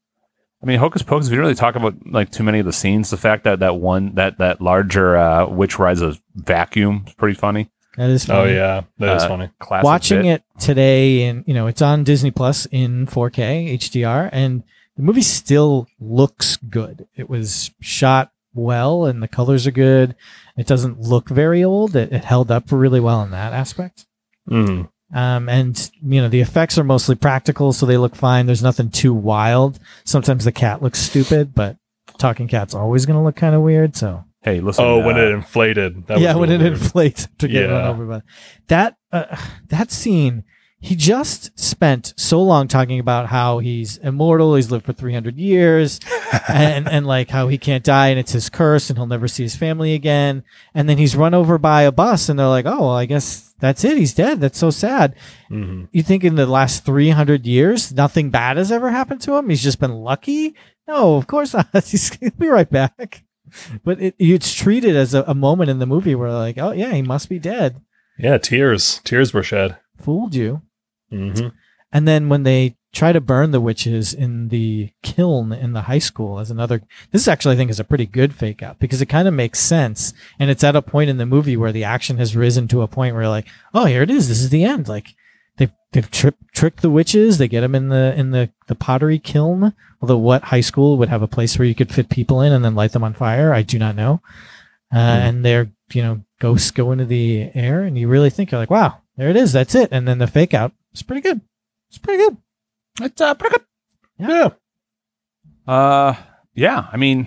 I 0.63 0.67
mean, 0.67 0.79
Hocus 0.79 1.03
Pocus. 1.03 1.27
We 1.29 1.31
didn't 1.33 1.43
really 1.43 1.55
talk 1.55 1.77
about 1.77 1.95
like 2.11 2.31
too 2.31 2.43
many 2.43 2.59
of 2.59 2.67
the 2.67 2.73
scenes. 2.73 3.11
The 3.11 3.17
fact 3.17 3.45
that 3.45 3.61
that 3.61 3.77
one 3.77 4.15
that 4.17 4.39
that 4.39 4.61
larger 4.61 5.17
uh, 5.17 5.47
witch 5.47 5.79
rides 5.79 6.03
a 6.03 6.17
vacuum 6.35 7.05
is 7.07 7.15
pretty 7.15 7.35
funny. 7.39 7.71
That 7.97 8.11
is 8.11 8.25
funny. 8.27 8.51
Oh 8.51 8.55
yeah, 8.55 8.83
that 8.99 9.17
is 9.17 9.23
Uh, 9.25 9.29
funny. 9.29 9.51
Classic 9.61 9.85
Watching 9.85 10.23
bit. 10.23 10.43
it 10.57 10.61
today, 10.61 11.25
and 11.25 11.45
you 11.47 11.55
know, 11.55 11.67
it's 11.69 11.83
on 11.83 12.05
Disney 12.05 12.31
Plus 12.31 12.67
in 12.67 13.07
4K 13.07 13.75
HDR, 13.75 14.29
and 14.33 14.63
the 14.97 15.03
movie 15.03 15.21
still 15.23 15.87
looks 16.01 16.57
good. 16.57 17.07
It 17.17 17.29
was 17.31 17.71
shot 17.81 18.33
well, 18.55 19.07
and 19.07 19.23
the 19.23 19.29
colors 19.29 19.67
are 19.67 19.71
good. 19.73 20.17
It 20.57 20.67
doesn't 20.67 21.01
look 21.01 21.29
very 21.29 21.63
old. 21.63 21.95
It, 21.95 22.13
it 22.13 22.25
held 22.25 22.51
up 22.51 22.65
really 22.73 22.99
well 23.01 23.23
in 23.23 23.31
that 23.31 23.53
aspect. 23.53 24.07
Mm. 24.51 24.89
Um, 25.13 25.49
and 25.49 25.91
you 26.03 26.21
know 26.21 26.29
the 26.29 26.41
effects 26.41 26.77
are 26.77 26.85
mostly 26.85 27.15
practical, 27.15 27.73
so 27.73 27.87
they 27.87 27.97
look 27.97 28.15
fine. 28.15 28.47
There's 28.47 28.63
nothing 28.63 28.91
too 28.91 29.15
wild. 29.15 29.79
Sometimes 30.05 30.45
the 30.45 30.53
cat 30.53 30.83
looks 30.83 30.99
stupid, 30.99 31.55
but 31.55 31.77
talking 32.19 32.49
cat's 32.49 32.75
always 32.75 33.07
going 33.07 33.19
to 33.19 33.25
look 33.25 33.37
kind 33.37 33.55
of 33.55 33.63
weird. 33.63 33.97
So 33.97 34.25
Hey, 34.43 34.61
listen. 34.61 34.85
Oh, 34.85 35.05
when 35.05 35.17
uh, 35.17 35.23
it 35.23 35.33
inflated. 35.33 36.07
That 36.07 36.21
yeah, 36.21 36.35
was 36.35 36.41
when 36.41 36.51
it 36.53 36.61
weird. 36.61 36.73
inflates 36.75 37.29
to 37.39 37.49
get 37.49 37.67
run 37.67 37.87
over 37.87 38.07
by 38.07 38.23
that 38.69 38.97
uh, 39.13 39.37
that 39.69 39.91
scene. 39.91 40.45
He 40.81 40.95
just 40.95 41.59
spent 41.59 42.15
so 42.17 42.41
long 42.41 42.69
talking 42.69 43.01
about 43.01 43.27
how 43.27 43.59
he's 43.59 43.97
immortal. 43.97 44.55
He's 44.55 44.71
lived 44.71 44.85
for 44.85 44.93
300 44.93 45.37
years 45.37 45.99
and, 46.49 46.89
and 46.89 47.05
like 47.05 47.31
how 47.31 47.49
he 47.49 47.59
can't 47.59 47.83
die 47.83 48.11
and 48.11 48.19
it's 48.21 48.31
his 48.31 48.49
curse 48.49 48.89
and 48.89 48.97
he'll 48.97 49.09
never 49.09 49.27
see 49.27 49.43
his 49.43 49.57
family 49.57 49.95
again. 49.95 50.45
And 50.75 50.89
then 50.89 50.97
he's 50.97 51.17
run 51.17 51.35
over 51.35 51.59
by 51.59 51.83
a 51.83 51.91
bus 51.91 52.29
and 52.29 52.39
they're 52.39 52.47
like, 52.47 52.67
oh, 52.67 52.79
well, 52.79 52.91
I 52.97 53.07
guess 53.07 53.48
that's 53.61 53.85
it. 53.85 53.97
He's 53.99 54.15
dead. 54.15 54.41
That's 54.41 54.59
so 54.59 54.71
sad. 54.71 55.15
Mhm. 55.51 55.89
You 55.93 56.03
think 56.03 56.25
in 56.25 56.37
the 56.37 56.47
last 56.47 56.85
300 56.85 57.47
years, 57.47 57.93
nothing 57.93 58.31
bad 58.31 58.57
has 58.57 58.73
ever 58.73 58.91
happened 58.91 59.21
to 59.23 59.35
him? 59.37 59.49
He's 59.49 59.63
just 59.63 59.81
been 59.81 59.95
lucky? 59.95 60.55
No, 60.87 61.17
of 61.17 61.27
course 61.27 61.53
not. 61.53 61.69
He's 61.85 62.09
going 62.11 62.31
to 62.31 62.37
be 62.39 62.49
right 62.49 62.71
back. 62.71 63.25
But 63.85 64.01
it, 64.01 64.15
it's 64.19 64.55
treated 64.55 64.97
as 64.97 65.13
a, 65.13 65.23
a 65.27 65.35
moment 65.35 65.69
in 65.71 65.79
the 65.81 65.87
movie 65.87 66.15
where, 66.15 66.33
like, 66.33 66.57
oh, 66.59 66.73
yeah, 66.73 66.93
he 66.95 67.03
must 67.03 67.29
be 67.29 67.39
dead. 67.39 67.81
Yeah, 68.19 68.39
tears. 68.39 69.01
Tears 69.05 69.35
were 69.35 69.43
shed. 69.43 69.77
Fooled 69.99 70.35
you. 70.35 70.63
hmm 71.11 71.49
And 71.93 72.09
then 72.09 72.31
when 72.31 72.45
they 72.45 72.78
try 72.93 73.13
to 73.13 73.21
burn 73.21 73.51
the 73.51 73.61
witches 73.61 74.15
in 74.15 74.49
the 74.49 74.91
kiln 75.03 75.53
in 75.53 75.73
the 75.73 75.83
high 75.83 75.99
school 75.99 76.39
as 76.39 76.51
another, 76.51 76.83
this 77.11 77.29
actually 77.29 77.55
I 77.55 77.59
think 77.59 77.71
is 77.71 77.81
a 77.81 77.85
pretty 77.85 78.07
good 78.07 78.35
fake 78.35 78.63
out 78.63 78.79
because 78.79 79.03
it 79.03 79.07
kind 79.07 79.29
of 79.29 79.35
makes 79.35 79.61
sense. 79.61 80.15
And 80.39 80.51
it's 80.51 80.65
at 80.65 80.75
a 80.77 80.83
point 80.83 81.11
in 81.11 81.19
the 81.19 81.27
movie 81.27 81.57
where 81.57 81.73
the 81.73 81.85
action 81.85 82.17
has 82.19 82.35
risen 82.37 82.67
to 82.69 82.83
a 82.83 82.89
point 82.89 83.15
where 83.15 83.29
like, 83.29 83.47
oh, 83.75 83.85
here 83.85 84.03
it 84.03 84.11
is. 84.11 84.29
This 84.29 84.41
is 84.41 84.51
the 84.51 84.65
end. 84.65 84.89
Like 84.89 85.15
they've, 85.59 85.73
they've 85.93 86.11
tri- 86.11 86.33
tricked 86.53 86.81
the 86.83 86.91
witches. 86.91 87.37
They 87.39 87.47
get 87.49 87.61
them 87.61 87.75
in 87.75 87.89
the, 87.91 88.15
in 88.17 88.31
the, 88.31 88.51
the 88.69 88.75
pottery 88.75 89.19
kiln. 89.19 89.75
Although 90.01 90.19
what 90.19 90.45
high 90.45 90.61
school 90.63 90.97
would 90.97 91.09
have 91.11 91.23
a 91.23 91.29
place 91.29 91.59
where 91.59 91.67
you 91.69 91.75
could 91.75 91.93
fit 91.93 92.09
people 92.09 92.41
in 92.41 92.53
and 92.53 92.65
then 92.65 92.75
light 92.75 92.93
them 92.93 93.05
on 93.05 93.15
fire? 93.15 93.53
I 93.53 93.63
do 93.63 93.79
not 93.79 93.97
know. 93.97 94.23
Uh, 94.93 94.99
And 94.99 95.45
they're, 95.45 95.71
you 95.93 96.03
know, 96.03 96.23
ghosts 96.41 96.71
go 96.71 96.93
into 96.93 97.05
the 97.05 97.51
air 97.55 97.83
and 97.83 97.99
you 97.99 98.09
really 98.09 98.31
think 98.31 98.51
you're 98.51 98.61
like, 98.61 98.71
wow, 98.71 98.99
there 99.17 99.29
it 99.29 99.37
is. 99.37 99.53
That's 99.53 99.75
it. 99.75 99.91
And 99.93 100.09
then 100.09 100.19
the 100.19 100.27
fake 100.27 100.55
out. 100.55 100.73
It's 100.93 101.03
pretty 101.03 101.21
good. 101.21 101.43
It's 101.91 101.99
pretty 101.99 102.23
good. 102.23 102.37
It's 103.01 103.21
uh, 103.21 103.35
pretty 103.35 103.57
good. 103.57 104.29
Yeah. 104.29 104.49
Uh, 105.67 106.15
yeah. 106.55 106.87
I 106.93 106.97
mean, 106.97 107.27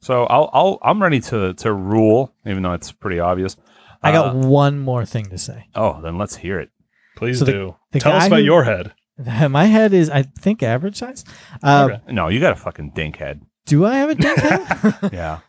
so 0.00 0.24
I'll 0.24 0.50
I'll 0.52 0.78
I'm 0.82 1.02
ready 1.02 1.20
to 1.20 1.54
to 1.54 1.72
rule, 1.72 2.34
even 2.46 2.62
though 2.62 2.72
it's 2.72 2.92
pretty 2.92 3.20
obvious. 3.20 3.56
I 4.02 4.12
got 4.12 4.34
Uh, 4.36 4.46
one 4.46 4.78
more 4.78 5.04
thing 5.04 5.26
to 5.26 5.38
say. 5.38 5.66
oh, 5.74 6.00
then 6.02 6.18
let's 6.18 6.36
hear 6.36 6.60
it. 6.60 6.70
Please 7.16 7.40
So 7.40 7.44
the- 7.44 7.52
do. 7.52 7.76
the 7.92 7.98
Tell 8.00 8.12
us 8.12 8.26
about 8.28 8.38
who- 8.40 8.44
your 8.44 8.64
head. 8.64 8.92
My 9.50 9.64
head 9.64 9.92
is, 9.92 10.08
I 10.08 10.22
think, 10.22 10.62
average 10.62 10.96
size. 10.96 11.24
Uh, 11.64 11.88
Okay. 11.90 12.12
No, 12.12 12.28
you 12.28 12.38
got 12.38 12.52
a 12.52 12.56
fucking 12.56 12.92
dink 12.94 13.16
head. 13.16 13.42
Do 13.66 13.84
I 13.84 13.96
have 13.96 14.10
a 14.10 14.14
dink 14.14 14.38
head? 14.38 14.94
Yeah, 15.12 15.40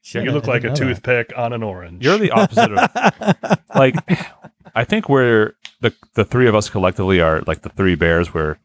Shit, 0.00 0.24
you 0.24 0.30
I 0.30 0.32
look 0.34 0.46
like 0.46 0.64
a 0.64 0.68
didn't 0.70 0.78
that. 0.78 0.84
toothpick 0.94 1.32
on 1.36 1.52
an 1.52 1.62
orange. 1.62 2.02
you're 2.04 2.16
the 2.18 2.30
opposite 2.30 2.72
of 2.72 3.58
like. 3.74 3.96
I 4.74 4.84
think 4.84 5.10
we're 5.10 5.52
the 5.82 5.94
the 6.14 6.24
three 6.24 6.46
of 6.48 6.54
us 6.54 6.70
collectively 6.70 7.20
are 7.20 7.42
like 7.46 7.62
the 7.62 7.68
three 7.68 7.94
bears, 7.94 8.32
where 8.32 8.58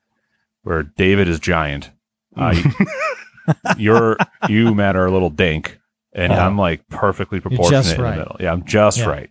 where 0.64 0.84
David 0.84 1.28
is 1.28 1.40
giant. 1.40 1.92
Uh, 2.36 2.56
you- 2.56 3.54
you're 3.78 4.18
you 4.48 4.74
Matt 4.76 4.96
are 4.96 5.06
a 5.06 5.12
little 5.12 5.30
dink, 5.30 5.80
and 6.14 6.32
Yeah. 6.32 6.46
I'm 6.46 6.58
like 6.58 6.88
perfectly 6.90 7.38
You're 7.38 7.42
proportionate 7.50 7.84
just 7.86 7.96
in 7.98 8.04
the 8.04 8.12
middle. 8.12 8.36
Yeah, 8.40 8.52
I'm 8.54 8.64
just 8.66 8.98
Yeah. 9.00 9.06
right. 9.10 9.30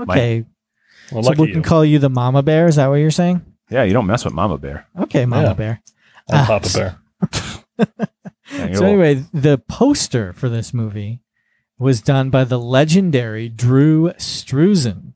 okay, 0.00 0.44
well, 1.12 1.22
so 1.22 1.28
lucky 1.30 1.42
we 1.42 1.48
you. 1.48 1.54
can 1.54 1.62
call 1.62 1.84
you 1.84 1.98
the 1.98 2.08
mama 2.10 2.42
bear. 2.42 2.66
Is 2.66 2.76
that 2.76 2.88
what 2.88 2.96
you're 2.96 3.10
saying? 3.10 3.44
Yeah, 3.70 3.84
you 3.84 3.92
don't 3.94 4.06
mess 4.06 4.24
with 4.24 4.34
Mama 4.34 4.58
Bear. 4.58 4.86
Okay, 5.00 5.24
mama 5.24 5.48
Yeah. 5.48 5.52
bear. 5.54 5.82
I'm 6.30 6.40
Ah, 6.40 6.46
Papa 6.46 6.68
Bear. 6.74 6.98
So 8.74 8.84
anyway, 8.84 9.14
the 9.32 9.56
poster 9.66 10.32
for 10.34 10.48
this 10.50 10.74
movie 10.74 11.20
was 11.78 12.02
done 12.02 12.28
by 12.28 12.44
the 12.44 12.58
legendary 12.58 13.48
Drew 13.48 14.10
Struzan. 14.18 15.11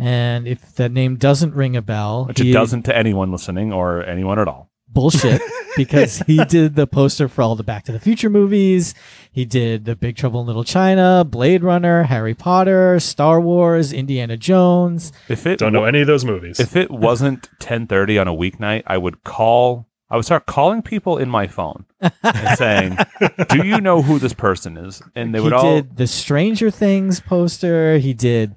And 0.00 0.48
if 0.48 0.74
that 0.76 0.92
name 0.92 1.16
doesn't 1.16 1.54
ring 1.54 1.76
a 1.76 1.82
bell, 1.82 2.24
which 2.26 2.40
he- 2.40 2.50
it 2.50 2.52
doesn't 2.54 2.82
to 2.84 2.96
anyone 2.96 3.30
listening 3.30 3.72
or 3.72 4.02
anyone 4.04 4.38
at 4.38 4.48
all. 4.48 4.70
bullshit 4.88 5.40
because 5.76 6.18
he 6.26 6.44
did 6.46 6.74
the 6.74 6.86
poster 6.86 7.28
for 7.28 7.42
all 7.42 7.54
the 7.54 7.62
Back 7.62 7.84
to 7.84 7.92
the 7.92 8.00
Future 8.00 8.28
movies. 8.30 8.92
He 9.30 9.44
did 9.44 9.84
the 9.84 9.94
Big 9.94 10.16
Trouble 10.16 10.40
in 10.40 10.46
Little 10.48 10.64
China, 10.64 11.24
Blade 11.24 11.62
Runner, 11.62 12.02
Harry 12.04 12.34
Potter, 12.34 12.98
Star 12.98 13.40
Wars, 13.40 13.92
Indiana 13.92 14.36
Jones. 14.36 15.12
If 15.28 15.46
it 15.46 15.58
Don't 15.60 15.72
know 15.72 15.84
any 15.84 16.00
of 16.00 16.06
those 16.08 16.24
movies. 16.24 16.58
if 16.58 16.74
it 16.74 16.90
wasn't 17.08 17.48
10:30 17.60 18.20
on 18.20 18.26
a 18.26 18.34
weeknight, 18.34 18.82
I 18.86 18.98
would 18.98 19.22
call 19.22 19.86
I 20.12 20.16
would 20.16 20.24
start 20.24 20.46
calling 20.46 20.82
people 20.82 21.18
in 21.18 21.28
my 21.30 21.46
phone 21.46 21.84
and 22.00 22.58
saying, 22.58 22.98
"Do 23.48 23.64
you 23.64 23.80
know 23.80 24.02
who 24.02 24.18
this 24.18 24.32
person 24.34 24.76
is?" 24.76 25.00
And 25.14 25.32
they 25.32 25.38
he 25.38 25.44
would 25.44 25.52
all 25.52 25.76
did 25.76 25.98
the 25.98 26.08
Stranger 26.08 26.68
Things 26.68 27.20
poster. 27.20 27.98
He 27.98 28.12
did 28.12 28.56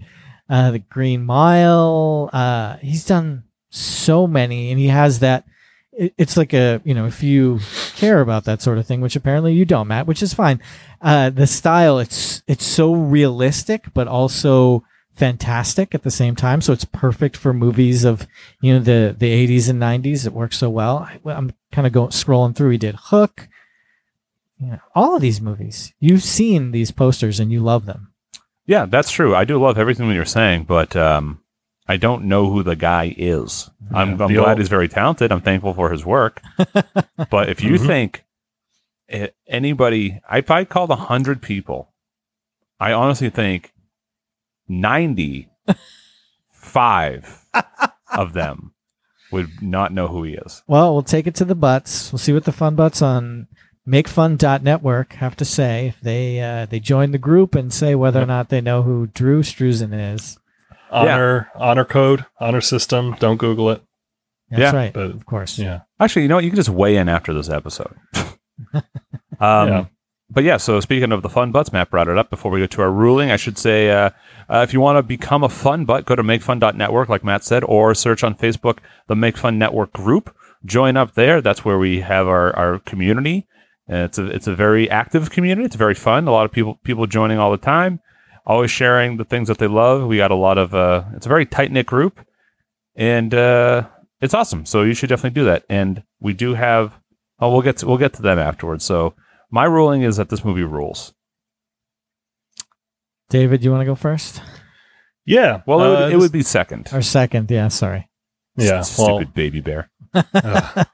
uh, 0.50 0.72
the 0.72 0.80
Green 0.80 1.24
Mile. 1.24 2.30
Uh, 2.34 2.78
he's 2.78 3.06
done 3.06 3.44
so 3.70 4.28
many, 4.28 4.72
and 4.72 4.80
he 4.80 4.88
has 4.88 5.20
that. 5.20 5.46
It, 5.92 6.14
it's 6.18 6.38
like 6.38 6.54
a 6.54 6.82
you 6.84 6.94
know 6.94 7.06
if 7.06 7.24
you 7.24 7.60
care 7.96 8.22
about 8.22 8.46
that 8.46 8.62
sort 8.62 8.78
of 8.78 8.86
thing, 8.86 9.02
which 9.02 9.16
apparently 9.16 9.54
you 9.54 9.66
don't, 9.66 9.88
Matt, 9.88 10.08
which 10.08 10.24
is 10.24 10.34
fine. 10.34 10.62
Uh, 11.02 11.30
the 11.30 11.48
style 11.48 12.00
it's 12.00 12.44
it's 12.48 12.66
so 12.66 12.94
realistic, 12.94 13.86
but 13.94 14.08
also 14.08 14.84
fantastic 15.14 15.94
at 15.94 16.04
the 16.04 16.12
same 16.12 16.36
time. 16.36 16.60
So 16.60 16.74
it's 16.74 16.86
perfect 16.86 17.38
for 17.38 17.54
movies 17.54 18.04
of 18.04 18.28
you 18.62 18.74
know 18.74 18.80
the 18.80 19.16
the 19.18 19.48
80s 19.48 19.70
and 19.70 19.82
90s. 19.82 20.26
It 20.26 20.34
works 20.34 20.58
so 20.58 20.70
well. 20.70 20.98
I, 20.98 21.20
I'm 21.30 21.54
kind 21.72 21.88
of 21.88 21.94
going 21.94 22.10
scrolling 22.10 22.56
through. 22.56 22.72
He 22.72 22.78
did 22.78 22.96
Hook 22.96 23.48
you 24.64 24.72
know, 24.72 24.80
all 24.96 25.16
of 25.16 25.22
these 25.22 25.42
movies. 25.42 25.94
You've 26.00 26.24
seen 26.24 26.72
these 26.72 26.92
posters 26.92 27.40
and 27.40 27.52
you 27.52 27.60
love 27.60 27.86
them. 27.86 28.13
Yeah, 28.66 28.86
that's 28.86 29.12
true. 29.12 29.36
I 29.36 29.44
do 29.46 29.60
love 29.62 29.78
everything 29.78 30.08
that 30.08 30.16
you're 30.16 30.24
saying, 30.26 30.64
but 30.64 30.96
um, 30.96 31.42
I 31.88 31.98
don't 31.98 32.26
know 32.26 32.50
who 32.50 32.64
the 32.64 32.76
guy 32.78 33.14
is. 33.18 33.70
I'm, 33.94 34.22
I'm 34.22 34.34
glad 34.34 34.50
old- 34.52 34.58
he's 34.60 34.70
very 34.70 34.88
talented. 34.88 35.32
I'm 35.32 35.42
thankful 35.42 35.74
for 35.74 35.92
his 35.92 36.06
work. 36.06 36.42
but 37.30 37.50
if 37.50 37.62
you 37.62 37.74
Mhm. 37.74 37.86
think 37.88 38.24
anybody, 39.48 40.22
if 40.32 40.50
I 40.50 40.64
called 40.66 40.90
a 40.92 40.96
hundred 40.96 41.42
people, 41.42 41.92
I 42.80 42.94
honestly 42.94 43.30
think 43.30 43.74
ninety-five 44.68 47.46
of 48.14 48.34
them 48.34 48.74
would 49.32 49.62
not 49.62 49.94
know 49.94 50.08
who 50.08 50.24
he 50.24 50.34
is. 50.34 50.64
Well, 50.68 50.94
we'll 50.94 51.04
take 51.04 51.28
it 51.28 51.36
to 51.36 51.46
the 51.46 51.56
butts. 51.56 52.12
We'll 52.12 52.20
see 52.20 52.34
what 52.34 52.44
the 52.46 52.52
fun 52.52 52.76
butts 52.76 53.02
on 53.02 53.48
makefun.network 53.88 55.14
have 55.14 55.36
to 55.38 55.46
say 55.46 55.88
if 55.88 56.00
they 56.02 56.40
uh, 56.42 56.66
they 56.66 56.80
join 56.80 57.12
the 57.12 57.18
group 57.18 57.56
and 57.56 57.74
say 57.74 57.96
whether 57.96 58.22
or 58.22 58.26
not 58.26 58.50
they 58.50 58.62
know 58.62 58.82
who 58.84 59.08
Drew 59.08 59.42
Struzan 59.44 60.14
is. 60.16 60.38
honor 60.92 61.50
honor 61.56 61.86
code, 61.86 62.26
honor 62.40 62.62
system. 62.62 63.16
Don't 63.20 63.38
Google 63.38 63.70
it. 63.72 63.82
That's 64.50 64.62
Yeah, 64.62 64.76
right. 64.76 64.94
but- 64.94 65.12
of 65.12 65.26
course. 65.26 65.58
Yeah. 65.58 65.82
Actually, 66.00 66.24
you 66.24 66.28
know 66.28 66.36
what? 66.36 66.44
You 66.44 66.50
can 66.52 66.58
just 66.58 66.70
weigh 66.70 66.98
in 66.98 67.10
after 67.10 67.34
this 67.34 67.50
episode. 67.50 67.96
um, 68.74 68.82
Yeah. 69.40 69.86
But 70.30 70.44
yeah, 70.46 70.58
so 70.58 70.80
speaking 70.80 71.12
of 71.12 71.22
the 71.22 71.30
fun 71.30 71.52
butts, 71.52 71.72
Matt 71.72 71.92
brought 71.92 72.08
it 72.08 72.18
up 72.18 72.32
before 72.32 72.50
we 72.50 72.60
go 72.60 72.66
to 72.66 72.82
our 72.82 72.92
ruling. 72.92 73.30
I 73.30 73.36
should 73.36 73.58
say, 73.58 73.92
uh, 73.92 74.10
uh, 74.50 74.62
if 74.68 74.74
you 74.74 74.80
want 74.80 74.98
to 74.98 75.04
become 75.04 75.44
a 75.44 75.50
fun 75.50 75.86
butt, 75.86 76.06
go 76.06 76.16
to 76.16 76.24
makefun.network, 76.24 77.08
like 77.08 77.24
Matt 77.24 77.44
said, 77.44 77.64
or 77.66 77.94
search 77.94 78.24
on 78.24 78.34
Facebook 78.34 78.80
the 79.08 79.16
Make 79.16 79.38
Fun 79.38 79.60
Network 79.60 79.94
group. 79.94 80.36
Join 80.66 80.98
up 80.98 81.14
there. 81.14 81.40
That's 81.40 81.64
where 81.64 81.78
we 81.78 82.00
have 82.02 82.28
our, 82.28 82.56
our 82.56 82.80
community. 82.80 83.46
And 83.88 83.98
it's 84.06 84.18
a 84.18 84.26
it's 84.28 84.48
a 84.48 84.56
very 84.56 84.90
active 84.90 85.30
community. 85.30 85.66
It's 85.66 85.76
very 85.76 85.94
fun. 85.96 86.28
A 86.28 86.32
lot 86.32 86.46
of 86.46 86.52
people 86.52 86.80
people 86.84 87.06
joining 87.08 87.38
all 87.38 87.52
the 87.52 87.58
time, 87.58 88.00
always 88.46 88.72
sharing 88.72 89.18
the 89.18 89.26
things 89.26 89.48
that 89.50 89.58
they 89.58 89.68
love. 89.68 90.08
We 90.08 90.18
got 90.18 90.32
a 90.32 90.36
lot 90.36 90.58
of 90.58 90.74
uh, 90.74 91.04
it's 91.16 91.26
a 91.26 91.30
very 91.30 91.46
tight 91.46 91.72
knit 91.72 91.86
group, 91.86 92.26
and 92.96 93.34
uh, 93.34 93.88
it's 94.22 94.34
awesome. 94.34 94.66
So 94.66 94.84
you 94.84 94.94
should 94.94 95.10
definitely 95.10 95.36
do 95.42 95.46
that. 95.46 95.64
And 95.70 96.04
we 96.22 96.34
do 96.34 96.54
have. 96.54 96.98
Oh, 97.40 97.52
we'll 97.52 97.62
get 97.62 97.78
to, 97.78 97.88
we'll 97.88 97.98
get 97.98 98.14
to 98.14 98.22
them 98.22 98.40
afterwards. 98.40 98.86
So 98.86 99.16
my 99.52 99.66
ruling 99.66 100.02
is 100.04 100.16
that 100.16 100.30
this 100.30 100.46
movie 100.46 100.64
rules. 100.64 101.14
David, 103.30 103.64
you 103.64 103.72
want 103.72 103.82
to 103.82 103.86
go 103.86 103.96
first 103.96 104.42
Yeah. 105.26 105.62
Well, 105.66 105.82
it, 105.82 105.86
uh, 105.88 106.06
would, 106.06 106.14
it 106.14 106.18
would 106.18 106.32
be 106.32 106.44
second. 106.44 106.90
or 106.94 107.02
second? 107.02 107.50
Yeah, 107.50 107.68
sorry. 107.70 108.08
Yeah. 108.56 108.80
S- 108.80 108.98
Well, 108.98 109.18
stupid 109.18 109.34
baby 109.34 109.60
bear. 109.62 109.90
Ugh. 110.14 110.88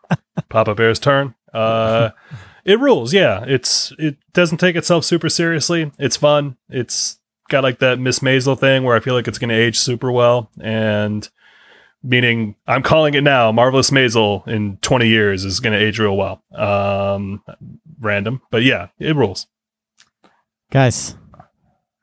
Papa 0.50 0.74
Bear's 0.76 1.00
turn. 1.00 1.36
Uh, 1.54 2.12
it 2.70 2.80
rules. 2.80 3.14
Yeah, 3.14 3.44
it's 3.48 3.92
it 3.98 4.18
doesn't 4.32 4.60
take 4.60 4.76
itself 4.76 5.04
super 5.04 5.28
seriously. 5.28 5.92
It's 5.98 6.16
fun. 6.16 6.56
It's 6.70 7.18
got 7.50 7.64
like 7.64 7.80
that 7.80 7.98
Miss 7.98 8.20
Maisel 8.20 8.58
thing 8.58 8.84
where 8.84 8.96
I 8.96 9.00
feel 9.00 9.16
like 9.16 9.28
it's 9.28 9.40
going 9.40 9.50
to 9.50 9.56
age 9.56 9.80
super 9.80 10.12
well, 10.12 10.52
and 10.62 11.28
meaning 12.04 12.56
I'm 12.68 12.84
calling 12.84 13.16
it 13.16 13.24
now. 13.24 13.52
Marvelous 13.52 13.90
Maisel 13.90 14.48
in 14.48 14.78
20 14.78 15.08
years 15.08 15.46
is 15.46 15.60
going 15.60 15.74
to 15.74 15.84
age 15.84 15.98
real 15.98 16.16
well. 16.16 16.44
Um, 16.54 17.44
random, 18.00 18.44
but 18.52 18.62
yeah, 18.62 18.90
it 19.00 19.16
rules. 19.16 19.48
Guys, 20.70 21.16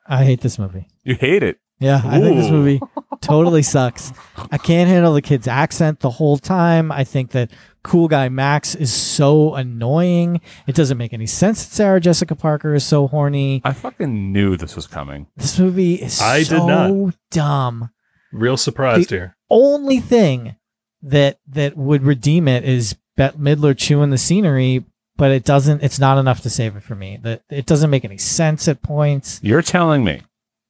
I 0.05 0.25
hate 0.25 0.41
this 0.41 0.59
movie. 0.59 0.89
You 1.05 1.15
hate 1.15 1.45
it. 1.45 1.61
Yeah, 1.79 2.01
I 2.05 2.21
think 2.21 2.37
this 2.37 2.51
movie 2.51 2.81
totally 3.21 3.63
sucks. 3.63 4.13
I 4.51 4.59
can't 4.59 4.89
handle 4.89 5.13
the 5.13 5.23
kid's 5.23 5.47
accent 5.47 6.01
the 6.01 6.11
whole 6.11 6.39
time. 6.39 6.91
I 6.91 7.05
think 7.05 7.33
that 7.33 7.53
cool 7.87 8.09
guy 8.09 8.29
Max 8.29 8.75
is 8.75 8.93
so 8.93 9.55
annoying. 9.55 10.41
It 10.67 10.75
doesn't 10.75 10.99
make 10.99 11.13
any 11.13 11.27
sense 11.27 11.65
that 11.65 11.73
Sarah 11.73 12.01
Jessica 12.01 12.35
Parker 12.35 12.75
is 12.75 12.85
so 12.85 13.07
horny. 13.07 13.63
I 13.65 13.73
fucking 13.73 14.33
knew 14.33 14.57
this 14.57 14.75
was 14.75 14.89
coming. 14.89 15.29
This 15.37 15.57
movie 15.59 15.95
is 15.95 16.21
I 16.21 16.39
did 16.39 16.49
so 16.49 16.67
not. 16.67 17.15
dumb. 17.31 17.91
Real 18.33 18.57
surprised 18.57 19.11
here. 19.11 19.37
Only 19.49 20.01
thing 20.01 20.57
that 21.03 21.39
that 21.49 21.77
would 21.77 22.03
redeem 22.03 22.49
it 22.49 22.65
is 22.65 22.97
Bette 23.17 23.39
Midler 23.39 23.79
chewing 23.79 24.11
the 24.11 24.19
scenery, 24.19 24.85
but 25.17 25.31
it 25.31 25.45
doesn't. 25.45 25.83
It's 25.85 26.01
not 26.01 26.19
enough 26.19 26.41
to 26.41 26.51
save 26.51 26.75
it 26.75 26.83
for 26.83 26.97
me. 26.97 27.19
That 27.23 27.43
it 27.49 27.67
doesn't 27.67 27.89
make 27.91 28.05
any 28.05 28.19
sense 28.19 28.67
at 28.67 28.83
points. 28.83 29.39
You're 29.45 29.63
telling 29.63 30.03
me 30.03 30.23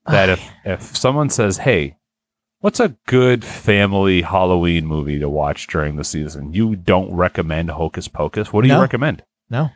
that 0.07 0.29
if 0.29 0.47
if 0.67 0.83
someone 0.95 1.31
says, 1.31 1.57
"Hey, 1.59 1.97
what's 2.61 2.81
a 2.81 2.97
good 3.07 3.45
family 3.45 4.23
Halloween 4.23 4.87
movie 4.87 5.19
to 5.19 5.29
watch 5.29 5.67
during 5.67 5.97
the 5.97 6.05
season?" 6.05 6.53
You 6.53 6.77
don't 6.77 7.13
recommend 7.15 7.71
Hocus 7.71 8.09
Pocus. 8.09 8.53
What 8.53 8.63
do 8.63 8.69
you 8.69 8.81
recommend? 8.81 9.23
No. 9.51 9.71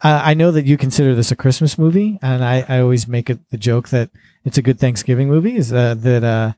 Uh, 0.00 0.20
I 0.24 0.34
know 0.34 0.52
that 0.52 0.64
you 0.64 0.76
consider 0.76 1.14
this 1.16 1.32
a 1.32 1.36
Christmas 1.36 1.76
movie, 1.76 2.20
and 2.22 2.44
I, 2.44 2.64
I 2.68 2.80
always 2.80 3.08
make 3.08 3.28
it 3.28 3.40
the 3.50 3.56
joke 3.58 3.88
that 3.88 4.10
it's 4.44 4.56
a 4.56 4.62
good 4.62 4.78
Thanksgiving 4.78 5.28
movie. 5.28 5.56
Is 5.56 5.72
uh, 5.72 5.94
that 5.94 6.22
uh, 6.22 6.52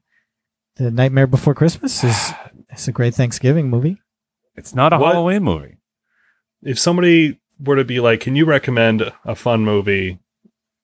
the 0.77 0.91
Nightmare 0.91 1.27
Before 1.27 1.55
Christmas 1.55 2.05
is 2.05 2.33
it's 2.69 2.89
a 2.89 2.93
great 2.93 3.15
Thanksgiving 3.15 3.71
movie. 3.71 3.97
It's 4.57 4.75
not 4.75 4.93
a 4.93 4.99
What? 4.99 5.15
Halloween 5.15 5.43
movie. 5.43 5.77
If 6.63 6.79
somebody 6.79 7.39
were 7.59 7.77
to 7.77 7.85
be 7.85 7.99
like, 8.01 8.21
"Can 8.21 8.37
you 8.37 8.45
recommend 8.45 9.11
a 9.25 9.35
fun 9.35 9.63
movie 9.65 10.19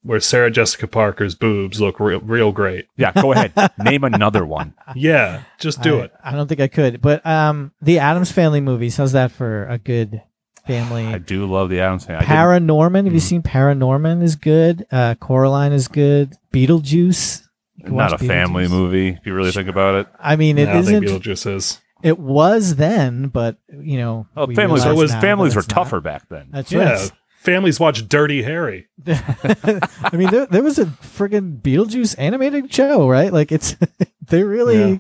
where 0.07 0.21
Sarah 0.21 0.51
Jessica 0.51 0.87
Parker's 0.87 1.35
boobs 1.35 1.81
look 1.81 1.99
real, 2.01 2.21
real 2.21 2.53
great?" 2.53 2.87
Yeah, 2.97 3.13
go 3.13 3.33
ahead. 3.33 3.53
Name 3.79 4.05
another 4.05 4.45
one. 4.47 4.75
Yeah, 4.95 5.43
just 5.59 5.83
do 5.83 5.99
I, 6.01 6.05
it. 6.05 6.13
I 6.25 6.33
don't 6.33 6.47
think 6.49 6.61
I 6.61 6.69
could, 6.69 7.01
but 7.03 7.25
um, 7.27 7.73
the 7.83 7.99
Addams 7.99 8.31
Family 8.33 8.61
movies. 8.61 8.97
How's 8.97 9.13
that 9.13 9.33
for 9.33 9.67
a 9.67 9.79
good 9.79 10.23
family? 10.67 11.05
I 11.07 11.19
do 11.19 11.45
love 11.47 11.71
the 11.71 11.81
Addams 11.81 12.05
Family. 12.07 12.25
Paranorman. 12.25 13.05
Have 13.05 13.13
you 13.15 13.21
Mhm. 13.21 13.23
seen 13.23 13.43
Paranorman? 13.43 14.23
Is 14.23 14.37
good. 14.37 14.87
Uh, 14.93 15.15
Coraline 15.17 15.73
is 15.73 15.89
good. 15.89 16.35
Beetlejuice 16.53 17.43
Not 17.79 17.89
a 18.13 18.15
watch 18.15 18.21
family 18.21 18.69
movie, 18.69 19.09
if 19.09 19.27
you 19.27 19.35
really 19.35 19.53
think 19.53 19.69
about 19.69 19.95
it. 19.97 20.07
I 20.21 20.37
mean, 20.37 20.59
it 20.59 20.69
I 20.69 20.75
don't 20.75 20.85
think 20.85 21.05
isn't. 21.05 21.23
Beetlejuice 21.23 21.55
is. 21.57 21.81
It 22.03 22.19
was 22.19 22.77
then, 22.77 23.29
but 23.29 23.57
you 23.81 23.99
know, 23.99 24.27
Well, 24.37 24.47
we 24.47 24.55
families, 24.55 24.85
realize 24.85 24.99
was, 24.99 25.13
now 25.13 25.21
families 25.21 25.55
were 25.55 25.61
it's 25.61 25.69
not. 25.69 25.75
tougher 25.75 26.01
back 26.01 26.29
then. 26.29 26.49
That's 26.53 26.71
Yeah. 26.71 26.93
right. 26.93 27.13
Families 27.47 27.81
watch 27.81 28.07
Dirty 28.09 28.43
Harry. 28.43 28.89
I 29.07 30.11
mean, 30.13 30.31
there, 30.31 30.45
there 30.47 30.63
was 30.63 30.79
a 30.79 30.85
friggin' 30.87 31.63
Beetlejuice 31.63 32.15
animated 32.19 32.73
show, 32.73 33.09
right? 33.09 33.33
Like 33.33 33.51
it's 33.53 33.77
they 34.29 34.43
really 34.43 34.93
Yeah. 34.93 34.99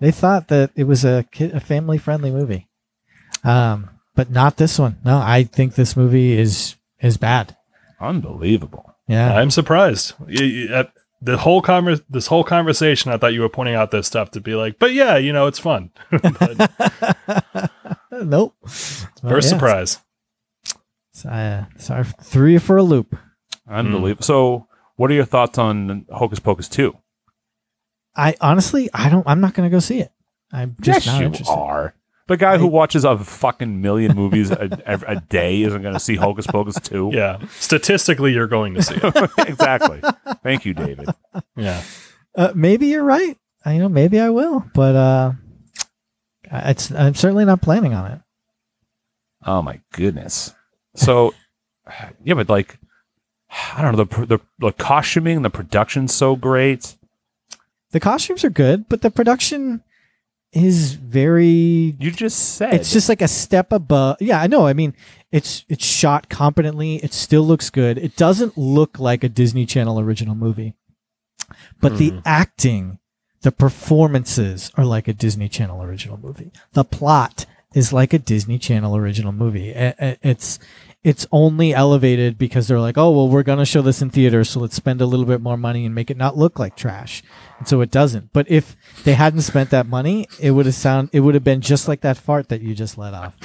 they 0.00 0.10
thought 0.10 0.48
that 0.48 0.70
it 0.74 0.84
was 0.84 1.04
a 1.04 1.24
kid, 1.30 1.52
a 1.54 1.60
family 1.60 1.98
friendly 1.98 2.30
movie, 2.32 2.68
um, 3.44 3.90
but 4.16 4.30
not 4.30 4.56
this 4.56 4.78
one. 4.78 4.96
No, 5.04 5.18
I 5.18 5.44
think 5.44 5.74
this 5.74 5.96
movie 5.96 6.32
is 6.38 6.74
is 7.00 7.16
bad. 7.16 7.56
Unbelievable. 8.00 8.94
Yeah, 9.06 9.36
I'm 9.36 9.50
surprised. 9.50 10.14
Y- 10.20 10.66
y- 10.70 10.74
uh, 10.74 10.84
The 11.22 11.36
whole 11.38 11.62
conver- 11.62 12.02
this 12.08 12.26
whole 12.26 12.44
conversation, 12.44 13.12
I 13.12 13.16
thought 13.18 13.32
you 13.34 13.40
were 13.42 13.48
pointing 13.48 13.74
out 13.76 13.90
this 13.90 14.06
stuff 14.06 14.30
to 14.32 14.40
be 14.40 14.54
like, 14.54 14.78
but 14.78 14.92
yeah, 14.92 15.16
you 15.18 15.32
know, 15.32 15.46
it's 15.46 15.58
fun. 15.58 15.90
But 16.10 17.70
nope. 18.10 18.54
Well, 18.62 19.30
first 19.32 19.46
yeah, 19.50 19.56
surprise. 19.56 19.98
It's- 21.24 21.32
Uh, 21.32 21.64
sorry, 21.78 22.04
three 22.22 22.58
for 22.58 22.76
a 22.76 22.82
loop. 22.82 23.16
Unbelievable. 23.68 24.22
So, 24.22 24.68
what 24.96 25.10
are 25.10 25.14
your 25.14 25.24
thoughts 25.24 25.58
on 25.58 26.06
Hocus 26.12 26.38
Pocus 26.38 26.68
2? 26.68 26.96
I 28.16 28.34
honestly, 28.40 28.88
I 28.94 29.08
don't. 29.08 29.26
I'm 29.26 29.40
not 29.40 29.54
going 29.54 29.68
to 29.68 29.74
go 29.74 29.80
see 29.80 30.00
it. 30.00 30.12
I'm 30.52 30.76
just 30.80 31.06
not 31.06 31.20
you 31.20 31.26
interested. 31.26 31.52
are. 31.52 31.94
The 32.26 32.36
guy 32.38 32.56
who 32.58 32.66
watches 32.68 33.04
a 33.04 33.18
fucking 33.18 33.82
million 33.82 34.14
movies 34.16 34.50
a, 34.50 34.68
a, 34.86 35.16
a 35.16 35.20
day 35.20 35.62
isn't 35.62 35.82
going 35.82 35.92
to 35.94 36.00
see 36.00 36.14
Hocus 36.16 36.46
Pocus 36.46 36.76
2. 36.80 37.10
Yeah, 37.12 37.38
statistically, 37.58 38.32
you're 38.32 38.46
going 38.46 38.74
to 38.74 38.82
see 38.82 38.94
it. 39.02 39.30
exactly. 39.48 40.00
Thank 40.42 40.64
you, 40.64 40.72
David. 40.74 41.08
Yeah, 41.56 41.82
Uh, 42.34 42.52
maybe 42.54 42.86
you're 42.86 43.04
right. 43.04 43.36
I 43.64 43.72
you 43.74 43.78
know 43.80 43.88
maybe 43.88 44.20
I 44.20 44.30
will, 44.30 44.64
but 44.74 44.94
uh, 44.94 45.32
it's 46.50 46.90
I'm 46.92 47.14
certainly 47.14 47.44
not 47.44 47.60
planning 47.62 47.94
on 47.94 48.10
it. 48.12 48.20
Oh 49.44 49.60
my 49.60 49.80
goodness. 49.92 50.54
So, 50.94 51.34
yeah, 52.22 52.34
but 52.34 52.48
like, 52.48 52.78
I 53.76 53.82
don't 53.82 53.96
know 53.96 54.04
the 54.04 54.26
the, 54.26 54.40
the 54.58 54.72
costuming, 54.72 55.42
the 55.42 55.50
production's 55.50 56.14
so 56.14 56.36
great. 56.36 56.96
The 57.92 58.00
costumes 58.00 58.44
are 58.44 58.50
good, 58.50 58.88
but 58.88 59.02
the 59.02 59.10
production 59.10 59.82
is 60.52 60.94
very. 60.94 61.96
You 61.98 62.10
just 62.10 62.56
said 62.56 62.74
It's 62.74 62.92
just 62.92 63.08
like 63.08 63.22
a 63.22 63.28
step 63.28 63.72
above. 63.72 64.16
Yeah, 64.20 64.40
I 64.40 64.46
know. 64.46 64.66
I 64.66 64.72
mean, 64.72 64.94
it's 65.30 65.64
it's 65.68 65.84
shot 65.84 66.28
competently. 66.28 66.96
It 66.96 67.12
still 67.12 67.42
looks 67.42 67.70
good. 67.70 67.98
It 67.98 68.16
doesn't 68.16 68.56
look 68.56 68.98
like 68.98 69.24
a 69.24 69.28
Disney 69.28 69.66
Channel 69.66 70.00
original 70.00 70.34
movie, 70.34 70.74
but 71.80 71.98
the 71.98 72.10
hmm. 72.10 72.18
acting, 72.24 72.98
the 73.42 73.52
performances 73.52 74.70
are 74.76 74.84
like 74.84 75.08
a 75.08 75.12
Disney 75.12 75.48
Channel 75.48 75.82
original 75.82 76.18
movie. 76.18 76.52
The 76.72 76.84
plot 76.84 77.46
is 77.74 77.92
like 77.92 78.12
a 78.12 78.18
Disney 78.18 78.58
Channel 78.58 78.96
original 78.96 79.32
movie. 79.32 79.70
It's 79.74 80.58
it's 81.02 81.26
only 81.30 81.74
elevated 81.74 82.38
because 82.38 82.66
they're 82.66 82.80
like, 82.80 82.96
oh 82.96 83.10
well, 83.10 83.28
we're 83.28 83.42
gonna 83.42 83.66
show 83.66 83.82
this 83.82 84.00
in 84.00 84.08
theaters, 84.08 84.48
so 84.48 84.60
let's 84.60 84.74
spend 84.74 85.02
a 85.02 85.06
little 85.06 85.26
bit 85.26 85.42
more 85.42 85.58
money 85.58 85.84
and 85.84 85.94
make 85.94 86.10
it 86.10 86.16
not 86.16 86.36
look 86.36 86.58
like 86.58 86.76
trash. 86.76 87.22
And 87.58 87.68
so 87.68 87.82
it 87.82 87.90
doesn't. 87.90 88.32
But 88.32 88.50
if 88.50 88.74
they 89.04 89.12
hadn't 89.12 89.42
spent 89.42 89.70
that 89.70 89.86
money, 89.86 90.26
it 90.40 90.52
would 90.52 90.66
have 90.66 90.74
sound 90.74 91.10
it 91.12 91.20
would 91.20 91.34
have 91.34 91.44
been 91.44 91.60
just 91.60 91.88
like 91.88 92.00
that 92.00 92.16
fart 92.16 92.48
that 92.48 92.62
you 92.62 92.74
just 92.74 92.96
let 92.96 93.12
off. 93.12 93.38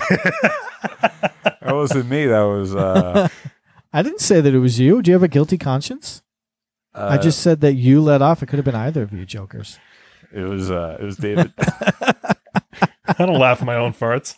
that 1.02 1.60
wasn't 1.64 2.10
me. 2.10 2.28
That 2.28 2.44
was 2.44 2.74
uh, 2.76 3.28
I 3.94 4.02
didn't 4.04 4.22
say 4.22 4.40
that 4.40 4.54
it 4.54 4.60
was 4.60 4.80
you. 4.80 5.02
Do 5.02 5.12
you 5.12 5.16
have 5.16 5.24
a 5.24 5.28
guilty 5.28 5.58
conscience? 5.58 6.22
I 6.94 7.18
just 7.18 7.40
said 7.40 7.62
that 7.62 7.76
you 7.76 8.02
let 8.02 8.22
off. 8.22 8.44
It 8.44 8.48
could 8.48 8.58
have 8.58 8.66
been 8.66 8.76
either 8.76 9.04
of 9.04 9.14
you 9.14 9.26
jokers. 9.26 9.80
it 10.34 10.42
was 10.42 10.70
uh, 10.72 10.98
it 11.00 11.04
was 11.04 11.18
David. 11.18 11.54
I 13.08 13.26
don't 13.26 13.40
laugh 13.40 13.60
at 13.62 13.66
my 13.66 13.76
own 13.76 13.94
farts. 13.94 14.36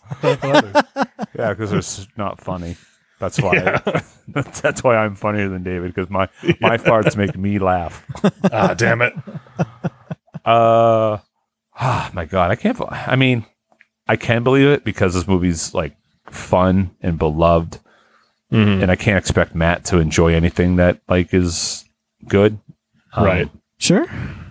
yeah, 1.36 1.54
because 1.54 1.72
they're 1.98 2.06
not 2.18 2.40
funny. 2.42 2.76
That's 3.20 3.40
why. 3.42 3.82
that's 4.28 4.84
why 4.84 4.96
I'm 4.98 5.16
funnier 5.16 5.48
than 5.50 5.64
David 5.64 5.94
because 5.94 6.10
my 6.10 6.28
my 6.60 6.78
farts 6.78 7.16
make 7.16 7.38
me 7.38 7.60
laugh. 7.60 8.04
ah, 8.52 8.74
damn 8.74 9.02
it. 9.02 9.14
Uh, 10.46 11.18
ah, 11.76 12.12
my 12.14 12.26
God, 12.26 12.52
I 12.52 12.56
can't. 12.56 12.80
I 12.92 13.16
mean, 13.16 13.46
I 14.08 14.16
can 14.16 14.44
believe 14.44 14.68
it 14.68 14.84
because 14.84 15.14
this 15.14 15.28
movie's 15.28 15.74
like 15.74 15.96
fun 16.30 16.92
and 17.02 17.18
beloved, 17.20 17.80
Mhm. 18.52 18.82
and 18.82 18.92
I 18.92 18.96
can't 18.96 19.18
expect 19.18 19.54
Matt 19.56 19.86
to 19.86 20.00
enjoy 20.00 20.34
anything 20.34 20.78
that 20.78 21.00
like 21.08 21.34
is 21.34 21.86
good. 22.28 22.60
Um, 23.14 23.26
Right. 23.26 23.50
Sure, 23.78 24.06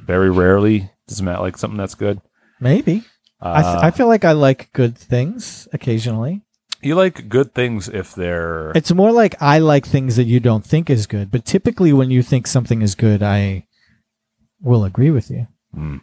Very 0.07 0.31
rarely 0.31 0.91
does 1.09 1.23
Matt 1.23 1.41
like 1.41 1.57
something 1.57 1.79
that's 1.79 1.95
good. 1.95 2.21
maybe. 2.61 3.03
I, 3.43 3.63
th- 3.63 3.75
Uh, 3.77 3.81
I 3.83 3.91
feel 3.91 4.07
like 4.09 4.25
I 4.25 4.33
like 4.33 4.71
good 4.73 4.97
things 4.99 5.67
occasionally. 5.73 6.43
you 6.83 6.95
like 6.95 7.29
good 7.29 7.55
things 7.55 7.89
if 7.89 8.15
they're. 8.15 8.73
It's 8.75 8.93
more 8.93 9.13
like 9.13 9.35
I 9.41 9.59
like 9.59 9.87
things 9.87 10.17
that 10.17 10.25
you 10.25 10.41
don't 10.41 10.65
think 10.65 10.89
is 10.91 11.07
good. 11.07 11.31
But 11.31 11.45
typically, 11.45 11.93
when 11.93 12.11
you 12.11 12.23
think 12.23 12.47
something 12.47 12.83
is 12.83 12.95
good, 12.95 13.23
I 13.23 13.67
will 14.61 14.85
agree 14.85 15.11
with 15.11 15.31
you. 15.31 15.47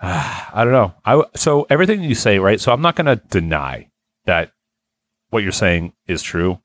I 0.00 0.64
don't 0.64 0.72
know. 0.72 0.94
I 1.04 1.12
w- 1.12 1.30
so 1.34 1.66
everything 1.70 2.02
you 2.02 2.14
say, 2.14 2.38
right? 2.38 2.60
So 2.60 2.72
I'm 2.72 2.82
not 2.82 2.96
going 2.96 3.06
to 3.06 3.22
deny 3.30 3.90
that 4.26 4.50
what 5.30 5.42
you're 5.42 5.52
saying 5.52 5.92
is 6.06 6.22
true. 6.22 6.60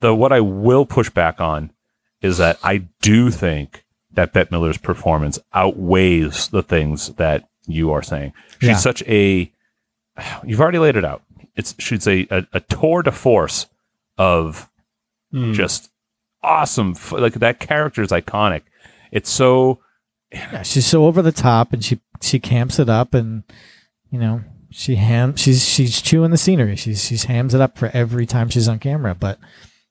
The 0.00 0.14
what 0.14 0.32
I 0.32 0.40
will 0.40 0.86
push 0.86 1.10
back 1.10 1.40
on 1.40 1.72
is 2.20 2.38
that 2.38 2.58
I 2.62 2.88
do 3.00 3.30
think 3.30 3.84
that 4.12 4.32
Bette 4.32 4.50
Midler's 4.50 4.78
performance 4.78 5.38
outweighs 5.54 6.48
the 6.48 6.62
things 6.62 7.14
that 7.14 7.44
you 7.72 7.92
are 7.92 8.02
saying. 8.02 8.32
She's 8.60 8.68
Yeah. 8.70 8.76
such 8.76 9.02
a. 9.06 9.50
You've 10.44 10.60
already 10.60 10.78
laid 10.78 10.96
it 10.96 11.04
out. 11.04 11.22
It's 11.56 11.74
she's 11.78 12.06
a 12.06 12.26
a, 12.30 12.46
a 12.54 12.60
tour 12.60 13.02
de 13.02 13.12
force 13.12 13.66
of 14.18 14.68
Hmm. 15.32 15.52
just 15.52 15.90
awesome. 16.42 16.96
Like 17.12 17.34
that 17.34 17.60
character 17.60 18.02
is 18.02 18.10
iconic. 18.10 18.62
It's 19.12 19.30
so 19.30 19.78
Yeah, 20.32 20.62
she's 20.62 20.86
so 20.86 21.04
over 21.06 21.22
the 21.22 21.32
top, 21.32 21.72
and 21.72 21.84
she 21.84 22.00
she 22.20 22.38
camps 22.38 22.78
it 22.78 22.88
up, 22.88 23.14
and 23.14 23.42
you 24.10 24.18
know 24.18 24.42
she 24.70 24.96
ham 24.96 25.36
she's 25.36 25.64
she's 25.68 26.00
chewing 26.02 26.30
the 26.30 26.36
scenery. 26.36 26.76
She's 26.76 27.04
she's 27.04 27.24
hams 27.24 27.54
it 27.54 27.60
up 27.60 27.78
for 27.78 27.90
every 27.94 28.26
time 28.26 28.48
she's 28.48 28.68
on 28.68 28.78
camera, 28.78 29.14
but 29.14 29.38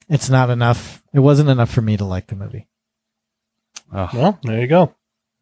it's 0.10 0.30
not 0.30 0.49
enough. 0.49 1.01
It 1.14 1.19
wasn't 1.19 1.49
enough 1.49 1.69
for 1.72 1.81
me 1.81 1.97
to 1.97 2.06
like 2.06 2.27
the 2.27 2.35
movie. 2.35 2.68
oh, 3.93 4.10
Well, 4.14 4.39
there 4.43 4.60
you 4.61 4.68
go. 4.68 4.93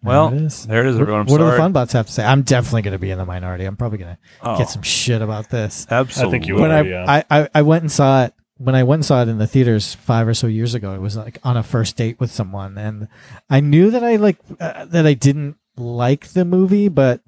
Well. 0.03 0.29
There 0.29 0.39
it 0.39 0.45
is. 0.45 0.67
There 0.67 0.85
it 0.85 0.89
is, 0.89 0.95
What, 0.95 1.01
everyone. 1.01 1.21
I'm 1.21 1.27
what 1.27 1.37
do 1.39 1.43
the 1.43 1.49
sorry. 1.49 1.59
fun 1.59 1.71
butts 1.73 1.93
have 1.93 2.05
to 2.07 2.11
say? 2.11 2.23
I'm 2.23 2.43
definitely 2.43 2.83
going 2.83 2.91
to 2.93 2.99
be 2.99 3.11
in 3.11 3.17
the 3.17 3.25
minority. 3.25 3.65
I'm 3.65 3.75
probably 3.75 3.97
going 3.97 4.15
to 4.15 4.19
Oh, 4.41 4.57
get 4.57 4.69
some 4.69 4.81
shit 4.83 5.21
about 5.21 5.49
this. 5.49 5.87
Absolutely. 5.89 6.27
I 6.27 6.31
think 6.31 6.47
you 6.47 6.55
when 6.55 6.71
are, 6.71 6.77
I, 6.77 6.81
yeah. 6.81 7.23
I, 7.29 7.41
I 7.41 7.49
I 7.55 7.61
went 7.63 7.81
and 7.83 7.91
saw 7.91 8.23
it 8.25 8.33
when 8.57 8.75
I 8.75 8.83
went 8.83 8.99
and 8.99 9.05
saw 9.05 9.21
it 9.21 9.27
in 9.27 9.37
the 9.37 9.47
theaters 9.47 9.95
five 9.95 10.27
or 10.27 10.33
so 10.33 10.47
years 10.47 10.73
ago. 10.75 10.93
It 10.93 11.01
was 11.01 11.17
like 11.17 11.39
on 11.43 11.57
a 11.57 11.63
first 11.63 11.95
date 11.97 12.19
with 12.19 12.31
someone, 12.31 12.77
and 12.77 13.07
I 13.49 13.59
knew 13.59 13.91
that 13.91 14.03
I 14.03 14.15
like 14.17 14.37
uh, 14.59 14.85
that 14.85 15.05
I 15.07 15.13
didn't 15.13 15.57
like 15.77 16.27
the 16.29 16.45
movie, 16.45 16.87
but 16.89 17.21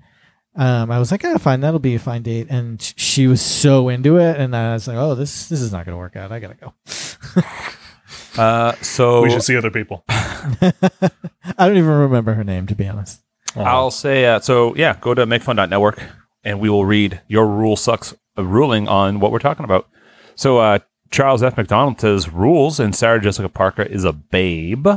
um, 0.56 0.90
I 0.92 1.00
was 1.00 1.12
like, 1.12 1.24
ah, 1.24 1.38
fine, 1.38 1.62
that'll 1.62 1.80
be 1.80 1.96
a 1.96 2.00
fine 2.00 2.24
date. 2.24 2.48
And 2.50 2.82
she 2.98 3.28
was 3.28 3.42
so 3.42 3.90
into 3.90 4.18
it, 4.18 4.38
and 4.40 4.56
I 4.56 4.74
was 4.74 4.88
like, 4.88 4.98
oh, 4.98 5.16
this 5.16 5.50
this 5.50 5.62
is 5.62 5.72
not 5.72 5.86
going 5.86 5.94
to 5.94 6.00
work 6.00 6.16
out. 6.16 6.32
I 6.32 6.40
gotta 6.40 6.56
go. 6.56 6.74
Uh, 8.40 8.74
so 8.82 9.22
we 9.22 9.30
should 9.30 9.44
see 9.44 9.58
other 9.58 9.72
people. 9.72 10.04
I 10.10 11.68
don't 11.68 11.78
even 11.78 11.90
remember 11.90 12.34
her 12.34 12.44
name 12.44 12.68
to 12.68 12.76
be 12.76 12.88
honest. 12.88 13.22
I'll 13.56 13.92
say 13.92 14.26
uh, 14.26 14.40
so. 14.40 14.76
Yeah, 14.76 14.96
go 15.02 15.14
to 15.14 15.26
makefun.network 15.26 16.02
and 16.44 16.60
we 16.60 16.70
will 16.70 16.86
read 16.86 17.22
your 17.28 17.48
rule 17.48 17.76
sucks 17.76 18.14
uh, 18.38 18.44
ruling 18.44 18.88
on 18.88 19.20
what 19.20 19.32
we're 19.32 19.40
talking 19.40 19.64
about. 19.66 19.88
So 20.36 20.60
uh, 20.60 20.80
Charles 21.12 21.44
F. 21.44 21.58
McDonald 21.58 22.00
says 22.00 22.30
rules, 22.30 22.80
and 22.80 22.96
Sarah 22.96 23.20
Jessica 23.20 23.50
Parker 23.50 23.82
is 23.84 24.06
a 24.06 24.14
babe. 24.14 24.88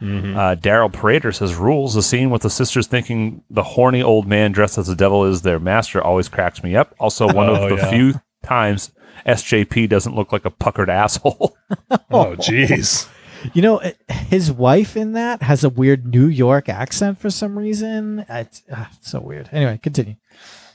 Uh, 0.00 0.54
Daryl 0.54 0.92
Prater 0.92 1.32
says 1.32 1.56
rules. 1.56 1.94
The 1.94 2.02
scene 2.04 2.30
with 2.30 2.42
the 2.42 2.50
sisters 2.50 2.86
thinking 2.86 3.42
the 3.50 3.64
horny 3.64 4.00
old 4.02 4.28
man 4.28 4.52
dressed 4.52 4.78
as 4.78 4.86
the 4.86 4.94
devil 4.94 5.24
is 5.24 5.42
their 5.42 5.58
master 5.58 6.00
always 6.02 6.28
cracks 6.28 6.62
me 6.62 6.76
up. 6.76 6.94
Also, 7.00 7.26
one 7.26 7.48
Oh, 7.48 7.54
of 7.54 7.68
the 7.70 7.76
yeah. 7.76 7.90
few 7.90 8.14
times 8.44 8.92
SJP 9.26 9.88
doesn't 9.88 10.14
look 10.14 10.32
like 10.32 10.44
a 10.44 10.50
puckered 10.50 10.90
asshole. 10.90 11.56
Oh, 12.10 12.34
jeez. 12.36 13.06
You 13.52 13.60
know, 13.62 13.80
his 14.08 14.50
wife 14.50 14.96
in 14.96 15.12
that 15.12 15.42
has 15.42 15.62
a 15.62 15.68
weird 15.68 16.06
New 16.06 16.26
York 16.26 16.68
accent 16.68 17.18
for 17.18 17.28
some 17.30 17.58
reason. 17.58 18.24
It's, 18.28 18.62
uh, 18.74 18.86
it's 18.96 19.10
so 19.10 19.20
weird. 19.20 19.48
Anyway, 19.52 19.78
continue. 19.82 20.16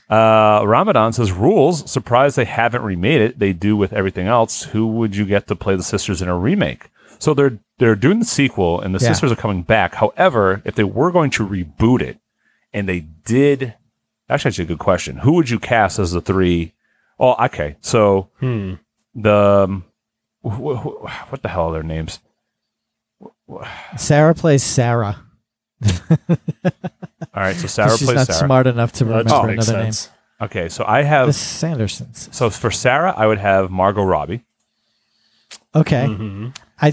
Uh, 0.08 0.62
Ramadan 0.64 1.12
says 1.12 1.32
rules. 1.32 1.90
Surprised 1.90 2.36
they 2.36 2.44
haven't 2.44 2.82
remade 2.82 3.20
it. 3.20 3.38
They 3.38 3.52
do 3.52 3.76
with 3.76 3.92
everything 3.92 4.26
else. 4.28 4.64
Who 4.64 4.86
would 4.86 5.16
you 5.16 5.24
get 5.26 5.46
to 5.48 5.56
play 5.56 5.74
the 5.76 5.82
sisters 5.82 6.22
in 6.22 6.28
a 6.28 6.38
remake? 6.38 6.88
So 7.18 7.34
they're 7.34 7.58
they're 7.78 7.96
doing 7.96 8.20
the 8.20 8.24
sequel, 8.24 8.80
and 8.80 8.94
the 8.94 9.00
Yeah. 9.00 9.08
sisters 9.08 9.32
are 9.32 9.36
coming 9.36 9.62
back. 9.62 9.96
However, 9.96 10.62
if 10.64 10.74
they 10.76 10.84
were 10.84 11.10
going 11.10 11.30
to 11.30 11.46
reboot 11.46 12.00
it, 12.00 12.18
and 12.72 12.88
they 12.88 13.00
did, 13.00 13.74
actually, 14.30 14.50
that's 14.50 14.58
a 14.60 14.64
good 14.64 14.78
question. 14.78 15.16
Who 15.18 15.32
would 15.32 15.50
you 15.50 15.58
cast 15.58 15.98
as 15.98 16.12
the 16.12 16.20
three? 16.20 16.72
Oh, 17.18 17.34
okay. 17.46 17.76
So 17.80 18.30
Hmm. 18.40 18.74
the 19.14 19.64
um, 19.68 19.84
wh- 20.42 20.80
wh- 20.82 21.30
what 21.32 21.42
the 21.42 21.48
hell 21.48 21.68
are 21.68 21.72
their 21.72 21.82
names? 21.82 22.20
Sarah 23.96 24.34
plays 24.34 24.62
Sarah. 24.62 25.18
All 26.20 27.42
right, 27.42 27.56
so 27.56 27.66
Sarah 27.66 27.96
she's 27.96 28.06
plays 28.06 28.16
not 28.16 28.26
Sarah. 28.28 28.46
smart 28.46 28.66
enough 28.66 28.92
to 28.92 29.04
That 29.04 29.10
remember 29.10 29.30
just 29.30 29.46
makes 29.46 29.68
another 29.68 29.84
sense. 29.84 30.10
Okay, 30.40 30.68
so 30.68 30.84
I 30.84 30.98
name. 30.98 31.02
The 31.02 31.08
have 31.08 31.28
Sandersons. 31.30 32.32
so 32.34 32.50
for 32.50 32.70
Sarah, 32.70 33.12
I 33.16 33.26
would 33.26 33.38
have 33.38 33.70
Margot 33.70 34.02
Robbie. 34.04 34.44
Okay. 35.74 36.06
Mm-hmm. 36.06 36.48
I 36.80 36.90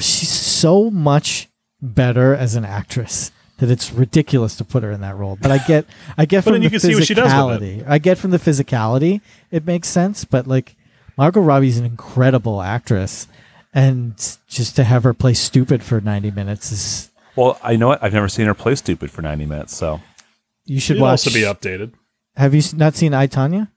she's 0.00 0.28
so 0.30 0.90
much 0.90 1.48
better 1.80 2.34
as 2.34 2.54
an 2.54 2.64
actress 2.64 3.30
that 3.62 3.70
it's 3.70 3.92
ridiculous 3.92 4.56
to 4.56 4.64
put 4.64 4.82
her 4.82 4.90
in 4.90 5.00
that 5.02 5.16
role. 5.16 5.38
But 5.40 5.52
I 5.52 5.58
get 5.58 5.86
I 6.18 6.24
get 6.24 6.38
But 6.44 6.50
from 6.54 6.58
the 6.58 6.64
you 6.64 6.70
can 6.70 6.80
see 6.80 6.96
what 6.96 7.06
she 7.06 7.14
does 7.14 7.26
with 7.32 7.62
physicality. 7.62 7.88
I 7.88 7.98
get 7.98 8.18
from 8.18 8.32
the 8.32 8.38
physicality 8.38 9.20
it 9.52 9.64
makes 9.64 9.86
sense, 9.88 10.24
but 10.24 10.48
like 10.48 10.74
Margot 11.16 11.40
Robbie's 11.40 11.78
an 11.78 11.84
incredible 11.84 12.60
actress 12.60 13.28
and 13.72 14.16
just 14.48 14.74
to 14.76 14.82
have 14.84 15.04
her 15.04 15.14
play 15.14 15.32
stupid 15.32 15.84
for 15.84 16.00
90 16.00 16.32
minutes 16.32 16.72
is 16.72 17.10
Well, 17.36 17.56
I 17.62 17.76
know 17.76 17.86
what 17.88 18.02
I've 18.02 18.12
never 18.12 18.28
seen 18.28 18.46
her 18.46 18.54
play 18.54 18.74
stupid 18.74 19.12
for 19.12 19.22
ninety 19.22 19.46
minutes, 19.46 19.76
so 19.76 20.00
you 20.64 20.80
should 20.80 20.96
She'd 20.96 21.02
watch 21.02 21.26
also 21.26 21.30
be 21.30 21.42
updated. 21.42 21.92
Have 22.36 22.54
you 22.54 22.62
not 22.74 22.96
seen 22.96 23.14
I 23.14 23.26
Tanya? 23.28 23.70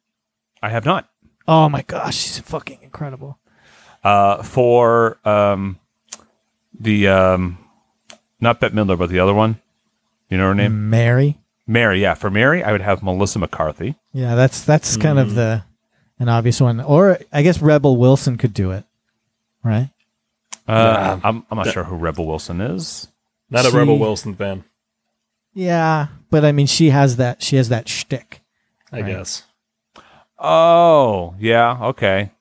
I 0.64 0.70
have 0.70 0.84
not. 0.84 1.08
Oh 1.48 1.70
my 1.70 1.84
gosh, 1.84 2.16
she's 2.16 2.40
fucking 2.40 2.80
incredible. 2.82 3.38
Uh, 4.04 4.42
for 4.42 5.20
um, 5.26 5.80
the 6.80 7.08
um, 7.08 7.60
not 8.40 8.60
Bette 8.60 8.74
Midler, 8.76 8.98
but 8.98 9.10
the 9.10 9.20
other 9.20 9.34
one. 9.34 9.62
You 10.30 10.38
know 10.38 10.48
her 10.48 10.56
name? 10.56 10.90
Mary. 10.90 11.38
Mary. 11.68 12.02
Yeah, 12.02 12.14
for 12.14 12.30
Mary, 12.30 12.64
I 12.64 12.72
would 12.72 12.82
have 12.82 13.02
Melissa 13.04 13.40
McCarthy. 13.40 13.96
Yeah, 14.14 14.36
that's 14.36 14.64
that's 14.64 14.98
kind 14.98 15.20
of 15.20 15.36
the 15.36 15.64
an 16.20 16.30
obvious 16.30 16.60
one. 16.62 16.80
Or 16.82 17.20
I 17.32 17.42
guess 17.42 17.62
Rebel 17.62 17.98
Wilson 17.98 18.38
could 18.38 18.54
do 18.54 18.72
it. 18.72 18.86
Right? 19.64 19.90
Uh, 20.68 21.20
I'm 21.24 21.46
I'm 21.52 21.58
not 21.58 21.68
sure 21.72 21.84
who 21.84 21.96
Rebel 21.96 22.26
Wilson 22.26 22.62
is. 22.62 23.08
Not 23.50 23.66
a 23.66 23.72
She- 23.72 23.78
Rebel 23.78 24.00
Wilson 24.00 24.36
fan, 24.36 24.64
Yeah, 25.54 26.08
but 26.32 26.44
I 26.44 26.52
mean, 26.52 26.66
she 26.68 26.90
has 26.90 27.18
that. 27.18 27.44
She 27.44 27.56
has 27.58 27.70
that 27.70 27.88
shtick. 27.88 28.42
I 28.92 29.02
guess. 29.04 29.44
Oh, 30.38 31.36
yeah, 31.40 31.78
okay. 31.88 32.32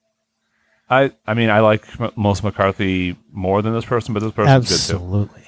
I 0.90 1.12
I 1.26 1.34
mean, 1.34 1.50
I 1.50 1.60
like 1.60 1.86
M- 2.00 2.10
Melissa 2.16 2.44
McCarthy 2.44 3.16
more 3.32 3.62
than 3.62 3.72
this 3.72 3.84
person, 3.84 4.14
but 4.14 4.20
this 4.20 4.32
person's 4.32 4.68
good 4.68 4.74
too. 4.92 4.94
Absolutely. 4.96 5.43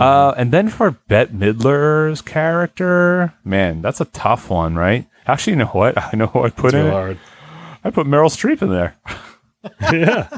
Uh, 0.00 0.34
and 0.36 0.52
then 0.52 0.68
for 0.68 0.90
Bette 0.90 1.32
Midler's 1.32 2.20
character, 2.22 3.34
man, 3.44 3.82
that's 3.82 4.00
a 4.00 4.04
tough 4.06 4.50
one, 4.50 4.74
right? 4.74 5.06
Actually, 5.26 5.54
you 5.54 5.58
know 5.60 5.66
what? 5.66 5.96
I 6.12 6.16
know 6.16 6.26
who 6.26 6.42
I 6.42 6.50
put 6.50 6.74
in. 6.74 6.86
it. 6.86 6.90
hard. 6.90 7.18
I 7.84 7.90
put 7.90 8.06
Meryl 8.06 8.30
Streep 8.30 8.62
in 8.62 8.70
there. 8.70 8.96
yeah. 9.92 10.28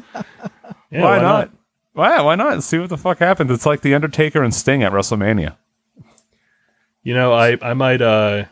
Yeah, 0.90 1.02
why, 1.02 1.18
not? 1.20 1.50
Why? 1.92 2.20
Why 2.22 2.34
not? 2.34 2.62
See 2.62 2.78
what 2.78 2.88
the 2.88 2.96
fuck 2.96 3.18
happens. 3.18 3.50
It's 3.50 3.66
like 3.66 3.80
the 3.82 3.94
Undertaker 3.94 4.42
and 4.42 4.54
Sting 4.54 4.82
at 4.82 4.92
WrestleMania. 4.92 5.56
You 7.02 7.14
know, 7.14 7.32
I 7.32 7.56
I 7.62 7.74
might 7.74 8.02
uh 8.02 8.44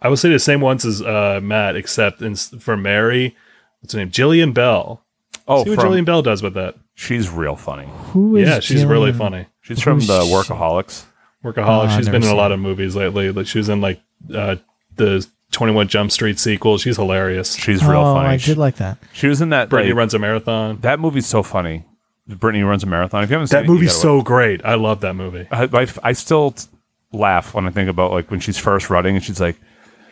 I 0.00 0.08
would 0.08 0.18
say 0.18 0.30
the 0.30 0.38
same 0.38 0.60
ones 0.60 0.84
as 0.84 1.02
uh 1.02 1.40
Matt, 1.42 1.76
except 1.76 2.22
in, 2.22 2.34
for 2.36 2.76
Mary, 2.76 3.36
what's 3.80 3.92
her 3.94 3.98
name? 3.98 4.10
Jillian 4.10 4.54
Bell. 4.54 5.02
Oh, 5.48 5.64
See 5.64 5.70
what 5.70 5.80
from, 5.80 5.92
Jillian 5.92 6.04
Bell 6.04 6.22
does 6.22 6.42
with 6.42 6.54
that. 6.54 6.76
she's 6.94 7.28
real 7.28 7.56
funny. 7.56 7.88
Who 8.12 8.36
is? 8.36 8.48
yeah, 8.48 8.60
she's 8.60 8.84
really 8.84 9.12
Jillian- 9.12 9.18
funny. 9.18 9.46
She's 9.76 9.82
from 9.82 9.98
Who's 9.98 10.08
the 10.08 10.22
she? 10.22 10.32
Workaholics. 10.32 11.04
Workaholic. 11.44 11.66
Oh, 11.66 11.80
I've 11.82 11.96
she's 11.96 12.06
never 12.06 12.18
been 12.18 12.28
in 12.28 12.34
a 12.34 12.36
lot 12.36 12.50
it. 12.50 12.54
of 12.54 12.60
movies 12.60 12.96
lately. 12.96 13.30
Like 13.30 13.46
she 13.46 13.58
was 13.58 13.68
in 13.68 13.80
like 13.80 14.00
uh 14.34 14.56
the 14.96 15.26
Twenty 15.52 15.72
One 15.72 15.88
Jump 15.88 16.10
Street 16.10 16.38
sequel. 16.38 16.78
She's 16.78 16.96
hilarious. 16.96 17.54
She's 17.54 17.84
real 17.84 18.00
oh, 18.00 18.14
funny. 18.14 18.28
I 18.28 18.36
did 18.36 18.58
like 18.58 18.76
that. 18.76 18.98
she 19.12 19.28
was 19.28 19.40
in 19.40 19.50
that. 19.50 19.68
Brittany 19.68 19.92
like, 19.92 19.98
runs 19.98 20.14
a 20.14 20.18
marathon. 20.18 20.78
that 20.80 20.98
movie's 21.00 21.26
so 21.26 21.42
funny. 21.42 21.84
Brittany 22.26 22.62
runs 22.62 22.82
a 22.82 22.86
marathon. 22.86 23.24
If 23.24 23.30
you 23.30 23.34
haven't 23.34 23.48
seen 23.48 23.58
That 23.58 23.64
it, 23.64 23.68
you 23.68 23.74
movie's 23.74 23.90
gotta 23.90 24.00
so 24.00 24.22
great. 24.22 24.64
I 24.64 24.74
love 24.74 25.00
that 25.00 25.14
movie. 25.14 25.46
I, 25.50 25.64
I, 25.64 25.86
I 26.02 26.12
still 26.12 26.52
t- 26.52 26.68
laugh 27.12 27.54
when 27.54 27.66
I 27.66 27.70
think 27.70 27.88
about 27.88 28.12
like 28.12 28.30
when 28.30 28.40
she's 28.40 28.58
first 28.58 28.90
running 28.90 29.16
and 29.16 29.24
she's 29.24 29.40
like, 29.40 29.56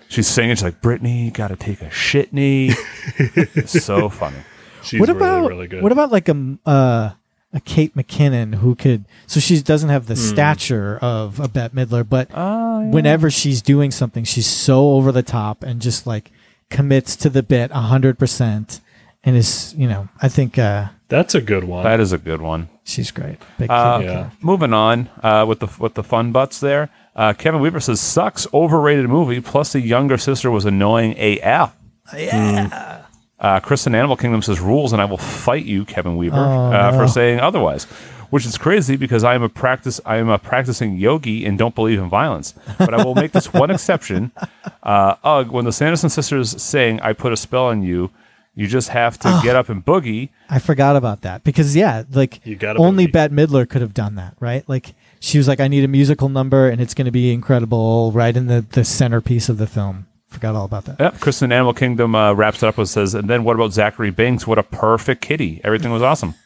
she's 0.08 0.26
singing, 0.26 0.56
she's 0.56 0.64
like, 0.64 0.80
Brittany, 0.80 1.30
gotta 1.30 1.56
take 1.56 1.80
a 1.80 1.90
shit 1.90 2.32
knee. 2.32 2.70
so 3.66 4.08
funny. 4.08 4.38
She's 4.82 5.00
what 5.00 5.10
about 5.10 5.48
really 5.48 5.66
good. 5.66 5.82
what 5.82 5.92
about 5.92 6.10
like 6.10 6.28
a 6.28 6.58
uh, 6.66 7.10
a 7.52 7.60
Kate 7.60 7.94
McKinnon 7.96 8.56
who 8.56 8.74
could? 8.74 9.04
So 9.26 9.40
she 9.40 9.60
doesn't 9.60 9.88
have 9.88 10.06
the 10.06 10.14
Hmm. 10.14 10.20
stature 10.20 10.98
of 11.00 11.40
a 11.40 11.48
Bette 11.48 11.74
Midler, 11.74 12.06
but 12.08 12.28
Oh, 12.34 12.80
whenever 12.90 13.30
she's 13.30 13.62
doing 13.62 13.90
something, 13.90 14.24
she's 14.24 14.46
so 14.46 14.90
over 14.92 15.12
the 15.12 15.22
top 15.22 15.62
and 15.62 15.80
just 15.80 16.06
like 16.06 16.30
commits 16.70 17.16
to 17.16 17.30
the 17.30 17.42
bit 17.42 17.70
hundred 17.70 18.18
percent, 18.18 18.80
and 19.24 19.36
is 19.36 19.74
you 19.78 19.88
know 19.88 20.08
I 20.20 20.28
think 20.28 20.58
uh, 20.58 20.88
That's 21.08 21.34
a 21.34 21.40
good 21.40 21.64
one. 21.64 21.84
That 21.84 22.00
is 22.00 22.12
a 22.12 22.18
good 22.18 22.42
one. 22.42 22.68
she's 22.84 23.10
great. 23.10 23.38
Big 23.58 23.70
Uh, 23.70 24.00
yeah. 24.02 24.30
Moving 24.42 24.72
on 24.74 25.08
uh, 25.22 25.44
with 25.48 25.60
the 25.60 25.68
with 25.78 25.94
the 25.94 26.02
fun 26.02 26.32
butts 26.32 26.60
there. 26.60 26.90
Uh, 27.16 27.32
Kevin 27.32 27.60
Weaver 27.60 27.80
says 27.80 28.00
sucks 28.00 28.46
overrated 28.54 29.08
movie. 29.08 29.40
Plus 29.40 29.72
the 29.72 29.80
younger 29.80 30.18
sister 30.18 30.50
was 30.50 30.64
annoying 30.66 31.16
AF. 31.18 31.74
Yeah. 32.16 32.97
Uh, 33.40 33.60
in 33.86 33.94
Animal 33.94 34.16
Kingdom 34.16 34.42
says 34.42 34.58
rules, 34.60 34.92
and 34.92 35.00
I 35.00 35.04
will 35.04 35.16
fight 35.18 35.64
you, 35.64 35.84
Kevin 35.84 36.16
Weaver, 36.16 36.36
Oh, 36.36 36.72
uh, 36.72 36.90
no. 36.90 36.98
for 36.98 37.06
saying 37.08 37.40
otherwise. 37.40 37.84
Which 38.30 38.44
is 38.44 38.58
crazy 38.58 38.96
because 38.96 39.24
I 39.24 39.34
am 39.34 39.42
a 39.42 39.48
practice 39.48 40.02
I 40.04 40.16
am 40.18 40.28
a 40.28 40.38
practicing 40.38 40.98
yogi 40.98 41.46
and 41.46 41.56
don't 41.56 41.74
believe 41.74 41.98
in 41.98 42.10
violence. 42.10 42.52
But 42.76 42.92
I 42.92 43.02
will 43.02 43.14
make 43.14 43.32
this 43.32 43.52
one 43.52 43.70
exception. 43.70 44.32
Uh, 44.82 45.16
Ugh, 45.24 45.50
when 45.50 45.64
the 45.66 45.72
Sanderson 45.72 46.08
sisters 46.08 46.62
saying 46.62 47.00
I 47.00 47.12
put 47.12 47.32
a 47.32 47.36
spell 47.36 47.66
on 47.66 47.82
you, 47.82 48.10
you 48.54 48.66
just 48.66 48.88
have 48.90 49.18
to 49.18 49.40
get 49.42 49.54
up 49.54 49.68
and 49.68 49.84
boogie. 49.84 50.30
I 50.48 50.60
forgot 50.60 50.96
about 50.96 51.22
that 51.22 51.44
because 51.44 51.76
yeah, 51.76 52.04
like 52.12 52.40
You 52.46 52.56
gotta 52.56 52.78
only 52.78 53.06
believe. 53.06 53.12
Bette 53.12 53.34
Midler 53.34 53.68
could 53.68 53.82
have 53.82 53.92
done 53.92 54.14
that, 54.14 54.34
right? 54.40 54.66
Like 54.68 54.94
she 55.20 55.36
was 55.36 55.46
like, 55.46 55.60
I 55.60 55.68
need 55.68 55.84
a 55.84 55.88
musical 55.88 56.28
number 56.30 56.68
and 56.70 56.80
it's 56.80 56.94
going 56.94 57.04
to 57.04 57.10
be 57.10 57.32
incredible, 57.32 58.12
right 58.12 58.34
in 58.36 58.46
the 58.46 58.64
the 58.70 58.84
centerpiece 58.84 59.48
of 59.50 59.58
the 59.58 59.66
film. 59.66 60.06
Forgot 60.28 60.54
all 60.54 60.64
about 60.66 60.84
that. 60.84 61.00
Yep. 61.00 61.20
Kristen 61.20 61.52
Animal 61.52 61.72
Kingdom 61.74 62.14
uh, 62.14 62.32
wraps 62.34 62.62
it 62.62 62.66
up 62.66 62.78
and 62.78 62.88
says, 62.88 63.14
and 63.14 63.28
then 63.28 63.44
what 63.44 63.56
about 63.56 63.70
Thackery 63.70 64.12
Binx? 64.12 64.46
What 64.46 64.58
a 64.58 64.62
perfect 64.62 65.22
kitty. 65.22 65.60
Everything 65.64 65.90
was 65.92 66.02
awesome. 66.02 66.34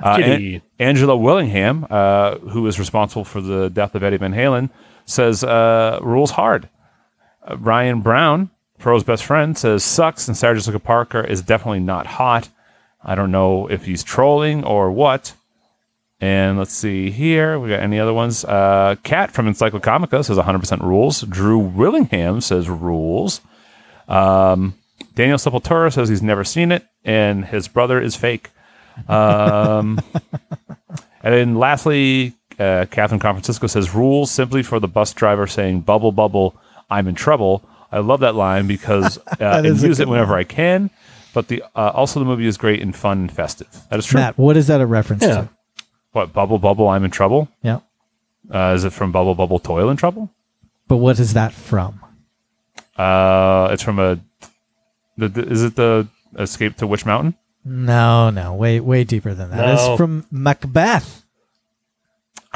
Uh, 0.00 0.16
Kitty. 0.16 0.54
An- 0.56 0.62
Angela 0.78 1.14
Willingham, 1.16 1.86
uh, 1.90 2.38
who 2.38 2.66
is 2.66 2.78
responsible 2.78 3.24
for 3.24 3.42
the 3.42 3.68
death 3.68 3.94
of 3.94 4.02
Eddie 4.02 4.16
Van 4.16 4.32
Halen, 4.32 4.70
says, 5.04 5.44
uh, 5.44 5.98
rules 6.02 6.30
hard. 6.30 6.70
Uh, 7.46 7.58
Ryan 7.58 8.00
Brown, 8.00 8.48
Pro's 8.78 9.04
best 9.04 9.24
friend, 9.24 9.56
says, 9.56 9.84
sucks, 9.84 10.28
and 10.28 10.36
Sarah 10.36 10.54
Jessica 10.54 10.78
Parker 10.78 11.22
is 11.22 11.42
definitely 11.42 11.80
not 11.80 12.06
hot. 12.06 12.48
I 13.04 13.14
don't 13.14 13.30
know 13.30 13.66
if 13.68 13.84
he's 13.84 14.02
trolling 14.02 14.64
or 14.64 14.90
what. 14.90 15.34
And 16.20 16.58
let's 16.58 16.72
see 16.72 17.10
here. 17.10 17.58
We 17.58 17.68
got 17.68 17.80
any 17.80 18.00
other 18.00 18.14
ones? 18.14 18.44
Uh, 18.44 18.96
Kat 19.02 19.30
from 19.32 19.46
Encyclocomica 19.46 20.24
says 20.24 20.38
100% 20.38 20.80
rules. 20.80 21.20
Drew 21.22 21.58
Willingham 21.58 22.40
says 22.40 22.70
rules. 22.70 23.42
Um, 24.08 24.74
Daniel 25.14 25.36
Sepultura 25.38 25.92
says 25.92 26.08
he's 26.08 26.22
never 26.22 26.42
seen 26.44 26.72
it, 26.72 26.86
and 27.04 27.44
his 27.44 27.68
brother 27.68 28.00
is 28.00 28.16
fake. 28.16 28.50
Um, 29.08 30.00
and 31.22 31.34
then 31.34 31.54
lastly, 31.56 32.34
uh, 32.58 32.86
Catherine 32.90 33.20
Francisco 33.20 33.66
says 33.66 33.94
rules 33.94 34.30
simply 34.30 34.62
for 34.62 34.80
the 34.80 34.88
bus 34.88 35.12
driver 35.12 35.46
saying 35.46 35.80
"bubble 35.80 36.12
bubble, 36.12 36.58
I'm 36.88 37.08
in 37.08 37.14
trouble." 37.14 37.62
I 37.92 37.98
love 37.98 38.20
that 38.20 38.34
line 38.34 38.66
because 38.66 39.18
uh, 39.28 39.36
and 39.40 39.66
is 39.66 39.82
use 39.82 40.00
it 40.00 40.04
good 40.04 40.10
whenever 40.12 40.34
I 40.34 40.44
can. 40.44 40.90
But 41.34 41.48
the 41.48 41.62
uh, 41.74 41.90
also 41.94 42.20
the 42.20 42.26
movie 42.26 42.46
is 42.46 42.56
great 42.56 42.80
and 42.80 42.96
fun 42.96 43.18
and 43.18 43.32
festive. 43.32 43.68
That 43.90 43.98
is 43.98 44.06
true. 44.06 44.20
Matt, 44.20 44.38
what 44.38 44.56
is 44.56 44.66
that 44.68 44.80
a 44.80 44.86
reference 44.86 45.22
Yeah. 45.22 45.42
to? 45.42 45.48
What 46.16 46.32
bubble 46.32 46.58
bubble? 46.58 46.88
I'm 46.88 47.04
in 47.04 47.10
trouble. 47.10 47.48
Yeah, 47.62 47.80
Uh, 48.50 48.72
is 48.74 48.84
it 48.84 48.92
from 48.94 49.12
Bubble 49.12 49.34
Bubble 49.34 49.58
Toil 49.58 49.90
in 49.90 49.98
Trouble? 49.98 50.30
but 50.88 50.96
what 50.96 51.18
is 51.20 51.34
that 51.34 51.52
from? 51.52 52.00
Uh, 52.96 53.68
it's 53.70 53.82
from 53.82 53.98
a. 53.98 54.18
The, 55.18 55.28
the- 55.28 55.46
is 55.46 55.62
it 55.62 55.76
the 55.76 56.08
Escape 56.38 56.78
to 56.78 56.86
Witch 56.86 57.04
Mountain? 57.04 57.34
No, 57.66 58.30
no, 58.30 58.54
way 58.54 58.80
way 58.80 59.04
deeper 59.04 59.34
than 59.34 59.50
that. 59.50 59.56
No. 59.58 59.72
It's 59.74 59.98
from 59.98 60.24
Macbeth. 60.30 61.25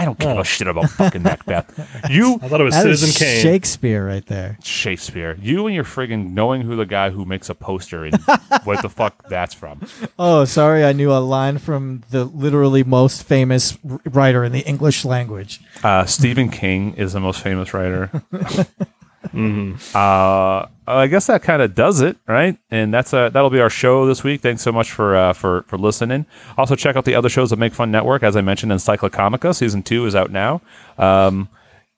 I 0.01 0.07
don't 0.07 0.19
give 0.19 0.31
a 0.39 0.45
shit 0.45 0.67
about 0.67 0.89
fucking 0.91 1.23
Macbeth. 1.23 1.77
You 2.11 2.41
I 2.43 2.49
thought 2.49 2.61
it 2.63 2.65
was 2.65 2.75
That 2.75 2.83
Citizen 2.85 3.11
Kane. 3.11 3.43
Shakespeare 3.43 4.07
right 4.07 4.25
there. 4.25 4.57
Shakespeare. 4.63 5.37
You 5.43 5.67
and 5.67 5.75
your 5.75 5.85
friggin' 5.85 6.31
knowing 6.33 6.63
who 6.63 6.75
the 6.75 6.87
guy 6.87 7.11
who 7.11 7.27
makes 7.27 7.51
a 7.51 7.55
poster 7.55 8.07
and 8.07 8.17
what 8.65 8.81
the 8.81 8.89
fuck 8.89 9.29
that's 9.29 9.53
from. 9.53 9.87
Oh, 10.19 10.47
sorry, 10.47 10.85
I 10.87 10.93
knew 10.93 11.13
a 11.13 11.21
line 11.21 11.59
from 11.59 12.03
the 12.09 12.25
literally 12.25 12.83
most 12.83 13.25
famous 13.25 13.77
writer 13.85 14.43
in 14.43 14.53
the 14.53 14.61
English 14.61 15.05
language. 15.05 15.61
Uh, 15.85 16.07
Stephen 16.07 16.49
King 16.49 16.95
is 16.95 17.13
the 17.13 17.21
most 17.21 17.43
famous 17.43 17.75
writer. 17.75 18.11
uh, 19.35 20.66
I 20.86 21.07
guess 21.07 21.27
that 21.28 21.43
kind 21.43 21.62
of 21.62 21.74
does 21.74 22.01
it, 22.01 22.16
right? 22.27 22.59
And 22.70 22.93
that's 22.93 23.15
uh, 23.15 23.28
that'll 23.31 23.51
be 23.51 23.61
our 23.61 23.70
show 23.70 24.07
this 24.07 24.24
week. 24.24 24.40
Thanks 24.40 24.62
so 24.62 24.73
much 24.73 24.90
for 24.90 25.16
uh, 25.16 25.32
for 25.32 25.62
for 25.69 25.78
listening. 25.78 26.27
Also, 26.59 26.74
check 26.77 26.97
out 26.97 27.05
the 27.05 27.15
other 27.15 27.28
shows 27.28 27.52
of 27.52 27.59
Make 27.59 27.74
Fun 27.74 27.90
Network. 27.90 28.23
As 28.23 28.36
I 28.36 28.40
mentioned, 28.40 28.73
Encyclocomica 28.73 29.55
season 29.55 29.82
two 29.82 30.05
is 30.07 30.15
out 30.15 30.31
now. 30.31 30.61
Um, 30.98 31.48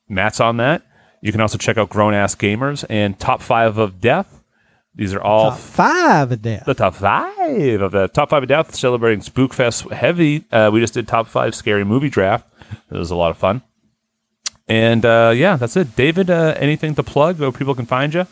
Matt's 0.09 0.40
on 0.40 0.59
that. 0.59 0.82
You 1.22 1.32
can 1.32 1.40
also 1.40 1.56
check 1.56 1.78
out 1.78 1.88
Grown 1.88 2.14
Ass 2.14 2.34
Gamers 2.34 2.84
and 2.90 3.18
Top 3.18 3.40
Five 3.40 3.78
of 3.78 4.00
Death. 4.00 4.40
These 4.94 5.14
are 5.14 5.22
all 5.22 5.50
Top 5.52 5.59
five 5.59 6.32
a 6.32 6.36
day. 6.36 6.60
the 6.66 6.74
top 6.74 6.94
five 6.96 7.80
of 7.80 7.92
the 7.92 8.09
top 8.09 8.28
five 8.28 8.42
of 8.42 8.48
death 8.50 8.74
celebrating 8.74 9.22
spookfest 9.22 9.90
heavy 9.90 10.44
uh, 10.52 10.68
we 10.70 10.80
just 10.80 10.92
did 10.92 11.09
top 11.09 11.28
five 11.28 11.54
scary 11.54 11.82
movie 11.82 12.10
draft 12.10 12.46
it 12.90 12.98
was 12.98 13.10
a 13.10 13.16
lot 13.16 13.30
of 13.30 13.38
fun 13.38 13.62
And 14.73 15.05
uh, 15.05 15.32
yeah, 15.36 15.57
that's 15.57 15.77
it. 15.77 15.94
David, 15.97 16.31
uh, 16.31 16.55
anything 16.57 16.94
to 16.94 17.03
plug 17.03 17.39
where 17.39 17.53
people 17.53 17.74
can 17.74 17.85
find 17.85 18.15
you? 18.15 18.27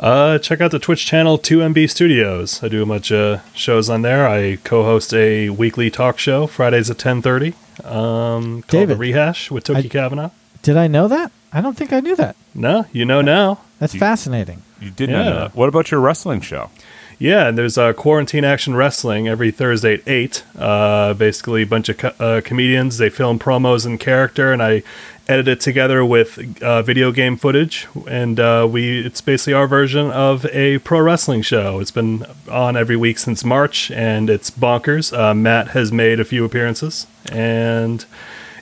Uh, 0.00 0.38
check 0.38 0.62
out 0.62 0.70
the 0.70 0.78
Twitch 0.78 1.04
channel 1.04 1.38
2MB 1.38 1.90
Studios. 1.90 2.62
I 2.62 2.68
do 2.68 2.82
a 2.82 2.86
bunch 2.86 3.12
of 3.12 3.42
shows 3.54 3.90
on 3.90 4.00
there. 4.00 4.26
I 4.26 4.56
co-host 4.64 5.12
a 5.12 5.50
weekly 5.50 5.90
talk 5.90 6.18
show 6.18 6.46
Fridays 6.46 6.88
at 6.88 6.96
10:30. 6.96 7.52
Um, 7.84 8.62
called 8.62 8.66
David, 8.68 8.88
the 8.88 8.96
Rehash 8.96 9.50
with 9.50 9.64
Toki 9.64 9.84
I- 9.86 9.88
Kavanaugh. 9.88 10.30
Did 10.62 10.78
I 10.78 10.86
know 10.86 11.08
that? 11.08 11.30
I 11.52 11.60
don't 11.60 11.76
think 11.76 11.92
I 11.92 12.00
knew 12.00 12.16
that. 12.16 12.36
No, 12.54 12.86
you 12.90 13.04
know 13.04 13.20
now. 13.20 13.60
That's 13.78 13.92
You- 13.92 14.00
fascinating. 14.00 14.62
You 14.80 14.90
did 14.90 15.10
Yeah. 15.10 15.16
not 15.18 15.24
know 15.26 15.38
that. 15.40 15.54
What 15.54 15.68
about 15.68 15.90
your 15.90 16.00
wrestling 16.00 16.40
show? 16.40 16.70
Yeah, 17.18 17.46
and 17.48 17.56
there's 17.56 17.78
uh, 17.78 17.92
Quarantine 17.92 18.44
Action 18.44 18.74
Wrestling 18.74 19.28
every 19.28 19.50
Thursday 19.52 19.94
at 19.94 20.00
8. 20.08 20.42
Uh, 20.58 21.12
basically, 21.14 21.62
a 21.62 21.66
bunch 21.66 21.88
of 21.88 21.98
co- 21.98 22.12
uh, 22.18 22.40
comedians. 22.42 22.98
They 22.98 23.08
film 23.10 23.38
promos 23.38 23.86
in 23.86 23.98
character, 23.98 24.52
and 24.52 24.60
I 24.60 24.82
edit 25.26 25.48
it 25.48 25.60
together 25.60 26.04
with 26.04 26.62
uh, 26.62 26.82
video 26.82 27.10
game 27.12 27.36
footage. 27.36 27.86
And 28.08 28.38
uh, 28.38 28.68
we 28.70 29.04
it's 29.06 29.20
basically 29.20 29.54
our 29.54 29.66
version 29.66 30.10
of 30.10 30.46
a 30.46 30.78
pro 30.78 31.00
wrestling 31.00 31.42
show. 31.42 31.80
It's 31.80 31.90
been 31.90 32.26
on 32.50 32.76
every 32.76 32.96
week 32.96 33.18
since 33.18 33.44
March, 33.44 33.90
and 33.90 34.28
it's 34.30 34.50
bonkers. 34.50 35.16
Uh, 35.16 35.34
Matt 35.34 35.68
has 35.68 35.92
made 35.92 36.20
a 36.20 36.24
few 36.24 36.44
appearances, 36.44 37.06
and 37.30 38.04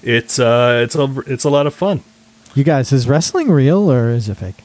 it's 0.02 0.38
uh, 0.38 0.80
it's 0.84 0.94
a 0.94 1.22
it's 1.26 1.44
a 1.44 1.50
lot 1.50 1.66
of 1.66 1.74
fun. 1.74 2.02
You 2.54 2.64
guys, 2.64 2.92
is 2.92 3.08
wrestling 3.08 3.50
real 3.50 3.90
or 3.90 4.10
is 4.10 4.28
it 4.28 4.36
fake? 4.36 4.62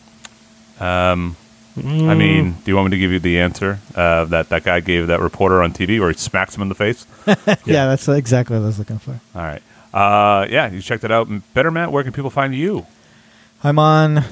Um, 0.80 1.38
I 1.78 2.16
mean, 2.16 2.54
do 2.64 2.72
you 2.72 2.76
want 2.76 2.88
me 2.88 2.92
to 2.92 3.00
give 3.00 3.12
you 3.12 3.20
the 3.20 3.40
answer 3.40 3.80
uh, 3.96 4.26
that 4.26 4.50
that 4.50 4.64
guy 4.64 4.80
gave 4.80 5.08
that 5.08 5.20
reporter 5.22 5.62
on 5.62 5.74
TV 5.74 6.00
where 6.00 6.10
he 6.10 6.18
smacks 6.18 6.56
him 6.56 6.62
in 6.62 6.70
the 6.70 6.76
face? 6.76 7.06
Yeah, 7.66 7.88
that's 7.88 8.08
exactly 8.08 8.56
what 8.56 8.64
I 8.64 8.68
was 8.68 8.80
looking 8.80 9.00
for. 9.00 9.20
All 9.36 9.42
right. 9.42 9.62
Uh, 9.94 10.46
yeah, 10.50 10.70
you 10.70 10.82
checked 10.82 11.04
it 11.04 11.12
out. 11.12 11.28
Better 11.54 11.72
Matt, 11.72 11.92
where 11.92 12.04
can 12.04 12.14
people 12.14 12.30
find 12.30 12.54
you? 12.54 12.86
I'm 13.64 13.80
on 13.80 14.24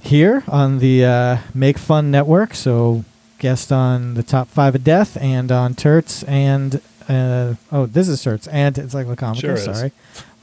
here 0.00 0.42
on 0.48 0.78
the 0.78 1.04
uh, 1.04 1.36
Make 1.54 1.78
Fun 1.78 2.10
Network, 2.10 2.54
so 2.54 3.04
guest 3.38 3.72
on 3.72 4.14
the 4.14 4.22
top 4.22 4.48
five 4.48 4.74
of 4.74 4.84
death 4.84 5.16
and 5.20 5.50
on 5.50 5.74
Turts 5.74 6.26
and 6.28 6.80
uh, 7.08 7.54
oh, 7.72 7.86
this 7.86 8.08
is 8.08 8.24
Turts 8.24 8.48
and 8.50 8.78
it's 8.78 8.94
Encyclocomica. 8.94 9.40
Sure 9.40 9.54
is. 9.54 9.64
sorry, 9.64 9.92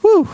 whew, 0.00 0.28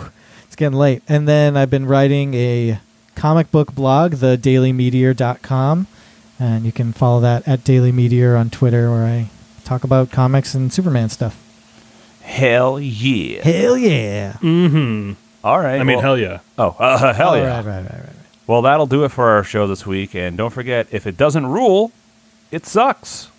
it's 0.44 0.56
getting 0.56 0.78
late. 0.78 1.02
And 1.08 1.28
then 1.28 1.56
I've 1.56 1.70
been 1.70 1.86
writing 1.86 2.34
a 2.34 2.80
comic 3.14 3.50
book 3.50 3.74
blog, 3.74 4.14
the 4.14 4.36
thedailymeteor.com, 4.36 5.86
and 6.38 6.66
you 6.66 6.72
can 6.72 6.92
follow 6.92 7.20
that 7.20 7.46
at 7.48 7.64
Daily 7.64 7.92
Meteor 7.92 8.36
on 8.36 8.50
Twitter, 8.50 8.90
where 8.90 9.06
I 9.06 9.30
talk 9.64 9.84
about 9.84 10.10
comics 10.10 10.54
and 10.54 10.72
Superman 10.72 11.08
stuff. 11.08 11.42
Hell 12.26 12.80
yeah. 12.80 13.42
Hell 13.42 13.76
yeah! 13.78 14.32
Mm-hmm. 14.40 15.12
All 15.44 15.58
right. 15.60 15.80
I 15.80 15.84
mean, 15.84 15.96
well- 15.96 16.02
hell 16.02 16.18
yeah. 16.18 16.40
Oh, 16.58 16.74
uh, 16.78 17.14
hell 17.14 17.36
yeah. 17.36 17.56
right, 17.56 17.64
right, 17.64 17.82
right, 17.82 17.84
right, 17.90 18.00
right. 18.00 18.12
Well, 18.48 18.62
that'll 18.62 18.86
do 18.86 19.04
it 19.04 19.10
for 19.10 19.30
our 19.30 19.44
show 19.44 19.66
this 19.66 19.86
week. 19.86 20.14
And 20.14 20.36
don't 20.36 20.52
forget, 20.52 20.86
if 20.90 21.06
it 21.06 21.16
doesn't 21.16 21.46
rule, 21.46 21.92
it 22.50 22.66
sucks. 22.66 23.30